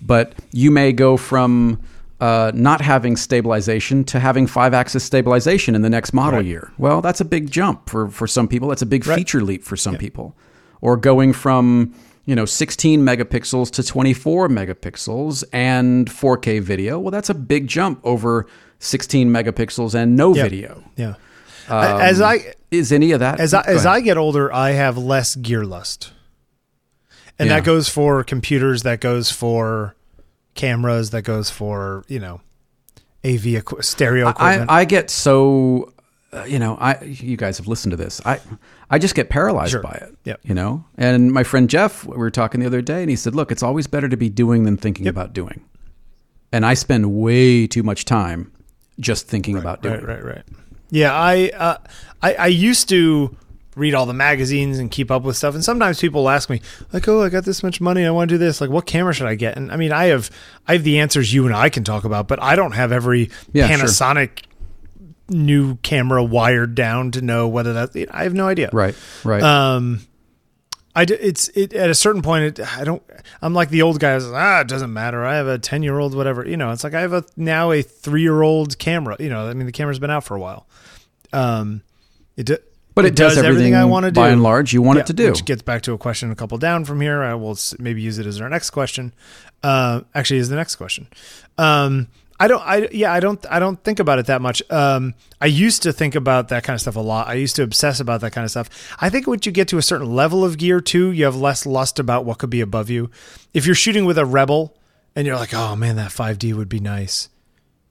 but 0.00 0.34
you 0.52 0.70
may 0.70 0.92
go 0.92 1.16
from 1.16 1.80
uh, 2.20 2.52
not 2.54 2.80
having 2.80 3.16
stabilization 3.16 4.04
to 4.04 4.20
having 4.20 4.46
five 4.46 4.72
axis 4.74 5.02
stabilization 5.04 5.74
in 5.74 5.82
the 5.82 5.90
next 5.90 6.12
model 6.12 6.40
year. 6.40 6.70
Well, 6.78 7.00
that's 7.02 7.20
a 7.20 7.24
big 7.24 7.50
jump 7.50 7.88
for 7.90 8.08
for 8.08 8.26
some 8.26 8.46
people. 8.48 8.68
That's 8.68 8.82
a 8.82 8.86
big 8.86 9.04
feature 9.04 9.42
leap 9.42 9.64
for 9.64 9.76
some 9.76 9.96
people, 9.96 10.36
or 10.80 10.96
going 10.96 11.32
from 11.32 11.94
you 12.24 12.36
know 12.36 12.44
16 12.44 13.00
megapixels 13.02 13.70
to 13.72 13.82
24 13.82 14.48
megapixels 14.48 15.42
and 15.52 16.08
4K 16.08 16.60
video. 16.62 17.00
Well, 17.00 17.10
that's 17.10 17.30
a 17.30 17.34
big 17.34 17.66
jump 17.66 18.00
over 18.04 18.46
16 18.78 19.28
megapixels 19.28 19.94
and 19.94 20.16
no 20.16 20.32
Yeah. 20.34 20.42
video. 20.44 20.84
yeah. 20.96 21.14
as 21.68 22.20
I 22.20 22.54
Is 22.72 22.90
any 22.90 23.12
of 23.12 23.20
that 23.20 23.38
as 23.38 23.52
I 23.54 23.62
Go 23.62 23.68
as 23.72 23.84
ahead. 23.84 23.96
I 23.98 24.00
get 24.00 24.16
older, 24.16 24.52
I 24.52 24.70
have 24.70 24.96
less 24.96 25.34
gear 25.36 25.64
lust, 25.64 26.12
and 27.38 27.48
Yeah. 27.48 27.56
that 27.56 27.64
goes 27.64 27.88
for 27.88 28.24
computers. 28.24 28.82
That 28.82 29.00
goes 29.00 29.30
for 29.30 29.94
cameras. 30.54 31.10
That 31.10 31.22
goes 31.22 31.50
for 31.50 32.04
you 32.08 32.18
know, 32.18 32.40
AV 33.24 33.56
equi- 33.56 33.82
stereo 33.82 34.28
equipment. 34.30 34.70
I, 34.70 34.80
I 34.80 34.84
get 34.86 35.10
so 35.10 35.92
uh, 36.32 36.44
you 36.44 36.58
know 36.58 36.76
I 36.80 37.02
you 37.04 37.36
guys 37.36 37.58
have 37.58 37.68
listened 37.68 37.90
to 37.90 37.96
this 37.98 38.20
I 38.24 38.40
I 38.90 38.98
just 38.98 39.14
get 39.14 39.28
paralyzed 39.28 39.72
Sure. 39.72 39.82
by 39.82 39.92
it 40.02 40.16
Yep. 40.24 40.40
you 40.44 40.54
know 40.54 40.82
and 40.96 41.30
my 41.30 41.42
friend 41.44 41.68
Jeff 41.68 42.06
we 42.06 42.16
were 42.16 42.30
talking 42.30 42.58
the 42.60 42.66
other 42.66 42.80
day 42.80 43.02
and 43.02 43.10
he 43.10 43.16
said 43.16 43.34
look 43.34 43.52
it's 43.52 43.62
always 43.62 43.86
better 43.86 44.08
to 44.08 44.16
be 44.16 44.30
doing 44.30 44.64
than 44.64 44.78
thinking 44.78 45.06
about 45.06 45.34
doing 45.34 45.62
and 46.50 46.64
I 46.64 46.72
spend 46.72 47.12
way 47.14 47.66
too 47.66 47.82
much 47.82 48.06
time 48.06 48.50
just 48.98 49.28
thinking 49.28 49.58
about 49.58 49.82
doing 49.82 50.02
right, 50.02 50.24
right, 50.24 50.36
right. 50.36 50.44
Yeah, 50.92 51.12
I, 51.12 51.50
uh, 51.56 51.78
I 52.22 52.34
I 52.34 52.46
used 52.48 52.88
to 52.90 53.34
read 53.74 53.94
all 53.94 54.04
the 54.04 54.12
magazines 54.12 54.78
and 54.78 54.90
keep 54.90 55.10
up 55.10 55.22
with 55.22 55.34
stuff, 55.36 55.54
and 55.54 55.64
sometimes 55.64 55.98
people 55.98 56.28
ask 56.28 56.50
me 56.50 56.60
like, 56.92 57.08
"Oh, 57.08 57.22
I 57.22 57.30
got 57.30 57.44
this 57.46 57.62
much 57.62 57.80
money, 57.80 58.04
I 58.04 58.10
want 58.10 58.28
to 58.28 58.34
do 58.34 58.38
this. 58.38 58.60
Like, 58.60 58.68
what 58.68 58.84
camera 58.84 59.14
should 59.14 59.26
I 59.26 59.34
get?" 59.34 59.56
And 59.56 59.72
I 59.72 59.76
mean, 59.76 59.90
I 59.90 60.04
have 60.06 60.30
I 60.68 60.74
have 60.74 60.84
the 60.84 61.00
answers 61.00 61.32
you 61.32 61.46
and 61.46 61.56
I 61.56 61.70
can 61.70 61.82
talk 61.82 62.04
about, 62.04 62.28
but 62.28 62.42
I 62.42 62.54
don't 62.56 62.72
have 62.72 62.92
every 62.92 63.30
Yeah, 63.52 63.66
sure. 63.68 63.78
Panasonic 63.78 64.42
new 65.30 65.76
camera 65.76 66.22
wired 66.22 66.74
down 66.74 67.10
to 67.12 67.22
know 67.22 67.48
whether 67.48 67.72
that. 67.72 68.08
I 68.10 68.24
have 68.24 68.34
no 68.34 68.46
idea. 68.46 68.68
right 68.72 68.94
right 69.24 69.42
Um, 69.42 70.00
I 70.94 71.04
d- 71.06 71.14
it's 71.14 71.48
it 71.48 71.72
at 71.72 71.88
a 71.88 71.94
certain 71.94 72.20
point. 72.22 72.58
It, 72.58 72.78
I 72.78 72.84
don't. 72.84 73.02
I'm 73.40 73.54
like 73.54 73.70
the 73.70 73.82
old 73.82 73.98
guys. 73.98 74.24
Ah, 74.26 74.60
it 74.60 74.68
doesn't 74.68 74.92
matter. 74.92 75.24
I 75.24 75.36
have 75.36 75.46
a 75.46 75.58
ten 75.58 75.82
year 75.82 75.98
old, 75.98 76.14
whatever. 76.14 76.46
You 76.46 76.56
know, 76.56 76.70
it's 76.70 76.84
like 76.84 76.94
I 76.94 77.00
have 77.00 77.12
a 77.14 77.24
now 77.36 77.70
a 77.70 77.82
three 77.82 78.22
year 78.22 78.42
old 78.42 78.78
camera. 78.78 79.16
You 79.18 79.30
know, 79.30 79.48
I 79.48 79.54
mean, 79.54 79.66
the 79.66 79.72
camera's 79.72 79.98
been 79.98 80.10
out 80.10 80.24
for 80.24 80.36
a 80.36 80.40
while. 80.40 80.66
Um, 81.32 81.82
it 82.36 82.44
d- 82.46 82.56
but 82.94 83.06
it, 83.06 83.16
does, 83.16 83.38
everything 83.38 83.74
I 83.74 83.86
want 83.86 84.04
to 84.04 84.10
do 84.10 84.20
by 84.20 84.28
and 84.28 84.42
large 84.42 84.74
you 84.74 84.82
want 84.82 84.98
Yeah, 84.98 85.04
it 85.04 85.06
to 85.06 85.12
do 85.14 85.28
Which 85.30 85.46
gets 85.46 85.62
back 85.62 85.80
to 85.82 85.94
a 85.94 85.98
question 85.98 86.30
a 86.30 86.34
couple 86.34 86.58
down 86.58 86.84
from 86.84 87.00
here. 87.00 87.22
I 87.22 87.34
will 87.34 87.56
maybe 87.78 88.02
use 88.02 88.18
it 88.18 88.26
as 88.26 88.38
our 88.38 88.50
next 88.50 88.68
question. 88.70 89.14
Uh, 89.62 90.02
actually, 90.14 90.40
is 90.40 90.50
the 90.50 90.56
next 90.56 90.76
question. 90.76 91.08
Um, 91.56 92.08
I 92.40 92.48
don't. 92.48 92.60
I 92.62 92.88
yeah. 92.92 93.12
I 93.12 93.20
don't. 93.20 93.44
I 93.50 93.58
don't 93.58 93.82
think 93.84 94.00
about 94.00 94.18
it 94.18 94.26
that 94.26 94.42
much. 94.42 94.62
Um, 94.70 95.14
I 95.40 95.46
used 95.46 95.82
to 95.84 95.92
think 95.92 96.14
about 96.14 96.48
that 96.48 96.64
kind 96.64 96.74
of 96.74 96.80
stuff 96.80 96.96
a 96.96 97.00
lot. 97.00 97.28
I 97.28 97.34
used 97.34 97.56
to 97.56 97.62
obsess 97.62 98.00
about 98.00 98.20
that 98.22 98.32
kind 98.32 98.44
of 98.44 98.50
stuff. 98.50 98.68
I 99.00 99.10
think 99.10 99.26
once 99.26 99.46
you 99.46 99.52
get 99.52 99.68
to 99.68 99.78
a 99.78 99.82
certain 99.82 100.14
level 100.14 100.44
of 100.44 100.58
gear 100.58 100.80
too, 100.80 101.10
you 101.12 101.24
have 101.24 101.36
less 101.36 101.66
lust 101.66 101.98
about 101.98 102.24
what 102.24 102.38
could 102.38 102.50
be 102.50 102.60
above 102.60 102.90
you. 102.90 103.10
If 103.54 103.66
you're 103.66 103.74
shooting 103.74 104.04
with 104.04 104.18
a 104.18 104.24
rebel 104.26 104.76
and 105.14 105.26
you're 105.26 105.36
like, 105.36 105.54
oh 105.54 105.76
man, 105.76 105.96
that 105.96 106.10
5D 106.10 106.54
would 106.54 106.68
be 106.68 106.80
nice. 106.80 107.28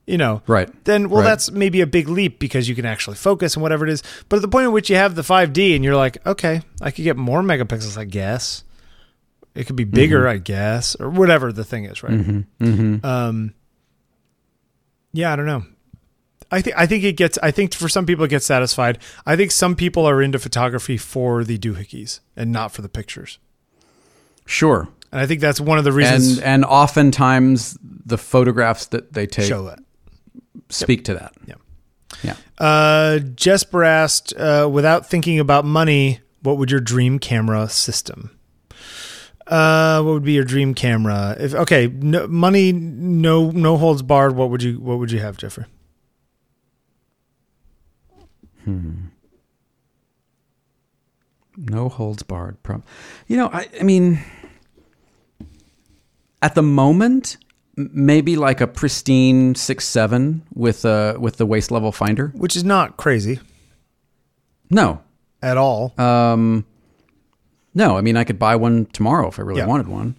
You 0.07 0.17
know, 0.17 0.41
Right. 0.47 0.69
Then, 0.83 1.09
well, 1.09 1.21
Right. 1.21 1.29
that's 1.29 1.51
maybe 1.51 1.79
a 1.79 1.87
big 1.87 2.09
leap 2.09 2.39
because 2.39 2.67
you 2.67 2.73
can 2.75 2.85
actually 2.85 3.15
focus 3.15 3.53
and 3.55 3.61
whatever 3.61 3.85
it 3.85 3.91
is. 3.91 4.01
But 4.27 4.37
at 4.37 4.41
the 4.41 4.47
point 4.47 4.65
at 4.65 4.71
which 4.71 4.89
you 4.89 4.95
have 4.97 5.15
the 5.15 5.21
5D 5.21 5.75
and 5.75 5.83
you're 5.85 5.95
like, 5.95 6.17
okay, 6.25 6.63
I 6.81 6.89
could 6.91 7.03
get 7.03 7.15
more 7.15 7.41
megapixels, 7.41 7.97
I 7.97 8.03
guess. 8.05 8.63
It 9.53 9.67
could 9.67 9.75
be 9.75 9.83
bigger, 9.83 10.27
I 10.27 10.37
guess, 10.37 10.95
or 10.95 11.09
whatever 11.09 11.53
the 11.53 11.63
thing 11.63 11.85
is, 11.85 12.01
right? 12.03 12.13
mm-hmm. 12.13 13.05
Um, 13.05 13.53
yeah, 15.13 15.33
I 15.33 15.35
don't 15.35 15.45
know. 15.45 15.63
I 16.53 16.61
think 16.61 16.75
I 16.77 16.85
think 16.85 17.03
it 17.05 17.13
gets. 17.13 17.37
I 17.41 17.51
think 17.51 17.73
for 17.73 17.87
some 17.87 18.05
people 18.05 18.25
it 18.25 18.29
gets 18.29 18.45
satisfied. 18.45 18.97
I 19.25 19.35
think 19.37 19.51
some 19.51 19.75
people 19.75 20.05
are 20.05 20.21
into 20.21 20.37
photography 20.37 20.97
for 20.97 21.43
the 21.45 21.57
doohickeys 21.57 22.19
and 22.35 22.51
not 22.51 22.71
for 22.73 22.81
the 22.81 22.89
pictures. 22.89 23.39
sure 24.45 24.89
And 25.11 25.21
I 25.21 25.25
think 25.27 25.39
that's 25.39 25.61
one 25.61 25.77
of 25.77 25.83
the 25.85 25.91
reasons 25.93 26.37
and 26.39 26.45
and 26.45 26.65
oftentimes 26.65 27.77
the 27.81 28.17
photographs 28.17 28.87
that 28.87 29.13
they 29.13 29.27
take 29.27 29.45
show 29.47 29.63
that. 29.65 29.79
speak 30.69 31.05
to 31.05 31.13
that 31.13 31.33
Yeah. 31.45 31.55
yeah 32.23 32.35
Uh, 32.57 33.19
Jesper 33.19 33.83
asked, 33.83 34.33
uh, 34.35 34.67
without 34.71 35.09
thinking 35.09 35.39
about 35.39 35.63
money, 35.65 36.19
what 36.41 36.57
would 36.57 36.69
your 36.69 36.81
dream 36.81 37.17
camera 37.19 37.69
system? 37.69 38.31
Uh, 39.51 40.01
what 40.01 40.13
would 40.13 40.23
be 40.23 40.31
your 40.31 40.45
dream 40.45 40.73
camera? 40.73 41.35
If 41.37 41.53
okay, 41.53 41.87
no, 41.87 42.25
money, 42.27 42.71
no, 42.71 43.51
no 43.51 43.75
holds 43.77 44.01
barred. 44.01 44.35
What 44.35 44.49
would 44.49 44.63
you, 44.63 44.79
what 44.79 44.97
would 44.97 45.11
you 45.11 45.19
have, 45.19 45.35
Jeffrey? 45.37 45.65
Hmm. 48.63 48.91
No 51.57 51.89
holds 51.89 52.23
barred. 52.23 52.61
Prob- 52.63 52.83
you 53.27 53.35
know, 53.37 53.49
I, 53.51 53.67
I 53.79 53.83
mean, 53.83 54.19
at 56.41 56.55
the 56.55 56.61
moment, 56.63 57.37
maybe 57.75 58.35
like 58.35 58.61
a 58.61 58.67
pristine 58.67 59.55
six 59.55 59.85
seven 59.87 60.43
with 60.53 60.85
uh 60.85 61.17
with 61.19 61.37
the 61.37 61.45
waist 61.45 61.71
level 61.71 61.91
finder. 61.91 62.31
Which 62.35 62.55
is 62.55 62.63
not 62.63 62.97
crazy 62.97 63.39
No, 64.69 65.01
at 65.41 65.57
all. 65.57 65.93
um, 65.99 66.65
no. 67.73 67.97
I 67.97 68.01
mean, 68.01 68.17
I 68.17 68.23
could 68.23 68.37
buy 68.39 68.55
one 68.55 68.85
tomorrow 68.87 69.27
if 69.27 69.39
I 69.39 69.43
really 69.43 69.59
Yeah. 69.61 69.67
wanted 69.67 69.87
one. 69.87 70.15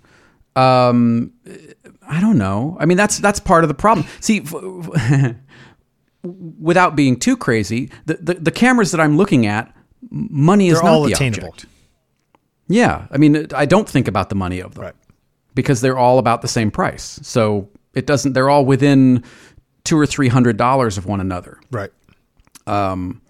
Um, 0.56 1.32
I 2.06 2.20
don't 2.20 2.36
know. 2.38 2.76
I 2.80 2.84
mean, 2.86 2.96
that's 2.96 3.18
that's 3.18 3.40
part 3.40 3.64
of 3.64 3.68
the 3.68 3.74
problem. 3.74 4.06
See, 4.20 4.40
f- 4.42 5.34
without 6.60 6.94
being 6.96 7.18
too 7.18 7.36
crazy, 7.36 7.90
the, 8.06 8.14
the, 8.14 8.34
the 8.34 8.50
cameras 8.50 8.90
that 8.92 9.00
I'm 9.00 9.16
looking 9.16 9.46
at, 9.46 9.74
money 10.10 10.68
is 10.68 10.74
They're 10.74 10.84
not 10.84 10.92
all 10.94 11.04
the 11.04 11.12
attainable. 11.12 11.48
object. 11.48 11.66
Yeah, 12.68 13.06
I 13.10 13.18
mean, 13.18 13.46
I 13.54 13.66
don't 13.66 13.88
think 13.88 14.08
about 14.08 14.28
the 14.28 14.34
money 14.34 14.60
of 14.60 14.74
them 14.74 14.84
Right. 14.84 14.94
because 15.54 15.80
they're 15.80 15.98
all 15.98 16.18
about 16.18 16.42
the 16.42 16.48
same 16.48 16.70
price. 16.70 17.18
So 17.22 17.68
it 17.94 18.06
doesn't. 18.06 18.32
They're 18.34 18.48
all 18.48 18.64
within 18.64 19.24
two 19.84 19.98
or 19.98 20.06
three 20.06 20.28
hundred 20.28 20.56
dollars 20.56 20.96
of 20.96 21.06
one 21.06 21.20
another. 21.20 21.58
Right. 21.70 21.90
Um, 22.66 23.20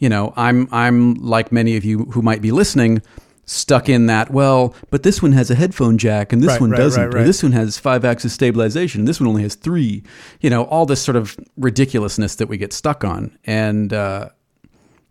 You 0.00 0.08
know, 0.08 0.34
I'm 0.36 0.68
I'm 0.72 1.14
like 1.14 1.52
many 1.52 1.76
of 1.76 1.84
you 1.84 2.00
who 2.06 2.20
might 2.20 2.42
be 2.42 2.50
listening, 2.50 3.00
stuck 3.46 3.88
in 3.88 4.06
that. 4.06 4.30
Well, 4.30 4.74
but 4.90 5.02
this 5.02 5.22
one 5.22 5.32
has 5.32 5.50
a 5.50 5.54
headphone 5.54 5.98
jack, 5.98 6.32
and 6.32 6.42
this 6.42 6.48
Right, 6.48 6.60
one 6.60 6.70
right, 6.70 6.78
doesn't, 6.78 7.10
right, 7.10 7.14
or 7.22 7.24
this 7.24 7.42
one 7.42 7.52
has 7.52 7.78
five 7.78 8.04
axis 8.04 8.32
stabilization, 8.32 9.04
this 9.04 9.20
one 9.20 9.28
only 9.28 9.42
has 9.42 9.54
three. 9.54 10.02
You 10.40 10.50
know, 10.50 10.64
all 10.64 10.86
this 10.86 11.02
sort 11.02 11.16
of 11.16 11.36
ridiculousness 11.56 12.36
that 12.36 12.48
we 12.48 12.56
get 12.56 12.72
stuck 12.72 13.04
on, 13.04 13.36
and 13.44 13.92
uh, 13.92 14.30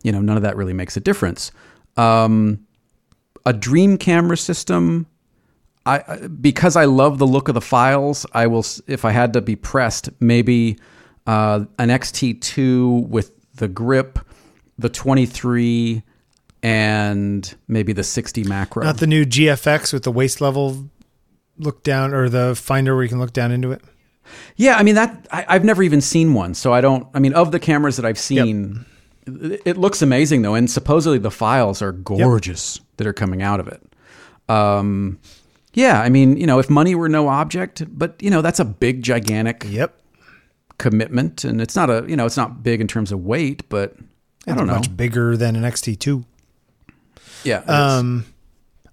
you 0.03 0.11
know, 0.11 0.21
none 0.21 0.37
of 0.37 0.43
that 0.43 0.55
really 0.55 0.73
makes 0.73 0.97
a 0.97 0.99
difference. 0.99 1.51
Um, 1.97 2.65
a 3.45 3.53
dream 3.53 3.97
camera 3.97 4.37
system 4.37 5.05
I 5.85 6.03
I- 6.07 6.27
because 6.27 6.75
I 6.75 6.85
love 6.85 7.17
the 7.19 7.27
look 7.27 7.49
of 7.49 7.55
the 7.55 7.61
files, 7.61 8.25
I 8.33 8.47
will 8.47 8.65
if 8.87 9.05
I 9.05 9.11
had 9.11 9.33
to 9.33 9.41
be 9.41 9.55
pressed, 9.55 10.09
maybe 10.19 10.77
uh, 11.27 11.65
an 11.77 11.89
XT2 11.89 13.07
with 13.07 13.31
the 13.55 13.67
grip, 13.67 14.19
the 14.77 14.89
23 14.89 16.03
and 16.63 17.53
maybe 17.67 17.93
the 17.93 18.03
60 18.03 18.43
macro. 18.45 18.83
Not 18.83 18.97
the 18.97 19.07
new 19.07 19.25
GFX 19.25 19.93
with 19.93 20.03
the 20.03 20.11
waist 20.11 20.41
level 20.41 20.89
look 21.59 21.83
down 21.83 22.13
or 22.13 22.29
the 22.29 22.55
finder 22.55 22.95
where 22.95 23.03
you 23.03 23.09
can 23.09 23.19
look 23.19 23.33
down 23.33 23.51
into 23.51 23.71
it. 23.71 23.81
yeah, 24.55 24.75
I 24.77 24.83
mean 24.83 24.95
that 24.95 25.27
I, 25.31 25.45
I've 25.49 25.65
never 25.65 25.83
even 25.83 26.01
seen 26.01 26.33
one, 26.33 26.53
so 26.55 26.73
I 26.73 26.81
don't 26.81 27.05
I 27.13 27.19
mean 27.19 27.33
of 27.33 27.51
the 27.51 27.59
cameras 27.59 27.97
that 27.97 28.05
I've 28.05 28.17
seen 28.17 28.85
it, 29.27 29.61
it 29.65 29.77
looks 29.77 30.01
amazing 30.01 30.41
though 30.41 30.55
and 30.55 30.71
supposedly 30.71 31.17
the 31.19 31.29
files 31.31 31.81
are 31.81 31.91
gorgeous 31.91 32.79
that 32.97 33.05
are 33.05 33.13
coming 33.13 33.41
out 33.43 33.59
of 33.59 33.67
it. 33.67 33.81
Um 34.49 35.19
yeah, 35.73 35.99
I 36.01 36.09
mean, 36.09 36.37
you 36.37 36.45
know, 36.45 36.59
if 36.59 36.69
money 36.69 36.93
were 36.95 37.09
no 37.09 37.27
object, 37.27 37.83
but 37.97 38.21
you 38.21 38.29
know, 38.29 38.41
that's 38.41 38.59
a 38.59 38.65
big 38.65 39.01
gigantic 39.03 39.65
Yep. 39.67 39.99
commitment 40.77 41.43
and 41.43 41.61
it's 41.61 41.75
not 41.75 41.89
a 41.89 42.05
you 42.07 42.15
know 42.15 42.25
it's 42.25 42.37
not 42.37 42.63
big 42.63 42.81
in 42.81 42.87
terms 42.87 43.11
of 43.11 43.23
weight 43.23 43.67
but 43.69 43.95
i 44.47 44.53
don't 44.55 44.67
know 44.67 44.73
much 44.73 44.95
bigger 44.97 45.37
than 45.37 45.55
an 45.55 45.63
XT2. 45.63 46.25
Yeah. 47.43 47.57
Um, 47.59 48.25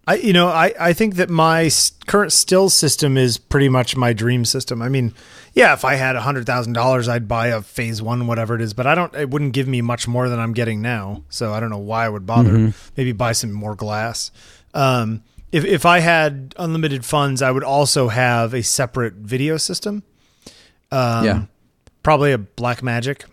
I 0.07 0.15
you 0.17 0.33
know 0.33 0.49
I 0.49 0.75
I 0.81 0.93
think 0.93 1.17
that 1.17 1.31
my 1.31 1.71
current 2.07 2.33
still 2.33 2.69
system 2.71 3.17
is 3.17 3.39
pretty 3.39 3.69
much 3.69 3.97
my 3.97 4.13
dream 4.13 4.45
system. 4.45 4.81
I 4.83 4.89
mean, 4.89 5.13
yeah, 5.55 5.73
if 5.75 5.85
I 5.85 5.95
had 5.95 6.17
a 6.17 6.21
hundred 6.23 6.47
thousand 6.47 6.73
dollars, 6.73 7.07
I'd 7.09 7.29
buy 7.29 7.49
a 7.49 7.61
Phase 7.63 8.01
One, 8.03 8.27
whatever 8.27 8.55
it 8.55 8.61
is. 8.61 8.73
But 8.75 8.87
I 8.87 8.95
don't. 8.95 9.15
It 9.15 9.31
wouldn't 9.31 9.53
give 9.53 9.69
me 9.69 9.83
much 9.83 10.09
more 10.09 10.29
than 10.29 10.39
I'm 10.41 10.53
getting 10.53 10.81
now. 10.83 11.23
So 11.29 11.53
I 11.53 11.61
don't 11.61 11.71
know 11.71 11.79
why 11.79 12.07
I 12.07 12.09
would 12.09 12.27
bother. 12.27 12.73
Maybe 12.97 13.13
buy 13.13 13.33
some 13.33 13.53
more 13.53 13.75
glass. 13.77 14.31
Um, 14.75 15.23
if 15.53 15.65
if 15.65 15.85
I 15.85 16.01
had 16.01 16.55
unlimited 16.59 17.05
funds, 17.05 17.43
I 17.43 17.51
would 17.51 17.65
also 17.65 18.09
have 18.09 18.55
a 18.55 18.63
separate 18.63 19.15
video 19.15 19.59
system. 19.59 20.03
Um, 20.91 21.25
Yeah. 21.25 21.43
probably 22.03 22.33
a 22.33 22.39
Blackmagic. 22.39 23.25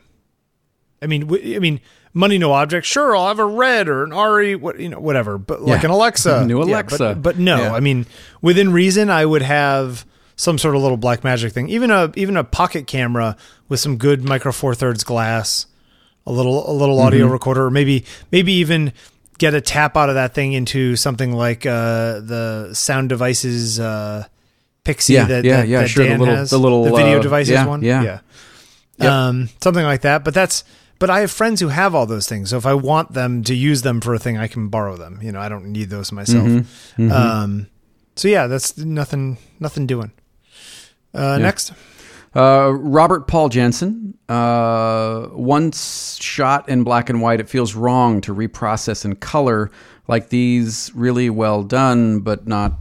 I 1.01 1.07
mean, 1.07 1.21
w- 1.21 1.55
I 1.55 1.59
mean, 1.59 1.79
money 2.17 2.37
no 2.37 2.51
object. 2.53 2.85
Sure, 2.85 3.15
I'll 3.15 3.27
have 3.27 3.39
a 3.39 3.45
red 3.45 3.87
or 3.87 4.03
an 4.03 4.11
ARRI, 4.11 4.55
what 4.59 4.79
you 4.79 4.89
know, 4.89 4.99
whatever. 4.99 5.37
But 5.37 5.61
like 5.61 5.81
Yeah. 5.83 5.85
an 5.89 5.91
Alexa, 5.91 6.45
New 6.47 6.57
Yeah, 6.59 6.63
but- 6.65 6.69
Alexa. 6.99 7.15
but, 7.21 7.37
no, 7.37 7.57
Yeah. 7.57 7.73
I 7.73 7.79
mean, 7.79 8.05
within 8.41 8.71
reason, 8.73 9.09
I 9.09 9.25
would 9.25 9.41
have 9.43 10.05
some 10.35 10.57
sort 10.57 10.75
of 10.75 10.81
little 10.81 10.97
Blackmagic 10.97 11.51
thing. 11.51 11.69
Even 11.69 11.89
a 11.91 12.11
even 12.15 12.37
a 12.37 12.43
pocket 12.43 12.87
camera 12.87 13.35
with 13.69 13.79
some 13.79 13.97
good 13.97 14.23
micro 14.23 14.51
four 14.51 14.75
thirds 14.75 15.03
glass, 15.03 15.65
a 16.25 16.31
little 16.31 16.69
a 16.69 16.73
little 16.73 16.99
audio 16.99 17.25
Mm-hmm. 17.25 17.33
recorder, 17.33 17.65
or 17.65 17.71
maybe 17.71 18.05
maybe 18.31 18.53
even 18.53 18.93
get 19.39 19.53
a 19.53 19.61
tap 19.61 19.95
out 19.95 20.09
of 20.09 20.15
that 20.15 20.33
thing 20.33 20.53
into 20.53 20.95
something 20.95 21.31
like 21.31 21.65
uh, 21.65 22.19
the 22.21 22.69
Sound 22.73 23.07
Devices 23.09 23.79
uh, 23.79 24.25
PIX-E 24.83 25.13
Yeah, 25.13 25.25
that, 25.25 25.43
yeah, 25.45 25.57
that, 25.57 25.67
yeah, 25.67 25.81
that 25.81 25.89
sure, 25.89 26.05
the 26.05 26.17
little- 26.17 26.25
has, 26.35 26.49
the 26.49 26.57
little, 26.57 26.83
video 26.85 27.19
uh, 27.19 27.21
devices 27.21 27.51
yeah, 27.53 27.65
one, 27.67 27.81
yeah. 27.83 28.01
yeah. 28.01 28.19
Yep. 28.99 29.11
Um, 29.11 29.49
something 29.61 29.83
like 29.85 30.01
that. 30.01 30.23
But 30.23 30.33
that's 30.33 30.63
but 30.99 31.09
I 31.09 31.21
have 31.21 31.31
friends 31.31 31.61
who 31.61 31.67
have 31.69 31.93
all 31.93 32.05
those 32.05 32.27
things. 32.27 32.49
So 32.49 32.57
if 32.57 32.65
I 32.65 32.73
want 32.73 33.13
them 33.13 33.43
to 33.43 33.55
use 33.55 33.81
them 33.81 34.01
for 34.01 34.13
a 34.13 34.19
thing, 34.19 34.37
I 34.37 34.47
can 34.47 34.69
borrow 34.69 34.97
them. 34.97 35.19
You 35.21 35.31
know, 35.31 35.39
I 35.39 35.49
don't 35.49 35.65
need 35.71 35.89
those 35.89 36.11
myself. 36.11 36.47
Mm-hmm. 36.47 37.11
Um, 37.11 37.67
so 38.15 38.27
yeah, 38.27 38.47
that's 38.47 38.77
nothing. 38.77 39.37
Nothing 39.59 39.87
doing. 39.87 40.11
Uh, 41.13 41.37
Next, 41.37 41.71
uh, 42.35 42.71
robert 42.71 43.27
paul 43.27 43.49
jensen 43.49 44.15
uh, 44.29 45.27
once 45.31 46.17
shot 46.21 46.67
in 46.69 46.83
black 46.83 47.09
and 47.09 47.21
white 47.21 47.39
it 47.39 47.49
feels 47.49 47.73
wrong 47.73 48.21
to 48.21 48.33
reprocess 48.33 49.03
in 49.03 49.15
color 49.15 49.71
like 50.07 50.29
these 50.29 50.91
really 50.93 51.29
well 51.29 51.63
done 51.63 52.19
but 52.19 52.47
not 52.47 52.73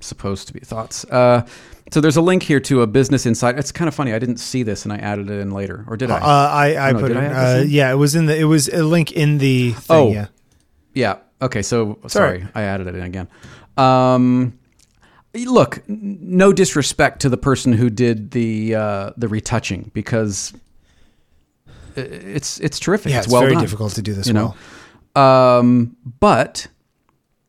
supposed 0.00 0.48
to 0.48 0.52
be 0.52 0.60
thoughts 0.60 1.04
uh, 1.06 1.46
so 1.92 2.00
there's 2.00 2.16
a 2.16 2.20
link 2.22 2.42
here 2.42 2.60
to 2.60 2.82
a 2.82 2.86
business 2.86 3.24
insight 3.26 3.58
it's 3.58 3.72
kind 3.72 3.88
of 3.88 3.94
funny 3.94 4.12
i 4.12 4.18
didn't 4.18 4.38
see 4.38 4.62
this 4.62 4.84
and 4.84 4.92
i 4.92 4.96
added 4.96 5.30
it 5.30 5.40
in 5.40 5.50
later 5.50 5.84
or 5.88 5.96
did 5.96 6.10
i 6.10 6.18
uh, 6.18 6.48
I 6.48 6.88
I 6.88 6.92
no, 6.92 7.00
put 7.00 7.10
it. 7.12 7.16
Uh, 7.16 7.60
in? 7.62 7.70
yeah, 7.70 7.90
it 7.90 7.96
was 7.96 8.14
in 8.14 8.26
the. 8.26 8.36
It 8.36 8.44
was 8.44 8.68
a 8.68 8.82
link 8.82 9.12
in 9.12 9.38
the. 9.38 9.72
Thing, 9.72 9.96
Oh. 9.96 10.12
yeah. 10.12 10.26
Yeah. 10.94 11.16
Okay. 11.40 11.62
So 11.62 11.98
sorry, 12.08 12.46
I 12.54 12.62
added 12.62 12.86
it 12.88 12.94
in 12.94 13.02
again. 13.02 13.28
Um, 13.76 14.58
look, 15.34 15.82
no 15.88 16.52
disrespect 16.52 17.20
to 17.20 17.28
the 17.28 17.36
person 17.36 17.72
who 17.72 17.88
did 17.90 18.32
the 18.32 18.74
uh, 18.74 19.10
the 19.16 19.28
retouching 19.28 19.90
because 19.94 20.52
it's 21.96 22.58
it's 22.60 22.78
terrific. 22.78 23.12
Yeah, 23.12 23.18
it's, 23.18 23.26
it's 23.26 23.32
well 23.32 23.42
very 23.42 23.54
done, 23.54 23.62
difficult 23.62 23.92
to 23.94 24.02
do 24.02 24.14
this 24.14 24.26
You 24.26 24.32
know. 24.34 24.54
well. 25.14 25.58
Um, 25.58 25.96
but 26.20 26.66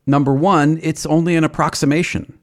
number 0.06 0.32
one, 0.34 0.78
it's 0.82 1.06
only 1.06 1.36
an 1.36 1.44
approximation. 1.44 2.38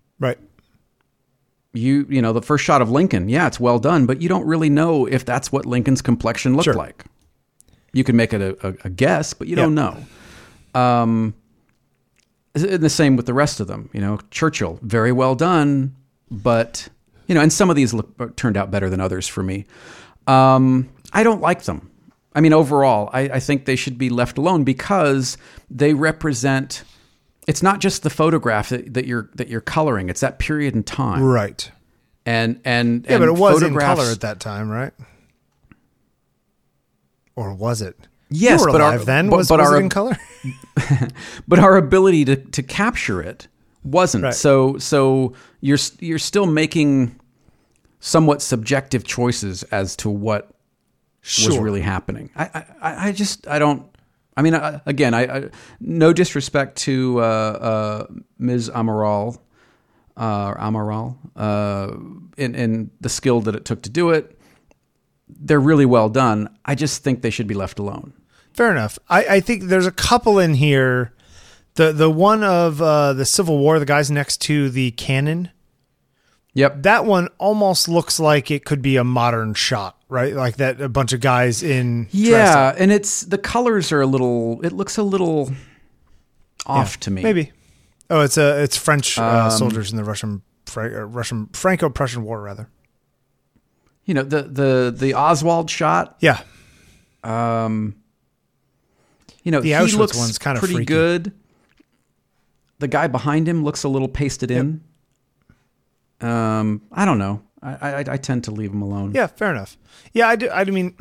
You 1.78 2.06
you 2.10 2.22
know 2.22 2.34
the 2.34 2.42
first 2.42 2.64
shot 2.64 2.82
of 2.82 2.90
Lincoln, 2.90 3.30
yeah, 3.30 3.48
it's 3.48 3.60
well 3.60 3.80
done, 3.80 4.06
but 4.06 4.22
you 4.22 4.30
don't 4.30 4.46
really 4.46 4.70
know 4.70 5.06
if 5.06 5.24
that's 5.26 5.52
what 5.52 5.66
Lincoln's 5.66 6.02
complexion 6.02 6.54
looked 6.54 6.66
Sure. 6.66 6.74
like. 6.74 7.06
You 7.94 8.04
can 8.04 8.16
make 8.16 8.34
it 8.34 8.42
a, 8.42 8.68
a, 8.68 8.74
a 8.86 8.90
guess, 8.90 9.34
but 9.34 9.48
you 9.48 9.56
Yeah. 9.56 9.64
don't 9.64 9.76
know. 9.76 9.98
Um, 10.80 11.34
and 12.56 12.82
the 12.84 12.90
same 12.90 13.16
with 13.16 13.26
the 13.26 13.34
rest 13.34 13.60
of 13.60 13.68
them. 13.68 13.90
You 13.94 14.02
know, 14.02 14.20
Churchill, 14.32 14.80
very 14.82 15.12
well 15.12 15.36
done, 15.36 15.96
but 16.32 16.88
you 17.28 17.36
know, 17.36 17.42
and 17.42 17.52
some 17.54 17.70
of 17.70 17.76
these 17.76 17.94
look, 17.94 18.36
turned 18.36 18.58
out 18.58 18.72
better 18.72 18.90
than 18.90 19.00
others 19.02 19.28
for 19.28 19.44
me. 19.44 19.66
Um, 20.28 20.90
I 21.14 21.24
don't 21.24 21.42
like 21.42 21.64
them. 21.64 21.90
I 22.34 22.42
mean, 22.42 22.54
overall, 22.54 23.10
I, 23.14 23.22
I 23.22 23.40
think 23.40 23.66
they 23.66 23.76
should 23.76 23.98
be 23.98 24.10
left 24.10 24.38
alone 24.38 24.64
because 24.64 25.38
they 25.70 25.94
represent. 25.94 26.84
It's 27.48 27.64
not 27.64 27.80
just 27.80 28.04
the 28.04 28.10
photograph 28.10 28.70
that, 28.70 28.94
that 28.94 29.06
you're 29.08 29.30
that 29.36 29.48
you're 29.48 29.62
coloring; 29.62 30.10
it's 30.10 30.20
that 30.20 30.38
period 30.38 30.76
in 30.76 30.84
time. 30.84 31.24
Right. 31.24 31.72
And 32.26 32.60
and 32.66 33.06
Yeah, 33.10 33.20
but 33.20 33.24
it 33.28 33.30
and 33.32 33.40
was 33.40 33.64
in 33.64 33.74
color 33.78 34.12
at 34.12 34.20
that 34.22 34.40
time, 34.42 34.70
right? 34.70 34.92
Or 37.36 37.54
was 37.54 37.82
it? 37.82 37.96
Yes, 38.30 38.66
but 38.66 38.82
our- 38.82 38.98
then 39.00 39.30
but- 39.30 39.38
was, 39.38 39.48
but 39.48 39.60
was 39.60 39.70
our- 39.70 39.80
in 39.80 39.90
color? 39.90 40.18
but 41.48 41.60
our 41.60 41.78
ability 41.78 42.26
to, 42.26 42.36
to 42.36 42.64
capture 42.64 43.22
it 43.22 43.48
wasn't. 43.84 44.26
Right. 44.26 44.34
So 44.34 44.78
so 44.78 45.34
you're 45.62 45.78
you're 46.00 46.20
still 46.20 46.46
making 46.46 47.18
somewhat 48.00 48.42
subjective 48.42 49.04
choices 49.06 49.64
as 49.64 49.96
to 49.98 50.10
what 50.10 50.52
was 51.24 51.58
really 51.58 51.82
happening. 51.82 52.30
I 52.36 52.66
I, 52.82 53.08
I 53.08 53.12
just 53.12 53.48
I 53.48 53.60
don't. 53.60 53.86
I 54.38 54.44
mean, 54.44 54.54
I, 54.54 54.80
again, 54.86 55.16
I, 55.16 55.22
I 55.24 55.50
no 55.80 56.14
disrespect 56.14 56.78
to 56.84 57.20
uh, 57.20 57.24
uh, 57.24 58.08
Ms. 58.38 58.70
Amaral, 58.70 59.40
uh, 60.16 60.54
or 60.54 60.58
Amaral, 60.58 61.18
uh, 61.36 61.98
in, 62.38 62.54
in 62.54 62.92
the 63.02 63.10
skill 63.10 63.42
that 63.42 63.56
it 63.56 63.66
took 63.66 63.82
to 63.82 63.90
do 63.90 64.12
it. 64.12 64.40
They're 65.28 65.60
really 65.60 65.88
well 65.88 66.08
done. 66.08 66.56
I 66.64 66.76
just 66.76 67.04
think 67.04 67.24
they 67.24 67.32
should 67.32 67.48
be 67.48 67.56
left 67.56 67.80
alone. 67.80 68.14
Fair 68.54 68.72
enough. 68.72 68.98
I, 69.10 69.26
I 69.26 69.40
think 69.40 69.64
there's 69.64 69.88
a 69.88 69.92
couple 69.92 70.40
in 70.40 70.54
here. 70.54 71.14
The 71.74 71.92
the 71.92 72.10
one 72.10 72.44
of 72.44 72.82
uh, 72.82 73.14
the 73.14 73.26
Civil 73.26 73.58
War, 73.58 73.78
the 73.80 73.86
guys 73.86 74.10
next 74.10 74.38
to 74.42 74.70
the 74.70 74.92
cannon. 74.92 75.50
Yep. 76.58 76.84
That 76.84 77.06
one 77.06 77.28
almost 77.38 77.88
looks 77.88 78.20
like 78.20 78.50
it 78.50 78.66
could 78.66 78.82
be 78.82 78.98
a 78.98 79.04
modern 79.04 79.54
shot, 79.54 79.96
right? 80.10 80.34
Like 80.34 80.58
that 80.58 80.82
a 80.82 80.90
bunch 80.90 81.14
of 81.14 81.20
guys 81.22 81.62
in 81.62 82.08
Yeah, 82.10 82.74
and 82.76 82.92
it's 82.92 83.22
the 83.22 83.38
colors 83.38 83.92
are 83.92 84.02
a 84.02 84.08
little. 84.08 84.60
It 84.66 84.74
looks 84.74 84.98
a 84.98 85.04
little 85.04 85.52
off 86.66 87.00
to 87.02 87.12
me. 87.12 87.22
maybe. 87.22 87.52
Oh, 88.10 88.22
it's 88.22 88.38
a 88.38 88.64
it's 88.64 88.76
French 88.76 89.20
uh, 89.20 89.50
Um, 89.50 89.52
soldiers 89.52 89.92
in 89.92 89.98
the 89.98 90.04
Russian 90.04 90.42
Fra- 90.66 91.02
uh, 91.02 91.06
Russian 91.06 91.48
Franco-Prussian 91.54 92.24
War, 92.24 92.42
rather. 92.42 92.70
You 94.06 94.16
know 94.16 94.24
the 94.24 94.42
the 94.44 94.96
the 94.98 95.14
Oswald 95.14 95.70
shot. 95.70 96.16
Yeah, 96.22 96.42
Um, 97.24 97.98
you 99.44 99.52
know 99.52 99.62
The 99.62 99.70
he 99.70 99.76
Auschwitz 99.76 99.98
looks 99.98 100.18
one's 100.18 100.40
kinda 100.40 100.60
pretty 100.60 100.74
freaky. 100.76 100.86
good. 100.86 101.34
The 102.80 102.88
guy 102.88 103.08
behind 103.08 103.48
him 103.48 103.64
looks 103.64 103.84
a 103.84 103.90
little 103.90 104.08
pasted 104.08 104.50
in. 104.50 104.82
Um, 106.22 106.82
I 106.92 107.06
don't 107.06 107.18
know. 107.20 107.42
I, 107.62 107.74
I 107.74 108.00
I 108.14 108.18
tend 108.18 108.44
to 108.46 108.52
leave 108.52 108.72
them 108.72 108.82
alone. 108.82 109.12
yeah, 109.14 109.28
fair 109.28 109.52
enough. 109.52 109.78
Yeah, 110.14 110.28
I 110.28 110.36
do. 110.36 110.50
I 110.50 110.64
mean, 110.66 110.96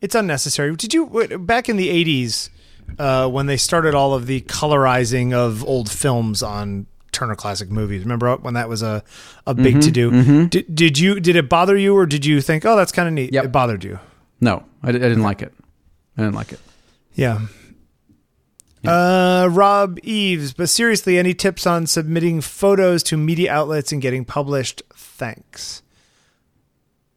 It's 0.00 0.14
unnecessary. 0.14 0.74
Did 0.76 0.92
you 0.94 1.06
back 1.40 1.68
in 1.68 1.76
the 1.76 1.88
'80s 1.88 2.50
uh, 2.98 3.28
when 3.28 3.46
they 3.46 3.56
started 3.56 3.94
all 3.94 4.14
of 4.14 4.26
the 4.26 4.40
colorizing 4.42 5.32
of 5.32 5.64
old 5.64 5.90
films 5.90 6.42
on 6.42 6.86
Turner 7.12 7.34
Classic 7.36 7.70
Movies? 7.70 8.02
Remember 8.02 8.34
when 8.36 8.54
that 8.54 8.68
was 8.68 8.82
a 8.82 9.02
a 9.46 9.54
big 9.54 9.76
Mm-hmm, 9.76 9.80
to 9.80 9.90
do? 9.90 10.46
Did, 10.48 10.74
did 10.74 10.98
you 10.98 11.20
did 11.20 11.36
it 11.36 11.48
bother 11.48 11.76
you 11.76 11.94
or 11.96 12.06
did 12.06 12.24
you 12.26 12.40
think, 12.40 12.64
oh, 12.66 12.76
that's 12.76 12.92
kind 12.92 13.06
of 13.08 13.14
neat? 13.14 13.32
Yep. 13.32 13.44
It 13.46 13.52
bothered 13.52 13.84
you. 13.84 13.98
No, 14.40 14.64
I, 14.82 14.88
I 14.88 14.92
didn't 14.92 15.22
like 15.22 15.42
it. 15.42 15.52
I 16.16 16.22
didn't 16.22 16.34
like 16.34 16.52
it. 16.52 16.60
Yeah. 17.14 17.40
Uh, 18.84 19.48
Rob 19.50 19.98
Eves, 20.02 20.52
but 20.52 20.68
seriously, 20.68 21.18
any 21.18 21.34
tips 21.34 21.66
on 21.66 21.86
submitting 21.86 22.40
photos 22.40 23.02
to 23.04 23.16
media 23.16 23.52
outlets 23.52 23.92
and 23.92 24.00
getting 24.00 24.24
published? 24.24 24.82
Thanks. 24.94 25.82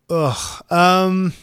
Ugh. 0.10 0.64
Um, 0.70 1.34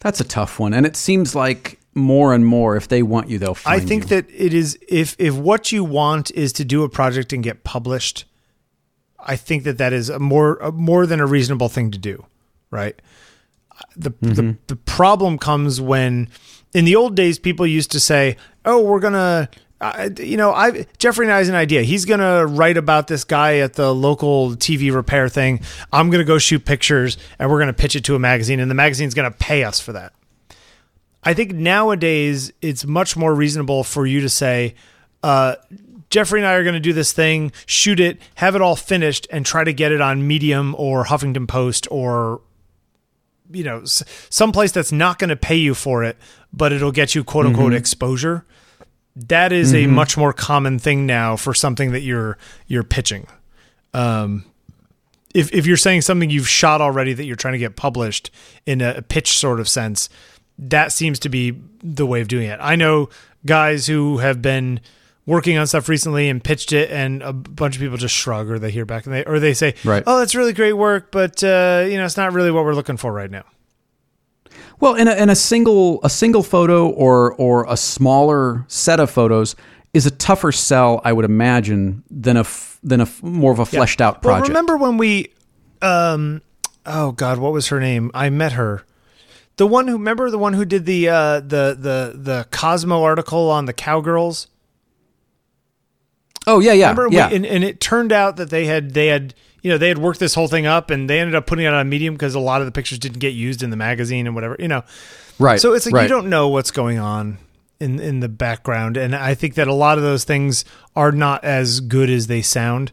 That's 0.00 0.20
a 0.20 0.24
tough 0.24 0.58
one, 0.58 0.72
and 0.72 0.86
it 0.86 0.96
seems 0.96 1.34
like 1.34 1.78
more 1.94 2.34
and 2.34 2.46
more, 2.46 2.76
if 2.76 2.88
they 2.88 3.02
want 3.02 3.28
you, 3.28 3.38
they'll 3.38 3.56
I 3.66 3.80
think 3.80 4.04
you. 4.04 4.08
that 4.08 4.30
it 4.30 4.54
is 4.54 4.78
if 4.88 5.16
if 5.18 5.34
what 5.34 5.70
you 5.70 5.84
want 5.84 6.30
is 6.32 6.52
to 6.54 6.64
do 6.64 6.82
a 6.82 6.88
project 6.88 7.32
and 7.32 7.42
get 7.42 7.64
published, 7.64 8.24
I 9.18 9.36
think 9.36 9.64
that 9.64 9.78
that 9.78 9.92
is 9.92 10.08
a 10.08 10.18
more 10.18 10.56
a 10.56 10.72
more 10.72 11.06
than 11.06 11.20
a 11.20 11.26
reasonable 11.26 11.68
thing 11.68 11.90
to 11.90 11.98
do, 11.98 12.24
right? 12.70 13.00
The, 13.96 14.10
the 14.20 14.56
the 14.68 14.76
problem 14.76 15.38
comes 15.38 15.80
when 15.80 16.28
in 16.74 16.84
the 16.84 16.96
old 16.96 17.14
days 17.14 17.38
people 17.38 17.66
used 17.66 17.92
to 17.92 18.00
say, 18.00 18.36
"Oh, 18.64 18.82
we're 18.82 19.00
gonna." 19.00 19.48
Uh, 19.80 20.08
you 20.18 20.36
know, 20.36 20.52
I 20.52 20.86
Jeffrey 20.98 21.26
and 21.26 21.32
I 21.32 21.38
has 21.38 21.48
an 21.48 21.54
idea. 21.54 21.82
He's 21.82 22.04
gonna 22.04 22.46
write 22.46 22.76
about 22.76 23.06
this 23.06 23.24
guy 23.24 23.58
at 23.58 23.74
the 23.74 23.94
local 23.94 24.52
TV 24.52 24.94
repair 24.94 25.28
thing. 25.28 25.60
I'm 25.92 26.10
gonna 26.10 26.24
go 26.24 26.38
shoot 26.38 26.64
pictures, 26.64 27.16
and 27.38 27.50
we're 27.50 27.58
gonna 27.58 27.72
pitch 27.72 27.96
it 27.96 28.04
to 28.04 28.14
a 28.14 28.18
magazine, 28.18 28.60
and 28.60 28.70
the 28.70 28.74
magazine's 28.74 29.14
gonna 29.14 29.30
pay 29.30 29.64
us 29.64 29.80
for 29.80 29.92
that. 29.92 30.12
I 31.22 31.34
think 31.34 31.52
nowadays 31.52 32.52
it's 32.60 32.84
much 32.84 33.16
more 33.16 33.34
reasonable 33.34 33.82
for 33.82 34.06
you 34.06 34.20
to 34.20 34.28
say, 34.28 34.74
uh, 35.22 35.56
Jeffrey 36.10 36.38
and 36.40 36.46
I 36.46 36.52
are 36.52 36.62
going 36.62 36.74
to 36.74 36.80
do 36.80 36.92
this 36.92 37.12
thing, 37.12 37.50
shoot 37.66 37.98
it, 37.98 38.18
have 38.36 38.54
it 38.54 38.60
all 38.60 38.76
finished, 38.76 39.26
and 39.30 39.44
try 39.44 39.64
to 39.64 39.72
get 39.72 39.90
it 39.90 40.00
on 40.00 40.26
Medium 40.26 40.74
or 40.78 41.06
Huffington 41.06 41.48
Post 41.48 41.88
or, 41.90 42.40
you 43.54 43.64
know, 43.64 43.80
s- 43.82 44.02
someplace 44.30 44.72
that's 44.72 44.92
not 44.92 45.18
going 45.18 45.30
to 45.30 45.36
pay 45.36 45.56
you 45.56 45.74
for 45.74 46.04
it, 46.04 46.16
but 46.52 46.72
it'll 46.72 46.92
get 46.92 47.14
you 47.14 47.24
quote 47.24 47.46
unquote 47.46 47.72
exposure. 47.74 48.44
That 49.16 49.52
is 49.52 49.72
a 49.72 49.86
much 49.86 50.16
more 50.16 50.32
common 50.32 50.78
thing 50.78 51.06
now 51.06 51.36
for 51.36 51.54
something 51.54 51.92
that 51.92 52.00
you're 52.00 52.36
you're 52.66 52.82
pitching. 52.82 53.26
Um, 53.92 54.44
if 55.34 55.52
if 55.52 55.66
you're 55.66 55.76
saying 55.76 56.02
something 56.02 56.30
you've 56.30 56.48
shot 56.48 56.80
already 56.80 57.12
that 57.12 57.24
you're 57.24 57.36
trying 57.36 57.52
to 57.54 57.58
get 57.58 57.76
published 57.76 58.30
in 58.66 58.80
a 58.80 59.02
pitch 59.02 59.38
sort 59.38 59.60
of 59.60 59.68
sense, 59.68 60.08
that 60.58 60.92
seems 60.92 61.18
to 61.20 61.28
be 61.28 61.56
the 61.82 62.06
way 62.06 62.20
of 62.20 62.28
doing 62.28 62.48
it. 62.48 62.58
I 62.60 62.76
know 62.76 63.08
guys 63.46 63.86
who 63.86 64.18
have 64.18 64.40
been 64.42 64.80
working 65.26 65.56
on 65.58 65.66
stuff 65.66 65.88
recently 65.88 66.28
and 66.28 66.42
pitched 66.42 66.72
it, 66.72 66.90
and 66.90 67.22
a 67.22 67.32
bunch 67.32 67.76
of 67.76 67.80
people 67.80 67.96
just 67.96 68.14
shrug 68.14 68.50
or 68.50 68.58
they 68.58 68.70
hear 68.70 68.84
back 68.84 69.06
and 69.06 69.14
they 69.14 69.24
or 69.24 69.40
they 69.40 69.54
say, 69.54 69.74
Right. 69.84 70.02
"Oh, 70.06 70.18
that's 70.18 70.34
really 70.34 70.52
great 70.52 70.74
work, 70.74 71.10
but 71.10 71.42
uh, 71.42 71.84
you 71.88 71.96
know, 71.96 72.04
it's 72.04 72.16
not 72.16 72.32
really 72.32 72.50
what 72.50 72.64
we're 72.64 72.74
looking 72.74 72.96
for 72.96 73.12
right 73.12 73.30
now." 73.30 73.44
Well, 74.80 74.94
in 74.94 75.08
a, 75.08 75.14
in 75.14 75.30
a 75.30 75.36
single 75.36 76.00
a 76.02 76.10
single 76.10 76.42
photo 76.42 76.88
or 76.88 77.32
or 77.34 77.64
a 77.68 77.76
smaller 77.76 78.64
set 78.68 79.00
of 79.00 79.10
photos 79.10 79.56
is 79.92 80.06
a 80.06 80.10
tougher 80.10 80.50
sell, 80.52 81.00
I 81.04 81.12
would 81.12 81.24
imagine, 81.24 82.02
than 82.10 82.36
a 82.36 82.40
f- 82.40 82.78
than 82.82 83.00
a 83.00 83.04
f- 83.04 83.22
more 83.22 83.52
of 83.52 83.60
a 83.60 83.64
fleshed 83.66 84.00
out 84.00 84.20
project. 84.20 84.42
Well, 84.42 84.48
remember 84.48 84.76
when 84.76 84.96
we, 84.98 85.32
um, 85.80 86.42
oh 86.84 87.12
God, 87.12 87.38
what 87.38 87.52
was 87.52 87.68
her 87.68 87.78
name? 87.80 88.10
I 88.12 88.28
met 88.30 88.52
her. 88.52 88.82
The 89.56 89.66
one 89.68 89.86
who 89.86 89.94
remember 89.94 90.30
the 90.30 90.38
one 90.38 90.52
who 90.54 90.64
did 90.64 90.84
the 90.84 91.08
uh, 91.08 91.40
the 91.40 91.76
the 91.78 92.12
the 92.16 92.46
Cosmo 92.50 93.04
article 93.04 93.50
on 93.50 93.66
the 93.66 93.72
cowgirls. 93.72 94.48
Oh 96.46 96.60
yeah, 96.60 96.72
yeah, 96.72 96.90
Remember, 96.90 97.14
yeah. 97.14 97.28
we, 97.28 97.36
and, 97.36 97.46
and 97.46 97.64
it 97.64 97.80
turned 97.80 98.12
out 98.12 98.36
that 98.36 98.50
they 98.50 98.66
had 98.66 98.94
they 98.94 99.06
had 99.06 99.34
you 99.62 99.70
know 99.70 99.78
they 99.78 99.88
had 99.88 99.98
worked 99.98 100.20
this 100.20 100.34
whole 100.34 100.48
thing 100.48 100.66
up, 100.66 100.90
and 100.90 101.08
they 101.08 101.20
ended 101.20 101.34
up 101.34 101.46
putting 101.46 101.64
it 101.64 101.68
on 101.68 101.80
a 101.80 101.84
Medium 101.84 102.14
because 102.14 102.34
a 102.34 102.40
lot 102.40 102.60
of 102.60 102.66
the 102.66 102.72
pictures 102.72 102.98
didn't 102.98 103.18
get 103.18 103.34
used 103.34 103.62
in 103.62 103.70
the 103.70 103.76
magazine 103.76 104.26
and 104.26 104.34
whatever. 104.34 104.56
You 104.58 104.68
know, 104.68 104.82
right. 105.38 105.60
so 105.60 105.72
it's 105.72 105.86
like 105.86 105.94
right. 105.94 106.02
you 106.02 106.08
don't 106.08 106.28
know 106.28 106.48
what's 106.48 106.70
going 106.70 106.98
on 106.98 107.38
in 107.80 107.98
in 107.98 108.20
the 108.20 108.28
background, 108.28 108.96
and 108.96 109.14
I 109.16 109.34
think 109.34 109.54
that 109.54 109.66
a 109.68 109.74
lot 109.74 109.98
of 109.98 110.04
those 110.04 110.24
things 110.24 110.64
are 110.94 111.10
not 111.12 111.42
as 111.44 111.80
good 111.80 112.08
as 112.08 112.28
they 112.28 112.40
sound. 112.40 112.92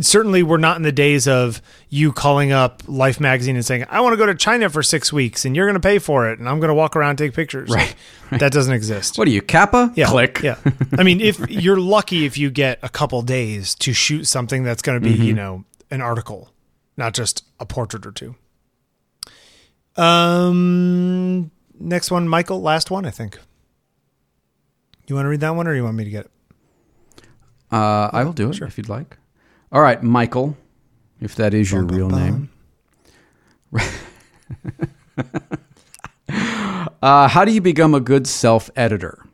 Certainly, 0.00 0.42
we're 0.42 0.56
not 0.58 0.76
in 0.76 0.82
the 0.82 0.92
days 0.92 1.28
of 1.28 1.62
you 1.88 2.12
calling 2.12 2.50
up 2.52 2.82
Life 2.86 3.20
magazine 3.20 3.54
and 3.56 3.64
saying, 3.64 3.84
"I 3.88 4.00
want 4.00 4.12
to 4.14 4.16
go 4.16 4.26
to 4.26 4.34
China 4.34 4.68
for 4.70 4.82
six 4.82 5.12
weeks, 5.12 5.44
and 5.44 5.54
you're 5.54 5.66
going 5.66 5.74
to 5.74 5.80
pay 5.80 5.98
for 5.98 6.28
it, 6.30 6.38
and 6.38 6.48
I'm 6.48 6.58
going 6.58 6.68
to 6.68 6.74
walk 6.74 6.96
around 6.96 7.10
and 7.10 7.18
take 7.18 7.32
pictures." 7.34 7.70
Right, 7.70 7.94
That 8.32 8.52
doesn't 8.52 8.72
exist. 8.74 9.16
What 9.18 9.28
are 9.28 9.30
you, 9.30 9.40
Capa? 9.40 9.92
Yeah, 9.94 10.06
Click. 10.08 10.40
Yeah, 10.42 10.56
I 10.98 11.02
mean, 11.04 11.20
if 11.20 11.38
you're 11.50 11.80
lucky 11.80 12.26
if 12.26 12.36
you 12.36 12.50
get 12.50 12.78
a 12.82 12.88
couple 12.88 13.22
days 13.22 13.74
to 13.76 13.92
shoot 13.92 14.24
something 14.26 14.64
that's 14.64 14.82
going 14.82 15.00
to 15.00 15.08
be, 15.08 15.14
Mm-hmm. 15.14 15.22
you 15.24 15.32
know, 15.34 15.64
an 15.90 16.00
article, 16.02 16.50
not 16.96 17.14
just 17.14 17.44
a 17.60 17.64
portrait 17.66 18.04
or 18.04 18.12
two. 18.12 18.34
Um, 19.96 21.50
next 21.80 22.10
one, 22.10 22.28
Michael. 22.28 22.60
Last 22.60 22.90
one, 22.90 23.04
I 23.06 23.10
think. 23.10 23.38
You 25.08 25.14
want 25.14 25.24
to 25.24 25.30
read 25.30 25.40
that 25.40 25.56
one, 25.56 25.66
or 25.66 25.74
you 25.74 25.84
want 25.84 25.96
me 25.96 26.04
to 26.04 26.10
get 26.10 26.26
it? 26.26 26.30
Uh, 27.72 28.10
I 28.12 28.24
will 28.24 28.32
do 28.32 28.50
it 28.50 28.60
if 28.60 28.76
you'd 28.76 28.88
like. 28.88 29.16
All 29.72 29.80
right, 29.80 30.02
Michael, 30.02 30.56
if 31.20 31.34
that 31.36 31.54
is 31.54 31.72
your 31.72 31.82
real 31.84 32.10
name. 32.10 32.50
uh, 37.02 37.28
how 37.28 37.44
do 37.44 37.52
you 37.52 37.60
become 37.60 37.94
a 37.94 38.00
good 38.00 38.26
self 38.26 38.70
editor? 38.76 39.24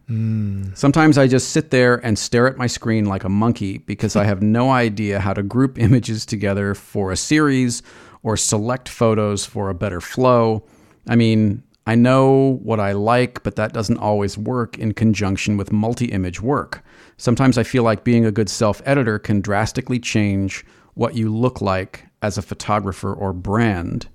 Sometimes 0.74 1.16
I 1.16 1.26
just 1.26 1.50
sit 1.50 1.70
there 1.70 1.96
and 2.04 2.18
stare 2.18 2.46
at 2.46 2.58
my 2.58 2.66
screen 2.66 3.06
like 3.06 3.24
a 3.24 3.28
monkey 3.28 3.78
because 3.78 4.16
I 4.16 4.24
have 4.24 4.42
no 4.42 4.70
idea 4.70 5.18
how 5.18 5.32
to 5.32 5.42
group 5.42 5.78
images 5.78 6.26
together 6.26 6.74
for 6.74 7.10
a 7.10 7.16
series 7.16 7.82
or 8.22 8.36
select 8.36 8.88
photos 8.88 9.46
for 9.46 9.70
a 9.70 9.74
better 9.74 10.00
flow. 10.00 10.64
I 11.08 11.16
mean, 11.16 11.62
I 11.86 11.94
know 11.94 12.58
what 12.62 12.80
I 12.80 12.92
like, 12.92 13.42
but 13.42 13.56
that 13.56 13.72
doesn't 13.72 13.98
always 13.98 14.38
work 14.38 14.78
in 14.78 14.94
conjunction 14.94 15.56
with 15.56 15.70
multi 15.70 16.06
image 16.06 16.40
work. 16.40 16.82
Sometimes 17.18 17.58
I 17.58 17.62
feel 17.62 17.82
like 17.82 18.04
being 18.04 18.24
a 18.24 18.32
good 18.32 18.48
self 18.48 18.80
editor 18.86 19.18
can 19.18 19.40
drastically 19.40 19.98
change 19.98 20.64
what 20.94 21.14
you 21.14 21.34
look 21.34 21.60
like 21.60 22.06
as 22.22 22.38
a 22.38 22.42
photographer 22.42 23.12
or 23.12 23.32
brand. 23.32 24.08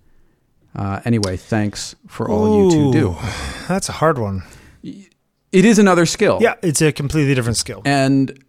Uh, 0.75 0.99
anyway, 1.05 1.37
thanks 1.37 1.95
for 2.07 2.29
all 2.29 2.65
you 2.65 2.71
two 2.71 2.91
do. 2.91 3.15
That's 3.67 3.89
a 3.89 3.93
hard 3.93 4.17
one. 4.17 4.43
It 4.83 5.65
is 5.65 5.79
another 5.79 6.05
skill. 6.05 6.39
Yeah, 6.41 6.55
it's 6.61 6.81
a 6.81 6.91
completely 6.91 7.33
different 7.35 7.57
skill. 7.57 7.81
And 7.85 8.43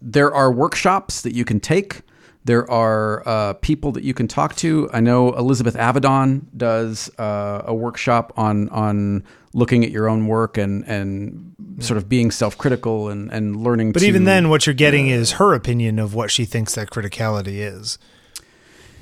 there 0.00 0.34
are 0.34 0.52
workshops 0.52 1.22
that 1.22 1.34
you 1.34 1.44
can 1.44 1.60
take. 1.60 2.02
There 2.44 2.68
are 2.68 3.26
uh, 3.26 3.52
people 3.54 3.92
that 3.92 4.02
you 4.02 4.14
can 4.14 4.26
talk 4.26 4.56
to. 4.56 4.90
I 4.92 5.00
know 5.00 5.32
Elizabeth 5.34 5.76
Avedon 5.76 6.46
does 6.56 7.08
uh, 7.18 7.62
a 7.64 7.74
workshop 7.74 8.32
on 8.36 8.68
on 8.70 9.24
looking 9.54 9.84
at 9.84 9.90
your 9.90 10.08
own 10.08 10.26
work 10.26 10.58
and 10.58 10.84
and 10.88 11.54
sort 11.78 11.98
of 11.98 12.08
being 12.08 12.30
self 12.32 12.58
critical 12.58 13.08
and 13.08 13.30
and 13.32 13.56
learning. 13.56 13.92
But 13.92 14.00
to, 14.00 14.06
even 14.06 14.24
then, 14.24 14.48
what 14.48 14.66
you're 14.66 14.74
getting 14.74 15.06
is 15.06 15.32
her 15.32 15.54
opinion 15.54 15.98
of 16.00 16.14
what 16.14 16.30
she 16.30 16.44
thinks 16.44 16.74
that 16.74 16.90
criticality 16.90 17.58
is. 17.58 17.98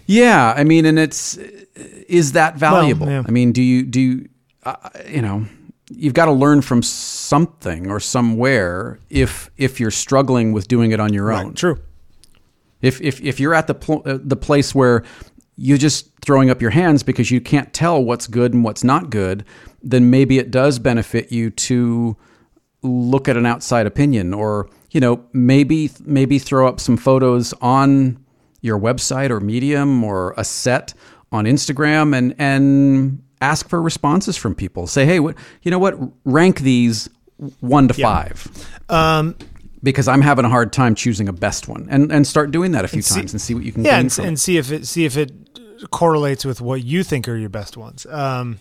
yeah, 0.06 0.52
I 0.54 0.64
mean, 0.64 0.84
and 0.84 0.98
it's 0.98 1.38
is 1.76 2.32
that 2.32 2.56
valuable? 2.56 3.08
yeah. 3.08 3.22
I 3.26 3.30
mean, 3.30 3.52
do 3.52 3.62
you 3.62 3.84
do 3.84 4.00
you, 4.00 4.28
uh, 4.64 4.76
you 5.08 5.22
know? 5.22 5.46
You've 5.92 6.14
got 6.14 6.26
to 6.26 6.32
learn 6.32 6.62
from 6.62 6.84
something 6.84 7.90
or 7.90 7.98
somewhere 7.98 9.00
if 9.10 9.50
if 9.56 9.80
you're 9.80 9.90
struggling 9.90 10.52
with 10.52 10.68
doing 10.68 10.92
it 10.92 11.00
on 11.00 11.12
your 11.12 11.32
own. 11.32 11.54
True. 11.54 11.80
If 12.82 13.00
if 13.00 13.20
if 13.20 13.38
you're 13.40 13.54
at 13.54 13.66
the 13.66 13.74
pl- 13.74 14.02
uh, 14.04 14.18
the 14.22 14.36
place 14.36 14.74
where 14.74 15.02
you're 15.56 15.78
just 15.78 16.10
throwing 16.22 16.48
up 16.48 16.62
your 16.62 16.70
hands 16.70 17.02
because 17.02 17.30
you 17.30 17.40
can't 17.40 17.72
tell 17.74 18.02
what's 18.02 18.26
good 18.26 18.54
and 18.54 18.64
what's 18.64 18.82
not 18.82 19.10
good, 19.10 19.44
then 19.82 20.08
maybe 20.08 20.38
it 20.38 20.50
does 20.50 20.78
benefit 20.78 21.30
you 21.30 21.50
to 21.50 22.16
look 22.82 23.28
at 23.28 23.36
an 23.36 23.44
outside 23.44 23.86
opinion 23.86 24.32
or 24.32 24.68
you 24.90 25.00
know 25.00 25.22
maybe 25.34 25.90
maybe 26.04 26.38
throw 26.38 26.66
up 26.66 26.80
some 26.80 26.96
photos 26.96 27.52
on 27.60 28.18
your 28.62 28.78
website 28.78 29.28
or 29.30 29.38
medium 29.40 30.02
or 30.02 30.34
a 30.38 30.44
set 30.44 30.94
on 31.32 31.44
Instagram 31.44 32.16
and 32.16 32.34
and 32.38 33.22
ask 33.42 33.68
for 33.68 33.80
responses 33.82 34.36
from 34.36 34.54
people. 34.54 34.86
Say 34.86 35.04
hey 35.04 35.20
what 35.20 35.36
you 35.62 35.70
know 35.70 35.78
what? 35.78 35.98
Rank 36.24 36.60
these 36.60 37.08
1 37.60 37.88
to 37.88 37.94
5 37.94 38.68
Um, 38.88 39.36
because 39.82 40.08
I'm 40.08 40.20
having 40.20 40.44
a 40.44 40.48
hard 40.48 40.72
time 40.72 40.94
choosing 40.94 41.28
a 41.28 41.32
best 41.32 41.68
one, 41.68 41.86
and 41.90 42.12
and 42.12 42.26
start 42.26 42.50
doing 42.50 42.72
that 42.72 42.84
a 42.84 42.88
few 42.88 43.02
see- 43.02 43.16
times 43.20 43.32
and 43.32 43.40
see 43.40 43.54
what 43.54 43.64
you 43.64 43.72
can 43.72 43.84
yeah, 43.84 43.98
and, 43.98 44.18
and 44.18 44.40
see 44.40 44.56
if 44.56 44.70
it 44.72 44.86
see 44.86 45.04
if 45.04 45.16
it 45.16 45.32
correlates 45.90 46.44
with 46.44 46.60
what 46.60 46.84
you 46.84 47.02
think 47.02 47.28
are 47.28 47.36
your 47.36 47.48
best 47.48 47.76
ones. 47.76 48.06
Um, 48.06 48.58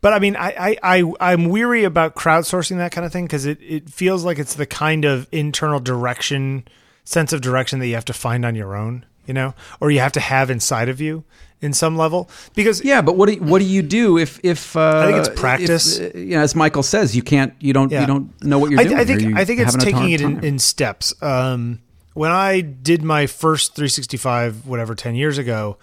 but 0.00 0.12
I 0.12 0.18
mean, 0.18 0.36
I, 0.36 0.78
I, 0.82 1.00
I 1.00 1.12
I'm 1.20 1.48
weary 1.48 1.84
about 1.84 2.14
crowdsourcing 2.14 2.78
that 2.78 2.92
kind 2.92 3.04
of 3.04 3.12
thing 3.12 3.24
because 3.24 3.46
it, 3.46 3.58
it 3.60 3.90
feels 3.90 4.24
like 4.24 4.38
it's 4.38 4.54
the 4.54 4.66
kind 4.66 5.04
of 5.04 5.26
internal 5.32 5.80
direction, 5.80 6.66
sense 7.04 7.32
of 7.32 7.40
direction 7.40 7.78
that 7.80 7.86
you 7.86 7.94
have 7.94 8.04
to 8.06 8.12
find 8.12 8.44
on 8.44 8.54
your 8.54 8.76
own, 8.76 9.04
you 9.26 9.34
know, 9.34 9.54
or 9.80 9.90
you 9.90 10.00
have 10.00 10.12
to 10.12 10.20
have 10.20 10.50
inside 10.50 10.88
of 10.88 11.00
you. 11.00 11.24
In 11.60 11.72
some 11.72 11.96
level 11.96 12.30
because 12.54 12.84
Yeah, 12.84 13.02
but 13.02 13.16
what 13.16 13.26
do 13.26 13.34
you, 13.34 13.40
what 13.42 13.58
do 13.58 13.64
you 13.64 13.82
do 13.82 14.16
if 14.18 14.38
if 14.44 14.76
uh, 14.76 15.00
I 15.00 15.06
think 15.06 15.18
it's 15.26 15.40
practice. 15.40 15.98
If, 15.98 16.14
uh, 16.14 16.18
you 16.18 16.36
know, 16.36 16.40
as 16.42 16.54
Michael 16.54 16.82
says, 16.84 17.16
you 17.16 17.22
can't 17.22 17.52
you 17.60 17.72
don't 17.72 17.90
Yeah. 17.90 18.02
you 18.02 18.06
don't 18.06 18.44
know 18.44 18.58
what 18.58 18.70
you're 18.70 18.80
I, 18.80 18.84
doing. 18.84 18.98
I 18.98 19.04
think 19.04 19.20
you 19.22 19.34
I 19.36 19.44
think 19.44 19.60
it's 19.60 19.76
taking 19.76 20.10
it 20.10 20.20
in, 20.20 20.44
in 20.44 20.58
steps. 20.58 21.14
Um, 21.22 21.80
when 22.14 22.30
I 22.32 22.60
did 22.62 23.02
my 23.02 23.26
first 23.26 23.74
365, 23.76 24.66
whatever, 24.66 24.94
10 24.96 25.14
years 25.14 25.38
ago, 25.38 25.78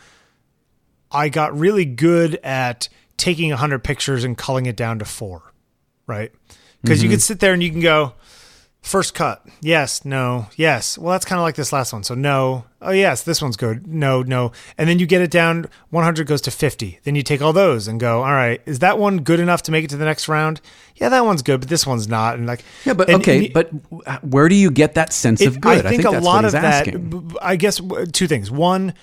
I 1.11 1.29
got 1.29 1.57
really 1.57 1.85
good 1.85 2.35
at 2.43 2.89
taking 3.17 3.49
100 3.49 3.83
pictures 3.83 4.23
and 4.25 4.37
culling 4.37 4.65
it 4.65 4.75
down 4.75 4.99
to 4.99 5.05
four, 5.05 5.53
right? 6.07 6.31
Because 6.81 6.99
Mm-hmm. 6.99 7.03
you 7.05 7.09
can 7.11 7.19
sit 7.19 7.39
there 7.39 7.53
and 7.53 7.63
you 7.63 7.71
can 7.71 7.79
go, 7.79 8.13
first 8.85 9.15
cut, 9.15 9.45
yes, 9.61 10.05
no, 10.05 10.47
yes. 10.55 10.97
Well, 10.97 11.11
that's 11.11 11.25
kind 11.25 11.39
of 11.39 11.43
like 11.43 11.55
this 11.55 11.73
last 11.73 11.91
one. 11.91 12.03
So, 12.03 12.13
no, 12.13 12.65
oh, 12.81 12.91
yes, 12.91 13.23
this 13.23 13.41
one's 13.41 13.57
good, 13.57 13.87
no, 13.87 14.21
no. 14.21 14.51
And 14.77 14.87
then 14.87 14.99
you 14.99 15.05
get 15.07 15.21
it 15.21 15.31
down, 15.31 15.65
100 15.89 16.27
goes 16.27 16.39
to 16.41 16.51
50. 16.51 16.99
Then 17.03 17.15
you 17.15 17.23
take 17.23 17.41
all 17.41 17.51
those 17.51 17.87
and 17.87 17.99
go, 17.99 18.19
all 18.19 18.31
right, 18.31 18.61
is 18.65 18.79
that 18.79 18.99
one 18.99 19.19
good 19.19 19.39
enough 19.39 19.63
to 19.63 19.71
make 19.71 19.83
it 19.83 19.89
to 19.89 19.97
the 19.97 20.05
next 20.05 20.27
round? 20.27 20.61
Yeah, 20.95 21.09
that 21.09 21.25
one's 21.25 21.41
good, 21.41 21.59
but 21.61 21.69
this 21.69 21.85
one's 21.85 22.07
not. 22.07 22.35
And 22.37 22.45
like, 22.45 22.63
yeah, 22.85 22.93
but 22.93 23.09
and- 23.09 23.21
okay, 23.21 23.45
and- 23.45 23.53
but 23.53 24.23
where 24.23 24.47
do 24.47 24.55
you 24.55 24.69
get 24.71 24.93
that 24.93 25.11
sense 25.11 25.41
of 25.41 25.59
good? 25.59 25.85
I 25.85 25.89
think, 25.89 26.05
a 26.05 26.11
that's 26.11 26.23
lot 26.25 26.35
what 26.35 26.45
of 26.45 26.51
that. 26.53 26.87
asking. 26.87 27.31
I 27.41 27.55
guess 27.55 27.81
two 28.13 28.27
things. 28.27 28.51
One, 28.51 28.93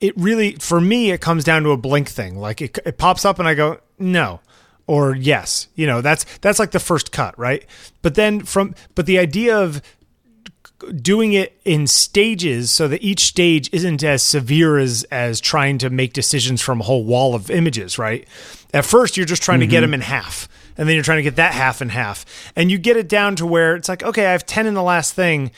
it 0.00 0.14
really 0.18 0.56
for 0.56 0.80
me 0.80 1.10
it 1.10 1.20
comes 1.22 1.42
down 1.44 1.62
to 1.62 1.70
a 1.70 1.76
blink 1.76 2.08
thing. 2.08 2.36
Like 2.38 2.60
it, 2.60 2.78
it 2.84 2.98
pops 2.98 3.24
up 3.24 3.38
and 3.38 3.48
I 3.48 3.54
go 3.54 3.80
no 3.98 4.40
or 4.86 5.14
yes. 5.14 5.68
You 5.74 5.86
know 5.86 6.00
that's 6.00 6.24
that's 6.38 6.58
like 6.58 6.70
the 6.70 6.80
first 6.80 7.12
cut, 7.12 7.38
right? 7.38 7.64
But 8.02 8.14
then 8.14 8.40
from 8.40 8.74
but 8.94 9.06
the 9.06 9.18
idea 9.18 9.58
of 9.58 9.82
doing 11.00 11.32
it 11.32 11.58
in 11.64 11.86
stages 11.86 12.70
so 12.70 12.86
that 12.88 13.02
each 13.02 13.20
stage 13.20 13.70
isn't 13.72 14.04
as 14.04 14.22
severe 14.22 14.78
as 14.78 15.04
as 15.04 15.40
trying 15.40 15.78
to 15.78 15.88
make 15.88 16.12
decisions 16.12 16.60
from 16.60 16.80
a 16.80 16.84
whole 16.84 17.04
wall 17.04 17.34
of 17.34 17.50
images 17.50 17.98
right 17.98 18.28
at 18.74 18.84
first 18.84 19.16
you're 19.16 19.24
just 19.24 19.42
trying 19.42 19.60
to 19.60 19.66
get 19.66 19.76
mm-hmm. 19.76 19.92
them 19.92 19.94
in 19.94 20.00
half 20.02 20.48
and 20.76 20.86
then 20.86 20.94
you're 20.94 21.02
trying 21.02 21.18
to 21.18 21.22
get 21.22 21.36
that 21.36 21.54
half 21.54 21.80
in 21.80 21.88
half 21.88 22.26
and 22.54 22.70
you 22.70 22.76
get 22.76 22.96
it 22.96 23.08
down 23.08 23.34
to 23.34 23.46
where 23.46 23.74
it's 23.74 23.88
like 23.88 24.02
okay 24.02 24.26
i 24.26 24.32
have 24.32 24.44
10 24.44 24.66
in 24.66 24.74
the 24.74 24.82
last 24.82 25.14
thing 25.14 25.50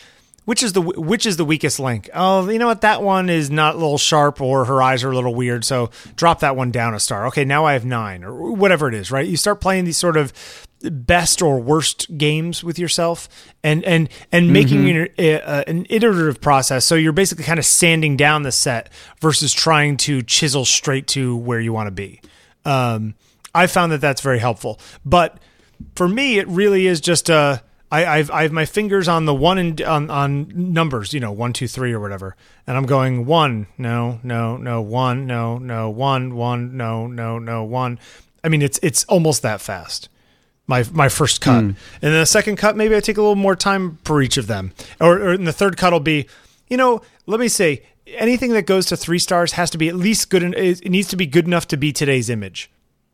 which 0.48 0.62
is 0.62 0.72
the 0.72 0.80
which 0.80 1.26
is 1.26 1.36
the 1.36 1.44
weakest 1.44 1.78
link? 1.78 2.08
Oh 2.14 2.48
you 2.48 2.58
know 2.58 2.68
what? 2.68 2.80
That 2.80 3.02
one 3.02 3.28
is 3.28 3.50
not 3.50 3.74
a 3.74 3.78
little 3.78 3.98
sharp 3.98 4.40
or 4.40 4.64
her 4.64 4.80
eyes 4.80 5.04
are 5.04 5.10
a 5.10 5.14
little 5.14 5.34
weird 5.34 5.62
so 5.62 5.90
drop 6.16 6.40
that 6.40 6.56
one 6.56 6.70
down 6.70 6.94
a 6.94 7.00
star. 7.00 7.26
Okay 7.26 7.44
now 7.44 7.66
i 7.66 7.74
have 7.74 7.84
nine 7.84 8.24
or 8.24 8.52
whatever 8.54 8.88
it 8.88 8.94
is 8.94 9.10
right? 9.10 9.28
You 9.28 9.36
start 9.36 9.60
playing 9.60 9.84
these 9.84 9.98
sort 9.98 10.16
of 10.16 10.32
best 10.80 11.42
or 11.42 11.60
worst 11.60 12.16
games 12.16 12.64
with 12.64 12.78
yourself 12.78 13.28
and 13.62 13.84
and 13.84 14.08
and 14.32 14.50
making 14.50 14.88
an, 14.88 15.08
uh, 15.18 15.64
an 15.66 15.86
iterative 15.90 16.40
process. 16.40 16.86
So 16.86 16.94
you're 16.94 17.12
basically 17.12 17.44
kind 17.44 17.58
of 17.58 17.66
sanding 17.66 18.16
down 18.16 18.42
the 18.42 18.52
set 18.52 18.90
versus 19.20 19.52
trying 19.52 19.98
to 19.98 20.22
chisel 20.22 20.64
straight 20.64 21.06
to 21.08 21.36
where 21.36 21.60
you 21.60 21.74
want 21.74 21.88
to 21.88 21.90
be. 21.90 22.22
Um, 22.64 23.16
i 23.54 23.66
found 23.66 23.92
that 23.92 24.00
that's 24.00 24.22
very 24.22 24.38
helpful. 24.38 24.80
But 25.04 25.40
for 25.94 26.08
me 26.08 26.38
it 26.38 26.48
really 26.48 26.86
is 26.86 27.02
just 27.02 27.28
uh 27.28 27.58
I, 27.90 28.04
I've 28.04 28.30
I 28.30 28.42
have 28.42 28.52
my 28.52 28.66
fingers 28.66 29.08
on 29.08 29.24
the 29.24 29.34
one 29.34 29.58
and 29.58 29.80
on 29.82 30.10
on 30.10 30.52
numbers, 30.54 31.14
you 31.14 31.20
know, 31.20 31.32
one, 31.32 31.52
two, 31.52 31.66
three, 31.66 31.92
or 31.92 32.00
whatever, 32.00 32.36
and 32.66 32.76
I'm 32.76 32.86
going 32.86 33.24
one, 33.24 33.66
no, 33.78 34.20
no, 34.22 34.56
no, 34.56 34.82
one, 34.82 35.26
no, 35.26 35.58
no, 35.58 35.88
one, 35.88 36.34
one, 36.36 36.76
no, 36.76 37.06
no, 37.06 37.38
no, 37.38 37.64
one. 37.64 37.98
I 38.44 38.48
mean, 38.48 38.62
it's 38.62 38.78
it's 38.82 39.04
almost 39.04 39.42
that 39.42 39.60
fast 39.60 40.08
my 40.68 40.84
my 40.92 41.08
first 41.08 41.40
cut, 41.40 41.60
hmm. 41.60 41.70
and 41.70 41.76
then 42.00 42.20
the 42.20 42.26
second 42.26 42.56
cut 42.56 42.76
maybe 42.76 42.94
I 42.94 43.00
take 43.00 43.16
a 43.16 43.22
little 43.22 43.36
more 43.36 43.56
time 43.56 43.98
for 44.04 44.22
each 44.22 44.36
of 44.36 44.46
them, 44.46 44.72
or, 45.00 45.18
or 45.18 45.32
in 45.32 45.44
the 45.44 45.52
third 45.52 45.76
cut 45.76 45.92
will 45.92 46.00
be, 46.00 46.26
you 46.68 46.76
know, 46.76 47.00
let 47.26 47.40
me 47.40 47.48
say 47.48 47.82
anything 48.06 48.52
that 48.52 48.66
goes 48.66 48.86
to 48.86 48.96
three 48.96 49.18
stars 49.18 49.52
has 49.52 49.70
to 49.70 49.78
be 49.78 49.88
at 49.88 49.96
least 49.96 50.30
good. 50.30 50.42
It 50.42 50.88
needs 50.88 51.08
to 51.08 51.16
be 51.16 51.26
good 51.26 51.46
enough 51.46 51.66
to 51.68 51.76
be 51.76 51.92
today's 51.92 52.30
image. 52.30 52.70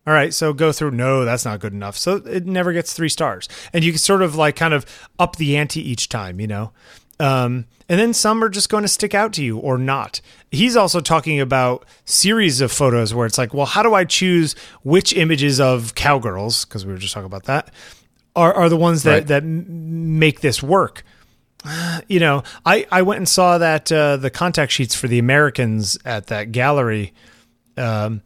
All 0.07 0.13
right, 0.13 0.35
so 0.35 0.53
go 0.53 0.71
through. 0.71 0.91
No, 0.91 1.25
that's 1.25 1.45
not 1.47 1.61
good 1.61 1.73
enough. 1.73 1.97
So 1.97 2.17
it 2.17 2.45
never 2.47 2.73
gets 2.73 2.93
three 2.93 3.09
stars, 3.09 3.49
and 3.73 3.83
you 3.85 3.93
can 3.93 3.99
sort 3.99 4.21
of 4.23 4.37
like 4.37 4.55
kind 4.57 4.75
of 4.75 4.85
up 5.19 5.37
the 5.37 5.57
ante 5.57 5.81
each 5.81 6.09
time, 6.09 6.41
you 6.41 6.47
know. 6.47 6.73
Um, 7.21 7.67
and 7.89 8.01
then 8.01 8.13
some 8.13 8.43
are 8.43 8.49
just 8.49 8.69
going 8.69 8.83
to 8.83 8.89
stick 8.89 9.15
out 9.15 9.33
to 9.35 9.45
you 9.45 9.57
or 9.59 9.79
not. 9.79 10.21
He's 10.51 10.77
also 10.77 11.01
talking 11.01 11.41
about 11.41 11.87
series 12.05 12.61
of 12.61 12.73
photos 12.73 13.15
where 13.15 13.25
it's 13.25 13.39
like, 13.39 13.55
well, 13.55 13.67
how 13.67 13.83
do 13.83 13.95
I 13.95 14.05
choose 14.05 14.55
which 14.83 15.15
images 15.15 15.61
of 15.61 15.95
cowgirls? 15.95 16.65
Because 16.65 16.85
we 16.85 16.93
were 16.93 16.99
just 16.99 17.15
talking 17.15 17.27
about 17.27 17.45
that. 17.45 17.73
Are, 18.37 18.53
are 18.53 18.69
the 18.69 18.77
ones 18.77 19.05
that 19.05 19.11
Right. 19.13 19.27
that 19.29 19.45
make 19.45 20.41
this 20.41 20.63
work? 20.63 21.03
You 22.09 22.21
know, 22.21 22.43
I 22.67 22.87
I 22.93 23.01
went 23.03 23.19
and 23.19 23.29
saw 23.29 23.57
that 23.57 23.91
uh, 23.91 24.19
the 24.19 24.29
contact 24.29 24.71
sheets 24.73 24.95
for 24.95 25.09
the 25.09 25.19
Americans 25.19 25.97
at 26.05 26.27
that 26.27 26.53
gallery 26.53 27.15
um, 27.77 28.23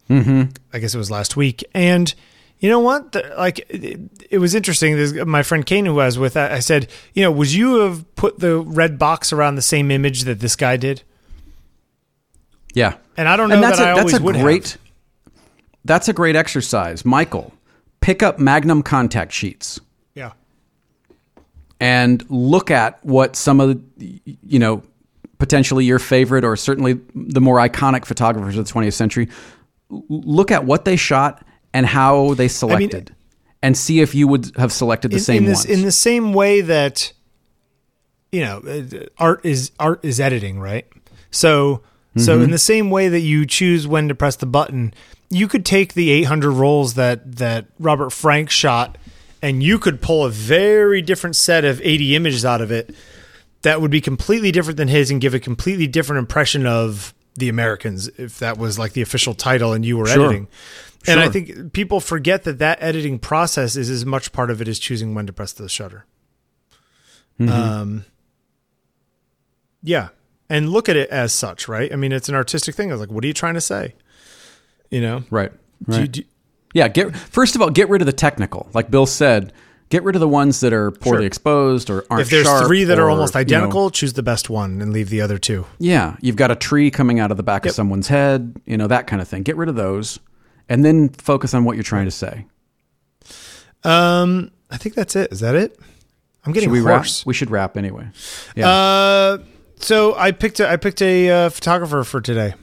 I 0.73 0.79
guess 0.79 0.93
it 0.93 0.97
was 0.97 1.09
last 1.11 1.35
week. 1.37 1.63
And 1.73 2.13
you 2.59 2.69
know 2.69 2.79
what? 2.79 3.13
The, 3.13 3.33
like, 3.37 3.59
it, 3.69 3.99
it 4.29 4.37
was 4.39 4.53
interesting. 4.53 4.95
This, 4.95 5.13
my 5.25 5.43
friend 5.43 5.65
Kane, 5.65 5.85
who 5.85 5.99
I 5.99 6.05
was 6.05 6.19
with, 6.19 6.35
I, 6.37 6.55
I 6.55 6.59
said, 6.59 6.89
you 7.13 7.23
know, 7.23 7.31
would 7.31 7.51
you 7.51 7.75
have 7.77 8.03
put 8.15 8.39
the 8.39 8.59
red 8.59 8.99
box 8.99 9.31
around 9.31 9.55
the 9.55 9.61
same 9.61 9.91
image 9.91 10.23
that 10.23 10.39
this 10.39 10.55
guy 10.55 10.75
did? 10.77 11.03
yeah, 12.75 12.95
And 13.17 13.27
I 13.27 13.35
don't 13.35 13.49
know 13.49 13.55
and 13.55 13.63
that's 13.63 13.79
that 13.79 13.87
a, 13.87 13.91
I 13.91 13.95
that's 13.95 13.99
always 14.13 14.19
a 14.19 14.23
would 14.23 14.35
great 14.35 14.71
have. 14.71 14.79
that's 15.85 16.07
a 16.07 16.13
great 16.13 16.35
exercise, 16.35 17.03
Michael. 17.03 17.51
Pick 18.01 18.21
up 18.21 18.37
Magnum 18.39 18.83
contact 18.83 19.31
sheets. 19.31 19.79
Yeah. 20.13 20.33
and 21.79 22.23
look 22.29 22.69
at 22.71 23.03
what 23.03 23.35
some 23.35 23.59
of 23.59 23.81
the, 23.97 24.21
you 24.25 24.59
know, 24.59 24.83
potentially 25.39 25.85
your 25.85 25.99
favorite 25.99 26.43
or 26.43 26.55
certainly 26.55 26.99
the 27.15 27.41
more 27.41 27.57
iconic 27.57 28.05
photographers 28.05 28.57
of 28.57 28.67
the 28.67 28.71
20th 28.71 28.93
century, 28.93 29.29
look 29.89 30.51
at 30.51 30.65
what 30.65 30.85
they 30.85 30.95
shot 30.95 31.43
and 31.73 31.85
how 31.85 32.33
they 32.35 32.47
selected 32.47 33.15
and 33.61 33.75
see 33.75 33.99
if 34.01 34.13
you 34.15 34.27
would 34.27 34.55
have 34.57 34.71
selected 34.71 35.11
the 35.11 35.17
in, 35.17 35.21
same 35.21 35.43
in 35.43 35.49
this, 35.49 35.65
ones. 35.65 35.79
in 35.79 35.85
the 35.85 35.91
same 35.91 36.33
way 36.33 36.61
that 36.61 37.11
you 38.31 38.41
know 38.41 38.59
uh, 38.59 39.05
art 39.17 39.43
is 39.45 39.71
art 39.79 40.03
is 40.03 40.19
editing 40.19 40.59
right 40.59 40.85
so 41.31 41.81
so 42.17 42.33
Mm-hmm. 42.35 42.43
in 42.45 42.51
the 42.51 42.57
same 42.57 42.89
way 42.89 43.07
that 43.07 43.19
you 43.19 43.45
choose 43.45 43.87
when 43.87 44.07
to 44.07 44.15
press 44.15 44.35
the 44.35 44.45
button 44.45 44.93
you 45.29 45.47
could 45.47 45.65
take 45.65 45.93
the 45.93 46.09
800 46.11 46.51
rolls 46.51 46.93
that 46.95 47.37
that 47.37 47.65
robert 47.79 48.11
frank 48.11 48.49
shot 48.49 48.97
and 49.41 49.61
you 49.63 49.79
could 49.79 50.01
pull 50.01 50.25
a 50.25 50.29
very 50.29 51.01
different 51.01 51.35
set 51.35 51.65
of 51.65 51.79
80 51.81 52.15
images 52.15 52.45
out 52.45 52.61
of 52.61 52.71
it 52.71 52.93
that 53.63 53.81
would 53.81 53.91
be 53.91 54.01
completely 54.01 54.51
different 54.51 54.77
than 54.77 54.87
his 54.87 55.11
and 55.11 55.19
give 55.19 55.33
a 55.33 55.39
completely 55.39 55.87
different 55.87 56.19
impression 56.19 56.65
of 56.65 57.13
the 57.35 57.49
Americans 57.49 58.07
if 58.17 58.39
that 58.39 58.57
was 58.57 58.77
like 58.79 58.93
the 58.93 59.01
official 59.01 59.33
title 59.33 59.73
and 59.73 59.85
you 59.85 59.97
were 59.97 60.05
Sure. 60.07 60.25
editing. 60.25 60.47
And 61.07 61.19
I 61.21 61.29
think 61.29 61.71
people 61.73 61.99
forget 62.01 62.43
that 62.43 62.59
that 62.59 62.77
editing 62.81 63.19
process 63.19 63.75
is 63.77 63.89
as 63.89 64.05
much 64.05 64.31
part 64.33 64.51
of 64.51 64.61
it 64.61 64.67
as 64.67 64.79
choosing 64.79 65.13
when 65.15 65.25
to 65.27 65.33
press 65.33 65.53
the 65.53 65.69
shutter. 65.69 66.05
Mm-hmm. 67.39 67.49
Um, 67.51 68.05
yeah, 69.81 70.09
and 70.49 70.69
look 70.69 70.89
at 70.89 70.97
it 70.97 71.09
as 71.09 71.31
such, 71.31 71.67
right? 71.69 71.91
I 71.91 71.95
mean, 71.95 72.11
it's 72.11 72.27
an 72.27 72.35
artistic 72.35 72.75
thing. 72.75 72.89
I 72.91 72.93
was 72.93 72.99
like, 72.99 73.11
what 73.11 73.23
are 73.23 73.27
you 73.27 73.33
trying 73.33 73.53
to 73.53 73.61
say? 73.61 73.95
You 74.91 75.01
know, 75.01 75.23
right. 75.29 75.51
Do 75.87 75.95
you- 75.95 75.99
Right. 76.01 76.11
do- 76.11 76.23
yeah. 76.73 76.87
Get 76.89 77.15
first 77.15 77.55
of 77.55 77.61
all, 77.61 77.69
get 77.69 77.87
rid 77.89 78.01
of 78.01 78.05
the 78.05 78.11
technical. 78.13 78.69
Like 78.73 78.91
Bill 78.91 79.05
said, 79.05 79.53
get 79.89 80.03
rid 80.03 80.15
of 80.15 80.19
the 80.19 80.27
ones 80.27 80.59
that 80.61 80.71
are 80.73 80.91
poorly 80.91 81.21
Sure. 81.21 81.25
exposed 81.27 81.89
or 81.89 82.05
aren't 82.09 82.21
if 82.21 82.29
there's 82.29 82.45
sharp 82.45 82.65
three 82.67 82.83
that 82.85 82.99
are 82.99 83.05
or, 83.07 83.09
almost 83.09 83.33
you 83.33 83.39
know, 83.39 83.41
identical, 83.41 83.89
choose 83.89 84.13
the 84.13 84.23
best 84.23 84.49
one 84.49 84.81
and 84.81 84.93
leave 84.93 85.09
the 85.09 85.21
other 85.21 85.37
two. 85.37 85.65
Yeah, 85.79 86.15
you've 86.21 86.35
got 86.35 86.51
a 86.51 86.55
tree 86.55 86.91
coming 86.91 87.19
out 87.19 87.31
of 87.31 87.37
the 87.37 87.43
back 87.43 87.65
Yep. 87.65 87.71
of 87.71 87.75
someone's 87.75 88.07
head, 88.07 88.61
you 88.65 88.77
know, 88.77 88.87
that 88.87 89.07
kind 89.07 89.21
of 89.21 89.27
thing. 89.27 89.43
Get 89.43 89.57
rid 89.57 89.67
of 89.69 89.75
those 89.75 90.19
and 90.67 90.85
then 90.85 91.09
focus 91.09 91.53
on 91.53 91.63
what 91.65 91.75
you're 91.75 91.83
trying 91.83 92.05
to 92.05 92.11
say. 92.11 92.45
Um, 93.83 94.51
I 94.69 94.77
think 94.77 94.95
that's 94.95 95.15
it. 95.15 95.31
Is 95.31 95.39
that 95.39 95.55
it? 95.55 95.79
I'm 96.45 96.53
getting 96.53 96.67
Should 96.67 96.73
we 96.73 96.81
wrap? 96.81 97.05
We 97.25 97.33
should 97.33 97.51
wrap 97.51 97.77
anyway. 97.77 98.07
Yeah. 98.55 98.69
Uh, 98.69 99.37
so 99.77 100.15
I 100.15 100.31
picked 100.31 100.59
a 100.59 100.69
I 100.69 100.75
picked 100.77 101.01
a 101.01 101.29
uh, 101.29 101.49
photographer 101.49 102.03
for 102.03 102.21
today. 102.21 102.53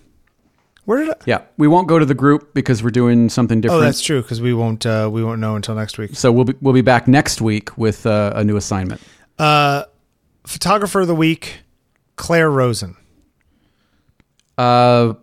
Where 0.86 1.00
did 1.00 1.10
I? 1.10 1.14
yeah. 1.26 1.42
We 1.58 1.68
won't 1.68 1.88
go 1.88 1.98
to 1.98 2.06
the 2.06 2.14
group 2.14 2.54
because 2.54 2.82
we're 2.82 2.90
doing 2.90 3.28
something 3.28 3.60
different. 3.60 3.82
Oh, 3.82 3.84
that's 3.84 4.00
true 4.00 4.22
because 4.22 4.40
we 4.40 4.54
won't 4.54 4.86
uh, 4.86 5.10
we 5.12 5.22
won't 5.22 5.40
know 5.40 5.56
until 5.56 5.74
next 5.74 5.98
week. 5.98 6.14
so 6.16 6.32
we'll 6.32 6.44
be, 6.44 6.54
we'll 6.60 6.74
be 6.74 6.80
back 6.80 7.06
next 7.08 7.40
week 7.40 7.76
with 7.76 8.06
uh, 8.06 8.32
a 8.34 8.44
new 8.44 8.56
assignment. 8.56 9.00
Uh, 9.38 9.84
photographer 10.46 11.00
of 11.00 11.08
the 11.08 11.14
week, 11.14 11.58
Claire 12.14 12.50
Rosen. 12.50 12.96
Uh, 14.56 15.14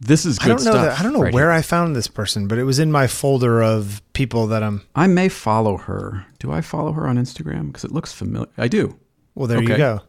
this 0.00 0.26
is 0.26 0.38
good 0.38 0.44
I 0.44 0.48
don't 0.56 0.64
know 0.64 0.70
stuff. 0.72 0.84
that 0.84 1.00
I 1.00 1.02
don't 1.02 1.12
know 1.14 1.20
right 1.20 1.32
where 1.32 1.50
here. 1.50 1.58
I 1.58 1.62
found 1.62 1.96
this 1.96 2.08
person, 2.08 2.46
but 2.46 2.58
it 2.58 2.64
was 2.64 2.78
in 2.78 2.92
my 2.92 3.06
folder 3.06 3.62
of 3.62 4.02
people 4.12 4.46
that 4.48 4.62
I'm. 4.62 4.82
I 4.94 5.06
may 5.06 5.28
follow 5.28 5.78
her. 5.78 6.26
Do 6.38 6.52
I 6.52 6.60
follow 6.60 6.92
her 6.92 7.06
on 7.06 7.16
Instagram? 7.16 7.68
Because 7.68 7.84
it 7.84 7.92
looks 7.92 8.12
familiar. 8.12 8.48
I 8.58 8.68
do. 8.68 8.98
Well, 9.34 9.46
there 9.46 9.62
you 9.62 9.76
go. 9.76 10.00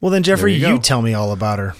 Well, 0.00 0.10
then 0.10 0.22
Jeffrey, 0.22 0.54
you 0.54 0.66
you, 0.68 0.78
tell 0.78 1.02
me 1.02 1.12
all 1.12 1.32
about 1.32 1.58
her. 1.58 1.74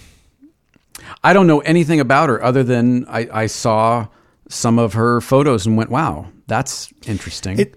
I 1.22 1.32
don't 1.32 1.46
know 1.46 1.60
anything 1.60 2.00
about 2.00 2.28
her 2.28 2.42
other 2.42 2.62
than 2.62 3.04
I, 3.08 3.28
I 3.32 3.46
saw 3.46 4.08
some 4.48 4.78
of 4.78 4.94
her 4.94 5.20
photos 5.20 5.66
and 5.66 5.76
went, 5.76 5.90
"Wow, 5.90 6.26
that's 6.46 6.92
interesting." 7.06 7.58
It- 7.60 7.74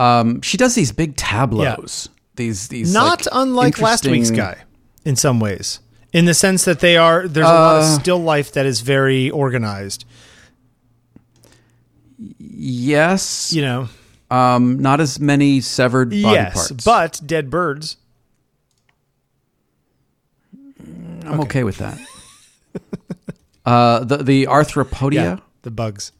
um, 0.00 0.40
she 0.42 0.56
does 0.56 0.74
these 0.76 0.92
big 0.92 1.16
tableaus. 1.16 2.08
These 2.36 2.68
these 2.68 2.92
Not 2.94 3.26
like, 3.26 3.28
unlike 3.32 3.80
last 3.80 4.06
week's 4.06 4.30
guy 4.30 4.58
in 5.04 5.16
some 5.16 5.40
ways. 5.40 5.80
in 6.12 6.24
the 6.24 6.34
sense 6.34 6.64
that 6.64 6.78
they 6.80 6.96
are 6.96 7.26
there's 7.26 7.46
a 7.46 7.50
lot 7.52 7.76
of 7.78 7.82
Uh, 7.84 7.98
still 7.98 8.18
life 8.22 8.52
that 8.52 8.64
is 8.64 8.80
very 8.80 9.28
organized. 9.30 10.04
Yes. 12.38 13.52
You 13.52 13.62
know, 13.62 13.88
Um, 14.30 14.78
not 14.80 15.00
as 15.00 15.18
many 15.20 15.60
severed 15.60 16.10
body 16.10 16.20
yes, 16.20 16.54
parts. 16.54 16.84
but 16.84 17.20
dead 17.26 17.50
birds. 17.50 17.96
I'm 21.24 21.40
okay, 21.40 21.64
with 21.64 21.78
that. 21.78 21.98
Uh, 23.68 24.04
the 24.04 24.18
the 24.18 24.44
arthropodia 24.46 25.12
Yeah, 25.14 25.36
the 25.62 25.70
bugs. 25.70 26.12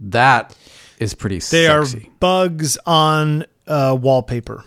that 0.00 0.54
is 0.98 1.14
pretty 1.14 1.36
They 1.36 1.66
sexy. 1.66 1.98
are 1.98 2.10
bugs 2.20 2.78
on 2.86 3.44
uh, 3.66 3.96
wallpaper. 4.00 4.64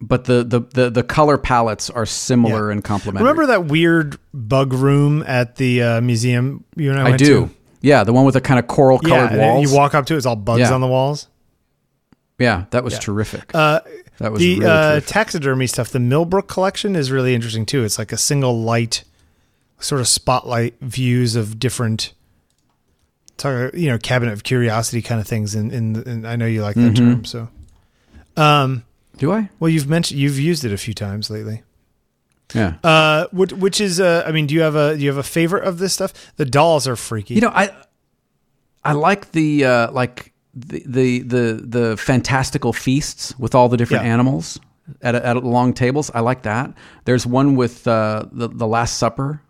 but 0.00 0.24
the, 0.24 0.44
the, 0.44 0.60
the, 0.60 0.90
the 0.90 1.02
color 1.02 1.38
palettes 1.38 1.88
are 1.90 2.04
similar 2.06 2.68
Yeah. 2.68 2.72
and 2.72 2.84
complementary. 2.84 3.26
Remember 3.28 3.46
that 3.46 3.66
weird 3.66 4.18
bug 4.34 4.72
room 4.72 5.22
at 5.26 5.56
the 5.56 5.82
uh, 5.82 6.00
museum 6.00 6.64
you 6.76 6.90
and 6.90 7.00
I, 7.00 7.02
I 7.06 7.08
went 7.10 7.18
do. 7.18 7.46
to? 7.46 7.54
Yeah, 7.80 8.04
the 8.04 8.12
one 8.12 8.24
with 8.24 8.34
the 8.34 8.40
kind 8.40 8.58
of 8.58 8.66
coral 8.66 8.98
colored 8.98 9.30
and 9.32 9.40
walls. 9.40 9.70
you 9.70 9.76
walk 9.76 9.94
up 9.94 10.06
to 10.06 10.14
it, 10.14 10.16
it's 10.18 10.26
all 10.26 10.36
bugs 10.36 10.60
Yeah. 10.60 10.72
on 10.74 10.80
the 10.80 10.86
walls. 10.86 11.28
yeah, 12.38 12.64
that 12.70 12.82
was 12.84 12.98
terrific. 12.98 13.54
Uh, 13.54 13.80
that 14.18 14.32
was 14.32 14.40
the 14.40 14.60
really 14.60 14.66
uh, 14.70 15.00
taxidermy 15.00 15.66
stuff, 15.66 15.90
the 15.90 16.00
Millbrook 16.00 16.48
collection 16.48 16.96
is 16.96 17.10
really 17.10 17.34
interesting 17.34 17.66
too. 17.66 17.84
It's 17.84 17.98
like 17.98 18.12
a 18.12 18.16
single 18.16 18.60
light, 18.62 19.04
sort 19.78 20.00
of 20.00 20.08
spotlight 20.08 20.74
views 20.80 21.36
of 21.36 21.58
different, 21.58 22.12
talk, 23.36 23.74
you 23.74 23.88
know, 23.88 23.98
cabinet 23.98 24.32
of 24.32 24.42
curiosity 24.44 25.02
kind 25.02 25.20
of 25.20 25.26
things. 25.26 25.54
And 25.54 25.72
in, 25.72 25.96
in, 25.96 26.02
in, 26.08 26.26
I 26.26 26.36
know 26.36 26.46
you 26.46 26.62
like 26.62 26.76
that 26.76 26.92
Mm-hmm. 26.94 27.10
term. 27.12 27.24
So, 27.24 27.48
um, 28.36 28.84
do 29.18 29.32
I? 29.32 29.48
well, 29.60 29.68
you've 29.68 29.88
mentioned 29.88 30.20
you've 30.20 30.38
used 30.38 30.64
it 30.64 30.72
a 30.72 30.76
few 30.78 30.94
times 30.94 31.30
lately. 31.30 31.62
Yeah. 32.54 32.74
Uh, 32.84 33.26
which, 33.32 33.52
which 33.52 33.80
is, 33.80 34.00
uh, 34.00 34.24
I 34.26 34.32
mean, 34.32 34.46
do 34.46 34.54
you 34.54 34.60
have 34.60 34.76
a 34.76 34.96
do 34.96 35.02
you 35.02 35.08
have 35.08 35.16
a 35.18 35.22
favorite 35.22 35.64
of 35.64 35.78
this 35.78 35.92
stuff? 35.94 36.12
The 36.36 36.44
dolls 36.44 36.86
are 36.86 36.96
freaky. 36.96 37.34
You 37.34 37.40
know, 37.42 37.48
I 37.54 37.70
I 38.84 38.92
like 38.92 39.32
the 39.32 39.64
uh, 39.64 39.90
like 39.92 40.32
the, 40.54 40.82
the 40.86 41.18
the 41.22 41.64
the 41.64 41.96
fantastical 41.96 42.72
feasts 42.72 43.36
with 43.38 43.54
all 43.54 43.68
the 43.68 43.76
different 43.76 44.04
Yeah. 44.04 44.12
animals 44.12 44.60
at 45.00 45.14
at 45.14 45.42
long 45.42 45.72
tables. 45.72 46.10
I 46.14 46.20
like 46.20 46.42
that. 46.42 46.72
There's 47.06 47.26
one 47.26 47.56
with 47.56 47.88
uh, 47.88 48.24
the 48.30 48.48
the 48.48 48.66
Last 48.66 48.98
Supper 48.98 49.40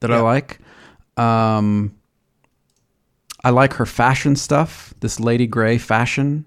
that 0.00 0.10
I 0.10 0.20
like. 0.20 0.58
Um, 1.16 1.96
I 3.42 3.50
like 3.50 3.74
her 3.74 3.86
fashion 3.86 4.36
stuff. 4.36 4.92
This 5.00 5.18
Lady 5.20 5.46
Grey 5.46 5.78
fashion. 5.78 6.44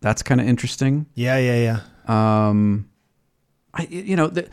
That's 0.00 0.22
kind 0.22 0.40
of 0.40 0.46
interesting. 0.48 1.06
yeah, 1.14 1.38
yeah, 1.38 1.80
yeah. 2.08 2.48
Um, 2.48 2.88
I 3.74 3.86
you 3.90 4.16
know 4.16 4.28
the, 4.28 4.48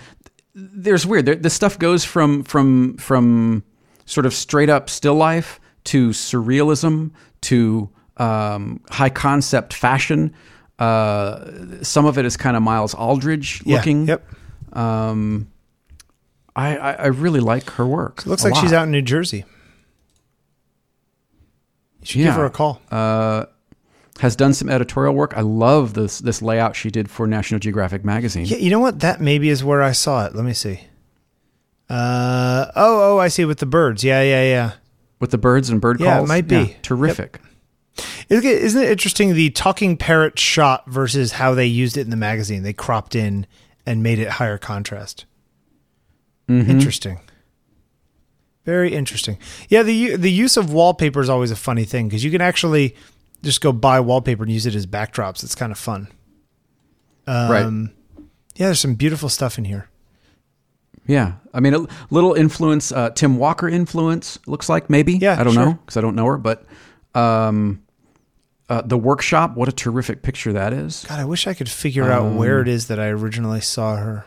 there's 0.53 1.05
weird. 1.05 1.25
There, 1.25 1.35
the 1.35 1.49
stuff 1.49 1.77
goes 1.79 2.03
from 2.03 2.43
from 2.43 2.97
from 2.97 3.63
sort 4.05 4.25
of 4.25 4.33
straight 4.33 4.69
up 4.69 4.89
still 4.89 5.15
life 5.15 5.59
to 5.85 6.09
surrealism 6.09 7.11
to 7.41 7.89
um, 8.17 8.81
high 8.89 9.09
concept 9.09 9.73
fashion. 9.73 10.33
Uh, 10.79 11.51
some 11.81 12.05
of 12.05 12.17
it 12.17 12.25
is 12.25 12.35
kind 12.37 12.57
of 12.57 12.63
Miles 12.63 12.93
Aldridge 12.93 13.61
Yeah, 13.65 13.77
looking. 13.77 14.07
Yep. 14.07 14.27
Um, 14.73 15.47
I, 16.55 16.77
I 16.77 16.91
I 16.93 17.05
really 17.07 17.39
like 17.41 17.69
her 17.71 17.85
work. 17.85 18.25
Looks 18.25 18.43
a 18.43 18.49
like 18.49 18.55
she's 18.61 18.71
out 18.73 18.83
in 18.83 18.91
New 18.91 19.01
Jersey. 19.01 19.43
You 22.01 22.05
should 22.05 22.17
give 22.19 22.33
her 22.35 22.45
a 22.45 22.49
call. 22.49 22.81
Uh, 22.91 23.45
has 24.19 24.35
done 24.35 24.53
some 24.53 24.69
editorial 24.69 25.13
work. 25.13 25.33
I 25.35 25.41
love 25.41 25.93
this 25.93 26.19
this 26.19 26.41
layout 26.41 26.75
she 26.75 26.89
did 26.89 27.09
for 27.09 27.27
National 27.27 27.59
Geographic 27.59 28.05
magazine. 28.05 28.45
Yeah, 28.45 28.57
you 28.57 28.69
know 28.69 28.79
what? 28.79 28.99
That 29.01 29.19
maybe 29.21 29.49
is 29.49 29.63
where 29.63 29.81
I 29.83 29.91
saw 29.91 30.25
it. 30.25 30.35
Let 30.35 30.45
me 30.45 30.53
see. 30.53 30.81
Uh 31.89 32.67
oh, 32.75 33.15
oh, 33.15 33.19
I 33.19 33.27
see 33.27 33.45
with 33.45 33.59
the 33.59 33.65
birds. 33.65 34.03
Yeah, 34.03 34.21
yeah, 34.21 34.43
yeah. 34.43 34.71
With 35.19 35.31
the 35.31 35.37
birds 35.37 35.69
and 35.69 35.81
bird 35.81 35.97
calls? 35.97 36.05
Yeah, 36.07 36.21
it 36.21 36.27
might 36.27 36.47
be. 36.47 36.75
terrific. 36.81 37.39
Isn't 38.29 38.45
it- 38.49 38.63
isn't 38.63 38.81
it 38.83 38.89
interesting 38.89 39.33
the 39.33 39.49
talking 39.51 39.95
parrot 39.97 40.37
shot 40.39 40.89
versus 40.89 41.33
how 41.33 41.53
they 41.53 41.65
used 41.65 41.95
it 41.97 42.01
in 42.01 42.09
the 42.09 42.15
magazine? 42.17 42.63
They 42.63 42.73
cropped 42.73 43.15
in 43.15 43.45
and 43.85 44.01
made 44.03 44.19
it 44.19 44.29
higher 44.31 44.57
contrast. 44.57 45.25
Mm-hmm. 46.49 46.69
Interesting. 46.71 47.19
Very 48.65 48.93
interesting. 48.93 49.37
Yeah, 49.69 49.83
the 49.83 50.15
the 50.15 50.31
use 50.31 50.57
of 50.57 50.73
wallpaper 50.73 51.21
is 51.21 51.29
always 51.29 51.51
a 51.51 51.55
funny 51.55 51.85
thing 51.85 52.07
because 52.07 52.23
you 52.23 52.31
can 52.31 52.41
actually 52.41 52.95
just 53.43 53.61
go 53.61 53.71
buy 53.71 53.99
wallpaper 53.99 54.43
and 54.43 54.51
use 54.51 54.65
it 54.65 54.73
as 54.75 54.87
backdrops. 54.87 55.43
It's 55.43 55.55
kind 55.55 55.71
of 55.71 55.77
fun. 55.77 56.07
Um, 57.27 57.91
Yeah, 58.55 58.67
there's 58.67 58.79
some 58.79 58.95
beautiful 58.95 59.29
stuff 59.29 59.57
in 59.57 59.65
here. 59.65 59.89
Yeah, 61.07 61.33
I 61.53 61.59
mean, 61.59 61.75
a 61.75 61.85
little 62.09 62.33
influence, 62.33 62.91
uh, 62.91 63.11
Tim 63.11 63.37
Walker 63.37 63.69
influence. 63.69 64.39
Looks 64.47 64.69
like 64.69 64.89
maybe. 64.89 65.13
Yeah, 65.17 65.39
I 65.39 65.43
don't 65.43 65.53
sure. 65.53 65.65
know 65.65 65.73
because 65.73 65.97
I 65.97 66.01
don't 66.01 66.15
know 66.15 66.25
her, 66.25 66.37
but 66.37 66.65
um, 67.13 67.83
uh, 68.69 68.81
the 68.81 68.97
workshop. 68.97 69.55
What 69.55 69.67
a 69.67 69.71
terrific 69.71 70.23
picture 70.23 70.53
that 70.53 70.73
is. 70.73 71.05
God, 71.07 71.19
I 71.19 71.25
wish 71.25 71.45
I 71.45 71.53
could 71.53 71.69
figure 71.69 72.11
out 72.11 72.25
Um, 72.25 72.37
where 72.37 72.61
it 72.61 72.67
is 72.67 72.87
that 72.87 72.99
I 72.99 73.09
originally 73.09 73.61
saw 73.61 73.97
her. 73.97 74.25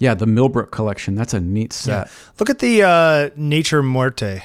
Yeah, 0.00 0.14
the 0.14 0.26
Millbrook 0.26 0.72
collection. 0.72 1.14
That's 1.14 1.34
a 1.34 1.40
neat 1.40 1.72
set. 1.72 2.10
Look 2.40 2.48
at 2.50 2.58
the 2.58 2.82
uh, 2.82 3.30
Nature 3.36 3.82
Muerte, 3.82 4.42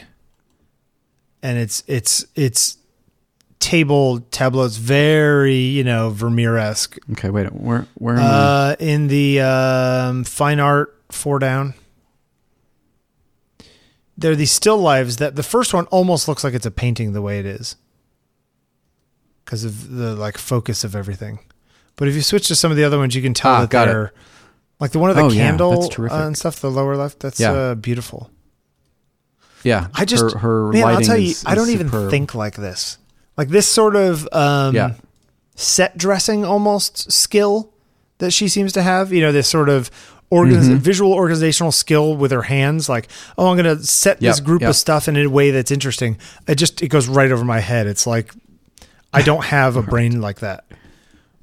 and 1.42 1.58
it's 1.58 1.82
it's 1.88 2.26
it's 2.36 2.78
table 3.60 4.20
tableaus, 4.32 4.76
very 4.76 5.56
you 5.56 5.84
know 5.84 6.10
Vermeer 6.10 6.58
esque. 6.58 6.98
Okay, 7.14 7.30
wait. 7.30 7.48
Where 7.54 7.88
where? 7.96 8.18
Uh, 8.20 8.76
in 8.80 9.08
the 9.08 9.40
um, 9.42 10.24
fine 10.26 10.60
art 10.60 10.94
four 11.10 11.40
down, 11.40 11.74
there 14.18 14.32
are 14.32 14.36
these 14.36 14.52
still 14.52 14.78
lives 14.78 15.18
that 15.18 15.38
the 15.38 15.44
first 15.44 15.74
one 15.74 15.86
almost 15.86 16.28
looks 16.28 16.44
like 16.44 16.54
it's 16.54 16.66
a 16.66 16.72
painting 16.72 17.14
the 17.14 17.22
way 17.22 17.40
it 17.40 17.46
is 17.46 17.78
because 19.46 19.64
of 19.64 19.90
the 19.96 20.16
like 20.16 20.38
focus 20.38 20.84
of 20.84 20.98
everything. 20.98 21.40
But 21.96 22.10
if 22.10 22.16
you 22.16 22.22
switch 22.22 22.50
to 22.50 22.56
some 22.56 22.72
of 22.72 22.78
the 22.78 22.84
other 22.84 22.98
ones, 22.98 23.16
you 23.16 23.22
can 23.22 23.34
tell 23.34 23.54
Ah, 23.54 23.62
that 23.62 23.70
got 23.70 23.88
it. 23.88 24.12
Like 24.80 24.92
the 24.92 25.00
one 25.00 25.10
of 25.10 25.16
the 25.16 25.24
Oh, 25.24 25.30
candle 25.32 25.82
that's 25.82 26.00
uh, 26.00 26.08
and 26.26 26.38
stuff. 26.38 26.60
The 26.60 26.70
lower 26.72 26.96
left, 26.98 27.20
that's 27.20 27.40
Yeah. 27.40 27.52
uh, 27.54 27.76
beautiful. 27.76 28.30
Yeah, 29.64 29.88
I 29.96 30.06
just 30.06 30.34
her, 30.34 30.38
her 30.40 30.72
man, 30.72 30.84
I'll 30.86 31.02
tell 31.02 31.18
you, 31.18 31.32
is- 31.32 31.44
I 31.46 31.56
don't 31.56 31.68
is 31.70 31.74
even 31.74 31.88
superb. 31.88 32.12
think 32.12 32.36
like 32.36 32.56
this. 32.56 32.98
Like 33.38 33.50
this 33.50 33.68
sort 33.68 33.96
of 33.96 34.28
um, 34.32 34.76
Yeah. 34.76 34.94
set 35.56 35.98
dressing 35.98 36.46
almost 36.46 37.12
skill 37.12 37.74
that 38.20 38.32
she 38.32 38.48
seems 38.48 38.74
to 38.74 38.84
have. 38.84 39.12
You 39.12 39.22
know, 39.22 39.32
this 39.32 39.48
sort 39.48 39.70
of 39.70 39.90
organiz- 40.32 40.66
Mm-hmm. 40.66 40.76
visual 40.78 41.14
organizational 41.14 41.72
skill 41.72 42.16
with 42.16 42.32
her 42.32 42.44
hands. 42.44 42.88
Like, 42.90 43.08
oh, 43.38 43.48
I'm 43.50 43.58
going 43.58 43.78
to 43.78 43.84
set 43.84 44.20
this 44.20 44.40
group 44.40 44.62
yep. 44.62 44.70
of 44.72 44.76
stuff 44.76 45.08
in 45.08 45.16
a 45.18 45.26
way 45.28 45.50
that's 45.52 45.72
interesting. 45.72 46.18
It 46.48 46.56
just 46.56 46.82
it 46.84 46.90
goes 46.90 47.08
right 47.08 47.32
over 47.32 47.44
my 47.44 47.60
head. 47.60 47.88
It's 47.88 48.06
like 48.06 48.34
I 49.14 49.22
don't 49.24 49.46
have 49.46 49.76
a 49.78 49.82
brain 49.94 50.22
like 50.22 50.40
that, 50.42 50.66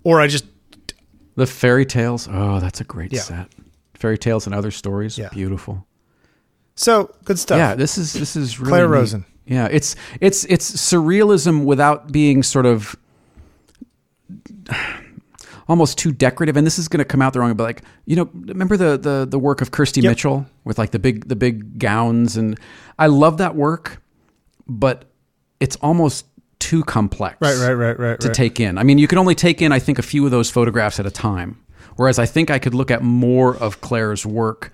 or 0.04 0.20
I 0.20 0.28
just 0.28 0.44
The 1.36 1.46
fairy 1.46 1.86
tales. 1.86 2.28
Oh, 2.30 2.60
that's 2.60 2.80
a 2.80 2.84
great 2.84 3.12
Yeah. 3.12 3.20
set. 3.20 3.48
Fairy 3.94 4.18
tales 4.18 4.46
and 4.46 4.54
other 4.54 4.70
stories. 4.70 5.16
Yeah. 5.16 5.28
Beautiful. 5.32 5.86
so 6.74 7.14
good 7.24 7.38
stuff. 7.38 7.58
Yeah, 7.58 7.74
this 7.74 7.96
is 7.98 8.12
this 8.12 8.34
is 8.36 8.58
really 8.58 8.70
Claire 8.70 8.88
neat. 8.88 8.94
Rosen. 8.94 9.24
Yeah, 9.46 9.68
it's 9.70 9.96
it's 10.20 10.44
it's 10.44 10.70
surrealism 10.70 11.64
without 11.64 12.10
being 12.12 12.42
sort 12.42 12.66
of 12.66 12.96
almost 15.68 15.98
too 15.98 16.12
decorative. 16.12 16.56
And 16.56 16.66
this 16.66 16.78
is 16.78 16.88
going 16.88 16.98
to 16.98 17.04
come 17.04 17.22
out 17.22 17.32
the 17.32 17.40
wrong, 17.40 17.50
way, 17.50 17.54
but 17.54 17.64
like 17.64 17.82
you 18.04 18.16
know, 18.16 18.28
remember 18.34 18.76
the 18.76 18.96
the 18.98 19.26
the 19.28 19.38
work 19.38 19.60
of 19.60 19.70
Kirsty. 19.70 20.00
Mitchell 20.00 20.46
with 20.64 20.78
like 20.78 20.90
the 20.90 20.98
big 20.98 21.28
the 21.28 21.36
big 21.36 21.78
gowns, 21.78 22.36
and 22.36 22.58
I 22.98 23.06
love 23.06 23.38
that 23.38 23.54
work, 23.54 24.02
but 24.66 25.04
it's 25.60 25.76
almost 25.76 26.26
too 26.62 26.84
complex 26.84 27.36
Right, 27.40 27.56
right, 27.58 27.72
right, 27.74 27.98
right, 27.98 28.20
to 28.20 28.28
right. 28.28 28.34
take 28.34 28.60
in. 28.60 28.78
I 28.78 28.84
mean, 28.84 28.98
you 28.98 29.08
can 29.08 29.18
only 29.18 29.34
take 29.34 29.60
in 29.60 29.72
I 29.72 29.78
think 29.80 29.98
a 29.98 30.02
few 30.02 30.24
of 30.24 30.30
those 30.30 30.48
photographs 30.50 31.00
at 31.00 31.06
a 31.06 31.10
time. 31.10 31.58
Whereas 31.96 32.18
I 32.18 32.26
think 32.26 32.50
I 32.50 32.58
could 32.58 32.72
look 32.74 32.90
at 32.90 33.02
more 33.02 33.56
of 33.56 33.80
Claire's 33.80 34.24
work 34.24 34.72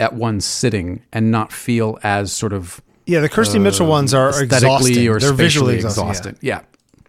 at 0.00 0.14
one 0.14 0.40
sitting 0.40 1.02
and 1.12 1.30
not 1.30 1.52
feel 1.52 1.98
as 2.02 2.32
sort 2.32 2.52
of 2.52 2.80
yeah, 3.06 3.20
the 3.20 3.28
Kirsty 3.28 3.58
Mitchell 3.58 3.86
ones 3.86 4.14
are 4.14 4.30
aesthetically 4.30 4.92
exhausting. 4.92 5.08
or 5.08 5.18
They're 5.20 5.32
visually 5.34 5.74
exhausting. 5.74 6.08
exhausting. 6.08 6.38
Yeah. 6.40 6.62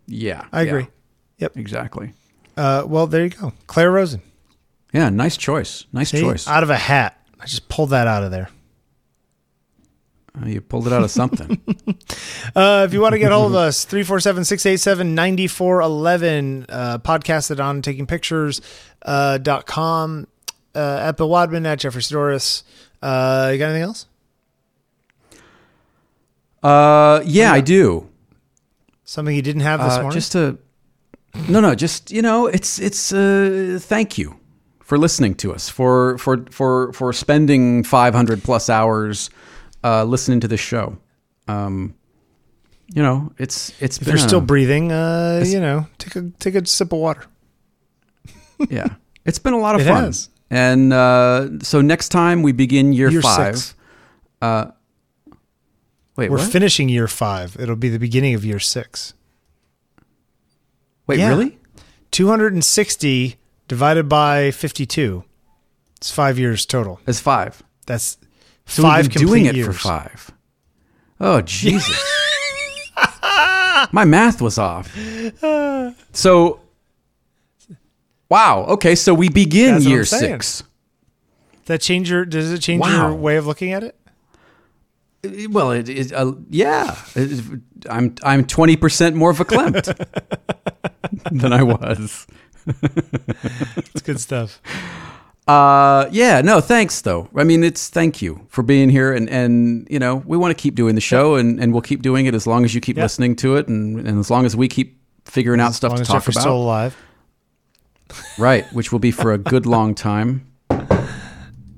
Yeah. 0.08 0.46
I 0.52 0.62
yeah, 0.64 0.68
agree. 0.68 0.88
Yep. 1.38 1.58
Exactly. 1.58 2.14
Uh, 2.58 2.84
well, 2.86 3.08
there 3.08 3.24
you 3.24 3.30
go, 3.30 3.54
Claire 3.68 3.92
Rosen. 3.92 4.22
Yeah, 4.94 5.10
nice 5.10 5.38
choice. 5.38 5.86
Nice 5.94 6.10
See? 6.12 6.20
choice. 6.22 6.48
Out 6.48 6.64
of 6.64 6.70
a 6.70 6.76
hat. 6.78 7.18
I 7.40 7.46
just 7.46 7.68
pulled 7.70 7.92
that 7.92 8.08
out 8.08 8.24
of 8.24 8.32
there. 8.32 8.50
Uh, 10.42 10.46
you 10.48 10.62
pulled 10.62 10.88
it 10.88 10.94
out 10.94 11.04
of 11.04 11.12
something. 11.12 11.62
Uh, 12.56 12.86
if 12.88 12.94
you 12.94 13.02
want 13.02 13.12
to 13.14 13.20
get 13.20 13.32
hold 13.34 13.52
of 13.52 13.56
us, 13.58 13.84
347 13.84 14.46
687 14.46 15.14
9411. 15.16 16.66
Uh, 16.70 16.98
podcast 17.00 17.52
it 17.52 17.60
on 17.60 17.82
takingpictures.com. 17.82 18.64
Uh, 19.02 19.38
dot 19.40 19.66
com, 19.66 20.26
uh, 20.74 21.00
at 21.02 21.18
Bill 21.18 21.28
Wadman, 21.30 21.66
at 21.66 21.80
Jeffrey 21.80 22.02
Saddoris. 22.02 22.64
Uh, 23.02 23.50
you 23.52 23.58
got 23.60 23.66
anything 23.66 23.84
else? 23.84 24.06
uh, 26.64 27.22
yeah, 27.26 27.52
I 27.52 27.62
do. 27.62 28.10
Something 29.04 29.36
you 29.36 29.42
didn't 29.42 29.62
have 29.62 29.80
this 29.82 29.94
Uh, 29.94 30.02
morning? 30.04 30.12
just 30.18 30.36
a. 30.36 30.58
no, 31.50 31.60
no, 31.60 31.76
just 31.76 32.12
you 32.12 32.22
know, 32.22 32.48
it's 32.48 32.80
it's 32.80 33.12
uh, 33.14 33.78
thank 33.82 34.18
you 34.18 34.36
for 34.82 34.98
listening 34.98 35.36
to 35.36 35.54
us, 35.54 35.70
for 35.70 36.18
for 36.18 36.46
for 36.52 36.94
for 36.94 37.12
spending 37.14 37.84
500 37.84 38.44
plus 38.44 38.70
hours 38.70 39.30
uh, 39.86 40.04
listening 40.04 40.40
to 40.42 40.48
this 40.48 40.60
show. 40.60 40.98
Um, 41.48 41.94
you 42.94 43.02
know, 43.04 43.32
it's 43.38 43.72
it's 43.82 43.98
If 43.98 44.06
been 44.06 44.18
you're 44.18 44.28
still 44.28 44.42
breathing, 44.42 44.92
uh, 44.92 45.44
you 45.46 45.60
know, 45.60 45.88
take 46.00 46.16
a 46.16 46.32
take 46.40 46.56
a 46.56 46.66
sip 46.66 46.92
of 46.92 47.00
water. 47.00 47.26
yeah, 48.70 48.88
it's 49.26 49.40
been 49.40 49.54
a 49.54 49.60
lot 49.60 49.76
of 49.76 49.82
It 49.82 49.86
fun. 49.88 50.04
has. 50.06 50.30
And 50.50 50.92
uh, 50.94 51.60
so 51.62 51.82
next 51.82 52.10
time 52.10 52.42
we 52.44 52.52
begin 52.52 52.94
year, 52.94 53.10
Year 53.10 53.22
five. 53.22 53.58
six. 53.58 53.76
Uh, 54.42 54.72
wait, 56.16 56.30
We're 56.30 56.38
what? 56.38 56.52
finishing 56.52 56.90
year 56.90 57.08
five. 57.08 57.56
It'll 57.60 57.76
be 57.76 57.90
the 57.90 58.00
beginning 58.00 58.34
of 58.36 58.44
year 58.46 58.60
six. 58.60 59.14
wait, 61.08 61.20
yeah. 61.20 61.30
really? 61.30 61.58
260 62.12 63.36
divided 63.68 64.08
by 64.08 64.52
52. 64.52 65.24
It's 65.98 66.12
five 66.12 66.38
years 66.40 66.66
total. 66.66 67.00
It's 67.08 67.20
five. 67.20 67.64
That's 67.88 68.18
So 68.66 68.82
five 68.84 69.06
we've 69.06 69.14
been 69.14 69.28
doing 69.28 69.46
it 69.46 69.52
for 69.52 69.58
years. 69.58 69.80
five. 69.82 70.32
Oh 71.20 71.42
Jesus! 71.42 71.96
My 73.92 74.04
math 74.06 74.42
was 74.42 74.58
off. 74.58 74.96
So, 76.14 76.60
wow. 78.30 78.66
Okay, 78.70 78.96
so 78.96 79.14
we 79.14 79.30
begin 79.30 79.76
That's 79.76 79.86
year 79.86 80.06
six. 80.06 80.64
That 81.66 81.82
change 81.82 82.10
your 82.10 82.26
does 82.26 82.52
it 82.52 82.60
change 82.60 82.82
Wow. 82.82 83.08
your 83.10 83.16
way 83.16 83.38
of 83.38 83.46
looking 83.48 83.72
at 83.74 83.84
it? 83.84 83.96
Well, 85.50 85.72
it, 85.72 85.90
it 85.90 86.12
uh, 86.14 86.34
yeah. 86.50 86.96
It- 87.16 87.44
I'm 87.90 88.16
I'm 88.24 88.46
twenty 88.46 88.76
percent 88.76 89.16
more 89.16 89.30
of 89.30 89.40
a 89.40 89.46
verklempt 89.46 89.94
than 91.32 91.54
I 91.54 91.62
was. 91.64 92.26
It's 92.66 94.02
good 94.02 94.20
stuff. 94.20 94.60
Uh, 95.48 96.08
yeah, 96.12 96.42
no, 96.42 96.60
thanks 96.60 97.02
though. 97.02 97.30
I 97.36 97.44
mean, 97.44 97.64
it's 97.64 97.88
thank 97.90 98.20
you 98.22 98.46
for 98.50 98.64
being 98.64 98.90
here, 98.90 99.14
and 99.14 99.30
and 99.30 99.88
you 99.92 100.00
know 100.00 100.24
we 100.26 100.38
want 100.38 100.58
to 100.58 100.60
keep 100.62 100.74
doing 100.76 100.96
the 100.96 101.02
show, 101.02 101.36
and 101.36 101.60
and 101.60 101.72
we'll 101.72 101.84
keep 101.84 102.02
doing 102.02 102.26
it 102.26 102.34
as 102.34 102.48
long 102.48 102.66
as 102.66 102.74
you 102.74 102.82
keep 102.82 102.98
Yeah. 102.98 103.04
listening 103.04 103.36
to 103.38 103.56
it, 103.56 103.68
and 103.68 104.00
and 104.08 104.18
as 104.20 104.32
long 104.32 104.46
as 104.46 104.56
we 104.56 104.68
keep 104.68 105.00
figuring 105.26 105.60
out 105.62 105.70
As 105.70 105.76
stuff 105.76 105.94
to 105.96 106.02
as 106.02 106.08
talk 106.08 106.16
Jeffrey's 106.18 106.38
about, 106.38 106.42
still 106.42 106.58
alive. 106.58 106.98
right? 108.40 108.66
Which 108.74 108.92
will 108.92 109.00
be 109.00 109.12
for 109.12 109.34
a 109.34 109.38
good 109.38 109.66
long 109.68 109.94
time. 109.94 110.48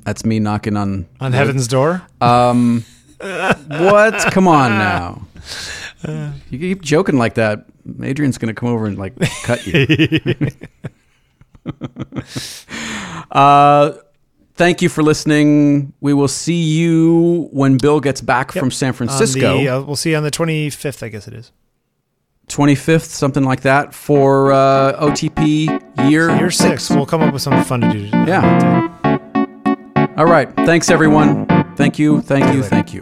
That's 0.06 0.24
me 0.24 0.40
knocking 0.40 0.78
on 0.78 1.06
On 1.20 1.34
heaven's 1.34 1.68
door. 1.68 2.02
Um, 2.22 2.86
what? 3.20 4.32
Come 4.32 4.48
on 4.48 4.72
now. 4.78 5.28
You 6.50 6.58
keep 6.60 6.82
joking 6.82 7.18
like 7.18 7.34
that. 7.34 7.66
Adrian's 8.02 8.38
going 8.38 8.48
to 8.54 8.58
come 8.58 8.70
over 8.70 8.86
and 8.86 8.98
like 8.98 9.14
cut 9.44 9.66
you. 9.68 9.86
uh, 13.32 13.94
thank 14.56 14.82
you 14.82 14.90
for 14.90 15.04
listening. 15.04 15.94
We 16.02 16.14
will 16.14 16.28
see 16.28 16.64
you 16.64 17.50
when 17.52 17.78
Bill 17.78 18.00
gets 18.00 18.22
back 18.22 18.52
from 18.52 18.72
San 18.72 18.94
Francisco, 18.94 19.58
the, 19.58 19.70
uh, 19.70 19.82
we'll 19.82 19.96
see 19.96 20.12
you 20.12 20.18
on 20.18 20.24
the 20.24 20.32
25th, 20.32 21.04
I 21.04 21.10
guess 21.10 21.28
it 21.28 21.34
is. 21.34 21.52
25th, 22.48 23.06
something 23.06 23.44
like 23.44 23.62
that, 23.62 23.94
for 23.94 24.54
uh, 24.54 24.94
OTP 25.02 26.10
year, 26.10 26.34
Year 26.38 26.50
six. 26.50 26.90
We'll 26.90 27.06
come 27.06 27.22
up 27.22 27.34
with 27.34 27.42
something 27.42 27.64
fun 27.64 27.82
to 27.82 27.92
do. 27.92 28.06
Yeah. 28.06 28.88
All 30.18 30.26
right. 30.26 30.52
Thanks, 30.56 30.90
everyone. 30.90 31.46
Thank 31.76 32.00
you. 32.00 32.22
Thank 32.22 32.54
you. 32.54 32.64
Thank 32.64 32.94
you. 32.94 33.02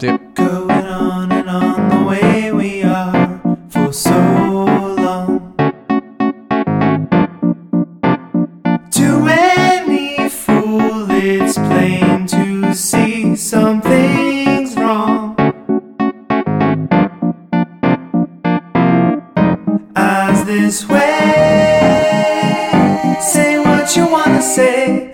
See 0.00 0.06
ya. 0.06 0.16
Going 0.34 0.70
on 0.70 1.32
and 1.32 1.50
on 1.50 1.88
the 1.90 2.08
way 2.08 2.52
we 2.52 2.82
are 2.84 3.40
for 3.68 3.92
so 3.92 4.49
to 12.70 12.76
see 12.76 13.34
something's 13.34 14.76
wrong. 14.76 15.34
As 19.96 20.44
this 20.44 20.88
way, 20.88 21.08
say 23.20 23.58
what 23.58 23.96
you 23.96 24.06
wanna 24.08 24.40
say, 24.40 25.09